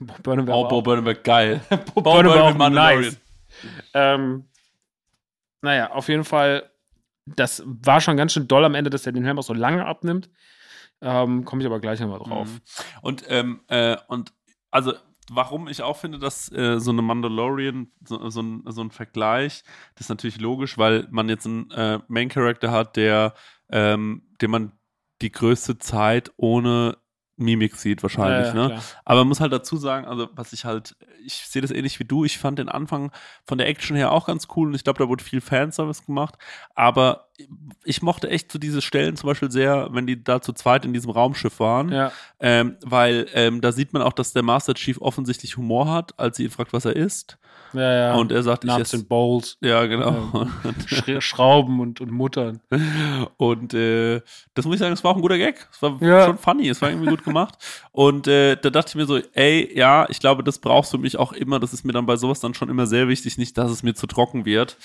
Bo 0.00 0.14
Burnham 0.22 0.48
Oh, 0.48 0.60
aber 0.60 0.68
Bo 0.68 0.76
auch- 0.78 0.82
Burnham 0.82 1.16
geil. 1.22 1.60
Bo 1.94 2.00
Bo 2.00 2.22
Burnham 2.22 2.72
nice. 2.74 3.18
Ähm, 3.94 4.48
naja, 5.62 5.90
auf 5.92 6.08
jeden 6.08 6.24
Fall, 6.24 6.70
das 7.26 7.62
war 7.66 8.00
schon 8.00 8.16
ganz 8.16 8.32
schön 8.32 8.48
doll 8.48 8.64
am 8.64 8.74
Ende, 8.74 8.90
dass 8.90 9.06
er 9.06 9.12
den 9.12 9.24
Helm 9.24 9.38
auch 9.38 9.42
so 9.44 9.54
lange 9.54 9.84
abnimmt. 9.86 10.30
Ähm, 11.02 11.44
Komme 11.44 11.62
ich 11.62 11.66
aber 11.66 11.80
gleich 11.80 12.00
nochmal 12.00 12.18
drauf. 12.18 12.48
Mhm. 12.48 12.60
Und, 13.02 13.24
ähm, 13.28 13.60
äh, 13.68 13.96
und 14.08 14.32
also, 14.70 14.94
warum 15.30 15.68
ich 15.68 15.82
auch 15.82 15.96
finde, 15.96 16.18
dass 16.18 16.50
äh, 16.52 16.80
so 16.80 16.90
eine 16.90 17.02
Mandalorian, 17.02 17.92
so, 18.04 18.28
so, 18.30 18.42
ein, 18.42 18.64
so 18.66 18.82
ein 18.82 18.90
Vergleich, 18.90 19.62
das 19.94 20.06
ist 20.06 20.08
natürlich 20.08 20.40
logisch, 20.40 20.76
weil 20.76 21.06
man 21.10 21.28
jetzt 21.28 21.46
einen 21.46 21.70
äh, 21.70 22.00
Main 22.08 22.28
Character 22.28 22.72
hat, 22.72 22.96
der, 22.96 23.34
ähm, 23.70 24.22
den 24.40 24.50
man 24.50 24.72
die 25.22 25.30
größte 25.30 25.78
Zeit 25.78 26.32
ohne 26.36 26.98
Mimik 27.40 27.76
sieht, 27.76 28.02
wahrscheinlich, 28.02 28.48
Ja, 28.48 28.54
ja, 28.54 28.62
ne? 28.62 28.68
klar. 28.74 28.82
Aber 29.04 29.20
man 29.20 29.28
muss 29.28 29.40
halt 29.40 29.52
dazu 29.52 29.76
sagen, 29.76 30.06
also 30.06 30.28
was 30.34 30.52
ich 30.52 30.64
halt, 30.64 30.96
ich 31.24 31.34
sehe 31.34 31.62
das 31.62 31.70
ähnlich 31.70 31.98
wie 31.98 32.04
du, 32.04 32.24
ich 32.24 32.38
fand 32.38 32.58
den 32.58 32.68
Anfang 32.68 33.10
von 33.44 33.58
der 33.58 33.68
Action 33.68 33.96
her 33.96 34.12
auch 34.12 34.26
ganz 34.26 34.48
cool 34.56 34.68
und 34.68 34.74
ich 34.74 34.84
glaube, 34.84 34.98
da 34.98 35.08
wurde 35.08 35.24
viel 35.24 35.40
Fanservice 35.40 36.04
gemacht, 36.04 36.36
aber 36.74 37.28
ich 37.84 38.02
mochte 38.02 38.28
echt 38.28 38.52
so 38.52 38.58
diese 38.58 38.82
Stellen 38.82 39.16
zum 39.16 39.28
Beispiel 39.28 39.50
sehr, 39.50 39.88
wenn 39.92 40.06
die 40.06 40.22
da 40.22 40.42
zu 40.42 40.52
zweit 40.52 40.84
in 40.84 40.92
diesem 40.92 41.10
Raumschiff 41.10 41.58
waren, 41.58 41.90
Ja, 41.90 42.12
ähm, 42.38 42.76
weil 42.84 43.26
ähm, 43.34 43.60
da 43.60 43.72
sieht 43.72 43.92
man 43.92 44.02
auch, 44.02 44.12
dass 44.12 44.32
der 44.32 44.42
Master 44.42 44.74
Chief 44.74 45.00
offensichtlich 45.00 45.56
Humor 45.56 45.90
hat, 45.90 46.18
als 46.18 46.36
sie 46.36 46.44
ihn 46.44 46.50
fragt, 46.50 46.72
was 46.72 46.84
er 46.84 46.94
isst 46.96 47.38
ja, 47.72 47.92
ja. 47.94 48.14
und 48.14 48.32
er 48.32 48.42
sagt, 48.42 48.64
ich 48.64 48.70
Nuts 48.70 48.80
esse, 48.82 48.96
and 48.96 49.08
Bowls, 49.08 49.56
ja 49.60 49.86
genau, 49.86 50.46
Sch 50.86 51.20
Schrauben 51.20 51.80
und, 51.80 52.00
und 52.00 52.10
Muttern. 52.10 52.60
Und 53.36 53.74
äh, 53.74 54.20
das 54.54 54.64
muss 54.64 54.74
ich 54.74 54.80
sagen, 54.80 54.92
es 54.92 55.02
war 55.04 55.12
auch 55.12 55.16
ein 55.16 55.22
guter 55.22 55.38
Gag. 55.38 55.68
Es 55.72 55.80
war 55.82 55.96
Ja. 56.02 56.26
schon 56.26 56.38
funny, 56.38 56.68
es 56.68 56.80
war 56.82 56.90
irgendwie 56.90 57.08
gut 57.10 57.24
gemacht. 57.24 57.54
Und 57.92 58.26
äh, 58.28 58.56
da 58.56 58.70
dachte 58.70 58.90
ich 58.90 58.94
mir 58.96 59.06
so, 59.06 59.18
ey, 59.34 59.70
ja, 59.76 60.06
ich 60.08 60.20
glaube, 60.20 60.42
das 60.44 60.58
brauchst 60.58 60.92
du 60.92 60.98
mich 60.98 61.18
auch 61.18 61.32
immer. 61.32 61.58
Das 61.60 61.72
ist 61.72 61.84
mir 61.84 61.92
dann 61.92 62.06
bei 62.06 62.16
sowas 62.16 62.40
dann 62.40 62.54
schon 62.54 62.68
immer 62.68 62.86
sehr 62.86 63.08
wichtig, 63.08 63.38
nicht, 63.38 63.56
dass 63.58 63.70
es 63.70 63.82
mir 63.82 63.94
zu 63.94 64.06
trocken 64.06 64.44
wird. 64.44 64.76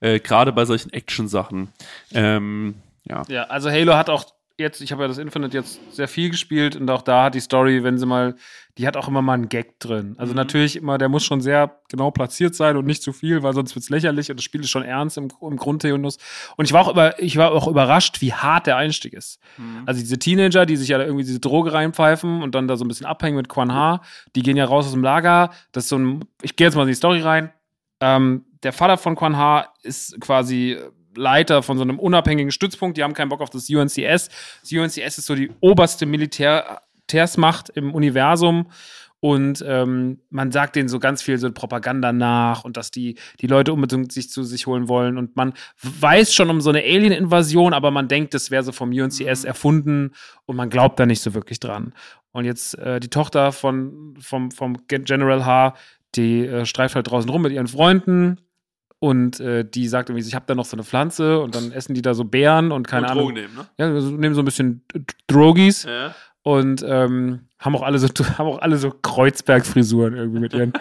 Äh, 0.00 0.20
Gerade 0.20 0.52
bei 0.52 0.64
solchen 0.64 0.92
Action-Sachen. 0.92 1.68
Ähm, 2.12 2.74
ja. 3.04 3.22
Ja, 3.28 3.44
also 3.44 3.70
Halo 3.70 3.94
hat 3.94 4.10
auch 4.10 4.24
jetzt, 4.58 4.80
ich 4.80 4.92
habe 4.92 5.02
ja 5.02 5.08
das 5.08 5.18
Infinite 5.18 5.56
jetzt 5.56 5.80
sehr 5.94 6.08
viel 6.08 6.30
gespielt 6.30 6.76
und 6.76 6.88
auch 6.90 7.02
da 7.02 7.24
hat 7.24 7.34
die 7.34 7.40
Story, 7.40 7.82
wenn 7.84 7.98
sie 7.98 8.06
mal, 8.06 8.34
die 8.78 8.86
hat 8.86 8.96
auch 8.96 9.08
immer 9.08 9.20
mal 9.22 9.34
einen 9.34 9.48
Gag 9.48 9.78
drin. 9.80 10.14
Also 10.18 10.32
Mhm. 10.32 10.36
natürlich 10.36 10.76
immer, 10.76 10.98
der 10.98 11.08
muss 11.08 11.24
schon 11.24 11.40
sehr 11.40 11.80
genau 11.90 12.10
platziert 12.10 12.54
sein 12.54 12.76
und 12.76 12.86
nicht 12.86 13.02
zu 13.02 13.12
viel, 13.12 13.42
weil 13.42 13.52
sonst 13.54 13.74
wird's 13.74 13.90
lächerlich 13.90 14.30
und 14.30 14.36
das 14.38 14.44
Spiel 14.44 14.60
ist 14.62 14.70
schon 14.70 14.82
ernst 14.82 15.18
im, 15.18 15.28
im 15.40 15.56
Grundtenus. 15.56 16.18
Und 16.56 16.64
ich 16.64 16.72
war 16.72 16.80
auch 16.86 16.90
über, 16.90 17.20
ich 17.22 17.36
war 17.36 17.52
auch 17.52 17.68
überrascht, 17.68 18.20
wie 18.20 18.32
hart 18.32 18.66
der 18.66 18.76
Einstieg 18.76 19.12
ist. 19.12 19.38
Also 19.86 20.00
diese 20.00 20.18
Teenager, 20.18 20.64
die 20.66 20.76
sich 20.76 20.88
ja 20.88 20.98
da 20.98 21.04
irgendwie 21.04 21.24
diese 21.24 21.40
Droge 21.40 21.72
reinpfeifen 21.72 22.42
und 22.42 22.54
dann 22.54 22.68
da 22.68 22.76
so 22.76 22.84
ein 22.84 22.88
bisschen 22.88 23.06
abhängen 23.06 23.36
mit 23.36 23.48
Quan 23.48 23.72
Ha, 23.72 24.00
die 24.36 24.42
gehen 24.42 24.56
ja 24.56 24.64
raus 24.64 24.86
aus 24.86 24.92
dem 24.92 25.02
Lager. 25.02 25.50
Das 25.72 25.84
ist 25.84 25.88
so 25.90 25.98
ein, 25.98 26.24
ich 26.42 26.56
gehe 26.56 26.66
jetzt 26.66 26.74
mal 26.74 26.82
in 26.82 26.88
die 26.88 26.94
Story 26.94 27.20
rein. 27.20 27.52
Ähm, 28.00 28.44
der 28.62 28.72
Vater 28.72 28.96
von 28.96 29.16
Quan 29.16 29.36
Ha 29.36 29.68
ist 29.82 30.20
quasi 30.20 30.78
Leiter 31.16 31.62
von 31.62 31.76
so 31.76 31.82
einem 31.82 31.98
unabhängigen 31.98 32.52
Stützpunkt. 32.52 32.96
Die 32.96 33.02
haben 33.02 33.14
keinen 33.14 33.28
Bock 33.28 33.40
auf 33.40 33.50
das 33.50 33.68
UNCS. 33.68 34.28
Das 34.60 34.72
UNCS 34.72 35.18
ist 35.18 35.26
so 35.26 35.34
die 35.34 35.50
oberste 35.60 36.06
Militärsmacht 36.06 37.70
im 37.70 37.94
Universum. 37.94 38.68
Und 39.24 39.64
ähm, 39.68 40.18
man 40.30 40.50
sagt 40.50 40.74
denen 40.74 40.88
so 40.88 40.98
ganz 40.98 41.22
viel 41.22 41.38
so 41.38 41.52
Propaganda 41.52 42.12
nach 42.12 42.64
und 42.64 42.76
dass 42.76 42.90
die, 42.90 43.16
die 43.40 43.46
Leute 43.46 43.72
unbedingt 43.72 44.10
sich 44.10 44.28
zu 44.30 44.42
sich 44.42 44.66
holen 44.66 44.88
wollen. 44.88 45.16
Und 45.16 45.36
man 45.36 45.52
weiß 45.80 46.34
schon 46.34 46.50
um 46.50 46.60
so 46.60 46.70
eine 46.70 46.80
Alien-Invasion, 46.80 47.72
aber 47.72 47.92
man 47.92 48.08
denkt, 48.08 48.34
das 48.34 48.50
wäre 48.50 48.64
so 48.64 48.72
vom 48.72 48.90
UNCS 48.90 49.44
erfunden 49.44 50.10
und 50.44 50.56
man 50.56 50.70
glaubt 50.70 50.98
da 50.98 51.06
nicht 51.06 51.20
so 51.20 51.34
wirklich 51.34 51.60
dran. 51.60 51.94
Und 52.32 52.46
jetzt 52.46 52.76
äh, 52.78 52.98
die 52.98 53.10
Tochter 53.10 53.52
von, 53.52 54.16
vom, 54.18 54.50
vom 54.50 54.76
General 54.88 55.46
H., 55.46 55.76
die 56.16 56.44
äh, 56.44 56.66
streift 56.66 56.96
halt 56.96 57.08
draußen 57.08 57.30
rum 57.30 57.42
mit 57.42 57.52
ihren 57.52 57.68
Freunden 57.68 58.38
und 59.02 59.40
äh, 59.40 59.64
die 59.68 59.88
sagt 59.88 60.10
irgendwie, 60.10 60.24
ich 60.24 60.36
habe 60.36 60.44
da 60.46 60.54
noch 60.54 60.64
so 60.64 60.76
eine 60.76 60.84
Pflanze 60.84 61.40
und 61.40 61.56
dann 61.56 61.72
essen 61.72 61.92
die 61.92 62.02
da 62.02 62.14
so 62.14 62.22
Beeren 62.22 62.70
und 62.70 62.86
keine 62.86 63.06
Und 63.06 63.10
Ahnung. 63.10 63.24
Drogen 63.24 63.34
nehmen, 63.34 63.54
ne? 63.56 63.66
Ja, 63.76 63.88
nehmen 63.88 64.34
so 64.36 64.42
ein 64.42 64.44
bisschen 64.44 64.84
Drogis 65.26 65.82
Ja. 65.82 66.14
und 66.42 66.84
ähm, 66.86 67.48
haben 67.58 67.74
auch 67.74 67.82
alle 67.82 67.98
so 67.98 68.06
haben 68.38 68.46
auch 68.46 68.60
alle 68.62 68.76
so 68.76 68.92
Kreuzberg-Frisuren 68.92 70.14
irgendwie 70.14 70.38
mit 70.38 70.54
ihren. 70.54 70.72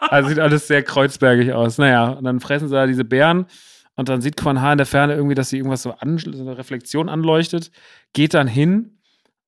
also 0.00 0.28
sieht 0.30 0.40
alles 0.40 0.66
sehr 0.66 0.82
kreuzbergig 0.82 1.52
aus. 1.52 1.78
Naja, 1.78 2.08
und 2.08 2.24
dann 2.24 2.40
fressen 2.40 2.66
sie 2.66 2.74
da 2.74 2.88
diese 2.88 3.04
Beeren 3.04 3.46
und 3.94 4.08
dann 4.08 4.20
sieht 4.20 4.36
Quan 4.36 4.60
Ha 4.60 4.72
in 4.72 4.78
der 4.78 4.86
Ferne 4.86 5.14
irgendwie, 5.14 5.36
dass 5.36 5.50
sie 5.50 5.58
irgendwas 5.58 5.82
so, 5.84 5.92
an, 5.92 6.18
so 6.18 6.28
eine 6.40 6.58
Reflexion 6.58 7.08
anleuchtet, 7.08 7.70
geht 8.14 8.34
dann 8.34 8.48
hin 8.48 8.98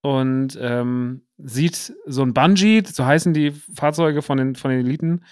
und 0.03 0.57
ähm, 0.61 1.23
sieht 1.39 1.93
so 2.07 2.23
ein 2.23 2.35
Bungee, 2.35 2.85
so 2.87 3.05
heißen 3.05 3.35
die 3.35 3.51
Fahrzeuge 3.51 4.23
von 4.23 4.39
den, 4.39 4.55
von 4.55 4.71
den 4.71 4.79
Eliten 4.87 5.25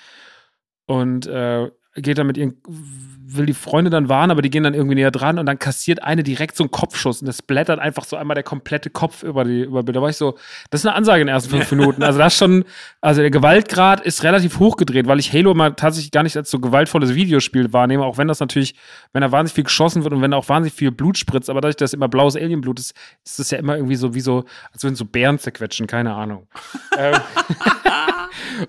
und 0.86 1.28
äh, 1.28 1.70
geht 1.97 2.18
dann 2.18 2.26
mit 2.26 2.36
ihren, 2.36 2.55
will 2.66 3.47
die 3.47 3.55
Freunde 3.55 3.91
dann 3.91 4.09
warnen, 4.09 4.30
aber 4.30 4.43
die 4.43 4.51
gehen 4.51 4.62
dann 4.62 4.74
irgendwie 4.74 4.97
näher 4.97 5.11
dran 5.11 5.38
und 5.38 5.47
dann 5.47 5.59
kassiert 5.59 6.03
eine 6.03 6.22
direkt 6.22 6.57
so 6.57 6.64
einen 6.64 6.70
Kopfschuss 6.70 7.20
und 7.20 7.26
das 7.26 7.43
blättert 7.43 7.78
einfach 7.78 8.05
so 8.05 8.16
einmal 8.16 8.34
der 8.34 8.45
komplette 8.45 8.91
Kopf 8.91 9.22
über 9.22 9.45
die 9.45 9.62
über 9.62 9.82
Da 9.82 10.01
war 10.01 10.09
ich 10.09 10.16
so, 10.16 10.36
das 10.70 10.82
ist 10.82 10.86
eine 10.86 10.97
Ansage 10.97 11.20
in 11.20 11.26
den 11.26 11.34
ersten 11.34 11.51
fünf 11.51 11.70
Minuten. 11.72 12.03
Also 12.03 12.18
das 12.18 12.36
schon, 12.36 12.64
also 13.01 13.20
der 13.20 13.30
Gewaltgrad 13.30 14.01
ist 14.01 14.22
relativ 14.22 14.59
hochgedreht, 14.59 15.07
weil 15.07 15.18
ich 15.18 15.32
Halo 15.32 15.55
mal 15.55 15.70
tatsächlich 15.70 16.11
gar 16.11 16.22
nicht 16.22 16.36
als 16.36 16.51
so 16.51 16.59
gewaltvolles 16.59 17.14
Videospiel 17.14 17.72
wahrnehme, 17.72 18.05
auch 18.05 18.18
wenn 18.18 18.28
das 18.28 18.41
natürlich, 18.41 18.74
wenn 19.12 19.22
da 19.22 19.32
wahnsinnig 19.32 19.55
viel 19.55 19.64
geschossen 19.64 20.05
wird 20.05 20.12
und 20.12 20.22
wenn 20.22 20.30
da 20.30 20.36
auch 20.36 20.49
wahnsinnig 20.49 20.74
viel 20.74 20.91
Blut 20.91 21.18
spritzt, 21.18 21.51
aber 21.51 21.61
dadurch, 21.61 21.76
dass 21.76 21.93
immer 21.93 22.09
blaues 22.09 22.36
Alienblut 22.36 22.78
ist, 22.78 22.95
ist 23.24 23.38
das 23.38 23.51
ja 23.51 23.59
immer 23.59 23.76
irgendwie 23.76 23.97
so 23.97 24.14
wie 24.14 24.20
so, 24.20 24.45
als 24.72 24.82
würden 24.82 24.97
so 24.97 25.05
Bären 25.05 25.38
zerquetschen, 25.38 25.86
keine 25.86 26.14
Ahnung. 26.14 26.47
ähm, 26.99 27.14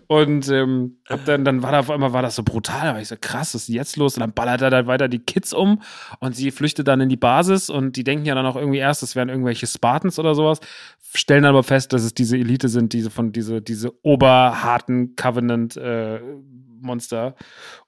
und 0.08 0.50
ähm, 0.50 0.98
dann, 1.26 1.46
dann 1.46 1.64
war 1.64 1.72
da 1.72 1.80
auf 1.80 1.90
einmal 1.90 2.14
war 2.14 2.22
das 2.22 2.36
so 2.36 2.44
brutal. 2.44 2.82
Da 2.82 2.94
war 2.94 3.02
ich 3.02 3.08
so, 3.08 3.16
krass, 3.20 3.54
was 3.54 3.64
ist 3.64 3.70
jetzt 3.70 3.98
los? 3.98 4.16
Und 4.16 4.22
dann 4.22 4.34
ballert 4.34 4.62
er 4.62 4.70
dann 4.70 4.88
weiter 4.88 5.08
die 5.08 5.20
Kids 5.20 5.54
um 5.54 5.82
und 6.20 6.36
sie 6.36 6.52
flüchtet 6.52 6.88
dann 6.88 7.02
in 7.02 7.10
die 7.10 7.18
Basis 7.18 7.70
und 7.70 7.96
die 7.96 8.04
denken 8.04 8.26
ja 8.26 8.36
dann 8.36 8.46
auch 8.46 8.56
irgendwie 8.56 8.80
erst, 8.80 9.02
das 9.04 9.16
wären 9.16 9.30
irgendwelche 9.30 9.68
Spartans 9.68 10.20
oder 10.20 10.36
sowas, 10.36 10.60
stellen 11.14 11.44
dann 11.44 11.52
aber 11.52 11.64
fest, 11.64 11.94
dass 11.94 12.04
es 12.04 12.14
diese 12.14 12.38
Elite 12.38 12.70
sind, 12.70 12.94
diese 12.94 13.10
von 13.10 13.32
diese, 13.32 13.62
diese 13.62 13.94
oberharten 14.04 15.16
Covenant 15.16 15.78
äh, 15.78 16.20
Monster. 16.82 17.36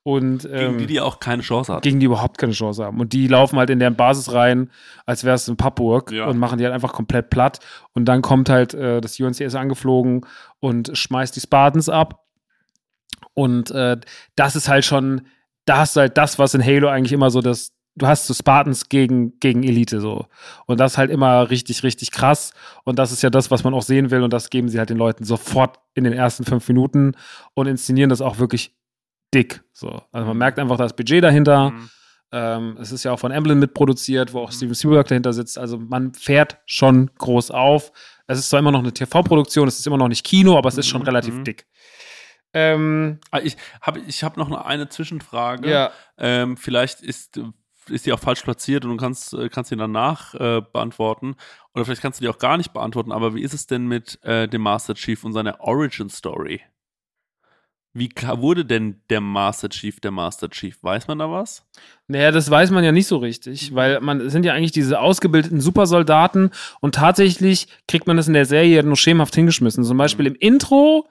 Und, 0.03 0.45
ähm, 0.45 0.51
Gegen 0.51 0.77
die, 0.79 0.85
die 0.87 1.01
auch 1.01 1.19
keine 1.19 1.41
Chance 1.41 1.71
hatten. 1.73 1.81
gegen 1.81 1.99
die 1.99 2.05
überhaupt 2.05 2.37
keine 2.37 2.53
Chance 2.53 2.83
haben. 2.83 2.99
Und 2.99 3.13
die 3.13 3.27
laufen 3.27 3.57
halt 3.57 3.69
in 3.69 3.79
deren 3.79 3.95
Basis 3.95 4.33
rein, 4.33 4.69
als 5.05 5.23
wäre 5.23 5.35
es 5.35 5.47
ein 5.47 5.57
Pappburg 5.57 6.11
Ja. 6.11 6.25
und 6.25 6.37
machen 6.37 6.57
die 6.57 6.63
halt 6.65 6.73
einfach 6.73 6.93
komplett 6.93 7.29
platt. 7.29 7.59
Und 7.93 8.05
dann 8.05 8.21
kommt 8.21 8.49
halt 8.49 8.73
äh, 8.73 9.01
das 9.01 9.19
UNCS 9.19 9.55
angeflogen 9.55 10.25
und 10.59 10.91
schmeißt 10.97 11.35
die 11.35 11.41
Spartans 11.41 11.89
ab. 11.89 12.23
Und 13.33 13.71
äh, 13.71 13.97
das 14.35 14.55
ist 14.55 14.67
halt 14.69 14.85
schon, 14.85 15.21
da 15.65 15.77
hast 15.79 15.95
du 15.95 16.01
halt 16.01 16.17
das, 16.17 16.39
was 16.39 16.53
in 16.53 16.63
Halo 16.63 16.87
eigentlich 16.87 17.13
immer 17.13 17.31
so 17.31 17.41
das, 17.41 17.71
du 17.95 18.05
hast 18.07 18.27
so 18.27 18.33
Spartans 18.33 18.89
gegen, 18.89 19.39
gegen 19.39 19.63
Elite 19.63 20.01
so. 20.01 20.25
Und 20.65 20.79
das 20.79 20.93
ist 20.93 20.97
halt 20.97 21.09
immer 21.11 21.49
richtig, 21.49 21.83
richtig 21.83 22.11
krass. 22.11 22.53
Und 22.83 22.99
das 22.99 23.11
ist 23.11 23.23
ja 23.23 23.29
das, 23.29 23.49
was 23.51 23.63
man 23.63 23.73
auch 23.73 23.81
sehen 23.83 24.11
will. 24.11 24.21
Und 24.23 24.33
das 24.33 24.49
geben 24.49 24.67
sie 24.69 24.77
halt 24.79 24.89
den 24.89 24.97
Leuten 24.97 25.23
sofort 25.23 25.77
in 25.95 26.03
den 26.03 26.13
ersten 26.13 26.43
fünf 26.43 26.67
Minuten 26.67 27.13
und 27.53 27.67
inszenieren 27.67 28.09
das 28.09 28.21
auch 28.21 28.37
wirklich 28.39 28.75
dick. 29.33 29.63
So. 29.73 30.01
Also 30.11 30.27
man 30.27 30.37
merkt 30.37 30.59
einfach, 30.59 30.77
da 30.77 30.85
ist 30.85 30.95
Budget 30.95 31.23
dahinter. 31.23 31.71
Mhm. 31.71 31.89
Ähm, 32.31 32.77
es 32.81 32.91
ist 32.91 33.03
ja 33.03 33.11
auch 33.11 33.19
von 33.19 33.31
Emblem 33.31 33.59
mitproduziert, 33.59 34.33
wo 34.33 34.39
auch 34.39 34.51
Steven 34.51 34.73
Spielberg 34.73 35.07
dahinter 35.07 35.33
sitzt. 35.33 35.57
Also 35.57 35.77
man 35.77 36.13
fährt 36.13 36.57
schon 36.65 37.11
groß 37.17 37.51
auf. 37.51 37.91
Es 38.25 38.39
ist 38.39 38.49
zwar 38.49 38.59
immer 38.59 38.71
noch 38.71 38.79
eine 38.79 38.93
TV-Produktion, 38.93 39.67
es 39.67 39.77
ist 39.79 39.85
immer 39.85 39.97
noch 39.97 40.07
nicht 40.07 40.25
Kino, 40.25 40.57
aber 40.57 40.69
es 40.69 40.77
ist 40.77 40.87
schon 40.87 41.01
Mhm, 41.01 41.07
relativ 41.07 41.35
mhm. 41.35 41.43
dick. 41.43 41.67
Ähm, 42.53 43.19
Ah, 43.31 43.39
Ich 43.43 43.57
habe 43.81 43.99
ich 44.07 44.23
hab 44.23 44.37
noch 44.37 44.51
eine 44.51 44.89
Zwischenfrage. 44.89 45.69
ja, 45.69 45.91
Ähm, 46.17 46.55
vielleicht 46.57 47.01
ist, 47.01 47.39
ist 47.89 48.05
die 48.05 48.13
auch 48.13 48.19
falsch 48.19 48.41
platziert 48.43 48.85
und 48.85 48.91
du 48.91 48.97
kannst, 48.97 49.33
äh, 49.33 49.49
kannst 49.49 49.69
sie 49.69 49.75
danach 49.75 50.33
äh, 50.35 50.61
beantworten. 50.61 51.35
Oder 51.75 51.85
vielleicht 51.85 52.01
kannst 52.01 52.19
du 52.19 52.23
die 52.23 52.29
auch 52.29 52.37
gar 52.37 52.57
nicht 52.57 52.71
beantworten. 52.73 53.11
Aber 53.11 53.35
wie 53.35 53.41
ist 53.41 53.53
es 53.53 53.67
denn 53.67 53.87
mit 53.87 54.19
äh, 54.23 54.47
dem 54.47 54.61
Master 54.61 54.93
Chief 54.95 55.23
und 55.23 55.33
seiner 55.33 55.59
Origin 55.61 56.09
Story? 56.09 56.61
Wie 57.93 58.09
wurde 58.37 58.65
denn 58.65 59.01
der 59.09 59.21
Master 59.21 59.69
Chief 59.69 59.99
der 59.99 60.11
Master 60.11 60.49
Chief? 60.49 60.81
Weiß 60.81 61.07
man 61.07 61.19
da 61.19 61.29
was? 61.29 61.63
naja, 62.07 62.31
das 62.31 62.49
weiß 62.49 62.71
man 62.71 62.83
ja 62.83 62.91
nicht 62.91 63.07
so 63.07 63.17
richtig, 63.17 63.73
weil 63.75 63.99
man 64.01 64.29
sind 64.29 64.45
ja 64.45 64.53
eigentlich 64.53 64.71
diese 64.71 64.99
ausgebildeten 64.99 65.61
Supersoldaten 65.61 66.51
und 66.81 66.95
tatsächlich 66.95 67.67
kriegt 67.87 68.07
man 68.07 68.17
das 68.17 68.27
in 68.27 68.33
der 68.33 68.45
Serie 68.45 68.83
nur 68.83 68.97
schemenhaft 68.97 69.35
hingeschmissen. 69.35 69.83
Zum 69.83 69.97
Beispiel 69.97 70.27
im 70.27 70.35
Intro 70.35 71.07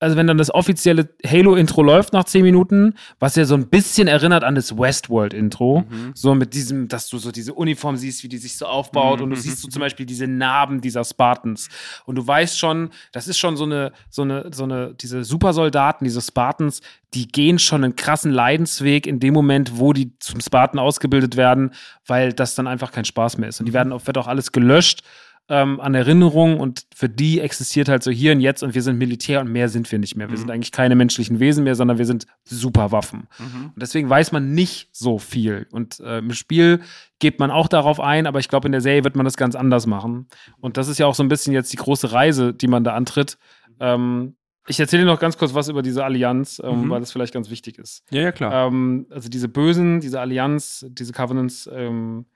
also 0.00 0.16
wenn 0.16 0.26
dann 0.26 0.38
das 0.38 0.52
offizielle 0.54 1.08
Halo-Intro 1.26 1.82
läuft 1.82 2.12
nach 2.12 2.24
10 2.24 2.42
Minuten, 2.42 2.94
was 3.18 3.34
ja 3.36 3.44
so 3.44 3.54
ein 3.54 3.68
bisschen 3.68 4.06
erinnert 4.08 4.44
an 4.44 4.54
das 4.54 4.76
Westworld-Intro, 4.78 5.84
Mhm. 5.88 6.12
so 6.14 6.34
mit 6.34 6.54
diesem, 6.54 6.88
dass 6.88 7.08
du 7.08 7.18
so 7.18 7.32
diese 7.32 7.54
Uniform 7.54 7.96
siehst, 7.96 8.22
wie 8.22 8.28
die 8.28 8.38
sich 8.38 8.56
so 8.56 8.66
aufbaut 8.66 9.18
Mhm, 9.18 9.24
und 9.24 9.30
du 9.30 9.36
mhm, 9.36 9.40
siehst 9.40 9.60
so 9.62 9.68
zum 9.68 9.80
Beispiel 9.80 10.06
diese 10.06 10.26
Narben 10.26 10.80
dieser 10.80 11.04
Spartans. 11.04 11.68
Und 12.04 12.14
du 12.16 12.26
weißt 12.26 12.58
schon, 12.58 12.90
das 13.12 13.28
ist 13.28 13.38
schon 13.38 13.56
so 13.56 13.64
eine, 13.64 13.92
so 14.10 14.22
eine, 14.22 14.50
so 14.52 14.64
eine, 14.64 14.94
diese 14.94 15.24
Supersoldaten, 15.24 16.04
diese 16.04 16.20
Spartans, 16.20 16.80
die 17.14 17.26
gehen 17.26 17.58
schon 17.58 17.82
einen 17.84 17.96
krassen 17.96 18.30
Leidensweg 18.32 19.06
in 19.06 19.18
dem 19.18 19.34
Moment, 19.34 19.78
wo 19.78 19.92
die 19.92 20.16
zum 20.18 20.40
Spartan 20.40 20.78
ausgebildet 20.78 21.36
werden, 21.36 21.72
weil 22.06 22.32
das 22.32 22.54
dann 22.54 22.66
einfach 22.66 22.92
kein 22.92 23.04
Spaß 23.04 23.38
mehr 23.38 23.48
ist. 23.48 23.60
Und 23.60 23.66
die 23.66 23.72
werden, 23.72 23.92
wird 23.92 24.18
auch 24.18 24.26
alles 24.28 24.52
gelöscht 24.52 25.02
ähm, 25.50 25.80
an 25.80 25.94
Erinnerungen 25.94 26.60
und 26.60 26.84
für 26.94 27.08
die 27.08 27.40
existiert 27.40 27.88
halt 27.88 28.02
so 28.02 28.10
hier 28.10 28.32
und 28.32 28.40
jetzt 28.40 28.62
und 28.62 28.74
wir 28.74 28.82
sind 28.82 28.98
Militär 28.98 29.40
und 29.40 29.50
mehr 29.50 29.68
sind 29.70 29.90
wir 29.90 29.98
nicht 29.98 30.14
mehr. 30.16 30.28
Wir 30.28 30.34
Mhm. 30.36 30.40
sind 30.40 30.50
eigentlich 30.50 30.72
keine 30.72 30.94
menschlichen 30.94 31.40
Wesen 31.40 31.64
mehr, 31.64 31.74
sondern 31.74 31.96
wir 31.98 32.04
sind 32.04 32.26
Superwaffen. 32.44 33.28
Mhm. 33.38 33.66
Und 33.74 33.80
deswegen 33.82 34.10
weiß 34.10 34.32
man 34.32 34.52
nicht 34.52 34.88
so 34.92 35.18
viel. 35.18 35.66
Und 35.70 36.00
äh, 36.00 36.18
im 36.18 36.32
Spiel 36.34 36.80
geht 37.18 37.38
man 37.38 37.50
auch 37.50 37.68
darauf 37.68 37.98
ein, 38.00 38.26
aber 38.26 38.40
ich 38.40 38.48
glaube, 38.48 38.68
in 38.68 38.72
der 38.72 38.80
Serie 38.82 39.04
wird 39.04 39.16
man 39.16 39.24
das 39.24 39.36
ganz 39.36 39.54
anders 39.54 39.86
machen. 39.86 40.28
Und 40.60 40.76
das 40.76 40.88
ist 40.88 40.98
ja 40.98 41.06
auch 41.06 41.14
so 41.14 41.22
ein 41.22 41.28
bisschen 41.28 41.52
jetzt 41.54 41.72
die 41.72 41.76
große 41.78 42.12
Reise, 42.12 42.52
die 42.52 42.68
man 42.68 42.84
da 42.84 42.94
antritt. 42.94 43.38
Ähm, 43.80 44.34
ich 44.66 44.78
erzähle 44.78 45.06
noch 45.06 45.18
ganz 45.18 45.38
kurz 45.38 45.54
was 45.54 45.68
über 45.70 45.80
diese 45.80 46.04
Allianz, 46.04 46.60
ähm, 46.62 46.82
Mhm. 46.84 46.90
weil 46.90 47.00
das 47.00 47.10
vielleicht 47.10 47.32
ganz 47.32 47.48
wichtig 47.48 47.78
ist. 47.78 48.04
Ja, 48.10 48.20
ja, 48.20 48.32
klar. 48.32 48.66
Ähm, 48.66 49.06
also 49.08 49.30
diese 49.30 49.48
Bösen, 49.48 50.00
diese 50.00 50.20
Allianz, 50.20 50.84
diese 50.90 51.14
Covenants, 51.14 51.70
ähm, 51.72 52.26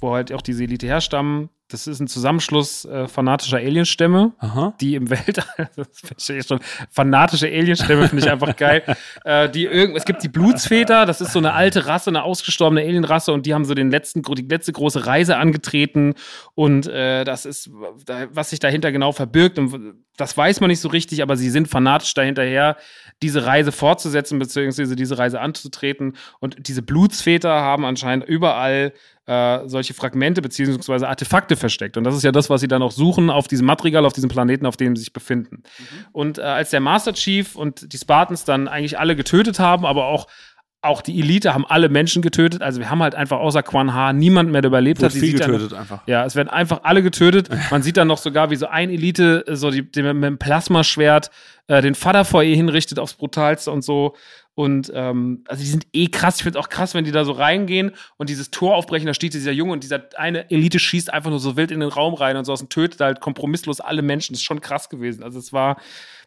wo 0.00 0.12
halt 0.14 0.32
auch 0.32 0.42
diese 0.42 0.64
Elite 0.64 0.88
herstammen, 0.88 1.50
das 1.72 1.86
ist 1.86 2.00
ein 2.00 2.06
Zusammenschluss 2.06 2.84
äh, 2.84 3.08
fanatischer 3.08 3.56
Alienstämme, 3.56 4.32
Aha. 4.38 4.74
die 4.80 4.94
im 4.94 5.08
Weltall, 5.08 5.70
das 5.76 5.88
verstehe 6.00 6.38
ich 6.38 6.46
schon, 6.46 6.60
fanatische 6.90 7.46
Alienstämme 7.46 8.08
finde 8.08 8.24
ich 8.24 8.30
einfach 8.30 8.56
geil. 8.56 8.82
Äh, 9.24 9.48
die 9.50 9.64
irgend, 9.64 9.96
es 9.96 10.04
gibt 10.04 10.22
die 10.22 10.28
Blutsväter, 10.28 11.06
das 11.06 11.20
ist 11.20 11.32
so 11.32 11.38
eine 11.38 11.52
alte 11.52 11.86
Rasse, 11.86 12.10
eine 12.10 12.24
ausgestorbene 12.24 12.80
Alienrasse 12.80 13.32
und 13.32 13.46
die 13.46 13.54
haben 13.54 13.64
so 13.64 13.74
den 13.74 13.90
letzten, 13.90 14.22
die 14.22 14.42
letzte 14.42 14.72
große 14.72 15.06
Reise 15.06 15.36
angetreten 15.36 16.14
und 16.54 16.86
äh, 16.86 17.24
das 17.24 17.44
ist, 17.44 17.70
was 17.72 18.50
sich 18.50 18.58
dahinter 18.58 18.90
genau 18.90 19.12
verbirgt 19.12 19.58
und 19.58 19.94
das 20.16 20.36
weiß 20.36 20.60
man 20.60 20.68
nicht 20.68 20.80
so 20.80 20.88
richtig, 20.88 21.22
aber 21.22 21.36
sie 21.36 21.50
sind 21.50 21.68
fanatisch 21.68 22.14
dahinterher, 22.14 22.76
diese 23.22 23.46
Reise 23.46 23.72
fortzusetzen, 23.72 24.38
beziehungsweise 24.38 24.96
diese 24.96 25.18
Reise 25.18 25.40
anzutreten 25.40 26.16
und 26.40 26.68
diese 26.68 26.82
Blutsväter 26.82 27.50
haben 27.50 27.84
anscheinend 27.84 28.26
überall 28.26 28.92
äh, 29.26 29.68
solche 29.68 29.94
Fragmente 29.94 30.42
beziehungsweise 30.42 31.08
Artefakte 31.08 31.56
versteckt. 31.62 31.96
Und 31.96 32.04
das 32.04 32.14
ist 32.14 32.22
ja 32.22 32.32
das, 32.32 32.50
was 32.50 32.60
sie 32.60 32.68
dann 32.68 32.82
auch 32.82 32.92
suchen 32.92 33.30
auf 33.30 33.48
diesem 33.48 33.66
Material, 33.66 34.04
auf 34.04 34.12
diesem 34.12 34.28
Planeten, 34.28 34.66
auf 34.66 34.76
dem 34.76 34.94
sie 34.94 35.00
sich 35.00 35.12
befinden. 35.14 35.62
Und 36.12 36.38
äh, 36.38 36.42
als 36.42 36.68
der 36.68 36.80
Master 36.80 37.14
Chief 37.14 37.56
und 37.56 37.90
die 37.92 37.96
Spartans 37.96 38.44
dann 38.44 38.68
eigentlich 38.68 38.98
alle 38.98 39.16
getötet 39.16 39.58
haben, 39.58 39.86
aber 39.86 40.06
auch 40.06 40.26
auch 40.82 41.00
die 41.00 41.18
Elite 41.20 41.54
haben 41.54 41.64
alle 41.64 41.88
Menschen 41.88 42.22
getötet. 42.22 42.60
Also 42.60 42.80
wir 42.80 42.90
haben 42.90 43.02
halt 43.02 43.14
einfach 43.14 43.38
außer 43.38 43.62
Quan 43.62 43.94
Ha 43.94 44.12
niemand 44.12 44.50
mehr, 44.50 44.62
der 44.62 44.68
überlebt 44.68 45.00
Wurde 45.00 45.06
hat. 45.06 45.14
Die 45.14 45.20
viel 45.20 45.38
getötet 45.38 45.72
einfach. 45.72 46.00
ja, 46.06 46.24
es 46.24 46.34
werden 46.34 46.48
einfach 46.48 46.80
alle 46.82 47.04
getötet. 47.04 47.48
Man 47.70 47.82
sieht 47.82 47.96
dann 47.96 48.08
noch 48.08 48.18
sogar, 48.18 48.50
wie 48.50 48.56
so 48.56 48.66
ein 48.66 48.90
Elite 48.90 49.44
äh, 49.46 49.54
so 49.54 49.70
die, 49.70 49.88
die 49.88 50.02
mit 50.02 50.24
dem 50.24 50.38
Plasmaschwert 50.38 51.30
äh, 51.68 51.82
den 51.82 51.94
Vater 51.94 52.24
vor 52.24 52.42
ihr 52.42 52.56
hinrichtet 52.56 52.98
aufs 52.98 53.14
Brutalste 53.14 53.70
und 53.70 53.82
so. 53.82 54.16
Und 54.54 54.92
ähm, 54.94 55.44
also 55.48 55.62
die 55.62 55.68
sind 55.68 55.86
eh 55.94 56.08
krass. 56.08 56.36
Ich 56.36 56.42
finde 56.42 56.58
es 56.58 56.64
auch 56.64 56.68
krass, 56.68 56.94
wenn 56.94 57.04
die 57.04 57.10
da 57.12 57.24
so 57.24 57.32
reingehen 57.32 57.92
und 58.18 58.28
dieses 58.28 58.50
Tor 58.50 58.76
aufbrechen, 58.76 59.06
da 59.06 59.14
steht 59.14 59.32
dieser 59.32 59.52
Junge 59.52 59.72
und 59.72 59.82
dieser 59.82 60.02
eine 60.16 60.50
Elite 60.50 60.78
schießt 60.78 61.12
einfach 61.12 61.30
nur 61.30 61.38
so 61.40 61.56
wild 61.56 61.70
in 61.70 61.80
den 61.80 61.88
Raum 61.88 62.12
rein 62.14 62.36
und 62.36 62.44
so 62.44 62.52
aus 62.52 62.60
und 62.60 62.68
tötet 62.70 63.00
halt 63.00 63.20
kompromisslos 63.20 63.80
alle 63.80 64.02
Menschen. 64.02 64.34
Das 64.34 64.40
ist 64.40 64.44
schon 64.44 64.60
krass 64.60 64.88
gewesen. 64.90 65.22
Also 65.22 65.38
es 65.38 65.52
war. 65.52 65.76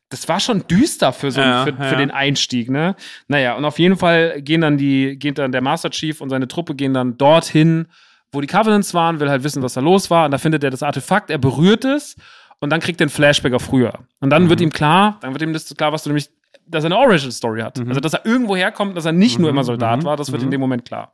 Das 0.09 0.27
war 0.29 0.39
schon 0.39 0.67
düster 0.67 1.11
für 1.13 1.31
so 1.31 1.41
Ja, 1.41 1.65
für, 1.65 1.73
für 1.73 1.83
ja. 1.83 1.95
den 1.95 2.11
Einstieg, 2.11 2.69
ne? 2.69 2.95
Naja, 3.27 3.55
und 3.55 3.65
auf 3.65 3.79
jeden 3.79 3.97
Fall 3.97 4.39
gehen 4.43 4.61
dann 4.61 4.77
die, 4.77 5.17
geht 5.17 5.39
dann 5.39 5.51
der 5.51 5.61
Master 5.61 5.89
Chief 5.89 6.21
und 6.21 6.29
seine 6.29 6.47
Truppe 6.47 6.75
gehen 6.75 6.93
dann 6.93 7.17
dorthin, 7.17 7.87
wo 8.31 8.39
die 8.39 8.45
Covenants 8.47 8.93
waren, 8.93 9.19
will 9.19 9.29
halt 9.31 9.43
wissen, 9.43 9.63
was 9.63 9.73
da 9.73 9.81
los 9.81 10.11
war. 10.11 10.25
Und 10.25 10.31
da 10.31 10.37
findet 10.37 10.63
er 10.63 10.69
das 10.69 10.83
Artefakt, 10.83 11.31
er 11.31 11.39
berührt 11.39 11.85
es 11.85 12.15
und 12.59 12.69
dann 12.69 12.81
kriegt 12.81 13.01
er 13.01 13.07
ein 13.07 13.09
Flashback 13.09 13.53
auf 13.53 13.63
früher. 13.63 13.93
Und 14.19 14.29
dann 14.29 14.43
Mhm. 14.43 14.49
wird 14.49 14.61
ihm 14.61 14.71
klar, 14.71 15.17
dann 15.21 15.33
wird 15.33 15.41
ihm 15.41 15.53
das 15.53 15.73
klar, 15.75 15.91
was 15.91 16.03
du 16.03 16.09
nämlich, 16.09 16.29
dass 16.67 16.83
er 16.83 16.87
eine 16.87 16.97
Origin 16.97 17.31
Story 17.31 17.61
hat. 17.61 17.77
Mhm. 17.77 17.89
Also, 17.89 17.99
dass 17.99 18.13
er 18.13 18.25
irgendwo 18.25 18.55
herkommt, 18.55 18.95
dass 18.97 19.05
er 19.05 19.11
nicht 19.11 19.39
nur 19.39 19.49
Mhm, 19.49 19.55
immer 19.57 19.63
Soldat 19.63 20.01
mhm, 20.01 20.05
war, 20.05 20.17
das 20.17 20.31
wird 20.31 20.41
mhm. 20.41 20.47
in 20.47 20.51
dem 20.51 20.61
Moment 20.61 20.85
klar. 20.85 21.11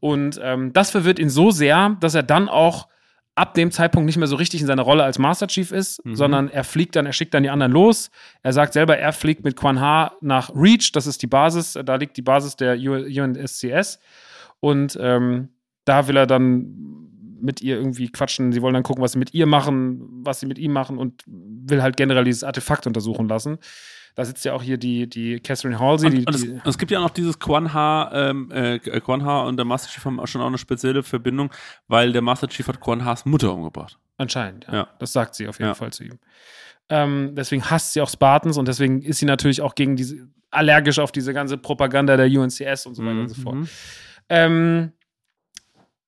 Und 0.00 0.40
ähm, 0.42 0.72
das 0.72 0.90
verwirrt 0.90 1.18
ihn 1.18 1.28
so 1.30 1.50
sehr, 1.50 1.96
dass 2.00 2.14
er 2.14 2.22
dann 2.22 2.48
auch 2.48 2.88
ab 3.36 3.54
dem 3.54 3.70
Zeitpunkt 3.72 4.06
nicht 4.06 4.16
mehr 4.16 4.28
so 4.28 4.36
richtig 4.36 4.60
in 4.60 4.66
seiner 4.66 4.82
Rolle 4.82 5.02
als 5.02 5.18
Master 5.18 5.48
Chief 5.48 5.72
ist, 5.72 6.04
Mhm. 6.06 6.14
sondern 6.14 6.48
er 6.48 6.64
fliegt 6.64 6.94
dann, 6.96 7.04
er 7.04 7.12
schickt 7.12 7.34
dann 7.34 7.42
die 7.42 7.50
anderen 7.50 7.72
los. 7.72 8.10
Er 8.42 8.52
sagt 8.52 8.72
selber, 8.72 8.96
er 8.96 9.12
fliegt 9.12 9.44
mit 9.44 9.56
Quan 9.56 9.80
Ha 9.80 10.12
nach 10.20 10.50
Reach, 10.54 10.92
das 10.92 11.06
ist 11.06 11.20
die 11.22 11.26
Basis, 11.26 11.78
da 11.84 11.96
liegt 11.96 12.16
die 12.16 12.22
Basis 12.22 12.56
der 12.56 12.76
UNSCS. 12.78 13.98
Und 14.60 14.96
ähm, 15.00 15.48
da 15.84 16.06
will 16.08 16.16
er 16.16 16.26
dann 16.26 16.94
mit 17.40 17.60
ihr 17.60 17.76
irgendwie 17.76 18.08
quatschen. 18.08 18.52
Sie 18.52 18.62
wollen 18.62 18.72
dann 18.72 18.82
gucken, 18.84 19.02
was 19.02 19.12
sie 19.12 19.18
mit 19.18 19.34
ihr 19.34 19.46
machen, 19.46 20.00
was 20.24 20.40
sie 20.40 20.46
mit 20.46 20.58
ihm 20.58 20.72
machen 20.72 20.96
und 20.96 21.22
will 21.26 21.82
halt 21.82 21.96
generell 21.96 22.24
dieses 22.24 22.44
Artefakt 22.44 22.86
untersuchen 22.86 23.28
lassen. 23.28 23.58
Da 24.14 24.24
sitzt 24.24 24.44
ja 24.44 24.52
auch 24.52 24.62
hier 24.62 24.78
die, 24.78 25.08
die 25.08 25.40
Catherine 25.40 25.78
Halsey. 25.78 26.06
Und, 26.06 26.12
die, 26.14 26.26
und 26.26 26.34
es, 26.34 26.42
die, 26.42 26.60
es 26.64 26.78
gibt 26.78 26.90
ja 26.92 27.00
noch 27.00 27.10
dieses 27.10 27.38
Quan 27.38 27.72
Ha, 27.74 28.10
ähm, 28.30 28.50
äh, 28.52 28.78
Quan 28.78 29.24
Ha 29.24 29.42
und 29.42 29.56
der 29.56 29.64
Master 29.64 29.90
Chief 29.90 30.04
haben 30.04 30.20
auch 30.20 30.28
schon 30.28 30.40
auch 30.40 30.46
eine 30.46 30.58
spezielle 30.58 31.02
Verbindung, 31.02 31.50
weil 31.88 32.12
der 32.12 32.22
Master 32.22 32.48
Chief 32.48 32.66
hat 32.68 32.80
Quan 32.80 33.04
Ha's 33.04 33.24
Mutter 33.24 33.52
umgebracht. 33.52 33.98
Anscheinend, 34.16 34.66
ja. 34.68 34.74
Ja. 34.74 34.88
Das 34.98 35.12
sagt 35.12 35.34
sie 35.34 35.48
auf 35.48 35.58
jeden 35.58 35.68
Ja. 35.68 35.74
Fall 35.74 35.92
zu 35.92 36.04
ihm. 36.04 36.18
Ähm, 36.88 37.34
deswegen 37.34 37.68
hasst 37.70 37.94
sie 37.94 38.00
auch 38.00 38.08
Spartans 38.10 38.56
und 38.58 38.68
deswegen 38.68 39.02
ist 39.02 39.18
sie 39.18 39.26
natürlich 39.26 39.60
auch 39.62 39.74
gegen 39.74 39.96
diese, 39.96 40.28
allergisch 40.50 40.98
auf 40.98 41.10
diese 41.10 41.32
ganze 41.34 41.58
Propaganda 41.58 42.16
der 42.16 42.26
UNCS 42.26 42.86
und 42.86 42.94
so 42.94 43.04
weiter 43.04 43.20
und 43.20 43.28
so 43.28 43.40
fort. 43.42 43.56
Mhm. 43.56 43.68
Ähm, 44.28 44.92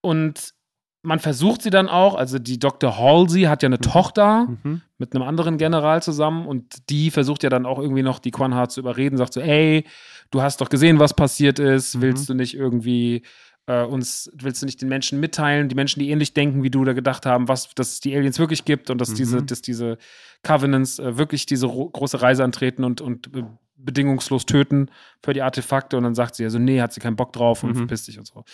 und 0.00 0.54
man 1.02 1.18
versucht 1.20 1.62
sie 1.62 1.70
dann 1.70 1.88
auch, 1.88 2.14
also 2.16 2.38
die 2.38 2.58
Dr. 2.58 2.98
Halsey 2.98 3.42
hat 3.42 3.62
ja 3.62 3.68
eine 3.68 3.78
Tochter 3.78 4.48
Mhm. 4.64 4.82
mit 4.98 5.14
einem 5.14 5.22
anderen 5.24 5.56
General 5.58 6.02
zusammen 6.02 6.46
und 6.46 6.90
die 6.90 7.10
versucht 7.10 7.42
ja 7.44 7.50
dann 7.50 7.64
auch 7.66 7.78
irgendwie 7.78 8.02
noch 8.02 8.18
die 8.18 8.30
Quan 8.32 8.54
Ha 8.54 8.68
zu 8.68 8.80
überreden, 8.80 9.16
sagt 9.16 9.32
so, 9.34 9.40
ey, 9.40 9.84
du 10.30 10.42
hast 10.42 10.60
doch 10.60 10.68
gesehen, 10.68 10.98
was 10.98 11.14
passiert 11.14 11.58
ist, 11.58 12.00
willst 12.00 12.28
du 12.28 12.34
nicht 12.34 12.54
irgendwie 12.54 13.22
äh, 13.68 13.82
uns 13.82 14.30
willst 14.34 14.62
du 14.62 14.66
nicht 14.66 14.80
den 14.80 14.88
Menschen 14.88 15.18
mitteilen, 15.18 15.68
die 15.68 15.74
Menschen, 15.74 15.98
die 15.98 16.10
ähnlich 16.10 16.34
denken 16.34 16.62
wie 16.62 16.70
du, 16.70 16.84
da 16.84 16.92
gedacht 16.92 17.26
haben, 17.26 17.48
was, 17.48 17.74
dass 17.74 17.94
es 17.94 18.00
die 18.00 18.14
Aliens 18.16 18.38
wirklich 18.38 18.64
gibt 18.64 18.90
und 18.90 19.00
dass 19.00 19.10
Mhm. 19.10 19.14
diese, 19.16 19.42
dass 19.42 19.60
diese 19.60 19.98
Covenants 20.44 21.00
äh, 21.00 21.18
wirklich 21.18 21.46
diese 21.46 21.66
ro- 21.66 21.90
große 21.90 22.22
Reise 22.22 22.44
antreten 22.44 22.84
und, 22.84 23.00
und 23.00 23.26
äh, 23.34 23.42
bedingungslos 23.76 24.46
töten 24.46 24.88
für 25.20 25.32
die 25.32 25.42
Artefakte. 25.42 25.96
Und 25.96 26.04
dann 26.04 26.14
sagt 26.14 26.36
sie 26.36 26.44
also, 26.44 26.60
nee, 26.60 26.80
hat 26.80 26.92
sie 26.92 27.00
keinen 27.00 27.16
Bock 27.16 27.32
drauf 27.32 27.64
und 27.64 27.70
Mhm. 27.70 27.76
verpisst 27.76 28.06
dich 28.06 28.18
und 28.20 28.26
so. 28.28 28.44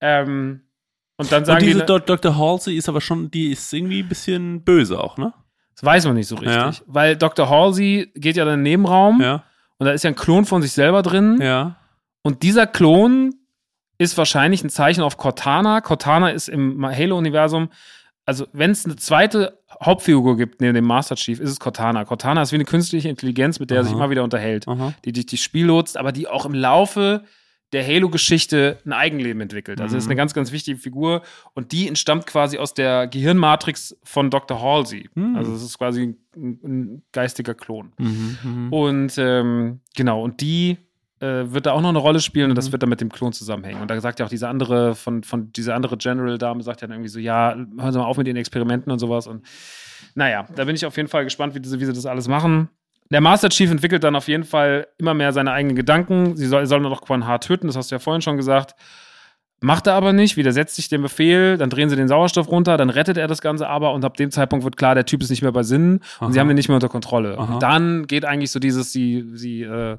Ähm, 0.00 0.60
und 1.20 1.30
dann 1.30 1.44
sagen 1.44 1.60
Und 1.60 1.66
diese 1.66 1.80
die, 1.80 1.86
Dr. 1.86 2.36
Halsey 2.36 2.74
ist 2.76 2.88
aber 2.88 3.00
schon, 3.00 3.30
die 3.30 3.52
ist 3.52 3.72
irgendwie 3.72 4.02
ein 4.02 4.08
bisschen 4.08 4.62
böse 4.64 4.98
auch, 4.98 5.16
ne? 5.16 5.32
das 5.74 5.84
weiß 5.84 6.06
man 6.06 6.14
nicht 6.16 6.26
so 6.26 6.34
richtig, 6.36 6.54
Ja. 6.56 6.72
weil 6.86 7.16
Dr. 7.16 7.48
Halsey 7.48 8.10
geht 8.14 8.36
ja 8.36 8.44
dann 8.44 8.54
in 8.54 8.64
den 8.64 8.72
Nebenraum 8.72 9.20
Ja, 9.20 9.44
und 9.78 9.86
da 9.86 9.92
ist 9.92 10.02
ja 10.04 10.10
ein 10.10 10.16
Klon 10.16 10.44
von 10.44 10.60
sich 10.62 10.72
selber 10.72 11.02
drin. 11.02 11.38
ja. 11.40 11.76
Und 12.22 12.42
dieser 12.42 12.66
Klon 12.66 13.34
ist 13.96 14.18
wahrscheinlich 14.18 14.62
ein 14.62 14.68
Zeichen 14.68 15.02
auf 15.02 15.16
Cortana. 15.16 15.80
Cortana 15.80 16.28
ist 16.30 16.48
im 16.50 16.84
Halo-Universum, 16.84 17.70
also 18.26 18.46
wenn 18.52 18.70
es 18.72 18.84
eine 18.84 18.96
zweite 18.96 19.58
Hauptfigur 19.82 20.36
gibt 20.36 20.60
neben 20.60 20.74
dem 20.74 20.84
Master 20.84 21.16
Chief, 21.16 21.40
ist 21.40 21.48
es 21.50 21.60
Cortana. 21.60 22.04
Cortana 22.04 22.42
ist 22.42 22.52
wie 22.52 22.56
eine 22.56 22.66
künstliche 22.66 23.08
Intelligenz, 23.08 23.58
mit 23.58 23.70
der 23.70 23.78
er 23.78 23.84
sich 23.84 23.92
Aha. 23.94 23.98
immer 24.00 24.10
wieder 24.10 24.22
unterhält, 24.24 24.68
Aha. 24.68 24.92
die 25.06 25.12
durch 25.12 25.26
das 25.26 25.40
Spiel 25.40 25.64
lotst, 25.66 25.96
aber 25.96 26.12
die 26.12 26.28
auch 26.28 26.44
im 26.44 26.52
Laufe 26.54 27.24
der 27.72 27.86
Halo-Geschichte 27.86 28.78
ein 28.84 28.92
Eigenleben 28.92 29.40
entwickelt. 29.40 29.80
Also 29.80 29.94
Mhm. 29.94 29.98
ist 29.98 30.06
eine 30.06 30.16
ganz, 30.16 30.34
ganz 30.34 30.50
wichtige 30.52 30.76
Figur 30.78 31.22
und 31.54 31.72
die 31.72 31.86
entstammt 31.88 32.26
quasi 32.26 32.58
aus 32.58 32.74
der 32.74 33.06
Gehirnmatrix 33.06 33.96
von 34.02 34.30
Dr. 34.30 34.60
Halsey. 34.60 35.08
Mhm. 35.14 35.36
Also 35.36 35.52
es 35.54 35.62
ist 35.62 35.78
quasi 35.78 36.16
ein, 36.36 36.58
ein 36.64 37.02
geistiger 37.12 37.54
Klon. 37.54 37.92
Mhm, 37.98 38.38
mhm. 38.42 38.72
Und 38.72 39.14
ähm, 39.18 39.80
genau, 39.94 40.22
und 40.24 40.40
die 40.40 40.78
äh, 41.20 41.52
wird 41.52 41.66
da 41.66 41.72
auch 41.72 41.82
noch 41.82 41.90
eine 41.90 41.98
Rolle 41.98 42.20
spielen 42.20 42.48
und 42.50 42.56
das 42.56 42.68
Mhm. 42.68 42.72
wird 42.72 42.82
dann 42.82 42.88
mit 42.90 43.00
dem 43.00 43.10
Klon 43.12 43.32
zusammenhängen. 43.32 43.82
Und 43.82 43.90
da 43.90 44.00
sagt 44.00 44.18
ja 44.20 44.26
auch 44.26 44.30
diese 44.30 44.48
andere, 44.48 44.94
von, 44.94 45.22
von 45.22 45.52
diese 45.52 45.74
andere 45.74 45.96
General-Dame, 45.98 46.62
sagt 46.62 46.80
ja 46.80 46.86
dann 46.88 46.96
irgendwie 46.96 47.10
so, 47.10 47.18
ja, 47.20 47.54
hören 47.54 47.92
Sie 47.92 47.98
mal 47.98 48.04
auf 48.06 48.16
mit 48.16 48.26
Ihren 48.26 48.36
Experimenten 48.38 48.90
und 48.90 48.98
sowas. 48.98 49.26
Und 49.26 49.44
naja, 50.14 50.46
da 50.56 50.64
bin 50.64 50.74
ich 50.74 50.86
auf 50.86 50.96
jeden 50.96 51.08
Fall 51.10 51.24
gespannt, 51.24 51.54
wie, 51.54 51.60
diese, 51.60 51.78
wie 51.78 51.84
sie 51.84 51.92
das 51.92 52.06
alles 52.06 52.26
machen. 52.26 52.68
Der 53.12 53.20
Master 53.20 53.48
Chief 53.48 53.70
entwickelt 53.70 54.04
dann 54.04 54.14
auf 54.14 54.28
jeden 54.28 54.44
Fall 54.44 54.86
immer 54.98 55.14
mehr 55.14 55.32
seine 55.32 55.52
eigenen 55.52 55.74
Gedanken. 55.74 56.36
Sie 56.36 56.46
soll, 56.46 56.66
soll 56.66 56.80
nur 56.80 56.90
noch 56.90 57.02
Quan 57.02 57.26
Ha 57.26 57.38
töten, 57.38 57.66
das 57.66 57.76
hast 57.76 57.90
du 57.90 57.96
ja 57.96 57.98
vorhin 57.98 58.22
schon 58.22 58.36
gesagt. 58.36 58.76
Macht 59.62 59.86
er 59.86 59.94
aber 59.94 60.14
nicht, 60.14 60.38
widersetzt 60.38 60.76
sich 60.76 60.88
dem 60.88 61.02
Befehl, 61.02 61.58
dann 61.58 61.68
drehen 61.68 61.90
sie 61.90 61.96
den 61.96 62.08
Sauerstoff 62.08 62.48
runter, 62.50 62.78
dann 62.78 62.88
rettet 62.88 63.18
er 63.18 63.26
das 63.26 63.42
Ganze 63.42 63.68
aber 63.68 63.92
und 63.92 64.04
ab 64.06 64.16
dem 64.16 64.30
Zeitpunkt 64.30 64.64
wird 64.64 64.78
klar, 64.78 64.94
der 64.94 65.04
Typ 65.04 65.22
ist 65.22 65.28
nicht 65.28 65.42
mehr 65.42 65.52
bei 65.52 65.64
Sinnen 65.64 65.96
und 65.96 66.04
Aha. 66.20 66.32
sie 66.32 66.40
haben 66.40 66.48
den 66.48 66.54
nicht 66.54 66.68
mehr 66.68 66.76
unter 66.76 66.88
Kontrolle. 66.88 67.36
Aha. 67.36 67.54
Und 67.54 67.62
dann 67.62 68.06
geht 68.06 68.24
eigentlich 68.24 68.52
so 68.52 68.58
dieses, 68.58 68.92
sie, 68.92 69.26
sie 69.34 69.62
äh, 69.64 69.98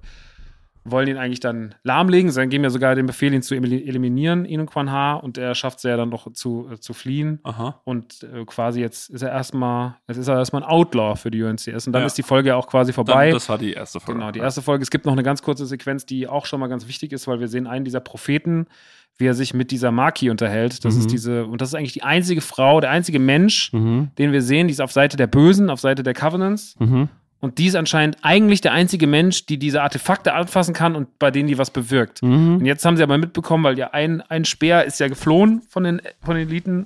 wollen 0.83 1.07
ihn 1.07 1.17
eigentlich 1.17 1.39
dann 1.39 1.75
lahmlegen, 1.83 2.31
sie 2.31 2.47
geben 2.47 2.63
ja 2.63 2.69
sogar 2.71 2.95
den 2.95 3.05
Befehl, 3.05 3.31
ihn 3.33 3.43
zu 3.43 3.53
elim- 3.53 3.87
eliminieren, 3.87 4.45
ihn 4.45 4.59
und 4.61 4.65
Quan 4.71 4.91
Ha, 4.91 5.13
und 5.13 5.37
er 5.37 5.53
schafft 5.53 5.77
es 5.77 5.83
ja 5.83 5.95
dann 5.95 6.09
doch 6.09 6.31
zu, 6.33 6.67
äh, 6.71 6.79
zu 6.79 6.93
fliehen. 6.93 7.39
Aha. 7.43 7.79
Und 7.83 8.23
äh, 8.23 8.45
quasi 8.45 8.81
jetzt 8.81 9.09
ist 9.11 9.21
er 9.21 9.29
erstmal, 9.29 9.95
jetzt 10.07 10.17
ist 10.17 10.27
er 10.27 10.37
erstmal 10.37 10.63
ein 10.63 10.69
Outlaw 10.69 11.15
für 11.15 11.29
die 11.29 11.43
UNCS 11.43 11.85
und 11.87 11.93
dann 11.93 12.01
Ja. 12.01 12.07
ist 12.07 12.17
die 12.17 12.23
Folge 12.23 12.49
ja 12.49 12.55
auch 12.55 12.67
quasi 12.67 12.91
Dann, 12.91 12.95
vorbei. 12.95 13.29
das 13.31 13.47
war 13.47 13.57
die 13.59 13.73
erste 13.73 13.99
Folge. 13.99 14.19
Genau, 14.19 14.31
die 14.31 14.39
erste 14.39 14.61
Folge. 14.63 14.81
Es 14.81 14.89
gibt 14.89 15.05
noch 15.05 15.13
eine 15.13 15.23
ganz 15.23 15.41
kurze 15.43 15.65
Sequenz, 15.67 16.05
die 16.07 16.27
auch 16.27 16.45
schon 16.47 16.59
mal 16.59 16.67
ganz 16.67 16.87
wichtig 16.87 17.11
ist, 17.13 17.27
weil 17.27 17.39
wir 17.39 17.47
sehen 17.47 17.67
einen 17.67 17.85
dieser 17.85 17.99
Propheten, 17.99 18.65
wie 19.17 19.27
er 19.27 19.35
sich 19.35 19.53
mit 19.53 19.69
dieser 19.69 19.91
Maki 19.91 20.31
unterhält. 20.31 20.83
Das 20.83 20.95
Mhm. 20.95 21.01
ist 21.01 21.11
diese, 21.11 21.45
und 21.45 21.61
das 21.61 21.69
ist 21.69 21.75
eigentlich 21.75 21.93
die 21.93 22.01
einzige 22.01 22.41
Frau, 22.41 22.81
der 22.81 22.89
einzige 22.89 23.19
Mensch, 23.19 23.71
Mhm. 23.71 24.09
den 24.17 24.31
wir 24.31 24.41
sehen, 24.41 24.67
die 24.67 24.71
ist 24.71 24.81
auf 24.81 24.91
Seite 24.91 25.15
der 25.15 25.27
Bösen, 25.27 25.69
auf 25.69 25.79
Seite 25.79 26.01
der 26.01 26.15
Covenants. 26.15 26.75
Mhm. 26.79 27.07
Und 27.41 27.57
die 27.57 27.65
ist 27.65 27.75
anscheinend 27.75 28.17
eigentlich 28.21 28.61
der 28.61 28.71
einzige 28.71 29.07
Mensch, 29.07 29.45
die 29.47 29.57
diese 29.57 29.81
Artefakte 29.81 30.33
anfassen 30.33 30.73
kann 30.73 30.95
und 30.95 31.17
bei 31.19 31.31
denen 31.31 31.47
die 31.47 31.57
was 31.57 31.71
bewirkt. 31.71 32.21
Mhm. 32.21 32.57
Und 32.59 32.65
jetzt 32.65 32.85
haben 32.85 32.95
sie 32.97 33.03
aber 33.03 33.17
mitbekommen, 33.17 33.63
weil 33.63 33.77
ja 33.77 33.89
ein, 33.91 34.21
ein 34.21 34.45
Speer 34.45 34.85
ist 34.85 34.99
ja 34.99 35.07
geflohen 35.07 35.63
von 35.67 35.83
den, 35.83 36.01
von 36.23 36.35
den 36.35 36.47
Eliten. 36.47 36.85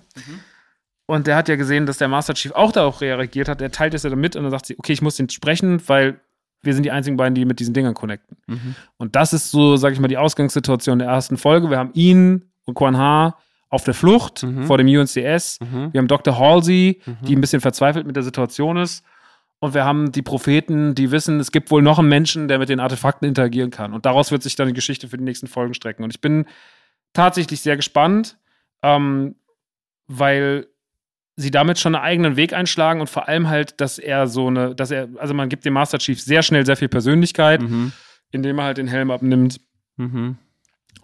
Und 1.07 1.27
der 1.27 1.35
hat 1.35 1.49
ja 1.49 1.55
gesehen, 1.55 1.85
dass 1.85 1.97
der 1.97 2.07
Master 2.07 2.33
Chief 2.33 2.51
auch 2.53 2.71
darauf 2.71 3.01
reagiert 3.01 3.47
hat. 3.47 3.61
Er 3.61 3.69
teilt 3.71 3.93
es 3.93 4.03
ja 4.03 4.09
dann 4.09 4.19
mit 4.19 4.35
und 4.35 4.43
dann 4.43 4.51
sagt 4.51 4.65
sie, 4.65 4.75
okay, 4.79 4.93
ich 4.93 5.01
muss 5.01 5.17
den 5.17 5.29
sprechen, 5.29 5.81
weil 5.87 6.19
wir 6.63 6.73
sind 6.73 6.83
die 6.83 6.91
einzigen 6.91 7.15
beiden, 7.17 7.35
die 7.35 7.45
mit 7.45 7.59
diesen 7.59 7.73
Dingern 7.75 7.93
connecten. 7.93 8.37
Mhm. 8.47 8.75
Und 8.97 9.15
das 9.15 9.33
ist 9.33 9.51
so, 9.51 9.75
sag 9.75 9.93
ich 9.93 9.99
mal, 9.99 10.07
die 10.07 10.17
Ausgangssituation 10.17 10.97
der 10.99 11.09
ersten 11.09 11.37
Folge. 11.37 11.69
Wir 11.69 11.77
haben 11.77 11.91
ihn 11.93 12.45
und 12.65 12.73
Quan 12.73 12.97
Ha 12.97 13.37
auf 13.69 13.83
der 13.83 13.93
Flucht 13.93 14.41
Mhm. 14.43 14.63
vor 14.63 14.77
dem 14.77 14.87
UNCS. 14.87 15.59
Mhm. 15.59 15.91
Wir 15.93 15.99
haben 15.99 16.07
Dr. 16.07 16.39
Halsey, 16.39 17.01
Mhm. 17.05 17.17
die 17.27 17.35
ein 17.35 17.41
bisschen 17.41 17.61
verzweifelt 17.61 18.07
mit 18.07 18.15
der 18.15 18.23
Situation 18.23 18.77
ist. 18.77 19.03
Und 19.59 19.73
wir 19.73 19.85
haben 19.85 20.11
die 20.11 20.21
Propheten, 20.21 20.95
die 20.95 21.11
wissen, 21.11 21.39
es 21.39 21.51
gibt 21.51 21.71
wohl 21.71 21.81
noch 21.81 21.97
einen 21.97 22.09
Menschen, 22.09 22.47
der 22.47 22.59
mit 22.59 22.69
den 22.69 22.79
Artefakten 22.79 23.27
interagieren 23.27 23.71
kann. 23.71 23.93
Und 23.93 24.05
daraus 24.05 24.31
wird 24.31 24.43
sich 24.43 24.55
dann 24.55 24.67
die 24.67 24.73
Geschichte 24.73 25.07
für 25.07 25.17
die 25.17 25.23
nächsten 25.23 25.47
Folgen 25.47 25.73
strecken. 25.73 26.03
Und 26.03 26.11
ich 26.13 26.21
bin 26.21 26.45
tatsächlich 27.13 27.61
sehr 27.61 27.75
gespannt, 27.77 28.37
ähm, 28.83 29.35
weil 30.07 30.67
sie 31.37 31.51
damit 31.51 31.79
schon 31.79 31.95
einen 31.95 32.03
eigenen 32.03 32.35
Weg 32.35 32.53
einschlagen 32.53 33.01
und 33.01 33.09
vor 33.09 33.27
allem 33.27 33.49
halt, 33.49 33.81
dass 33.81 33.97
er 33.97 34.27
so 34.27 34.47
eine, 34.47 34.75
dass 34.75 34.91
er, 34.91 35.09
also 35.17 35.33
man 35.33 35.49
gibt 35.49 35.65
dem 35.65 35.73
Master 35.73 35.97
Chief 35.97 36.21
sehr 36.21 36.43
schnell 36.43 36.65
sehr 36.65 36.77
viel 36.77 36.87
Persönlichkeit, 36.89 37.61
Mhm. 37.61 37.91
indem 38.31 38.59
er 38.59 38.65
halt 38.65 38.77
den 38.77 38.87
Helm 38.87 39.11
abnimmt. 39.11 39.59
Mhm. 39.97 40.37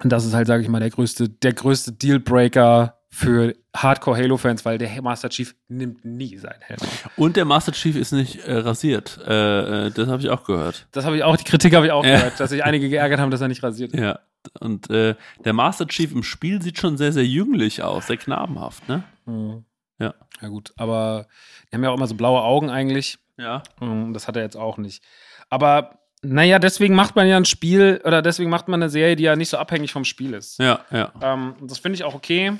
Und 0.03 0.09
das 0.11 0.25
ist 0.25 0.33
halt, 0.33 0.47
sage 0.47 0.63
ich 0.63 0.69
mal, 0.69 0.79
der 0.79 0.89
größte, 0.89 1.29
der 1.29 1.53
größte 1.53 1.91
Dealbreaker 1.93 2.97
für 3.13 3.53
Hardcore-Halo-Fans, 3.75 4.63
weil 4.63 4.77
der 4.77 5.01
Master 5.01 5.29
Chief 5.29 5.53
nimmt 5.67 6.05
nie 6.05 6.37
seinen 6.37 6.61
Helm. 6.61 6.79
Und 7.17 7.35
der 7.35 7.43
Master 7.45 7.73
Chief 7.73 7.95
ist 7.97 8.13
nicht 8.13 8.37
äh, 8.47 8.53
rasiert. 8.53 9.19
Äh, 9.27 9.87
äh, 9.87 9.91
das 9.91 10.07
habe 10.07 10.21
ich 10.21 10.29
auch 10.29 10.45
gehört. 10.45 10.87
Das 10.93 11.05
habe 11.05 11.17
ich 11.17 11.23
auch, 11.23 11.35
die 11.35 11.43
Kritik 11.43 11.75
habe 11.75 11.85
ich 11.85 11.91
auch 11.91 12.05
Ja. 12.05 12.15
gehört, 12.17 12.39
dass 12.39 12.49
sich 12.51 12.63
einige 12.63 12.87
geärgert 12.89 13.19
haben, 13.19 13.29
dass 13.29 13.41
er 13.41 13.49
nicht 13.49 13.61
rasiert 13.63 13.91
ist. 13.93 13.99
Ja. 13.99 14.19
Und 14.59 14.89
äh, 14.89 15.15
der 15.43 15.53
Master 15.53 15.85
Chief 15.87 16.11
im 16.13 16.23
Spiel 16.23 16.61
sieht 16.61 16.79
schon 16.79 16.97
sehr, 16.97 17.11
sehr 17.11 17.25
jünglich 17.25 17.83
aus, 17.83 18.07
sehr 18.07 18.17
knabenhaft, 18.17 18.87
ne? 18.87 19.03
Mhm. 19.25 19.65
Ja. 19.99 20.13
Ja, 20.41 20.47
gut, 20.47 20.73
aber 20.77 21.27
die 21.69 21.75
haben 21.75 21.83
ja 21.83 21.91
auch 21.91 21.97
immer 21.97 22.07
so 22.07 22.15
blaue 22.15 22.41
Augen 22.41 22.69
eigentlich. 22.69 23.19
Ja. 23.37 23.61
Mhm, 23.81 24.13
Das 24.13 24.27
hat 24.27 24.35
er 24.37 24.41
jetzt 24.43 24.57
auch 24.57 24.77
nicht. 24.77 25.03
Aber 25.49 25.99
naja, 26.23 26.59
deswegen 26.59 26.95
macht 26.95 27.15
man 27.15 27.27
ja 27.27 27.35
ein 27.37 27.45
Spiel 27.45 28.01
oder 28.05 28.21
deswegen 28.21 28.49
macht 28.49 28.67
man 28.67 28.81
eine 28.81 28.89
Serie, 28.89 29.15
die 29.15 29.23
ja 29.23 29.35
nicht 29.35 29.49
so 29.49 29.57
abhängig 29.57 29.91
vom 29.91 30.05
Spiel 30.05 30.33
ist. 30.33 30.57
Ja, 30.59 30.79
ja. 30.91 31.11
Ähm, 31.21 31.55
und 31.59 31.69
das 31.69 31.79
finde 31.79 31.95
ich 31.97 32.03
auch 32.03 32.15
okay. 32.15 32.53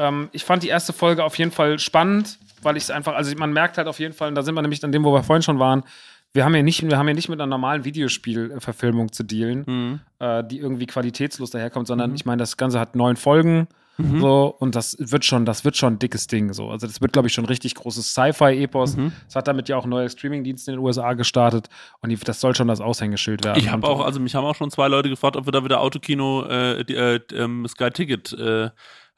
Ähm, 0.00 0.28
ich 0.32 0.44
fand 0.44 0.62
die 0.62 0.68
erste 0.68 0.92
Folge 0.92 1.22
auf 1.24 1.36
jeden 1.38 1.50
Fall 1.52 1.78
spannend, 1.78 2.38
weil 2.62 2.76
ich 2.76 2.84
es 2.84 2.90
einfach, 2.90 3.14
also 3.14 3.34
man 3.36 3.52
merkt 3.52 3.76
halt 3.78 3.86
auf 3.88 3.98
jeden 4.00 4.14
Fall, 4.14 4.28
und 4.28 4.34
da 4.34 4.42
sind 4.42 4.54
wir 4.54 4.62
nämlich 4.62 4.82
an 4.84 4.92
dem, 4.92 5.04
wo 5.04 5.12
wir 5.12 5.22
vorhin 5.22 5.42
schon 5.42 5.58
waren, 5.58 5.84
wir 6.32 6.44
haben 6.44 6.54
ja 6.54 6.62
nicht, 6.62 6.82
wir 6.88 6.96
haben 6.96 7.08
ja 7.08 7.14
nicht 7.14 7.28
mit 7.28 7.40
einer 7.40 7.48
normalen 7.48 7.84
Videospielverfilmung 7.84 9.12
zu 9.12 9.24
dealen, 9.24 9.64
Mhm. 9.66 10.00
äh, 10.20 10.44
die 10.44 10.58
irgendwie 10.58 10.86
qualitätslos 10.86 11.50
daherkommt, 11.50 11.86
sondern 11.86 12.10
Mhm. 12.10 12.16
ich 12.16 12.24
meine, 12.24 12.38
das 12.38 12.56
Ganze 12.56 12.78
hat 12.80 12.94
neun 12.96 13.16
Folgen. 13.16 13.66
Mhm. 13.98 14.20
So, 14.20 14.54
und 14.58 14.76
das 14.76 14.96
wird 14.98 15.24
schon, 15.26 15.44
das 15.44 15.64
wird 15.64 15.76
schon 15.76 15.94
ein 15.94 15.98
dickes 15.98 16.26
Ding. 16.26 16.54
So. 16.54 16.70
Also, 16.70 16.86
das 16.86 17.02
wird, 17.02 17.12
glaube 17.12 17.28
ich, 17.28 17.34
schon 17.34 17.44
ein 17.44 17.48
richtig 17.48 17.74
großes 17.74 18.12
Sci-Fi-Epos. 18.14 18.96
Mhm. 18.96 19.12
Es 19.28 19.36
hat 19.36 19.46
damit 19.48 19.68
ja 19.68 19.76
auch 19.76 19.84
neue 19.84 20.08
Streaming-Dienste 20.08 20.70
in 20.70 20.76
den 20.78 20.84
USA 20.84 21.12
gestartet 21.12 21.68
und 22.00 22.08
die, 22.08 22.16
das 22.16 22.40
soll 22.40 22.54
schon 22.54 22.68
das 22.68 22.80
Aushängeschild 22.80 23.44
werden. 23.44 23.58
Ich 23.58 23.70
habe 23.70 23.86
auch, 23.86 24.02
also 24.02 24.18
mich 24.20 24.34
haben 24.34 24.44
auch 24.44 24.54
schon 24.54 24.70
zwei 24.70 24.88
Leute 24.88 25.10
gefragt, 25.10 25.36
ob 25.36 25.46
wir 25.46 25.52
da 25.52 25.64
wieder 25.64 25.80
Autokino, 25.82 26.44
äh, 26.46 26.84
die, 26.84 26.94
äh, 26.94 27.20
ähm, 27.34 27.66
Sky 27.68 27.90
Ticket, 27.90 28.32
äh, 28.32 28.70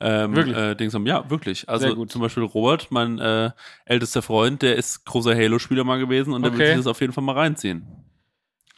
ähm, 0.03 0.35
Wirklich? 0.35 0.57
Äh, 0.57 0.75
Dings 0.75 0.93
haben. 0.95 1.07
Ja, 1.07 1.31
wirklich. 1.31 1.69
Also 1.69 2.05
zum 2.07 2.21
Beispiel 2.21 2.43
Robert, 2.43 2.91
mein 2.91 3.19
äh, 3.19 3.51
ältester 3.85 4.21
Freund, 4.23 4.61
der 4.63 4.77
ist 4.77 5.05
großer 5.05 5.35
Halo-Spieler 5.35 5.85
mal 5.85 5.99
gewesen 5.99 6.33
und 6.35 6.43
der 6.43 6.53
will 6.53 6.61
Okay. 6.61 6.69
sich 6.71 6.77
das 6.79 6.87
auf 6.89 7.01
jeden 7.01 7.13
Fall 7.13 7.23
mal 7.25 7.37
reinziehen. 7.37 7.87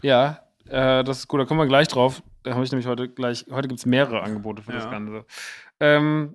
Ja, 0.03 0.41
äh, 0.69 1.03
das 1.03 1.19
ist 1.21 1.29
gut, 1.29 1.41
da 1.41 1.45
kommen 1.47 1.61
wir 1.61 1.67
gleich 1.67 1.89
drauf. 1.89 2.23
Da 2.43 2.53
habe 2.55 2.65
ich 2.65 2.71
nämlich 2.71 2.87
heute 2.87 3.09
gleich, 3.09 3.47
heute 3.51 3.69
gibt 3.69 3.81
es 3.81 3.87
mehrere 3.87 4.23
Angebote 4.23 4.63
für 4.63 4.73
das 4.73 4.85
Ja. 4.85 4.91
Ganze. 4.91 5.25
Ähm, 5.81 6.35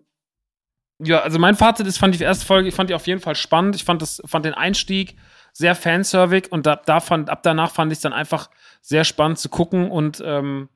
ja, 1.01 1.19
also 1.19 1.37
mein 1.39 1.55
Fazit 1.55 1.85
ist, 1.87 1.97
fand 1.97 2.19
die 2.19 2.23
erste 2.23 2.45
Folge, 2.45 2.67
ich 2.67 2.75
fand 2.75 2.89
die 2.89 2.95
auf 2.95 3.07
jeden 3.07 3.21
Fall 3.21 3.35
spannend. 3.35 3.75
Ich 3.75 3.83
fand, 3.83 4.01
das, 4.01 4.21
fand 4.25 4.43
den 4.45 4.53
Einstieg 4.55 5.15
sehr 5.53 5.75
fanservig 5.75 6.51
und 6.51 6.65
da, 6.65 6.75
da 6.75 6.99
fand, 6.99 7.29
ab 7.29 7.43
danach 7.43 7.71
fand 7.71 7.91
ich 7.91 7.97
es 7.99 8.01
dann 8.01 8.13
einfach 8.13 8.49
sehr 8.81 9.03
spannend 9.03 9.39
zu 9.39 9.49
gucken 9.49 9.91
und 9.91 10.21
ähm, 10.25 10.69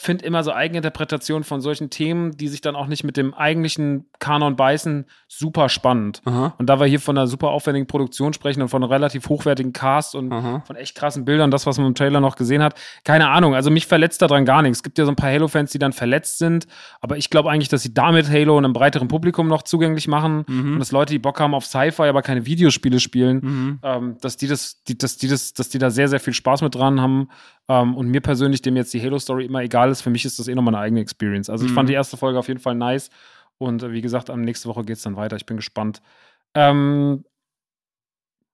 finde 0.00 0.24
immer 0.24 0.44
so 0.44 0.52
Eigeninterpretationen 0.52 1.42
von 1.42 1.60
solchen 1.60 1.90
Themen, 1.90 2.36
die 2.36 2.46
sich 2.46 2.60
dann 2.60 2.76
auch 2.76 2.86
nicht 2.86 3.02
mit 3.02 3.16
dem 3.16 3.34
eigentlichen 3.34 4.06
Kanon 4.20 4.54
beißen, 4.54 5.06
super 5.26 5.68
spannend. 5.68 6.22
Aha. 6.24 6.54
Und 6.56 6.68
da 6.68 6.78
wir 6.78 6.86
hier 6.86 7.00
von 7.00 7.18
einer 7.18 7.26
super 7.26 7.48
aufwendigen 7.48 7.88
Produktion 7.88 8.32
sprechen 8.32 8.62
und 8.62 8.68
von 8.68 8.80
einem 8.80 8.92
relativ 8.92 9.28
hochwertigen 9.28 9.72
Cast 9.72 10.14
und 10.14 10.32
Aha. 10.32 10.62
von 10.64 10.76
echt 10.76 10.94
krassen 10.94 11.24
Bildern, 11.24 11.50
das, 11.50 11.66
was 11.66 11.78
man 11.78 11.88
im 11.88 11.94
Trailer 11.96 12.20
noch 12.20 12.36
gesehen 12.36 12.62
hat. 12.62 12.76
Keine 13.02 13.28
Ahnung, 13.28 13.56
also 13.56 13.70
mich 13.72 13.88
verletzt 13.88 14.22
daran 14.22 14.44
gar 14.44 14.62
nichts. 14.62 14.78
Es 14.78 14.82
gibt 14.84 14.98
ja 14.98 15.04
so 15.04 15.10
ein 15.10 15.16
paar 15.16 15.30
Halo-Fans, 15.32 15.72
die 15.72 15.80
dann 15.80 15.92
verletzt 15.92 16.38
sind, 16.38 16.68
aber 17.00 17.16
ich 17.16 17.28
glaube 17.28 17.50
eigentlich, 17.50 17.68
dass 17.68 17.82
sie 17.82 17.92
damit 17.92 18.30
Halo 18.30 18.56
einem 18.56 18.72
breiteren 18.72 19.08
Publikum 19.08 19.48
noch 19.48 19.62
zugänglich 19.64 20.06
machen 20.06 20.44
Mhm. 20.46 20.74
und 20.74 20.78
dass 20.78 20.92
Leute, 20.92 21.12
die 21.12 21.18
Bock 21.18 21.40
haben 21.40 21.54
auf 21.54 21.66
Sci-Fi, 21.66 22.04
aber 22.04 22.22
keine 22.22 22.46
Videospiele 22.46 23.00
spielen, 23.00 23.40
Mhm. 23.42 23.78
ähm, 23.82 24.16
dass 24.20 24.36
die 24.36 24.46
das, 24.46 24.80
die, 24.84 24.96
dass 24.96 25.16
die 25.16 25.26
das, 25.26 25.54
dass 25.54 25.68
die 25.70 25.78
da 25.78 25.90
sehr, 25.90 26.06
sehr 26.06 26.20
viel 26.20 26.34
Spaß 26.34 26.62
mit 26.62 26.76
dran 26.76 27.00
haben. 27.00 27.28
Ähm, 27.70 27.96
und 27.96 28.08
mir 28.08 28.22
persönlich, 28.22 28.62
dem 28.62 28.76
jetzt 28.76 28.94
die 28.94 29.02
Halo-Story 29.02 29.44
immer 29.44 29.60
egal 29.60 29.87
ist, 29.90 30.02
für 30.02 30.10
mich 30.10 30.24
ist 30.24 30.38
das 30.38 30.48
eh 30.48 30.54
nochmal 30.54 30.74
eine 30.74 30.82
eigene 30.84 31.00
Experience. 31.00 31.48
Also 31.50 31.64
ich 31.64 31.70
Mhm. 31.70 31.74
fand 31.76 31.88
die 31.88 31.94
erste 31.94 32.16
Folge 32.16 32.38
auf 32.38 32.48
jeden 32.48 32.60
Fall 32.60 32.74
nice. 32.74 33.10
Und 33.58 33.82
äh, 33.82 33.92
wie 33.92 34.00
gesagt, 34.02 34.30
am 34.30 34.42
nächste 34.42 34.68
Woche 34.68 34.84
geht 34.84 34.96
es 34.96 35.02
dann 35.02 35.16
weiter. 35.16 35.36
Ich 35.36 35.46
bin 35.46 35.56
gespannt. 35.56 36.00
Ähm, 36.54 37.24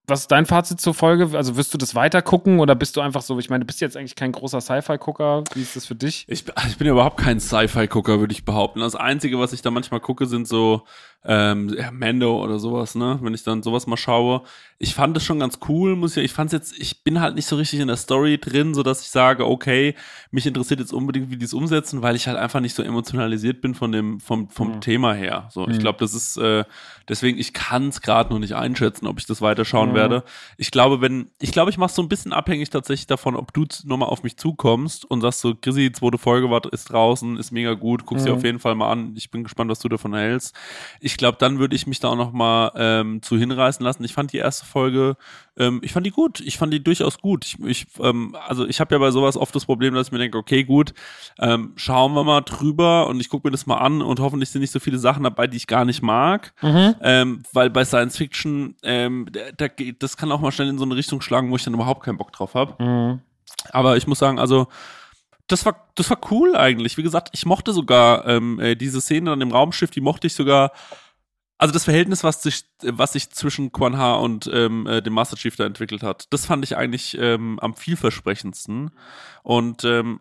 was 0.07 0.21
ist 0.21 0.31
dein 0.31 0.45
Fazit 0.45 0.79
zur 0.79 0.93
Folge? 0.93 1.35
Also 1.35 1.57
wirst 1.57 1.73
du 1.73 1.79
das 1.79 1.95
weiter 1.95 2.21
gucken 2.21 2.59
oder 2.59 2.75
bist 2.75 2.95
du 2.95 3.01
einfach 3.01 3.23
so, 3.23 3.39
ich 3.39 3.49
meine, 3.49 3.61
du 3.61 3.65
bist 3.65 3.81
jetzt 3.81 3.97
eigentlich 3.97 4.15
kein 4.15 4.31
großer 4.31 4.61
Sci-Fi-Gucker. 4.61 5.43
Wie 5.55 5.61
ist 5.63 5.75
das 5.75 5.87
für 5.87 5.95
dich? 5.95 6.25
Ich, 6.27 6.45
ich 6.67 6.77
bin 6.77 6.85
ja 6.85 6.93
überhaupt 6.93 7.17
kein 7.17 7.39
Sci-Fi-Gucker, 7.39 8.19
würde 8.19 8.31
ich 8.31 8.45
behaupten. 8.45 8.81
Das 8.81 8.95
Einzige, 8.95 9.39
was 9.39 9.51
ich 9.51 9.63
da 9.63 9.71
manchmal 9.71 9.99
gucke, 10.01 10.27
sind 10.27 10.47
so 10.47 10.83
ähm, 11.27 11.69
ja, 11.77 11.91
Mando 11.91 12.43
oder 12.43 12.59
sowas, 12.59 12.95
ne? 12.95 13.17
Wenn 13.21 13.33
ich 13.33 13.43
dann 13.43 13.63
sowas 13.63 13.87
mal 13.87 13.97
schaue. 13.97 14.43
Ich 14.77 14.93
fand 14.93 15.15
es 15.15 15.23
schon 15.23 15.39
ganz 15.39 15.59
cool, 15.69 15.95
muss 15.95 16.17
ich, 16.17 16.25
ich 16.25 16.33
fand 16.33 16.49
es 16.49 16.53
jetzt, 16.53 16.79
ich 16.79 17.03
bin 17.03 17.21
halt 17.21 17.35
nicht 17.35 17.45
so 17.47 17.55
richtig 17.55 17.79
in 17.79 17.87
der 17.87 17.95
Story 17.95 18.37
drin, 18.37 18.73
so 18.73 18.83
dass 18.83 19.01
ich 19.01 19.07
sage, 19.09 19.47
okay, 19.47 19.95
mich 20.31 20.45
interessiert 20.45 20.81
jetzt 20.81 20.91
unbedingt, 20.91 21.29
wie 21.31 21.37
die 21.37 21.45
es 21.45 21.53
umsetzen, 21.53 22.01
weil 22.01 22.15
ich 22.17 22.27
halt 22.27 22.37
einfach 22.37 22.59
nicht 22.59 22.75
so 22.75 22.83
emotionalisiert 22.83 23.61
bin 23.61 23.73
von 23.73 23.93
dem, 23.93 24.19
vom, 24.19 24.49
vom 24.49 24.71
Mhm. 24.73 24.81
Thema 24.81 25.13
her. 25.13 25.47
So, 25.49 25.67
ich 25.69 25.77
Mhm. 25.77 25.79
glaube, 25.79 25.99
das 25.99 26.13
ist, 26.13 26.35
äh, 26.37 26.65
deswegen, 27.07 27.39
ich 27.39 27.53
kann 27.53 27.87
es 27.87 28.01
gerade 28.01 28.33
noch 28.33 28.39
nicht 28.39 28.53
einschätzen, 28.55 29.07
ob 29.07 29.17
ich 29.17 29.25
das 29.25 29.41
weiterschauen 29.41 29.91
Mhm. 29.91 29.95
werde. 29.95 30.23
Ich 30.57 30.71
glaube, 30.71 30.99
wenn, 30.99 31.31
ich 31.41 31.53
glaube, 31.53 31.71
ich 31.71 31.77
mache 31.77 31.93
so 31.93 32.01
ein 32.01 32.09
bisschen 32.09 32.33
abhängig 32.33 32.69
tatsächlich 32.69 33.07
davon, 33.07 33.37
ob 33.37 33.53
du 33.53 33.65
nochmal 33.85 34.09
auf 34.09 34.23
mich 34.23 34.35
zukommst 34.37 35.05
und 35.05 35.21
sagst 35.21 35.39
so, 35.39 35.55
Chrissy, 35.55 35.91
zweite 35.93 36.17
Folge 36.17 36.49
war, 36.51 36.61
ist 36.73 36.91
draußen, 36.91 37.37
ist 37.37 37.51
mega 37.51 37.73
gut, 37.75 38.05
guck's 38.05 38.23
dir 38.25 38.31
Mhm. 38.31 38.35
auf 38.37 38.43
jeden 38.43 38.59
Fall 38.59 38.75
mal 38.75 38.91
an. 38.91 39.13
Ich 39.15 39.31
bin 39.31 39.43
gespannt, 39.43 39.71
was 39.71 39.79
du 39.79 39.87
davon 39.87 40.13
hältst. 40.13 40.53
Ich 40.99 41.14
glaube, 41.17 41.37
dann 41.39 41.59
würde 41.59 41.75
ich 41.75 41.87
mich 41.87 41.99
da 41.99 42.09
auch 42.09 42.15
noch 42.15 42.31
mal 42.31 42.71
ähm, 42.75 43.21
zu 43.21 43.37
hinreißen 43.37 43.83
lassen. 43.83 44.03
Ich 44.03 44.13
fand 44.13 44.33
die 44.33 44.37
erste 44.37 44.65
Folge, 44.65 45.17
ähm, 45.57 45.79
ich 45.83 45.93
fand 45.93 46.05
die 46.05 46.11
gut. 46.11 46.39
Ich 46.39 46.57
fand 46.57 46.73
die 46.73 46.83
durchaus 46.83 47.19
gut. 47.19 47.45
Ich, 47.45 47.59
ich 47.59 47.87
ähm, 47.99 48.35
also 48.47 48.65
ich 48.65 48.79
habe 48.79 48.95
ja 48.95 48.99
bei 48.99 49.11
sowas 49.11 49.37
oft 49.37 49.55
das 49.55 49.65
Problem, 49.65 49.93
dass 49.93 50.07
ich 50.07 50.11
mir 50.11 50.19
denke, 50.19 50.37
okay, 50.37 50.63
gut, 50.63 50.93
ähm, 51.39 51.73
schauen 51.75 52.13
wir 52.13 52.23
mal 52.23 52.41
drüber 52.41 53.07
und 53.07 53.19
ich 53.19 53.29
gucke 53.29 53.47
mir 53.47 53.51
das 53.51 53.65
mal 53.65 53.77
an 53.77 54.01
und 54.01 54.19
hoffentlich 54.19 54.49
sind 54.49 54.61
nicht 54.61 54.71
so 54.71 54.79
viele 54.79 54.97
Sachen 54.97 55.23
dabei, 55.23 55.47
die 55.47 55.57
ich 55.57 55.67
gar 55.67 55.85
nicht 55.85 56.01
mag. 56.01 56.53
Ähm, 57.01 57.43
weil 57.53 57.69
bei 57.69 57.85
Science 57.85 58.17
Fiction, 58.17 58.75
ähm, 58.83 59.27
da, 59.57 59.67
das 59.99 60.17
kann 60.17 60.31
auch 60.31 60.41
mal 60.41 60.51
schnell 60.51 60.69
in 60.69 60.77
so 60.77 60.85
eine 60.85 60.95
Richtung 60.95 61.21
schlagen, 61.21 61.51
wo 61.51 61.55
ich 61.55 61.63
dann 61.63 61.73
überhaupt 61.73 62.03
keinen 62.03 62.17
Bock 62.17 62.31
drauf 62.31 62.53
habe. 62.53 62.83
Mhm. 62.83 63.21
Aber 63.71 63.97
ich 63.97 64.07
muss 64.07 64.19
sagen, 64.19 64.39
also 64.39 64.67
das 65.47 65.65
war 65.65 65.87
das 65.95 66.09
war 66.09 66.19
cool 66.31 66.55
eigentlich. 66.55 66.97
Wie 66.97 67.03
gesagt, 67.03 67.29
ich 67.33 67.45
mochte 67.45 67.71
sogar 67.71 68.27
ähm, 68.27 68.59
äh, 68.59 68.75
diese 68.75 69.01
Szene 69.01 69.31
an 69.31 69.39
dem 69.39 69.51
Raumschiff, 69.51 69.91
die 69.91 70.01
mochte 70.01 70.27
ich 70.27 70.33
sogar. 70.33 70.71
Also 71.57 71.73
das 71.73 71.85
Verhältnis, 71.85 72.23
was 72.23 72.43
sich 72.43 72.65
was 72.83 73.13
sich 73.13 73.29
zwischen 73.29 73.71
Quan 73.71 73.97
Ha 73.97 74.15
und 74.15 74.49
ähm, 74.53 74.87
äh, 74.87 75.01
dem 75.01 75.13
Master 75.13 75.37
Chief 75.37 75.55
da 75.55 75.65
entwickelt 75.65 76.03
hat, 76.03 76.27
das 76.31 76.45
fand 76.45 76.65
ich 76.65 76.75
eigentlich 76.75 77.17
ähm, 77.19 77.59
am 77.61 77.75
vielversprechendsten. 77.75 78.91
Und 79.43 79.83
ähm, 79.85 80.19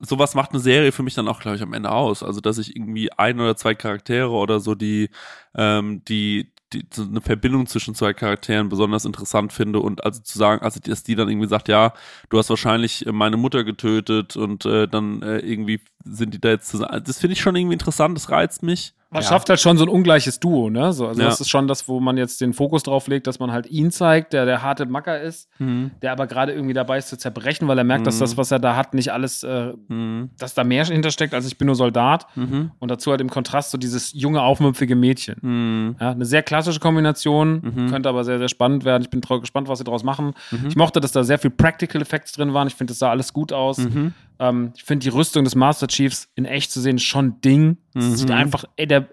sowas 0.00 0.34
macht 0.34 0.50
eine 0.50 0.60
Serie 0.60 0.92
für 0.92 1.02
mich 1.02 1.14
dann 1.14 1.28
auch, 1.28 1.40
glaube 1.40 1.56
ich, 1.56 1.62
am 1.62 1.72
Ende 1.72 1.90
aus. 1.90 2.22
Also, 2.22 2.40
dass 2.40 2.58
ich 2.58 2.76
irgendwie 2.76 3.12
ein 3.12 3.40
oder 3.40 3.56
zwei 3.56 3.74
Charaktere 3.74 4.30
oder 4.30 4.60
so, 4.60 4.74
die, 4.74 5.10
ähm, 5.54 6.02
die, 6.06 6.52
die 6.72 6.86
so 6.92 7.04
eine 7.04 7.20
Verbindung 7.20 7.66
zwischen 7.66 7.94
zwei 7.94 8.12
Charakteren 8.12 8.68
besonders 8.68 9.04
interessant 9.04 9.52
finde 9.52 9.80
und 9.80 10.04
also 10.04 10.20
zu 10.20 10.36
sagen, 10.38 10.62
also 10.62 10.80
dass 10.80 11.04
die 11.04 11.14
dann 11.14 11.28
irgendwie 11.28 11.48
sagt, 11.48 11.68
ja, 11.68 11.92
du 12.28 12.38
hast 12.38 12.50
wahrscheinlich 12.50 13.06
äh, 13.06 13.12
meine 13.12 13.36
Mutter 13.36 13.64
getötet 13.64 14.36
und 14.36 14.66
äh, 14.66 14.88
dann 14.88 15.22
äh, 15.22 15.38
irgendwie 15.38 15.80
sind 16.04 16.34
die 16.34 16.40
da 16.40 16.50
jetzt 16.50 16.68
zusammen. 16.68 17.02
Das 17.04 17.18
finde 17.18 17.34
ich 17.34 17.40
schon 17.40 17.56
irgendwie 17.56 17.74
interessant, 17.74 18.16
das 18.16 18.30
reizt 18.30 18.62
mich. 18.62 18.95
Man 19.08 19.22
Ja. 19.22 19.28
schafft 19.28 19.48
halt 19.48 19.60
schon 19.60 19.78
so 19.78 19.84
ein 19.84 19.88
ungleiches 19.88 20.40
Duo, 20.40 20.68
ne? 20.68 20.92
So, 20.92 21.06
also 21.06 21.20
Ja. 21.22 21.28
das 21.28 21.40
ist 21.40 21.48
schon 21.48 21.68
das, 21.68 21.86
wo 21.88 22.00
man 22.00 22.16
jetzt 22.16 22.40
den 22.40 22.52
Fokus 22.52 22.82
drauf 22.82 23.06
legt, 23.06 23.28
dass 23.28 23.38
man 23.38 23.52
halt 23.52 23.66
ihn 23.68 23.92
zeigt, 23.92 24.32
der 24.32 24.44
der 24.46 24.62
harte 24.62 24.84
Macker 24.86 25.20
ist, 25.20 25.48
der 25.60 26.10
aber 26.12 26.26
gerade 26.26 26.52
irgendwie 26.52 26.74
dabei 26.74 26.98
ist 26.98 27.08
zu 27.08 27.16
zerbrechen, 27.16 27.68
weil 27.68 27.78
er 27.78 27.84
merkt, 27.84 28.06
dass 28.06 28.16
Mhm. 28.16 28.20
das, 28.20 28.36
was 28.36 28.50
er 28.50 28.58
da 28.58 28.74
hat, 28.74 28.94
nicht 28.94 29.12
alles, 29.12 29.44
äh, 29.44 29.74
Mhm. 29.88 30.30
dass 30.38 30.54
da 30.54 30.64
mehr 30.64 30.84
hintersteckt, 30.86 31.34
als 31.34 31.46
ich 31.46 31.56
bin 31.56 31.66
nur 31.66 31.76
Soldat. 31.76 32.26
Mhm. 32.34 32.72
Und 32.80 32.90
dazu 32.90 33.12
halt 33.12 33.20
im 33.20 33.30
Kontrast 33.30 33.70
so 33.70 33.78
dieses 33.78 34.12
junge, 34.12 34.42
aufmüpfige 34.42 34.96
Mädchen. 34.96 35.36
Mhm. 35.40 35.96
Ja, 36.00 36.10
eine 36.10 36.24
sehr 36.24 36.42
klassische 36.42 36.80
Kombination, 36.80 37.60
Mhm. 37.62 37.90
könnte 37.90 38.08
aber 38.08 38.24
sehr, 38.24 38.38
sehr 38.38 38.48
spannend 38.48 38.84
werden. 38.84 39.02
Ich 39.04 39.10
bin 39.10 39.20
gespannt, 39.20 39.68
was 39.68 39.78
sie 39.78 39.84
daraus 39.84 40.02
machen. 40.02 40.34
Mhm. 40.50 40.66
Ich 40.68 40.76
mochte, 40.76 41.00
dass 41.00 41.12
da 41.12 41.22
sehr 41.22 41.38
viel 41.38 41.50
Practical 41.50 42.02
Effects 42.02 42.32
drin 42.32 42.54
waren. 42.54 42.66
Ich 42.66 42.74
finde, 42.74 42.90
das 42.90 42.98
sah 42.98 43.10
alles 43.10 43.32
gut 43.32 43.52
aus. 43.52 43.78
Mhm. 44.38 44.46
Ähm, 44.46 44.72
ich 44.76 44.84
finde, 44.84 45.04
die 45.04 45.10
Rüstung 45.10 45.44
des 45.44 45.54
Master 45.54 45.86
Chiefs 45.88 46.28
in 46.34 46.44
echt 46.44 46.70
zu 46.72 46.80
sehen, 46.80 46.96
ist 46.96 47.04
schon 47.04 47.26
ein 47.26 47.40
Ding. 47.40 47.76
Mhm. 47.94 48.14
sieht 48.16 48.30
einfach, 48.30 48.64
ey, 48.76 48.86
der, 48.86 49.08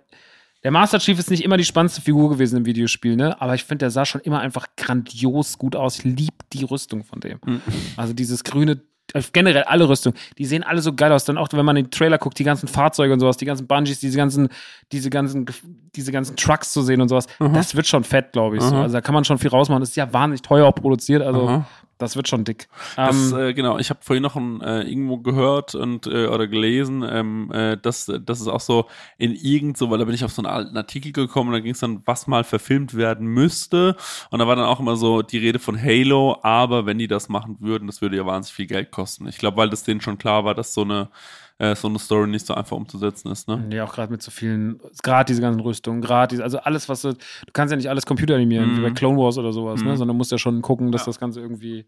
der 0.64 0.72
Master 0.72 1.00
Chief 1.00 1.20
ist 1.20 1.30
nicht 1.30 1.44
immer 1.44 1.58
die 1.58 1.66
spannendste 1.66 2.02
Figur 2.02 2.30
gewesen 2.30 2.58
im 2.58 2.66
Videospiel, 2.66 3.16
ne? 3.16 3.40
Aber 3.42 3.54
ich 3.56 3.64
finde, 3.66 3.80
der 3.80 3.92
sah 3.92 4.06
schon 4.06 4.22
immer 4.22 4.40
einfach 4.40 4.68
grandios 4.78 5.58
gut 5.58 5.76
aus. 5.76 6.00
Ich 6.00 6.04
liebe 6.06 6.36
die 6.54 6.64
Rüstung 6.64 7.04
von 7.04 7.20
dem. 7.20 7.40
Mhm. 7.46 7.62
Also 7.98 8.14
dieses 8.14 8.44
grüne, 8.46 8.80
äh, 9.14 9.22
generell 9.34 9.64
alle 9.64 9.90
Rüstungen, 9.90 10.18
die 10.38 10.46
sehen 10.46 10.64
alle 10.64 10.82
so 10.82 10.94
geil 10.94 11.12
aus. 11.12 11.26
Dann 11.26 11.38
auch, 11.38 11.50
wenn 11.52 11.66
man 11.66 11.76
in 11.76 11.86
den 11.86 11.92
Trailer 11.92 12.18
guckt, 12.18 12.40
die 12.40 12.46
ganzen 12.46 12.68
Fahrzeuge 12.70 13.12
und 13.14 13.20
sowas, 13.20 13.36
die 13.36 13.46
ganzen 13.46 13.68
Bungees, 13.68 14.00
diese 14.00 14.18
ganzen, 14.18 14.48
diese 14.94 15.10
ganzen, 15.10 15.46
diese 15.96 16.14
ganzen 16.14 16.38
Trucks 16.38 16.72
zu 16.72 16.82
sehen 16.82 17.02
und 17.02 17.10
sowas, 17.10 17.28
Mhm. 17.40 17.54
das 17.54 17.76
wird 17.76 17.86
schon 17.86 18.06
fett, 18.06 18.32
glaube 18.32 18.56
ich. 18.56 18.64
So. 18.64 18.74
Mhm. 18.74 18.82
Also 18.84 18.94
da 18.94 19.02
kann 19.02 19.14
man 19.14 19.26
schon 19.26 19.38
viel 19.40 19.50
rausmachen. 19.50 19.82
Das 19.82 19.90
ist 19.90 19.98
ja 19.98 20.12
wahnsinnig 20.14 20.42
teuer 20.44 20.66
auch 20.66 20.76
produziert, 20.76 21.22
also 21.22 21.48
Aha. 21.48 21.68
Das 21.98 22.16
wird 22.16 22.28
schon 22.28 22.44
dick. 22.44 22.68
Das, 22.96 23.32
Ähm, 23.32 23.40
äh, 23.40 23.54
genau, 23.54 23.78
ich 23.78 23.90
habe 23.90 24.00
vorhin 24.04 24.24
noch 24.24 24.36
ein, 24.36 24.62
äh, 24.62 24.82
irgendwo 24.82 25.18
gehört 25.20 25.76
und 25.76 26.08
äh, 26.08 26.28
oder 26.28 26.48
gelesen, 26.48 27.04
ähm, 27.08 27.52
äh, 27.52 27.78
dass 27.78 28.06
das 28.06 28.42
ist 28.42 28.48
auch 28.48 28.60
so 28.60 28.88
in 29.18 29.34
irgend 29.34 29.78
so, 29.78 29.90
weil 29.90 30.00
da 30.00 30.06
bin 30.06 30.16
ich 30.16 30.26
auf 30.26 30.32
so 30.32 30.42
einen 30.42 30.52
alten 30.52 30.76
Artikel 30.78 31.12
gekommen, 31.12 31.52
da 31.52 31.60
ging 31.60 31.74
es 31.74 31.80
dann, 31.80 32.02
was 32.06 32.28
mal 32.28 32.44
verfilmt 32.44 32.96
werden 32.96 33.28
müsste 33.28 33.96
und 34.30 34.40
da 34.40 34.48
war 34.48 34.56
dann 34.56 34.66
auch 34.66 34.80
immer 34.80 34.96
so 34.96 35.22
die 35.22 35.38
Rede 35.38 35.60
von 35.60 35.82
Halo, 35.82 36.40
aber 36.44 36.86
wenn 36.86 36.98
die 36.98 37.08
das 37.08 37.30
machen 37.30 37.58
würden, 37.60 37.88
das 37.88 38.02
würde 38.02 38.18
ja 38.18 38.26
wahnsinnig 38.26 38.56
viel 38.56 38.68
Geld 38.68 38.92
kosten. 38.92 39.28
Ich 39.28 39.38
glaube, 39.38 39.58
weil 39.58 39.70
das 39.70 39.84
denen 39.84 40.02
schon 40.02 40.18
klar 40.18 40.46
war, 40.46 40.56
dass 40.56 40.74
so 40.74 40.82
eine 40.82 41.10
äh, 41.60 41.76
so 41.76 41.88
eine 41.88 42.00
Story 42.00 42.28
nicht 42.28 42.46
so 42.46 42.54
einfach 42.54 42.76
umzusetzen 42.76 43.32
ist, 43.32 43.48
ne? 43.48 43.58
Nee, 43.70 43.80
auch 43.82 43.94
gerade 43.94 44.12
mit 44.12 44.22
so 44.22 44.32
vielen, 44.32 44.80
gerade 45.04 45.28
diese 45.28 45.42
ganzen 45.42 45.60
Rüstungen, 45.62 46.02
gerade 46.02 46.44
also 46.44 46.58
alles, 46.60 46.90
was 46.90 47.02
du, 47.04 47.14
du 47.14 47.20
kannst 47.54 47.72
ja 47.72 47.78
nicht 47.78 47.90
alles 47.90 48.06
computeranimieren, 48.06 48.72
Mhm. 48.72 48.78
wie 48.78 48.82
bei 48.82 48.92
Clone 48.92 49.18
Wars 49.18 49.38
oder 49.38 49.54
sowas, 49.54 49.82
ne, 49.84 49.92
Mhm. 49.92 49.98
sondern 49.98 50.18
musst 50.18 50.32
ja 50.32 50.38
schon 50.38 50.62
gucken, 50.62 50.92
dass 50.92 51.02
Ja. 51.02 51.06
das 51.08 51.20
Ganze 51.20 51.40
irgendwie 51.42 51.86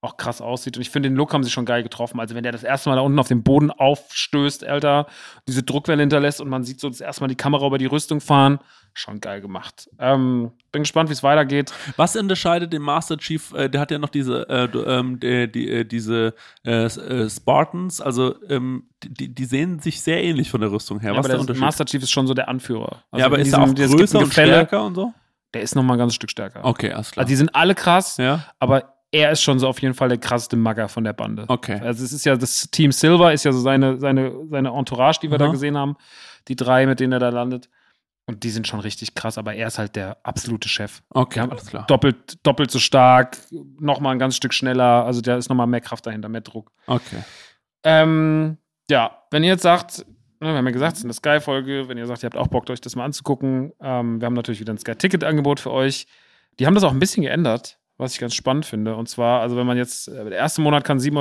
auch 0.00 0.16
krass 0.16 0.40
aussieht. 0.40 0.76
Und 0.76 0.82
ich 0.82 0.90
finde, 0.90 1.08
den 1.08 1.16
Look 1.16 1.34
haben 1.34 1.42
sie 1.42 1.50
schon 1.50 1.64
geil 1.64 1.82
getroffen. 1.82 2.20
Also, 2.20 2.34
wenn 2.34 2.42
der 2.44 2.52
das 2.52 2.62
erste 2.62 2.88
Mal 2.88 2.96
da 2.96 3.02
unten 3.02 3.18
auf 3.18 3.28
den 3.28 3.42
Boden 3.42 3.70
aufstößt, 3.70 4.64
Alter, 4.64 5.06
diese 5.48 5.62
Druckwelle 5.64 6.00
hinterlässt 6.02 6.40
und 6.40 6.48
man 6.48 6.62
sieht 6.64 6.80
so 6.80 6.88
das 6.88 7.00
erste 7.00 7.22
Mal 7.22 7.28
die 7.28 7.34
Kamera 7.34 7.66
über 7.66 7.78
die 7.78 7.86
Rüstung 7.86 8.20
fahren, 8.20 8.60
schon 8.94 9.20
geil 9.20 9.40
gemacht. 9.40 9.88
Ähm, 9.98 10.52
bin 10.72 10.82
gespannt, 10.82 11.08
wie 11.08 11.12
es 11.14 11.22
weitergeht. 11.22 11.72
Was 11.96 12.14
unterscheidet 12.16 12.72
den 12.72 12.82
Master 12.82 13.16
Chief? 13.18 13.52
Äh, 13.54 13.68
der 13.68 13.80
hat 13.80 13.90
ja 13.90 13.98
noch 13.98 14.08
diese, 14.08 14.48
äh, 14.48 14.64
ähm, 14.64 15.18
die, 15.20 15.50
die, 15.50 15.68
äh, 15.70 15.84
diese 15.84 16.34
äh, 16.64 16.84
äh, 16.84 17.28
Spartans, 17.30 18.00
also 18.00 18.34
ähm, 18.48 18.84
die, 19.04 19.34
die 19.34 19.44
sehen 19.44 19.78
sich 19.80 20.00
sehr 20.00 20.22
ähnlich 20.22 20.50
von 20.50 20.60
der 20.60 20.70
Rüstung 20.70 21.00
her. 21.00 21.12
Ja, 21.12 21.18
Was 21.18 21.26
aber 21.26 21.26
ist 21.26 21.28
der 21.28 21.34
der 21.36 21.40
Unterschied? 21.42 21.60
Master 21.60 21.84
Chief 21.86 22.02
ist 22.02 22.10
schon 22.10 22.26
so 22.26 22.34
der 22.34 22.48
Anführer. 22.48 23.02
Also 23.10 23.20
ja, 23.20 23.26
aber 23.26 23.36
in 23.38 23.46
ist 23.46 23.52
er 23.52 23.66
diesem- 23.66 23.92
auch 23.94 23.98
größer 23.98 24.18
und 24.20 24.32
stärker 24.32 24.84
und 24.84 24.94
so? 24.94 25.12
Der 25.54 25.62
ist 25.62 25.74
noch 25.74 25.82
mal 25.82 25.94
ein 25.94 25.98
ganzes 25.98 26.16
Stück 26.16 26.30
stärker. 26.30 26.64
Okay, 26.64 26.92
alles 26.92 27.10
klar. 27.10 27.22
Also, 27.22 27.30
die 27.30 27.36
sind 27.36 27.54
alle 27.54 27.74
krass, 27.74 28.16
ja, 28.18 28.44
aber 28.58 28.94
er 29.10 29.30
ist 29.32 29.42
schon 29.42 29.58
so 29.58 29.68
auf 29.68 29.80
jeden 29.80 29.94
Fall 29.94 30.08
der 30.08 30.18
krasseste 30.18 30.56
Magger 30.56 30.88
von 30.88 31.04
der 31.04 31.12
Bande. 31.12 31.44
okay. 31.48 31.80
Also 31.80 32.04
es 32.04 32.12
ist 32.12 32.24
ja 32.24 32.36
das 32.36 32.70
Team 32.70 32.92
Silver 32.92 33.32
ist 33.32 33.44
ja 33.44 33.52
so 33.52 33.60
seine, 33.60 33.98
seine, 33.98 34.46
seine 34.50 34.70
Entourage, 34.70 35.20
die 35.22 35.30
wir 35.30 35.38
da 35.38 35.46
Aha. 35.46 35.52
gesehen 35.52 35.76
haben. 35.76 35.96
Die 36.48 36.56
drei, 36.56 36.86
mit 36.86 37.00
denen 37.00 37.12
er 37.12 37.18
da 37.18 37.28
landet. 37.30 37.68
Und 38.26 38.44
die 38.44 38.50
sind 38.50 38.66
schon 38.68 38.80
richtig 38.80 39.14
krass, 39.14 39.38
aber 39.38 39.54
er 39.54 39.68
ist 39.68 39.78
halt 39.78 39.96
der 39.96 40.18
absolute 40.22 40.68
Chef. 40.68 41.02
Okay, 41.08 41.40
alles 41.40 41.66
klar. 41.66 41.86
Doppelt, 41.86 42.38
doppelt 42.42 42.70
so 42.70 42.78
stark, 42.78 43.38
nochmal 43.80 44.12
ein 44.12 44.18
ganz 44.18 44.36
Stück 44.36 44.52
schneller. 44.52 45.06
Also 45.06 45.22
da 45.22 45.38
ist 45.38 45.48
nochmal 45.48 45.66
mehr 45.66 45.80
Kraft 45.80 46.06
dahinter, 46.06 46.28
mehr 46.28 46.42
Druck. 46.42 46.70
Okay. 46.86 47.24
Ähm, 47.84 48.58
ja, 48.90 49.22
wenn 49.30 49.44
ihr 49.44 49.50
jetzt 49.50 49.62
sagt, 49.62 50.04
ne, 50.40 50.48
wir 50.48 50.56
haben 50.56 50.66
ja 50.66 50.72
gesagt, 50.72 50.94
es 50.94 50.98
ist 50.98 51.04
eine 51.04 51.14
Sky-Folge, 51.14 51.88
wenn 51.88 51.96
ihr 51.96 52.06
sagt, 52.06 52.22
ihr 52.22 52.26
habt 52.26 52.36
auch 52.36 52.48
Bock, 52.48 52.68
euch 52.68 52.82
das 52.82 52.96
mal 52.96 53.04
anzugucken, 53.06 53.72
ähm, 53.80 54.20
wir 54.20 54.26
haben 54.26 54.34
natürlich 54.34 54.60
wieder 54.60 54.74
ein 54.74 54.78
Sky-Ticket-Angebot 54.78 55.60
für 55.60 55.70
euch. 55.70 56.06
Die 56.58 56.66
haben 56.66 56.74
das 56.74 56.84
auch 56.84 56.92
ein 56.92 56.98
bisschen 56.98 57.22
geändert, 57.22 57.77
was 57.98 58.14
ich 58.14 58.20
ganz 58.20 58.34
spannend 58.34 58.64
finde. 58.64 58.94
Und 58.96 59.08
zwar, 59.08 59.40
also 59.42 59.56
wenn 59.56 59.66
man 59.66 59.76
jetzt, 59.76 60.08
äh, 60.08 60.24
der 60.30 60.38
erste 60.38 60.60
Monat 60.62 60.84
kann 60.84 60.98
7,49 60.98 61.16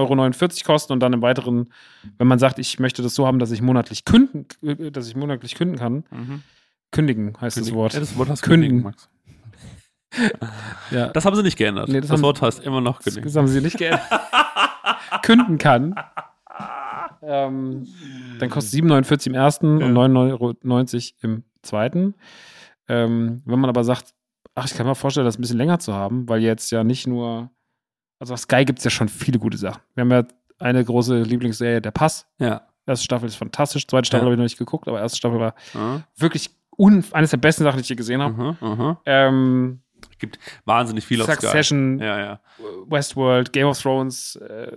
Euro 0.66 0.74
kosten 0.74 0.94
und 0.94 1.00
dann 1.02 1.12
im 1.14 1.22
weiteren, 1.22 1.74
wenn 2.18 2.28
man 2.28 2.40
sagt, 2.40 2.60
ich 2.60 2.80
möchte 2.80 3.02
das 3.02 3.16
so 3.16 3.26
haben, 3.28 3.40
dass 3.40 3.52
ich 3.52 3.62
monatlich 3.62 4.06
künden, 4.06 4.46
äh, 4.62 4.92
dass 4.92 5.08
ich 5.08 5.16
monatlich 5.16 5.56
künden 5.56 5.78
kann, 5.78 6.04
Mhm. 6.12 6.44
kündigen 6.92 7.34
heißt 7.42 7.58
das 7.58 7.74
Wort. 7.74 7.94
Ja, 7.94 8.00
das 8.00 8.18
Wort 8.18 8.30
heißt 8.30 8.44
Kündigen. 8.44 8.84
kündigen, 8.84 8.84
Max. 8.92 9.10
Ja, 10.92 11.08
Das 11.10 11.26
haben 11.26 11.36
sie 11.36 11.44
nicht 11.44 11.58
geändert. 11.58 11.90
Nee, 11.90 11.96
das 12.00 12.08
das 12.10 12.12
haben- 12.18 12.22
Wort 12.24 12.42
heißt 12.42 12.64
immer 12.64 12.80
noch 12.80 13.02
kündigen. 13.02 13.26
das 13.26 13.36
haben 13.36 13.48
sie 13.48 13.60
nicht 13.62 13.78
geändert. 13.78 14.02
künden 15.24 15.58
kann. 15.58 15.96
Ähm, 17.22 17.88
dann 18.40 18.50
kostet 18.50 18.74
7,49 18.84 19.28
im 19.28 19.34
ersten 19.34 19.80
Ja. 19.80 19.86
und 19.88 19.94
9,90 19.94 20.30
Euro 20.32 20.54
im 21.24 21.44
zweiten. 21.62 22.16
Ähm, 22.88 23.42
wenn 23.46 23.60
man 23.60 23.70
aber 23.70 23.84
sagt, 23.84 24.14
ach, 24.58 24.66
ich 24.66 24.74
kann 24.74 24.86
mir 24.88 24.96
vorstellen, 24.96 25.26
das 25.26 25.38
ein 25.38 25.42
bisschen 25.42 25.58
länger 25.58 25.80
zu 25.80 25.94
haben, 25.94 26.28
weil 26.28 26.42
jetzt 26.42 26.72
ja 26.72 26.84
nicht 26.84 27.08
nur, 27.08 27.50
also 28.20 28.34
auf 28.34 28.40
Sky 28.40 28.66
gibt 28.66 28.80
es 28.80 28.86
ja 28.86 28.92
schon 28.92 29.08
viele 29.10 29.40
gute 29.40 29.58
Sachen. 29.58 29.82
Wir 29.96 30.02
haben 30.02 30.12
ja 30.12 30.24
eine 30.60 30.84
große 30.84 31.22
Lieblingsserie, 31.22 31.82
Der 31.82 31.92
Pass. 31.92 32.26
Ja. 32.40 32.62
Erste 32.86 33.04
Staffel 33.06 33.28
ist 33.28 33.36
fantastisch, 33.36 33.86
zweite 33.86 34.08
Staffel 34.08 34.24
Ja. 34.24 34.26
habe 34.28 34.34
ich 34.36 34.38
noch 34.38 34.44
nicht 34.46 34.58
geguckt, 34.58 34.88
aber 34.88 35.00
erste 35.00 35.18
Staffel 35.18 35.40
war 35.40 35.54
Mhm. 35.74 36.04
wirklich 36.18 36.50
eines 37.12 37.32
der 37.32 37.38
besten 37.38 37.64
Sachen, 37.64 37.78
die 37.78 37.82
ich 37.82 37.90
je 37.90 37.96
gesehen 37.96 38.22
habe. 38.22 38.56
Mhm. 38.62 38.68
Mhm. 38.68 38.98
Ähm, 39.06 39.82
Gibt 40.20 40.38
wahnsinnig 40.66 41.06
viel 41.06 41.20
auf 41.22 41.28
Sky. 41.28 41.34
Succession, 41.42 42.00
Ja, 42.00 42.20
ja. 42.20 42.40
Westworld, 42.88 43.52
Game 43.52 43.68
of 43.68 43.80
Thrones, 43.82 44.36
äh, 44.38 44.72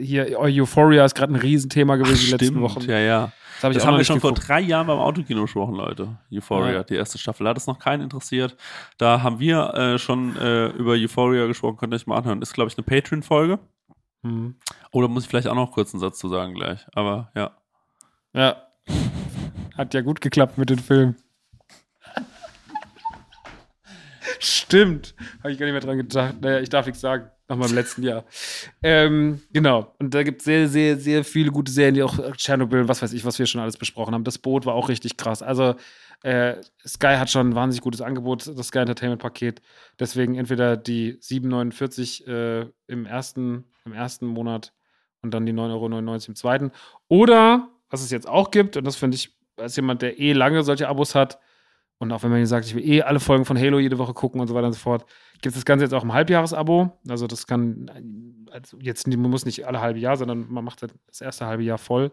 hier 0.00 0.38
Euphoria 0.38 1.04
ist 1.04 1.14
gerade 1.14 1.32
ein 1.32 1.36
Riesenthema 1.36 1.96
gewesen 1.96 2.24
die 2.26 2.30
letzten 2.32 2.44
Stimmt, 2.46 2.60
Wochen. 2.60 2.82
ja, 2.90 2.98
ja. 2.98 3.32
Das 3.60 3.70
ich 3.70 3.76
Das 3.78 3.86
haben 3.86 3.96
wir 3.96 4.04
schon 4.04 4.20
vor 4.20 4.30
geguckt. 4.32 4.48
drei 4.48 4.60
Jahren 4.60 4.86
beim 4.86 4.98
Autokino 4.98 5.42
besprochen, 5.42 5.74
Leute. 5.74 6.16
Euphoria, 6.32 6.72
Ja. 6.72 6.82
die 6.84 6.94
erste 6.94 7.18
Staffel. 7.18 7.44
Da 7.44 7.50
hat 7.50 7.56
es 7.56 7.66
noch 7.66 7.78
keinen 7.78 8.02
interessiert. 8.02 8.56
Da 8.98 9.22
haben 9.22 9.38
wir 9.40 9.74
äh, 9.74 9.98
schon 9.98 10.36
äh, 10.36 10.68
über 10.68 10.92
Euphoria 10.92 11.46
gesprochen. 11.46 11.76
Könnt 11.76 11.92
ihr 11.92 11.96
euch 11.96 12.06
mal 12.06 12.16
anhören. 12.18 12.40
Ist, 12.42 12.54
glaube 12.54 12.70
ich, 12.70 12.76
eine 12.78 12.84
Patreon-Folge. 12.84 13.58
Mhm. 14.22 14.56
Oder 14.92 15.08
muss 15.08 15.24
ich 15.24 15.28
vielleicht 15.28 15.48
auch 15.48 15.54
noch 15.54 15.72
kurz 15.72 15.92
einen 15.94 16.00
Satz 16.00 16.18
zu 16.18 16.28
sagen 16.28 16.54
gleich. 16.54 16.86
Aber 16.94 17.30
ja. 17.34 17.50
Ja. 18.32 18.56
Hat 19.76 19.94
ja 19.94 20.00
gut 20.00 20.20
geklappt 20.20 20.58
mit 20.58 20.70
dem 20.70 20.78
Film. 20.78 21.16
Stimmt. 24.38 25.14
Habe 25.38 25.52
ich 25.52 25.58
gar 25.58 25.66
nicht 25.66 25.72
mehr 25.72 25.80
dran 25.80 25.98
gedacht. 25.98 26.40
Naja, 26.40 26.60
ich 26.60 26.68
darf 26.68 26.86
nichts 26.86 27.00
sagen. 27.00 27.30
Nach 27.48 27.56
meinem 27.56 27.74
letzten 27.74 28.02
Jahr. 28.02 28.24
Ähm, 28.82 29.40
genau. 29.52 29.94
Und 29.98 30.12
da 30.12 30.22
gibt 30.22 30.42
es 30.42 30.44
sehr, 30.44 30.68
sehr, 30.68 30.98
sehr 30.98 31.24
viele 31.24 31.50
gute 31.50 31.72
Serien, 31.72 31.94
die 31.94 32.02
auch 32.02 32.18
Tschernobyl, 32.36 32.88
was 32.88 33.00
weiß 33.00 33.14
ich, 33.14 33.24
was 33.24 33.38
wir 33.38 33.46
schon 33.46 33.62
alles 33.62 33.78
besprochen 33.78 34.12
haben. 34.12 34.24
Das 34.24 34.38
Boot 34.38 34.66
war 34.66 34.74
auch 34.74 34.90
richtig 34.90 35.16
krass. 35.16 35.42
Also, 35.42 35.74
äh, 36.22 36.56
Sky 36.86 37.16
hat 37.16 37.30
schon 37.30 37.50
ein 37.50 37.54
wahnsinnig 37.54 37.82
gutes 37.82 38.02
Angebot, 38.02 38.46
das 38.46 38.66
Sky 38.66 38.80
Entertainment 38.80 39.22
Paket. 39.22 39.62
Deswegen 39.98 40.34
entweder 40.34 40.76
die 40.76 41.14
7,49 41.14 42.26
äh, 42.26 42.66
im, 42.86 43.06
ersten, 43.06 43.64
im 43.86 43.92
ersten 43.94 44.26
Monat 44.26 44.74
und 45.22 45.32
dann 45.32 45.46
die 45.46 45.52
9,99 45.52 45.72
Euro 45.72 46.14
im 46.26 46.34
zweiten. 46.34 46.72
Oder, 47.08 47.68
was 47.88 48.02
es 48.02 48.10
jetzt 48.10 48.28
auch 48.28 48.50
gibt, 48.50 48.76
und 48.76 48.84
das 48.84 48.96
finde 48.96 49.14
ich, 49.14 49.36
als 49.56 49.76
jemand, 49.76 50.02
der 50.02 50.18
eh 50.18 50.32
lange 50.32 50.62
solche 50.62 50.88
Abos 50.88 51.14
hat, 51.14 51.38
und 51.98 52.12
auch 52.12 52.22
wenn 52.22 52.30
man 52.30 52.44
sagt, 52.46 52.66
ich 52.66 52.74
will 52.74 52.84
eh 52.84 53.02
alle 53.02 53.20
Folgen 53.20 53.44
von 53.44 53.58
Halo 53.58 53.78
jede 53.78 53.98
Woche 53.98 54.14
gucken 54.14 54.40
und 54.40 54.46
so 54.46 54.54
weiter 54.54 54.68
und 54.68 54.72
so 54.72 54.78
fort, 54.78 55.04
gibt 55.34 55.46
es 55.46 55.54
das 55.54 55.64
Ganze 55.64 55.84
jetzt 55.84 55.92
auch 55.92 56.04
im 56.04 56.12
Halbjahresabo. 56.12 56.98
Also 57.08 57.26
das 57.26 57.46
kann 57.46 57.90
also 58.50 58.78
jetzt 58.80 59.06
man 59.06 59.30
muss 59.30 59.44
nicht 59.44 59.66
alle 59.66 59.80
halbe 59.80 59.98
Jahr, 59.98 60.16
sondern 60.16 60.50
man 60.50 60.64
macht 60.64 60.82
halt 60.82 60.94
das 61.06 61.20
erste 61.20 61.46
halbe 61.46 61.62
Jahr 61.62 61.78
voll. 61.78 62.12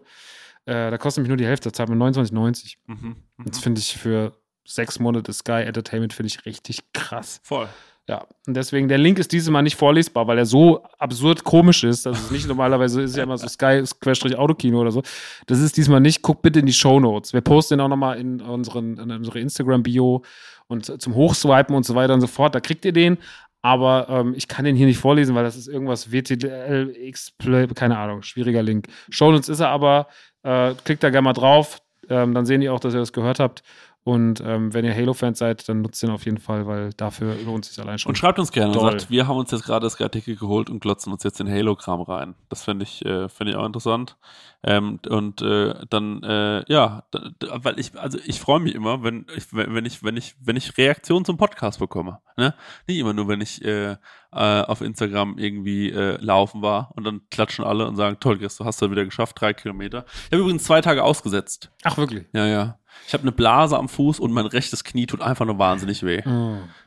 Äh, 0.66 0.90
da 0.90 0.98
kostet 0.98 1.22
nämlich 1.22 1.30
nur 1.30 1.38
die 1.38 1.46
Hälfte, 1.46 1.72
zahlt 1.72 1.90
man 1.90 2.02
29,90. 2.02 2.78
Mhm. 2.88 3.16
Das 3.46 3.60
finde 3.60 3.80
ich 3.80 3.96
für 3.96 4.34
sechs 4.66 5.00
Monate 5.00 5.32
Sky 5.32 5.62
Entertainment 5.64 6.14
finde 6.14 6.28
ich 6.28 6.46
richtig 6.46 6.80
krass. 6.94 7.40
Voll. 7.44 7.70
Ja, 8.08 8.28
und 8.46 8.56
deswegen, 8.56 8.88
der 8.88 9.00
Link 9.00 9.18
ist 9.18 9.32
dieses 9.32 9.50
Mal 9.50 9.64
nicht 9.64 9.76
vorlesbar, 9.76 10.28
weil 10.28 10.38
er 10.38 10.46
so 10.46 10.84
absurd 11.00 11.44
komisch 11.44 11.84
ist. 11.84 12.06
Das 12.06 12.20
ist 12.20 12.32
nicht 12.32 12.48
normalerweise, 12.48 13.02
ist 13.02 13.18
ja 13.18 13.24
immer 13.24 13.38
so 13.38 13.48
Sky-Autokino 13.48 14.80
oder 14.80 14.92
so. 14.92 15.02
Das 15.48 15.60
ist 15.60 15.76
diesmal 15.76 16.02
nicht. 16.02 16.22
Guckt 16.22 16.44
bitte 16.44 16.60
in 16.60 16.68
die 16.68 16.74
Show 16.74 17.00
Notes. 17.00 17.34
Wir 17.34 17.42
posten 17.42 17.76
den 17.76 17.82
auch 17.82 17.88
nochmal 17.88 18.20
in, 18.20 18.40
in 18.40 18.46
unsere 18.46 19.40
Instagram-Bio 19.40 20.24
und 20.68 21.02
zum 21.02 21.16
Hochswipen 21.16 21.76
und 21.76 21.86
so 21.86 21.96
weiter 21.96 22.14
und 22.14 22.22
so 22.22 22.28
fort. 22.28 22.54
Da 22.54 22.60
kriegt 22.60 22.86
ihr 22.86 22.94
den. 22.94 23.18
Aber 23.64 24.06
ähm, 24.10 24.36
ich 24.36 24.48
kann 24.48 24.66
den 24.66 24.76
hier 24.76 24.86
nicht 24.86 25.00
vorlesen, 25.00 25.34
weil 25.34 25.44
das 25.44 25.56
ist 25.56 25.68
irgendwas 25.68 26.12
WTL, 26.12 26.96
X, 26.96 27.34
keine 27.74 27.98
Ahnung, 27.98 28.22
schwieriger 28.22 28.62
Link. 28.62 28.88
Show 29.10 29.32
Notes 29.32 29.50
ist 29.50 29.60
er 29.60 29.70
aber. 29.70 30.08
Äh, 30.44 30.76
klickt 30.84 31.02
da 31.02 31.10
gerne 31.10 31.24
mal 31.24 31.34
drauf. 31.34 31.82
Ähm, 32.08 32.36
dann 32.36 32.46
sehen 32.46 32.62
die 32.62 32.70
auch, 32.70 32.80
dass 32.80 32.94
ihr 32.94 33.00
das 33.00 33.14
gehört 33.14 33.40
habt. 33.40 33.64
Und 34.06 34.40
ähm, 34.46 34.72
wenn 34.72 34.86
ihr 34.86 34.94
Halo-Fans 34.94 35.40
seid, 35.40 35.68
dann 35.68 35.82
nutzt 35.82 36.04
den 36.04 36.12
auf 36.12 36.26
jeden 36.26 36.38
Fall, 36.38 36.68
weil 36.68 36.94
dafür 36.94 37.34
lohnt 37.44 37.66
es 37.66 37.74
sich 37.74 37.84
allein 37.84 37.98
schon. 37.98 38.12
Und 38.12 38.16
schreibt 38.16 38.38
uns 38.38 38.52
gerne 38.52 38.72
und 38.72 38.80
sagt, 38.80 39.10
wir 39.10 39.28
haben 39.28 39.38
uns 39.38 39.50
jetzt 39.50 39.64
gerade 39.64 39.84
das 39.84 40.00
Artikel 40.00 40.36
geholt 40.36 40.70
und 40.70 40.80
glotzen 40.80 41.12
uns 41.12 41.24
jetzt 41.24 41.40
den 41.40 41.50
Halo-Kram 41.50 42.02
rein. 42.02 42.36
Das 42.48 42.62
fände 42.62 42.84
ich, 42.84 43.04
äh, 43.04 43.28
fänd 43.30 43.50
ich 43.50 43.56
auch 43.56 43.66
interessant. 43.66 44.16
Ähm, 44.64 45.00
und 45.10 45.42
äh, 45.42 45.74
dann, 45.90 46.22
äh, 46.22 46.72
ja, 46.72 47.02
da, 47.10 47.32
da, 47.40 47.64
weil 47.64 47.80
ich, 47.80 48.00
also 48.00 48.20
ich 48.24 48.40
freue 48.40 48.60
mich 48.60 48.76
immer, 48.76 49.02
wenn 49.04 49.26
ich, 49.36 49.52
wenn 49.52 49.86
ich, 49.86 50.04
wenn 50.04 50.18
ich, 50.18 50.36
wenn 50.40 50.56
ich 50.56 50.78
Reaktionen 50.78 51.26
zum 51.26 51.38
Podcast 51.38 51.80
bekomme. 51.80 52.20
Ne? 52.38 52.54
Nicht 52.88 53.00
immer 53.00 53.14
nur, 53.14 53.28
wenn 53.28 53.42
ich 53.42 53.66
äh, 53.66 53.94
äh, 53.94 53.98
auf 54.32 54.82
Instagram 54.82 55.40
irgendwie 55.40 55.90
äh, 55.90 56.18
laufen 56.22 56.62
war 56.62 56.92
und 56.96 57.06
dann 57.06 57.22
klatschen 57.32 57.66
alle 57.66 57.88
und 57.88 57.96
sagen, 57.96 58.18
toll, 58.20 58.38
Chris, 58.38 58.58
du 58.58 58.66
hast 58.66 58.82
ja 58.84 58.92
wieder 58.92 59.06
geschafft, 59.06 59.42
drei 59.42 59.54
Kilometer. 59.54 60.06
Ich 60.26 60.32
habe 60.32 60.42
übrigens 60.42 60.64
zwei 60.64 60.82
Tage 60.82 61.04
ausgesetzt. 61.04 61.72
Ach, 61.84 61.98
wirklich? 61.98 62.26
Ja, 62.34 62.46
ja. 62.46 62.78
Ich 63.08 63.14
habe 63.14 63.22
eine 63.24 63.32
Blase 63.32 63.78
am 63.78 63.90
Fuß 63.90 64.20
und 64.20 64.32
mein 64.32 64.46
rechtes 64.46 64.84
Knie 64.84 65.06
tut 65.06 65.22
einfach 65.22 65.46
nur 65.46 65.60
wahnsinnig 65.60 66.04
weh. 66.04 66.22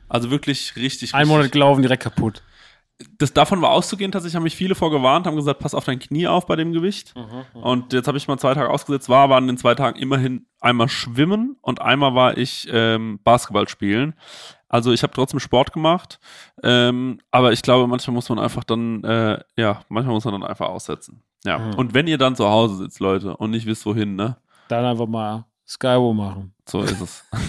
Also 0.07 0.31
wirklich 0.31 0.75
richtig, 0.75 1.13
Ein 1.15 1.27
Monat 1.27 1.51
gelaufen, 1.51 1.81
direkt 1.81 2.03
kaputt. 2.03 2.41
das 3.17 3.31
davon 3.31 3.61
war 3.61 3.69
auszugehen, 3.69 4.11
tatsächlich 4.11 4.35
haben 4.35 4.43
mich 4.43 4.55
viele 4.55 4.75
vorgewarnt, 4.75 5.25
haben 5.27 5.35
gesagt, 5.37 5.59
pass 5.59 5.73
auf 5.73 5.85
dein 5.85 5.99
Knie 5.99 6.27
auf 6.27 6.45
bei 6.45 6.55
dem 6.57 6.73
Gewicht. 6.73 7.13
Mhm, 7.15 7.61
Und 7.61 7.93
jetzt 7.93 8.07
habe 8.07 8.17
ich 8.17 8.27
mal 8.27 8.37
zwei 8.37 8.53
Tage 8.53 8.69
ausgesetzt, 8.69 9.07
war 9.07 9.23
aber 9.23 9.37
an 9.37 9.47
den 9.47 9.57
zwei 9.57 9.75
Tagen 9.75 9.97
immerhin 9.99 10.45
einmal 10.59 10.89
schwimmen 10.89 11.55
und 11.61 11.81
einmal 11.81 12.13
war 12.15 12.37
ich 12.37 12.67
ähm, 12.71 13.19
Basketball 13.23 13.69
spielen. 13.69 14.15
Also 14.67 14.91
ich 14.91 15.01
habe 15.03 15.13
trotzdem 15.13 15.39
Sport 15.39 15.71
gemacht, 15.73 16.19
ähm, 16.61 17.19
aber 17.31 17.53
ich 17.53 17.61
glaube, 17.61 17.87
manchmal 17.87 18.13
muss 18.13 18.29
man 18.29 18.37
einfach 18.37 18.63
dann, 18.65 19.03
äh, 19.03 19.39
ja, 19.55 19.81
manchmal 19.89 20.13
muss 20.13 20.25
man 20.25 20.33
dann 20.39 20.43
einfach 20.43 20.67
aussetzen. 20.67 21.23
Ja. 21.45 21.57
Mhm. 21.57 21.73
Und 21.75 21.93
wenn 21.93 22.05
ihr 22.07 22.17
dann 22.17 22.35
zu 22.35 22.47
Hause 22.49 22.75
sitzt, 22.75 22.99
Leute, 22.99 23.37
und 23.37 23.51
nicht 23.51 23.65
wisst 23.65 23.85
wohin, 23.85 24.15
ne? 24.15 24.37
Dann 24.67 24.85
einfach 24.85 25.07
mal 25.07 25.45
Skywo 25.69 26.13
machen. 26.13 26.51
So 26.69 26.81
ist 26.83 27.01
es. 27.01 27.23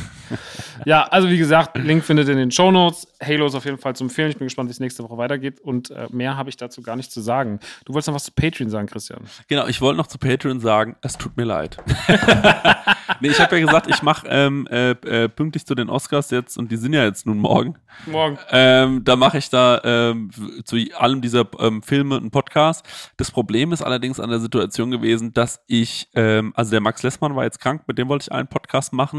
Ja, 0.86 1.02
also 1.04 1.28
wie 1.28 1.38
gesagt, 1.38 1.76
Link 1.76 2.04
findet 2.04 2.28
ihr 2.28 2.32
in 2.32 2.38
den 2.38 2.50
Show 2.50 2.70
Notes. 2.70 3.06
Halo 3.22 3.46
ist 3.46 3.54
auf 3.54 3.64
jeden 3.64 3.78
Fall 3.78 3.94
zu 3.94 4.04
empfehlen. 4.04 4.30
Ich 4.30 4.38
bin 4.38 4.46
gespannt, 4.46 4.68
wie 4.68 4.72
es 4.72 4.80
nächste 4.80 5.02
Woche 5.02 5.18
weitergeht. 5.18 5.60
Und 5.60 5.90
äh, 5.90 6.06
mehr 6.10 6.36
habe 6.36 6.48
ich 6.48 6.56
dazu 6.56 6.82
gar 6.82 6.96
nicht 6.96 7.12
zu 7.12 7.20
sagen. 7.20 7.60
Du 7.84 7.92
wolltest 7.92 8.08
noch 8.08 8.14
was 8.14 8.24
zu 8.24 8.32
Patreon 8.32 8.70
sagen, 8.70 8.86
Christian. 8.86 9.24
Genau, 9.48 9.66
ich 9.66 9.80
wollte 9.80 9.98
noch 9.98 10.06
zu 10.06 10.18
Patreon 10.18 10.60
sagen, 10.60 10.96
es 11.02 11.18
tut 11.18 11.36
mir 11.36 11.44
leid. 11.44 11.76
nee, 13.20 13.28
ich 13.28 13.40
habe 13.40 13.58
ja 13.58 13.66
gesagt, 13.66 13.88
ich 13.88 14.02
mache 14.02 14.26
ähm, 14.28 14.66
äh, 14.70 14.92
äh, 14.92 15.28
pünktlich 15.28 15.66
zu 15.66 15.74
den 15.74 15.90
Oscars 15.90 16.30
jetzt, 16.30 16.56
und 16.56 16.70
die 16.70 16.76
sind 16.76 16.92
ja 16.92 17.04
jetzt 17.04 17.26
nun 17.26 17.38
morgen, 17.38 17.76
Morgen. 18.06 18.38
ähm, 18.50 19.04
da 19.04 19.16
mache 19.16 19.38
ich 19.38 19.50
da 19.50 19.80
ähm, 19.84 20.30
zu 20.64 20.76
allem 20.96 21.20
dieser 21.20 21.46
ähm, 21.58 21.82
Filme 21.82 22.16
einen 22.16 22.30
Podcast. 22.30 22.86
Das 23.16 23.30
Problem 23.30 23.72
ist 23.72 23.82
allerdings 23.82 24.18
an 24.20 24.30
der 24.30 24.40
Situation 24.40 24.90
gewesen, 24.90 25.34
dass 25.34 25.60
ich, 25.66 26.08
ähm, 26.14 26.52
also 26.56 26.70
der 26.70 26.80
Max 26.80 27.02
Lessmann 27.02 27.36
war 27.36 27.44
jetzt 27.44 27.60
krank, 27.60 27.82
mit 27.86 27.98
dem 27.98 28.08
wollte 28.08 28.24
ich 28.24 28.32
einen 28.32 28.48
Podcast 28.48 28.92
machen. 28.92 29.09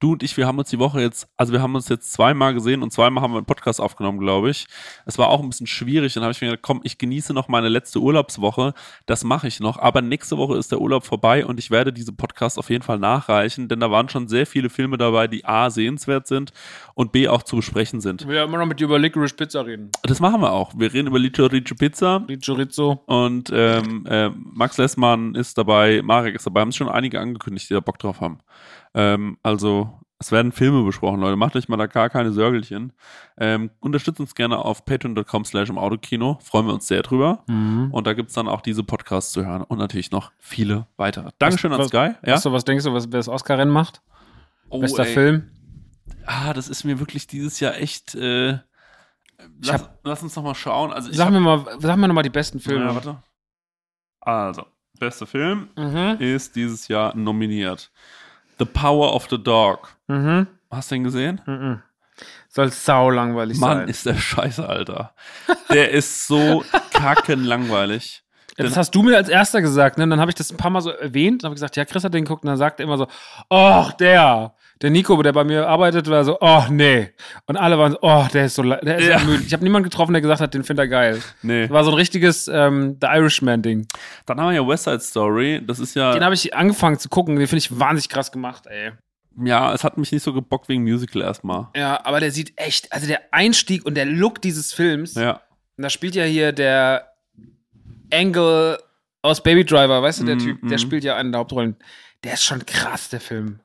Du 0.00 0.12
und 0.12 0.22
ich, 0.22 0.36
wir 0.36 0.46
haben 0.46 0.58
uns 0.58 0.70
die 0.70 0.78
Woche 0.78 1.00
jetzt, 1.00 1.28
also 1.36 1.52
wir 1.52 1.62
haben 1.62 1.74
uns 1.74 1.88
jetzt 1.88 2.12
zweimal 2.12 2.54
gesehen 2.54 2.82
und 2.82 2.92
zweimal 2.92 3.22
haben 3.22 3.32
wir 3.32 3.38
einen 3.38 3.46
Podcast 3.46 3.80
aufgenommen, 3.80 4.18
glaube 4.18 4.50
ich. 4.50 4.66
Es 5.06 5.18
war 5.18 5.28
auch 5.28 5.42
ein 5.42 5.48
bisschen 5.48 5.66
schwierig. 5.66 6.14
Dann 6.14 6.22
habe 6.22 6.32
ich 6.32 6.40
mir 6.40 6.48
gedacht, 6.48 6.62
komm, 6.62 6.80
ich 6.84 6.98
genieße 6.98 7.32
noch 7.32 7.48
meine 7.48 7.68
letzte 7.68 8.00
Urlaubswoche. 8.00 8.74
Das 9.06 9.24
mache 9.24 9.48
ich 9.48 9.60
noch. 9.60 9.78
Aber 9.78 10.02
nächste 10.02 10.36
Woche 10.36 10.56
ist 10.56 10.72
der 10.72 10.80
Urlaub 10.80 11.04
vorbei 11.04 11.44
und 11.46 11.58
ich 11.58 11.70
werde 11.70 11.92
diese 11.92 12.12
Podcast 12.12 12.58
auf 12.58 12.70
jeden 12.70 12.82
Fall 12.82 12.98
nachreichen, 12.98 13.68
denn 13.68 13.80
da 13.80 13.90
waren 13.90 14.08
schon 14.08 14.28
sehr 14.28 14.46
viele 14.46 14.70
Filme 14.70 14.98
dabei, 14.98 15.28
die 15.28 15.44
A, 15.44 15.70
sehenswert 15.70 16.26
sind 16.26 16.52
und 16.94 17.12
B, 17.12 17.28
auch 17.28 17.42
zu 17.42 17.56
besprechen 17.56 18.00
sind. 18.00 18.22
Ich 18.22 18.28
will 18.28 18.36
ja 18.36 18.44
immer 18.44 18.58
noch 18.58 18.66
mit 18.66 18.80
dir 18.80 18.84
über 18.84 18.98
Licorice 18.98 19.34
Pizza 19.34 19.64
reden. 19.64 19.90
Das 20.02 20.20
machen 20.20 20.40
wir 20.40 20.52
auch. 20.52 20.72
Wir 20.76 20.92
reden 20.92 21.08
über 21.08 21.18
Licho 21.18 21.46
Riccio 21.46 21.76
Pizza 21.76 22.20
Die 22.28 22.38
Chorizo. 22.38 23.02
und 23.06 23.50
ähm, 23.52 24.06
äh, 24.08 24.30
Max 24.30 24.78
Lessmann 24.78 25.34
ist 25.34 25.58
dabei, 25.58 26.02
Marek 26.02 26.34
ist 26.34 26.46
dabei. 26.46 26.60
Haben 26.60 26.68
es 26.70 26.76
schon 26.76 26.88
einige 26.88 27.20
angekündigt, 27.20 27.68
die 27.70 27.74
da 27.74 27.80
Bock 27.80 27.98
drauf 27.98 28.20
haben. 28.20 28.38
Ähm, 28.96 29.38
also 29.42 30.00
es 30.18 30.32
werden 30.32 30.50
Filme 30.50 30.82
besprochen, 30.82 31.20
Leute. 31.20 31.36
Macht 31.36 31.54
euch 31.56 31.68
mal 31.68 31.76
da 31.76 31.86
gar 31.86 32.08
keine 32.08 32.32
Sörgelchen. 32.32 32.94
Ähm, 33.36 33.70
unterstützt 33.80 34.18
uns 34.18 34.34
gerne 34.34 34.56
auf 34.58 34.86
patreon.com 34.86 35.44
slash 35.44 35.68
im 35.68 35.76
Autokino. 35.76 36.38
Freuen 36.42 36.66
wir 36.66 36.72
uns 36.72 36.88
sehr 36.88 37.02
drüber. 37.02 37.44
Mhm. 37.46 37.90
Und 37.92 38.06
da 38.06 38.14
gibt's 38.14 38.32
dann 38.32 38.48
auch 38.48 38.62
diese 38.62 38.82
Podcasts 38.82 39.32
zu 39.32 39.44
hören 39.44 39.62
und 39.62 39.76
natürlich 39.78 40.10
noch 40.10 40.32
viele 40.38 40.86
weitere. 40.96 41.28
Dankeschön 41.38 41.70
an 41.72 41.80
was- 41.80 41.88
Sky. 41.88 42.14
Ja? 42.24 42.32
Weißt 42.34 42.46
du, 42.46 42.52
was 42.52 42.64
denkst 42.64 42.84
du, 42.84 42.94
was, 42.94 43.04
wer 43.12 43.18
das 43.18 43.28
Oscar-Rennen 43.28 43.70
macht? 43.72 44.00
Oh, 44.70 44.80
Bester 44.80 45.04
ey. 45.06 45.12
Film? 45.12 45.50
Ah, 46.24 46.54
das 46.54 46.68
ist 46.68 46.84
mir 46.84 46.98
wirklich 46.98 47.26
dieses 47.26 47.60
Jahr 47.60 47.76
echt. 47.76 48.14
Äh, 48.14 48.58
lass, 49.62 49.72
hab- 49.82 49.98
lass 50.02 50.22
uns 50.22 50.34
noch 50.34 50.42
mal 50.42 50.54
schauen. 50.54 50.92
Also 50.94 51.10
ich 51.10 51.16
Sag 51.18 51.26
hab- 51.26 51.32
mir 51.34 51.40
mal, 51.40 51.64
sag 51.78 51.96
mir 51.98 52.08
noch 52.08 52.14
mal 52.14 52.22
die 52.22 52.30
besten 52.30 52.58
Filme. 52.58 52.86
Ja, 52.86 52.94
warte. 52.94 53.22
Also, 54.20 54.64
bester 54.98 55.26
Film 55.26 55.68
Mhm. 55.76 56.16
ist 56.20 56.56
dieses 56.56 56.88
Jahr 56.88 57.14
nominiert. 57.14 57.92
The 58.58 58.64
Power 58.64 59.12
of 59.14 59.26
the 59.30 59.42
Dog. 59.42 59.88
Mhm. 60.08 60.46
Hast 60.70 60.90
du 60.90 60.94
den 60.96 61.04
gesehen? 61.04 61.40
Mhm. 61.46 61.82
Soll 62.48 62.70
sau 62.72 63.10
langweilig 63.10 63.58
Mann, 63.58 63.78
sein. 63.78 63.88
ist 63.88 64.06
der 64.06 64.14
scheiße, 64.14 64.66
Alter. 64.66 65.12
Der 65.70 65.90
ist 65.90 66.26
so 66.26 66.64
kackenlangweilig. 66.92 68.22
Ja, 68.56 68.64
das 68.64 68.76
hast 68.76 68.94
du 68.94 69.02
mir 69.02 69.16
als 69.16 69.28
erster 69.28 69.60
gesagt, 69.60 69.98
ne? 69.98 70.04
Und 70.04 70.10
Dann 70.10 70.20
habe 70.20 70.30
ich 70.30 70.34
das 70.34 70.50
ein 70.50 70.56
paar 70.56 70.70
Mal 70.70 70.80
so 70.80 70.90
erwähnt. 70.90 71.42
Dann 71.42 71.48
habe 71.48 71.54
ich 71.54 71.56
gesagt, 71.60 71.76
ja, 71.76 71.84
Chris 71.84 72.04
hat 72.04 72.14
den 72.14 72.24
geguckt. 72.24 72.42
Und 72.42 72.48
dann 72.48 72.56
sagt 72.56 72.80
er 72.80 72.84
immer 72.84 72.96
so, 72.96 73.06
oh, 73.50 73.84
der. 74.00 74.54
Der 74.82 74.90
Nico, 74.90 75.20
der 75.22 75.32
bei 75.32 75.42
mir 75.44 75.66
arbeitet, 75.66 76.08
war 76.10 76.22
so, 76.24 76.36
oh, 76.40 76.64
nee. 76.70 77.08
Und 77.46 77.56
alle 77.56 77.78
waren 77.78 77.92
so, 77.92 77.98
oh, 78.02 78.26
der 78.32 78.44
ist 78.44 78.56
so, 78.56 78.62
der 78.62 78.98
ist 78.98 79.08
Ja. 79.08 79.18
so 79.20 79.24
müde. 79.26 79.42
Ich 79.46 79.52
habe 79.54 79.64
niemanden 79.64 79.88
getroffen, 79.88 80.12
der 80.12 80.20
gesagt 80.20 80.40
hat, 80.42 80.52
den 80.52 80.64
findet 80.64 80.84
er 80.84 80.88
geil. 80.88 81.22
Nee. 81.42 81.62
Das 81.62 81.70
war 81.70 81.82
so 81.84 81.90
ein 81.92 81.96
richtiges 81.96 82.46
ähm, 82.48 82.98
The 83.00 83.06
Irishman-Ding. 83.06 83.86
Dann 84.26 84.38
haben 84.40 84.48
wir 84.50 84.54
ja 84.56 84.68
West 84.68 84.84
Side 84.84 85.00
Story. 85.00 85.62
Das 85.66 85.78
ist 85.78 85.94
ja, 85.96 86.12
Den 86.12 86.22
habe 86.22 86.34
ich 86.34 86.54
angefangen 86.54 86.98
zu 86.98 87.08
gucken. 87.08 87.36
Den 87.36 87.46
finde 87.46 87.58
ich 87.60 87.78
wahnsinnig 87.78 88.10
krass 88.10 88.30
gemacht, 88.30 88.66
ey. 88.66 88.92
ja, 89.44 89.72
es 89.72 89.82
hat 89.82 89.96
mich 89.96 90.12
nicht 90.12 90.22
so 90.22 90.34
gebockt 90.34 90.68
wegen 90.68 90.82
Musical 90.82 91.22
erstmal. 91.22 91.68
Ja, 91.74 92.04
aber 92.04 92.20
der 92.20 92.30
sieht 92.30 92.52
echt, 92.56 92.92
also 92.92 93.06
der 93.06 93.20
Einstieg 93.32 93.86
und 93.86 93.94
der 93.94 94.04
Look 94.04 94.42
dieses 94.42 94.74
Films. 94.74 95.14
Ja. 95.14 95.40
Und 95.78 95.82
da 95.84 95.88
spielt 95.90 96.14
ja 96.14 96.24
hier 96.24 96.52
der 96.52 97.12
Angle 98.12 98.78
aus 99.22 99.42
Baby 99.42 99.64
Driver, 99.64 100.02
weißt 100.02 100.20
du, 100.20 100.24
der 100.24 100.36
Mm, 100.36 100.40
Typ, 100.40 100.58
der 100.68 100.76
mm. 100.76 100.80
spielt 100.80 101.04
ja 101.04 101.16
eine 101.16 101.30
der 101.30 101.40
Hauptrollen. 101.40 101.76
Der 102.24 102.34
ist 102.34 102.44
schon 102.44 102.64
krass, 102.64 103.08
der 103.08 103.20
Film. 103.20 103.60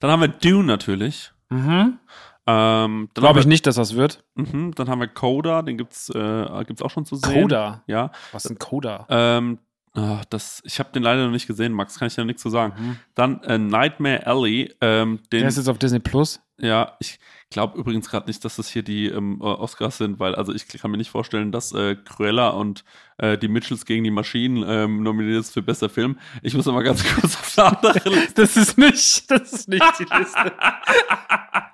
Dann 0.00 0.10
haben 0.10 0.20
wir 0.20 0.28
Dune 0.28 0.64
natürlich. 0.64 1.32
Mhm. 1.50 1.98
Ähm, 2.44 3.08
dann 3.14 3.22
Glaube 3.22 3.40
ich 3.40 3.46
nicht, 3.46 3.66
dass 3.66 3.76
das 3.76 3.94
wird. 3.94 4.24
wir, 4.34 4.46
mhm, 4.46 4.74
dann 4.74 4.88
haben 4.88 5.00
wir 5.00 5.06
Coda, 5.06 5.62
den 5.62 5.78
gibt's, 5.78 6.10
äh, 6.10 6.64
gibt's 6.66 6.82
auch 6.82 6.90
schon 6.90 7.04
zu 7.04 7.16
sehen. 7.16 7.42
Coda. 7.42 7.82
Ja. 7.86 8.10
Was 8.32 8.44
ist 8.46 8.50
ein 8.50 8.58
Coda? 8.58 9.06
Ähm, 9.08 9.58
ah, 9.94 10.22
das, 10.30 10.62
ich 10.64 10.78
habe 10.78 10.90
den 10.92 11.02
leider 11.02 11.24
noch 11.24 11.32
nicht 11.32 11.46
gesehen, 11.46 11.72
Max, 11.72 11.98
kann 11.98 12.08
ich 12.08 12.16
ja 12.16 12.24
nichts 12.24 12.42
zu 12.42 12.50
sagen. 12.50 12.74
Mhm. 12.78 12.96
Dann 13.14 13.42
äh, 13.42 13.58
Nightmare 13.58 14.26
Alley, 14.26 14.74
ähm, 14.80 15.20
den, 15.32 15.40
Der 15.40 15.48
ist 15.48 15.56
jetzt 15.56 15.68
auf 15.68 15.78
Disney 15.78 15.98
Plus. 16.00 16.40
ja, 16.58 16.96
ich 17.00 17.18
glaube 17.50 17.78
übrigens 17.78 18.08
gerade 18.08 18.26
nicht, 18.28 18.42
dass 18.44 18.56
das 18.56 18.68
hier 18.68 18.82
die 18.82 19.06
ähm, 19.08 19.38
äh, 19.40 19.44
Oscars 19.44 19.98
sind, 19.98 20.18
weil 20.18 20.34
also 20.34 20.54
ich 20.54 20.66
kann 20.68 20.90
mir 20.90 20.96
nicht 20.96 21.10
vorstellen, 21.10 21.52
dass 21.52 21.72
äh, 21.72 21.96
Cruella 21.96 22.48
und 22.48 22.84
äh, 23.18 23.36
die 23.36 23.48
Mitchells 23.48 23.84
gegen 23.84 24.04
die 24.04 24.10
Maschinen 24.10 24.64
ähm, 24.66 25.02
nominiert 25.02 25.40
ist 25.40 25.52
für 25.52 25.60
bester 25.62 25.90
Film. 25.90 26.18
Ich 26.42 26.54
muss 26.54 26.66
aber 26.66 26.82
ganz 26.82 27.04
kurz 27.14 27.36
auf 27.36 27.58
eine 27.58 27.76
andere 27.76 28.08
Liste. 28.14 28.34
Das 28.42 28.56
ist 28.56 28.78
nicht, 28.78 29.30
das 29.30 29.52
ist 29.52 29.68
nicht 29.68 29.84
die 29.98 30.06
Liste. 30.18 30.52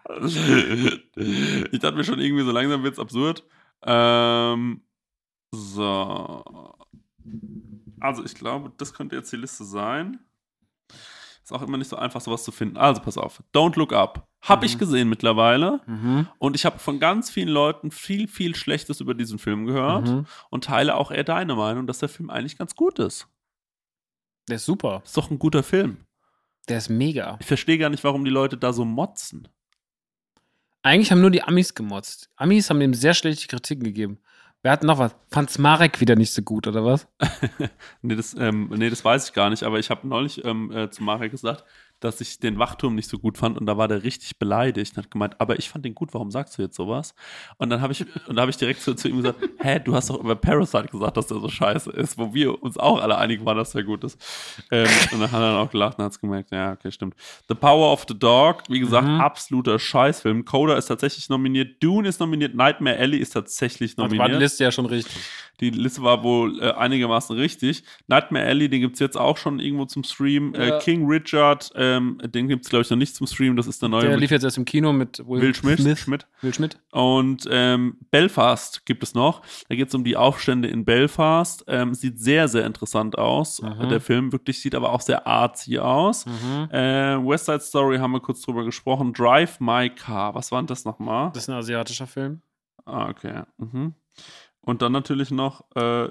ich 1.71 1.79
dachte 1.79 1.97
mir 1.97 2.05
schon 2.05 2.19
irgendwie, 2.19 2.45
so 2.45 2.51
langsam 2.51 2.83
wird's 2.83 2.99
absurd. 2.99 3.45
Ähm, 3.85 4.81
so. 5.53 6.75
Also, 8.01 8.25
ich 8.25 8.35
glaube, 8.35 8.73
das 8.77 8.93
könnte 8.95 9.17
jetzt 9.17 9.33
die 9.33 9.37
Liste 9.37 9.65
sein. 9.65 10.19
Ist 11.43 11.53
auch 11.53 11.63
immer 11.63 11.79
nicht 11.79 11.89
so 11.89 11.97
einfach, 11.97 12.21
sowas 12.21 12.45
zu 12.45 12.53
finden. 12.53 12.77
Also, 12.77 13.01
pass 13.01 13.17
auf. 13.17 13.43
Don't 13.55 13.77
Look 13.79 13.93
Up. 13.93 14.29
Hab 14.43 14.63
ich 14.65 14.75
Mhm. 14.75 14.79
gesehen 14.79 15.09
mittlerweile. 15.09 15.81
Mhm. 15.87 16.29
Und 16.39 16.55
ich 16.55 16.65
habe 16.67 16.79
von 16.79 17.01
ganz 17.01 17.31
vielen 17.31 17.49
Leuten 17.49 17.91
viel, 17.91 18.29
viel 18.29 18.55
Schlechtes 18.55 19.01
über 19.01 19.15
diesen 19.15 19.39
Film 19.39 19.65
gehört. 19.67 20.09
Mhm. 20.09 20.27
Und 20.51 20.65
teile 20.65 20.95
auch 20.97 21.11
eher 21.11 21.25
deine 21.25 21.55
Meinung, 21.57 21.87
dass 21.87 21.99
der 21.99 22.09
Film 22.09 22.31
eigentlich 22.31 22.59
ganz 22.59 22.77
gut 22.77 22.99
ist. 22.99 23.27
Der 24.49 24.57
ist 24.57 24.65
super. 24.67 25.03
Ist 25.05 25.17
doch 25.17 25.31
ein 25.31 25.39
guter 25.39 25.63
Film. 25.63 26.05
Der 26.69 26.79
ist 26.79 26.89
mega. 26.91 27.37
Ich 27.41 27.47
verstehe 27.47 27.79
gar 27.79 27.89
nicht, 27.91 28.05
warum 28.05 28.25
die 28.25 28.31
Leute 28.31 28.57
da 28.59 28.73
so 28.73 28.85
motzen. 28.85 29.49
Eigentlich 30.83 31.11
haben 31.11 31.21
nur 31.21 31.31
die 31.31 31.43
Amis 31.43 31.75
gemotzt. 31.75 32.31
Amis 32.37 32.71
haben 32.71 32.81
dem 32.81 32.95
sehr 32.95 33.15
schlechte 33.15 33.49
Kritiken 33.49 33.85
gegeben. 33.85 34.19
Wer 34.63 34.73
hat 34.73 34.83
noch 34.83 34.99
was? 34.99 35.15
Fand's 35.31 35.59
Marek 35.59 36.01
wieder 36.01 36.17
nicht 36.17 36.33
so 36.33 36.43
gut, 36.43 36.67
oder 36.67 36.85
was? 36.85 37.07
Nee 38.03 38.17
das, 38.17 38.35
ähm, 38.35 38.69
nee, 38.75 38.91
das 38.91 39.05
weiß 39.05 39.29
ich 39.29 39.33
gar 39.33 39.51
nicht, 39.51 39.63
aber 39.63 39.79
ich 39.79 39.91
habe 39.91 40.07
neulich 40.07 40.45
ähm, 40.45 40.71
äh, 40.73 40.91
zu 40.91 41.03
Marek 41.03 41.31
gesagt, 41.31 41.65
dass 42.01 42.21
ich 42.21 42.39
den 42.39 42.59
Wachturm 42.59 42.95
nicht 42.95 43.09
so 43.09 43.19
gut 43.19 43.39
fand 43.39 43.59
und 43.59 43.67
da 43.67 43.77
war 43.77 43.89
der 43.89 44.03
richtig 44.03 44.39
beleidigt 44.39 44.97
und 44.97 45.03
hat 45.05 45.11
gemeint, 45.11 45.35
aber 45.41 45.59
ich 45.59 45.69
fand 45.69 45.85
den 45.85 45.95
gut, 45.95 46.15
warum 46.15 46.31
sagst 46.31 46.57
du 46.59 46.63
jetzt 46.63 46.77
sowas? 46.77 47.15
Und 47.57 47.71
dann 47.71 47.81
habe 47.81 47.93
ich, 47.93 48.05
und 48.29 48.37
da 48.37 48.43
habe 48.43 48.51
ich 48.51 48.57
direkt 48.57 48.81
zu, 48.83 48.95
zu 48.95 49.09
ihm 49.09 49.17
gesagt, 49.17 49.41
hä, 49.59 49.81
du 49.85 49.95
hast 49.95 50.11
doch 50.11 50.21
über 50.21 50.37
Parasite 50.37 50.89
gesagt, 50.89 51.17
dass 51.17 51.27
der 51.27 51.39
so 51.41 51.49
scheiße 51.49 51.91
ist, 51.91 52.19
wo 52.19 52.33
wir 52.35 52.63
uns 52.63 52.77
auch 52.79 53.01
alle 53.03 53.19
einig 53.19 53.45
waren, 53.45 53.57
dass 53.57 53.73
der 53.73 53.83
gut 53.85 54.05
ist. 54.05 54.19
Ähm, 54.71 54.87
und 55.13 55.21
dann 55.21 55.33
hat 55.33 55.41
er 55.41 55.53
dann 55.53 55.57
auch 55.57 55.71
gelacht 55.71 55.99
und 55.99 56.05
hat 56.05 56.13
es 56.13 56.21
gemerkt, 56.21 56.51
ja, 56.53 56.73
okay, 56.73 56.91
stimmt. 56.93 57.15
The 57.49 57.55
Power 57.55 57.93
of 57.93 58.05
the 58.09 58.19
Dog, 58.19 58.63
wie 58.69 58.81
gesagt, 58.81 59.07
Mhm. 59.09 59.21
absoluter 59.21 59.79
Scheißfilm. 59.79 60.45
Coda 60.45 60.77
ist 60.77 60.87
tatsächlich 60.87 61.29
nominiert, 61.29 61.83
Dune 61.83 62.09
ist 62.09 62.21
nominiert, 62.21 62.55
Nightmare 62.55 62.97
Alley 62.99 63.19
ist 63.19 63.31
tatsächlich 63.31 63.93
Also 63.93 64.03
nominiert. 64.03 64.21
war 64.21 64.29
die 64.29 64.43
Liste 64.43 64.65
ja 64.65 64.71
schon 64.73 64.87
richtig. 64.87 65.17
Die 65.61 65.71
Liste 65.71 66.03
war 66.03 66.23
wohl 66.23 66.61
äh, 66.63 66.71
einigermaßen 66.73 67.37
richtig. 67.37 67.83
Nightmare 68.07 68.47
Alley, 68.47 68.69
den 68.69 68.81
gibt's 68.83 69.01
jetzt 69.01 69.17
auch 69.19 69.37
schon 69.37 69.59
irgendwo 69.59 69.85
zum 69.87 70.05
Stream. 70.05 70.55
Äh, 70.55 70.69
Ja. 70.69 70.79
King 70.79 71.07
Richard, 71.09 71.73
ähm, 71.97 72.19
den 72.25 72.49
gibt's 72.49 72.69
glaube 72.69 72.83
ich, 72.83 72.91
noch 72.91 72.97
nicht 72.97 73.15
zum 73.15 73.27
Stream. 73.27 73.57
Das 73.57 73.67
ist 73.67 73.83
der 73.83 73.89
neue 73.89 74.07
Der 74.09 74.17
lief 74.17 74.31
jetzt 74.31 74.45
erst 74.45 74.59
im 74.59 74.65
Kino 74.65 74.93
mit 74.93 75.19
Will, 75.27 75.41
Will 75.41 75.55
Schmidt. 75.55 75.81
Smith. 75.81 75.99
Schmidt. 75.99 76.27
Will 76.43 76.55
Schmidt. 76.55 76.79
Und 76.93 77.49
ähm, 77.51 77.97
Belfast 78.11 78.85
gibt 78.87 79.03
es 79.03 79.15
noch. 79.15 79.43
Da 79.69 79.75
geht's 79.75 79.95
um 79.95 80.05
die 80.05 80.17
Aufstände 80.17 80.69
in 80.69 80.85
Belfast. 80.85 81.65
Ähm, 81.67 81.95
sieht 81.95 82.21
sehr, 82.21 82.49
sehr 82.49 82.67
interessant 82.67 83.19
aus. 83.19 83.63
Mhm. 83.63 83.89
Der 83.89 84.01
Film 84.01 84.33
wirklich 84.33 84.61
sieht 84.61 84.75
aber 84.75 84.93
auch 84.93 85.01
sehr 85.01 85.27
artsy 85.27 85.79
aus. 85.79 86.27
Mhm. 86.27 86.71
Äh, 86.71 87.27
West 87.27 87.47
Side 87.47 87.61
Story 87.61 87.99
haben 87.99 88.13
wir 88.13 88.21
kurz 88.21 88.43
drüber 88.43 88.65
gesprochen. 88.65 89.13
Drive 89.13 89.61
My 89.61 89.91
Car. 89.91 90.35
Was 90.35 90.53
war 90.53 90.61
denn 90.61 90.67
das 90.67 90.85
nochmal? 90.85 91.31
Das 91.33 91.45
ist 91.45 91.49
ein 91.49 91.57
asiatischer 91.57 92.07
Film. 92.07 92.43
Ah, 92.85 93.09
okay. 93.09 93.43
Mhm. 93.59 93.95
Und 94.61 94.83
dann 94.83 94.93
natürlich 94.93 95.31
noch 95.31 95.65
äh, 95.75 96.09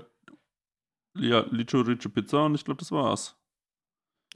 ja, 1.19 1.45
Licho 1.51 1.81
Riccio 1.81 2.09
Pizza 2.09 2.45
und 2.45 2.55
ich 2.55 2.65
glaube, 2.65 2.79
das 2.79 2.91
war's. 2.91 3.35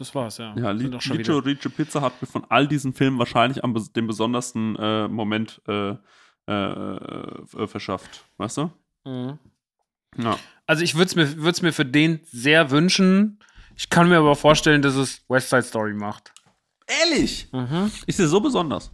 Das 0.01 0.15
war's, 0.15 0.39
ja. 0.39 0.55
Ja, 0.57 0.71
Li 0.71 0.81
Sind 0.81 0.95
doch 0.95 1.01
schon 1.03 1.17
Licho 1.17 1.33
wieder. 1.33 1.45
Riccio 1.45 1.69
Pizza 1.69 2.01
hat 2.01 2.19
mir 2.19 2.27
von 2.27 2.43
all 2.49 2.67
diesen 2.67 2.91
Filmen 2.91 3.19
wahrscheinlich 3.19 3.63
am 3.63 3.75
dem 3.95 4.07
besondersten 4.07 4.75
äh, 4.77 5.07
Moment 5.07 5.61
äh, 5.67 5.93
äh, 6.47 6.53
äh, 6.53 7.67
verschafft. 7.67 8.25
Weißt 8.37 8.57
du? 8.57 8.71
Mhm. 9.05 9.37
Ja. 10.17 10.39
Also 10.65 10.83
ich 10.83 10.95
würde 10.95 11.05
es 11.05 11.15
mir, 11.15 11.37
würd's 11.43 11.61
mir 11.61 11.71
für 11.71 11.85
den 11.85 12.19
sehr 12.31 12.71
wünschen. 12.71 13.37
Ich 13.77 13.91
kann 13.91 14.09
mir 14.09 14.17
aber 14.17 14.35
vorstellen, 14.35 14.81
dass 14.81 14.95
es 14.95 15.23
West 15.29 15.51
Side 15.51 15.61
Story 15.61 15.93
macht. 15.93 16.33
Ehrlich? 16.87 17.47
Mhm. 17.51 17.91
Ist 18.07 18.17
dir 18.17 18.27
so 18.27 18.41
besonders? 18.41 18.91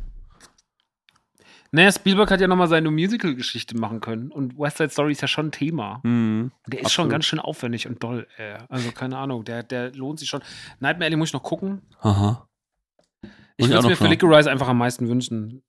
Naja, 1.71 1.91
Spielberg 1.91 2.31
hat 2.31 2.41
ja 2.41 2.47
nochmal 2.47 2.67
seine 2.67 2.89
Musical-Geschichte 2.91 3.77
machen 3.77 3.99
können. 3.99 4.31
Und 4.31 4.57
West 4.57 4.77
Side 4.77 4.89
Story 4.89 5.11
ist 5.11 5.21
ja 5.21 5.27
schon 5.27 5.47
ein 5.47 5.51
Thema. 5.51 5.99
Mhm. 6.03 6.51
Der 6.67 6.81
ist 6.81 6.91
schon 6.91 7.03
Absolut. 7.03 7.11
ganz 7.11 7.25
schön 7.25 7.39
aufwendig 7.39 7.87
und 7.87 8.03
doll. 8.03 8.27
Äh. 8.37 8.57
Also 8.69 8.91
keine 8.91 9.17
Ahnung, 9.17 9.43
der, 9.43 9.63
der 9.63 9.93
lohnt 9.93 10.19
sich 10.19 10.29
schon. 10.29 10.41
Nightmare 10.79 11.07
Alley 11.07 11.17
muss 11.17 11.29
ich 11.29 11.33
noch 11.33 11.43
gucken. 11.43 11.81
Aha. 12.01 12.47
Ich 13.57 13.67
würde 13.67 13.79
es 13.79 13.85
mir 13.85 13.95
für. 13.95 14.07
Licorice 14.07 14.47
einfach 14.49 14.67
am 14.67 14.77
meisten 14.77 15.07
wünschen. 15.09 15.63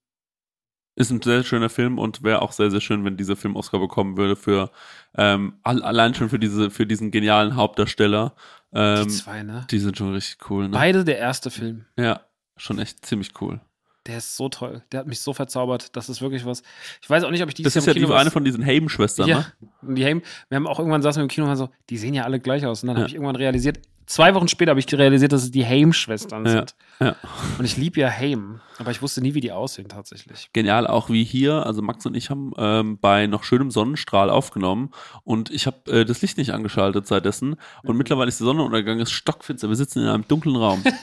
Ist 0.95 1.11
ein 1.11 1.21
sehr 1.21 1.43
schöner 1.43 1.69
Film 1.69 1.97
und 1.97 2.23
wäre 2.23 2.41
auch 2.41 2.51
sehr, 2.51 2.69
sehr 2.69 2.81
schön, 2.81 3.05
wenn 3.05 3.15
dieser 3.15 3.35
Film 3.37 3.55
Oscar 3.55 3.79
bekommen 3.79 4.17
würde 4.17 4.35
für 4.35 4.69
ähm, 5.15 5.53
all, 5.63 5.81
allein 5.81 6.13
schon 6.13 6.29
für 6.29 6.39
diese, 6.39 6.69
für 6.69 6.85
diesen 6.85 7.09
genialen 7.09 7.55
Hauptdarsteller. 7.55 8.35
Ähm, 8.73 9.07
die 9.07 9.13
zwei, 9.13 9.43
ne? 9.43 9.65
die 9.71 9.79
sind 9.79 9.97
schon 9.97 10.13
richtig 10.13 10.49
cool, 10.49 10.65
ne? 10.65 10.71
Beide 10.71 11.05
der 11.05 11.17
erste 11.17 11.51
Film. 11.51 11.85
Ja, 11.97 12.21
schon 12.57 12.79
echt 12.79 13.05
ziemlich 13.05 13.31
cool. 13.39 13.61
Der 14.09 14.17
ist 14.17 14.35
so 14.35 14.49
toll. 14.49 14.81
Der 14.91 15.01
hat 15.01 15.07
mich 15.07 15.19
so 15.21 15.33
verzaubert. 15.33 15.95
Das 15.95 16.09
ist 16.09 16.19
wirklich 16.21 16.43
was. 16.45 16.63
Ich 17.01 17.09
weiß 17.09 17.23
auch 17.23 17.31
nicht, 17.31 17.43
ob 17.43 17.49
ich 17.49 17.53
Das 17.55 17.73
dieses 17.73 17.75
ist 17.77 17.85
ja 17.85 17.91
im 17.93 17.99
die, 17.99 18.05
Kino 18.05 18.15
eine 18.15 18.31
von 18.31 18.43
diesen 18.43 18.65
Haim-Schwestern, 18.65 19.27
Ja, 19.29 19.45
ne? 19.81 19.93
die 19.95 20.03
Haim, 20.03 20.21
wir 20.49 20.55
haben 20.55 20.67
auch 20.67 20.79
irgendwann 20.79 21.01
saßen 21.03 21.19
wir 21.19 21.23
im 21.23 21.29
Kino 21.29 21.45
und 21.45 21.49
waren 21.49 21.57
so, 21.57 21.69
die 21.89 21.97
sehen 21.97 22.13
ja 22.15 22.23
alle 22.23 22.39
gleich 22.39 22.65
aus. 22.65 22.81
Und 22.83 22.87
dann 22.87 22.97
Ja. 22.97 23.01
habe 23.01 23.07
ich 23.09 23.13
irgendwann 23.13 23.35
realisiert, 23.35 23.79
zwei 24.07 24.33
Wochen 24.33 24.47
später 24.47 24.71
habe 24.71 24.79
ich 24.79 24.91
realisiert, 24.91 25.31
dass 25.31 25.43
es 25.43 25.51
die 25.51 25.63
Haim-Schwestern 25.63 26.43
Ja, 26.45 26.51
sind. 26.51 26.75
ja. 26.99 27.15
Und 27.59 27.65
ich 27.65 27.77
liebe 27.77 27.99
ja 27.99 28.09
Haim, 28.09 28.59
aber 28.79 28.89
ich 28.89 29.03
wusste 29.03 29.21
nie, 29.21 29.35
wie 29.35 29.41
die 29.41 29.51
aussehen 29.51 29.87
tatsächlich. 29.89 30.49
Genial, 30.53 30.87
auch 30.87 31.11
wie 31.11 31.23
hier, 31.23 31.65
also 31.67 31.83
Max 31.83 32.03
und 32.07 32.15
ich 32.15 32.31
haben 32.31 32.51
ähm, 32.57 32.97
bei 32.99 33.27
noch 33.27 33.43
schönem 33.43 33.69
Sonnenstrahl 33.69 34.31
aufgenommen 34.31 34.89
und 35.23 35.51
ich 35.51 35.67
habe 35.67 35.91
äh, 35.91 36.05
das 36.05 36.23
Licht 36.23 36.39
nicht 36.39 36.51
angeschaltet 36.51 37.05
seitdessen 37.05 37.57
und 37.83 37.95
mittlerweile 37.97 38.29
ist 38.29 38.39
der 38.39 38.45
Sonnenuntergang, 38.45 38.99
ist 38.99 39.11
stockfinster, 39.11 39.69
wir 39.69 39.75
sitzen 39.75 39.99
in 40.01 40.07
einem 40.07 40.27
dunklen 40.27 40.55
Raum. 40.55 40.83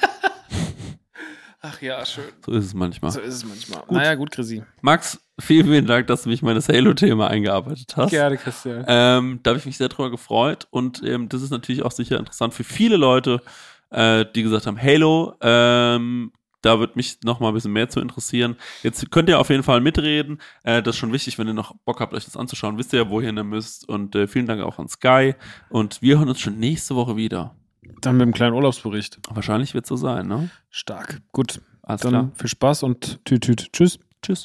Ach 1.68 1.82
ja, 1.82 2.04
schön. 2.04 2.24
So 2.44 2.52
ist 2.52 2.66
es 2.66 2.74
manchmal. 2.74 3.10
So 3.10 3.20
ist 3.20 3.34
es 3.34 3.44
manchmal. 3.44 3.82
Naja, 3.90 4.14
gut, 4.14 4.30
Chrissy. 4.30 4.62
Max, 4.82 5.18
vielen, 5.40 5.66
vielen 5.66 5.86
Dank, 5.86 6.06
dass 6.06 6.22
du 6.22 6.28
mich 6.28 6.42
in 6.42 6.46
meines 6.46 6.68
Halo-Thema 6.68 7.28
eingearbeitet 7.28 7.96
hast. 7.96 8.10
Gerne, 8.10 8.36
Christian. 8.36 8.84
Ähm, 8.86 9.40
da 9.42 9.50
habe 9.50 9.58
ich 9.58 9.66
mich 9.66 9.76
sehr 9.76 9.88
drüber 9.88 10.10
gefreut 10.10 10.68
und 10.70 11.02
ähm, 11.02 11.28
das 11.28 11.42
ist 11.42 11.50
natürlich 11.50 11.82
auch 11.82 11.90
sicher 11.90 12.18
interessant 12.18 12.54
für 12.54 12.62
viele 12.62 12.96
Leute, 12.96 13.40
äh, 13.90 14.24
die 14.34 14.44
gesagt 14.44 14.66
haben, 14.66 14.80
Halo, 14.80 15.34
ähm, 15.40 16.32
da 16.62 16.78
wird 16.78 16.94
mich 16.94 17.18
noch 17.24 17.40
mal 17.40 17.48
ein 17.48 17.54
bisschen 17.54 17.72
mehr 17.72 17.88
zu 17.88 18.00
interessieren. 18.00 18.56
Jetzt 18.82 19.10
könnt 19.10 19.28
ihr 19.28 19.38
auf 19.40 19.50
jeden 19.50 19.62
Fall 19.62 19.80
mitreden. 19.80 20.40
Äh, 20.62 20.82
das 20.82 20.94
ist 20.94 21.00
schon 21.00 21.12
wichtig, 21.12 21.38
wenn 21.38 21.48
ihr 21.48 21.54
noch 21.54 21.74
Bock 21.84 22.00
habt, 22.00 22.14
euch 22.14 22.24
das 22.24 22.36
anzuschauen. 22.36 22.78
Wisst 22.78 22.92
ihr 22.92 23.00
ja, 23.00 23.10
wohin 23.10 23.36
ihr 23.36 23.44
müsst. 23.44 23.88
Und 23.88 24.14
äh, 24.14 24.26
vielen 24.26 24.46
Dank 24.46 24.62
auch 24.62 24.78
an 24.78 24.88
Sky. 24.88 25.34
Und 25.68 26.02
wir 26.02 26.18
hören 26.18 26.28
uns 26.28 26.40
schon 26.40 26.58
nächste 26.58 26.96
Woche 26.96 27.16
wieder. 27.16 27.54
Dann 28.00 28.16
mit 28.16 28.22
einem 28.22 28.32
kleinen 28.32 28.54
Urlaubsbericht. 28.54 29.18
Wahrscheinlich 29.30 29.74
wird 29.74 29.84
es 29.84 29.88
so 29.88 29.96
sein, 29.96 30.26
ne? 30.28 30.50
Stark. 30.70 31.20
Gut, 31.32 31.60
Alles 31.82 32.00
dann 32.02 32.10
klar. 32.10 32.30
viel 32.34 32.48
Spaß 32.48 32.82
und 32.82 33.24
tüt, 33.24 33.42
tüt. 33.42 33.72
Tschüss. 33.72 33.98
Tschüss. 34.22 34.44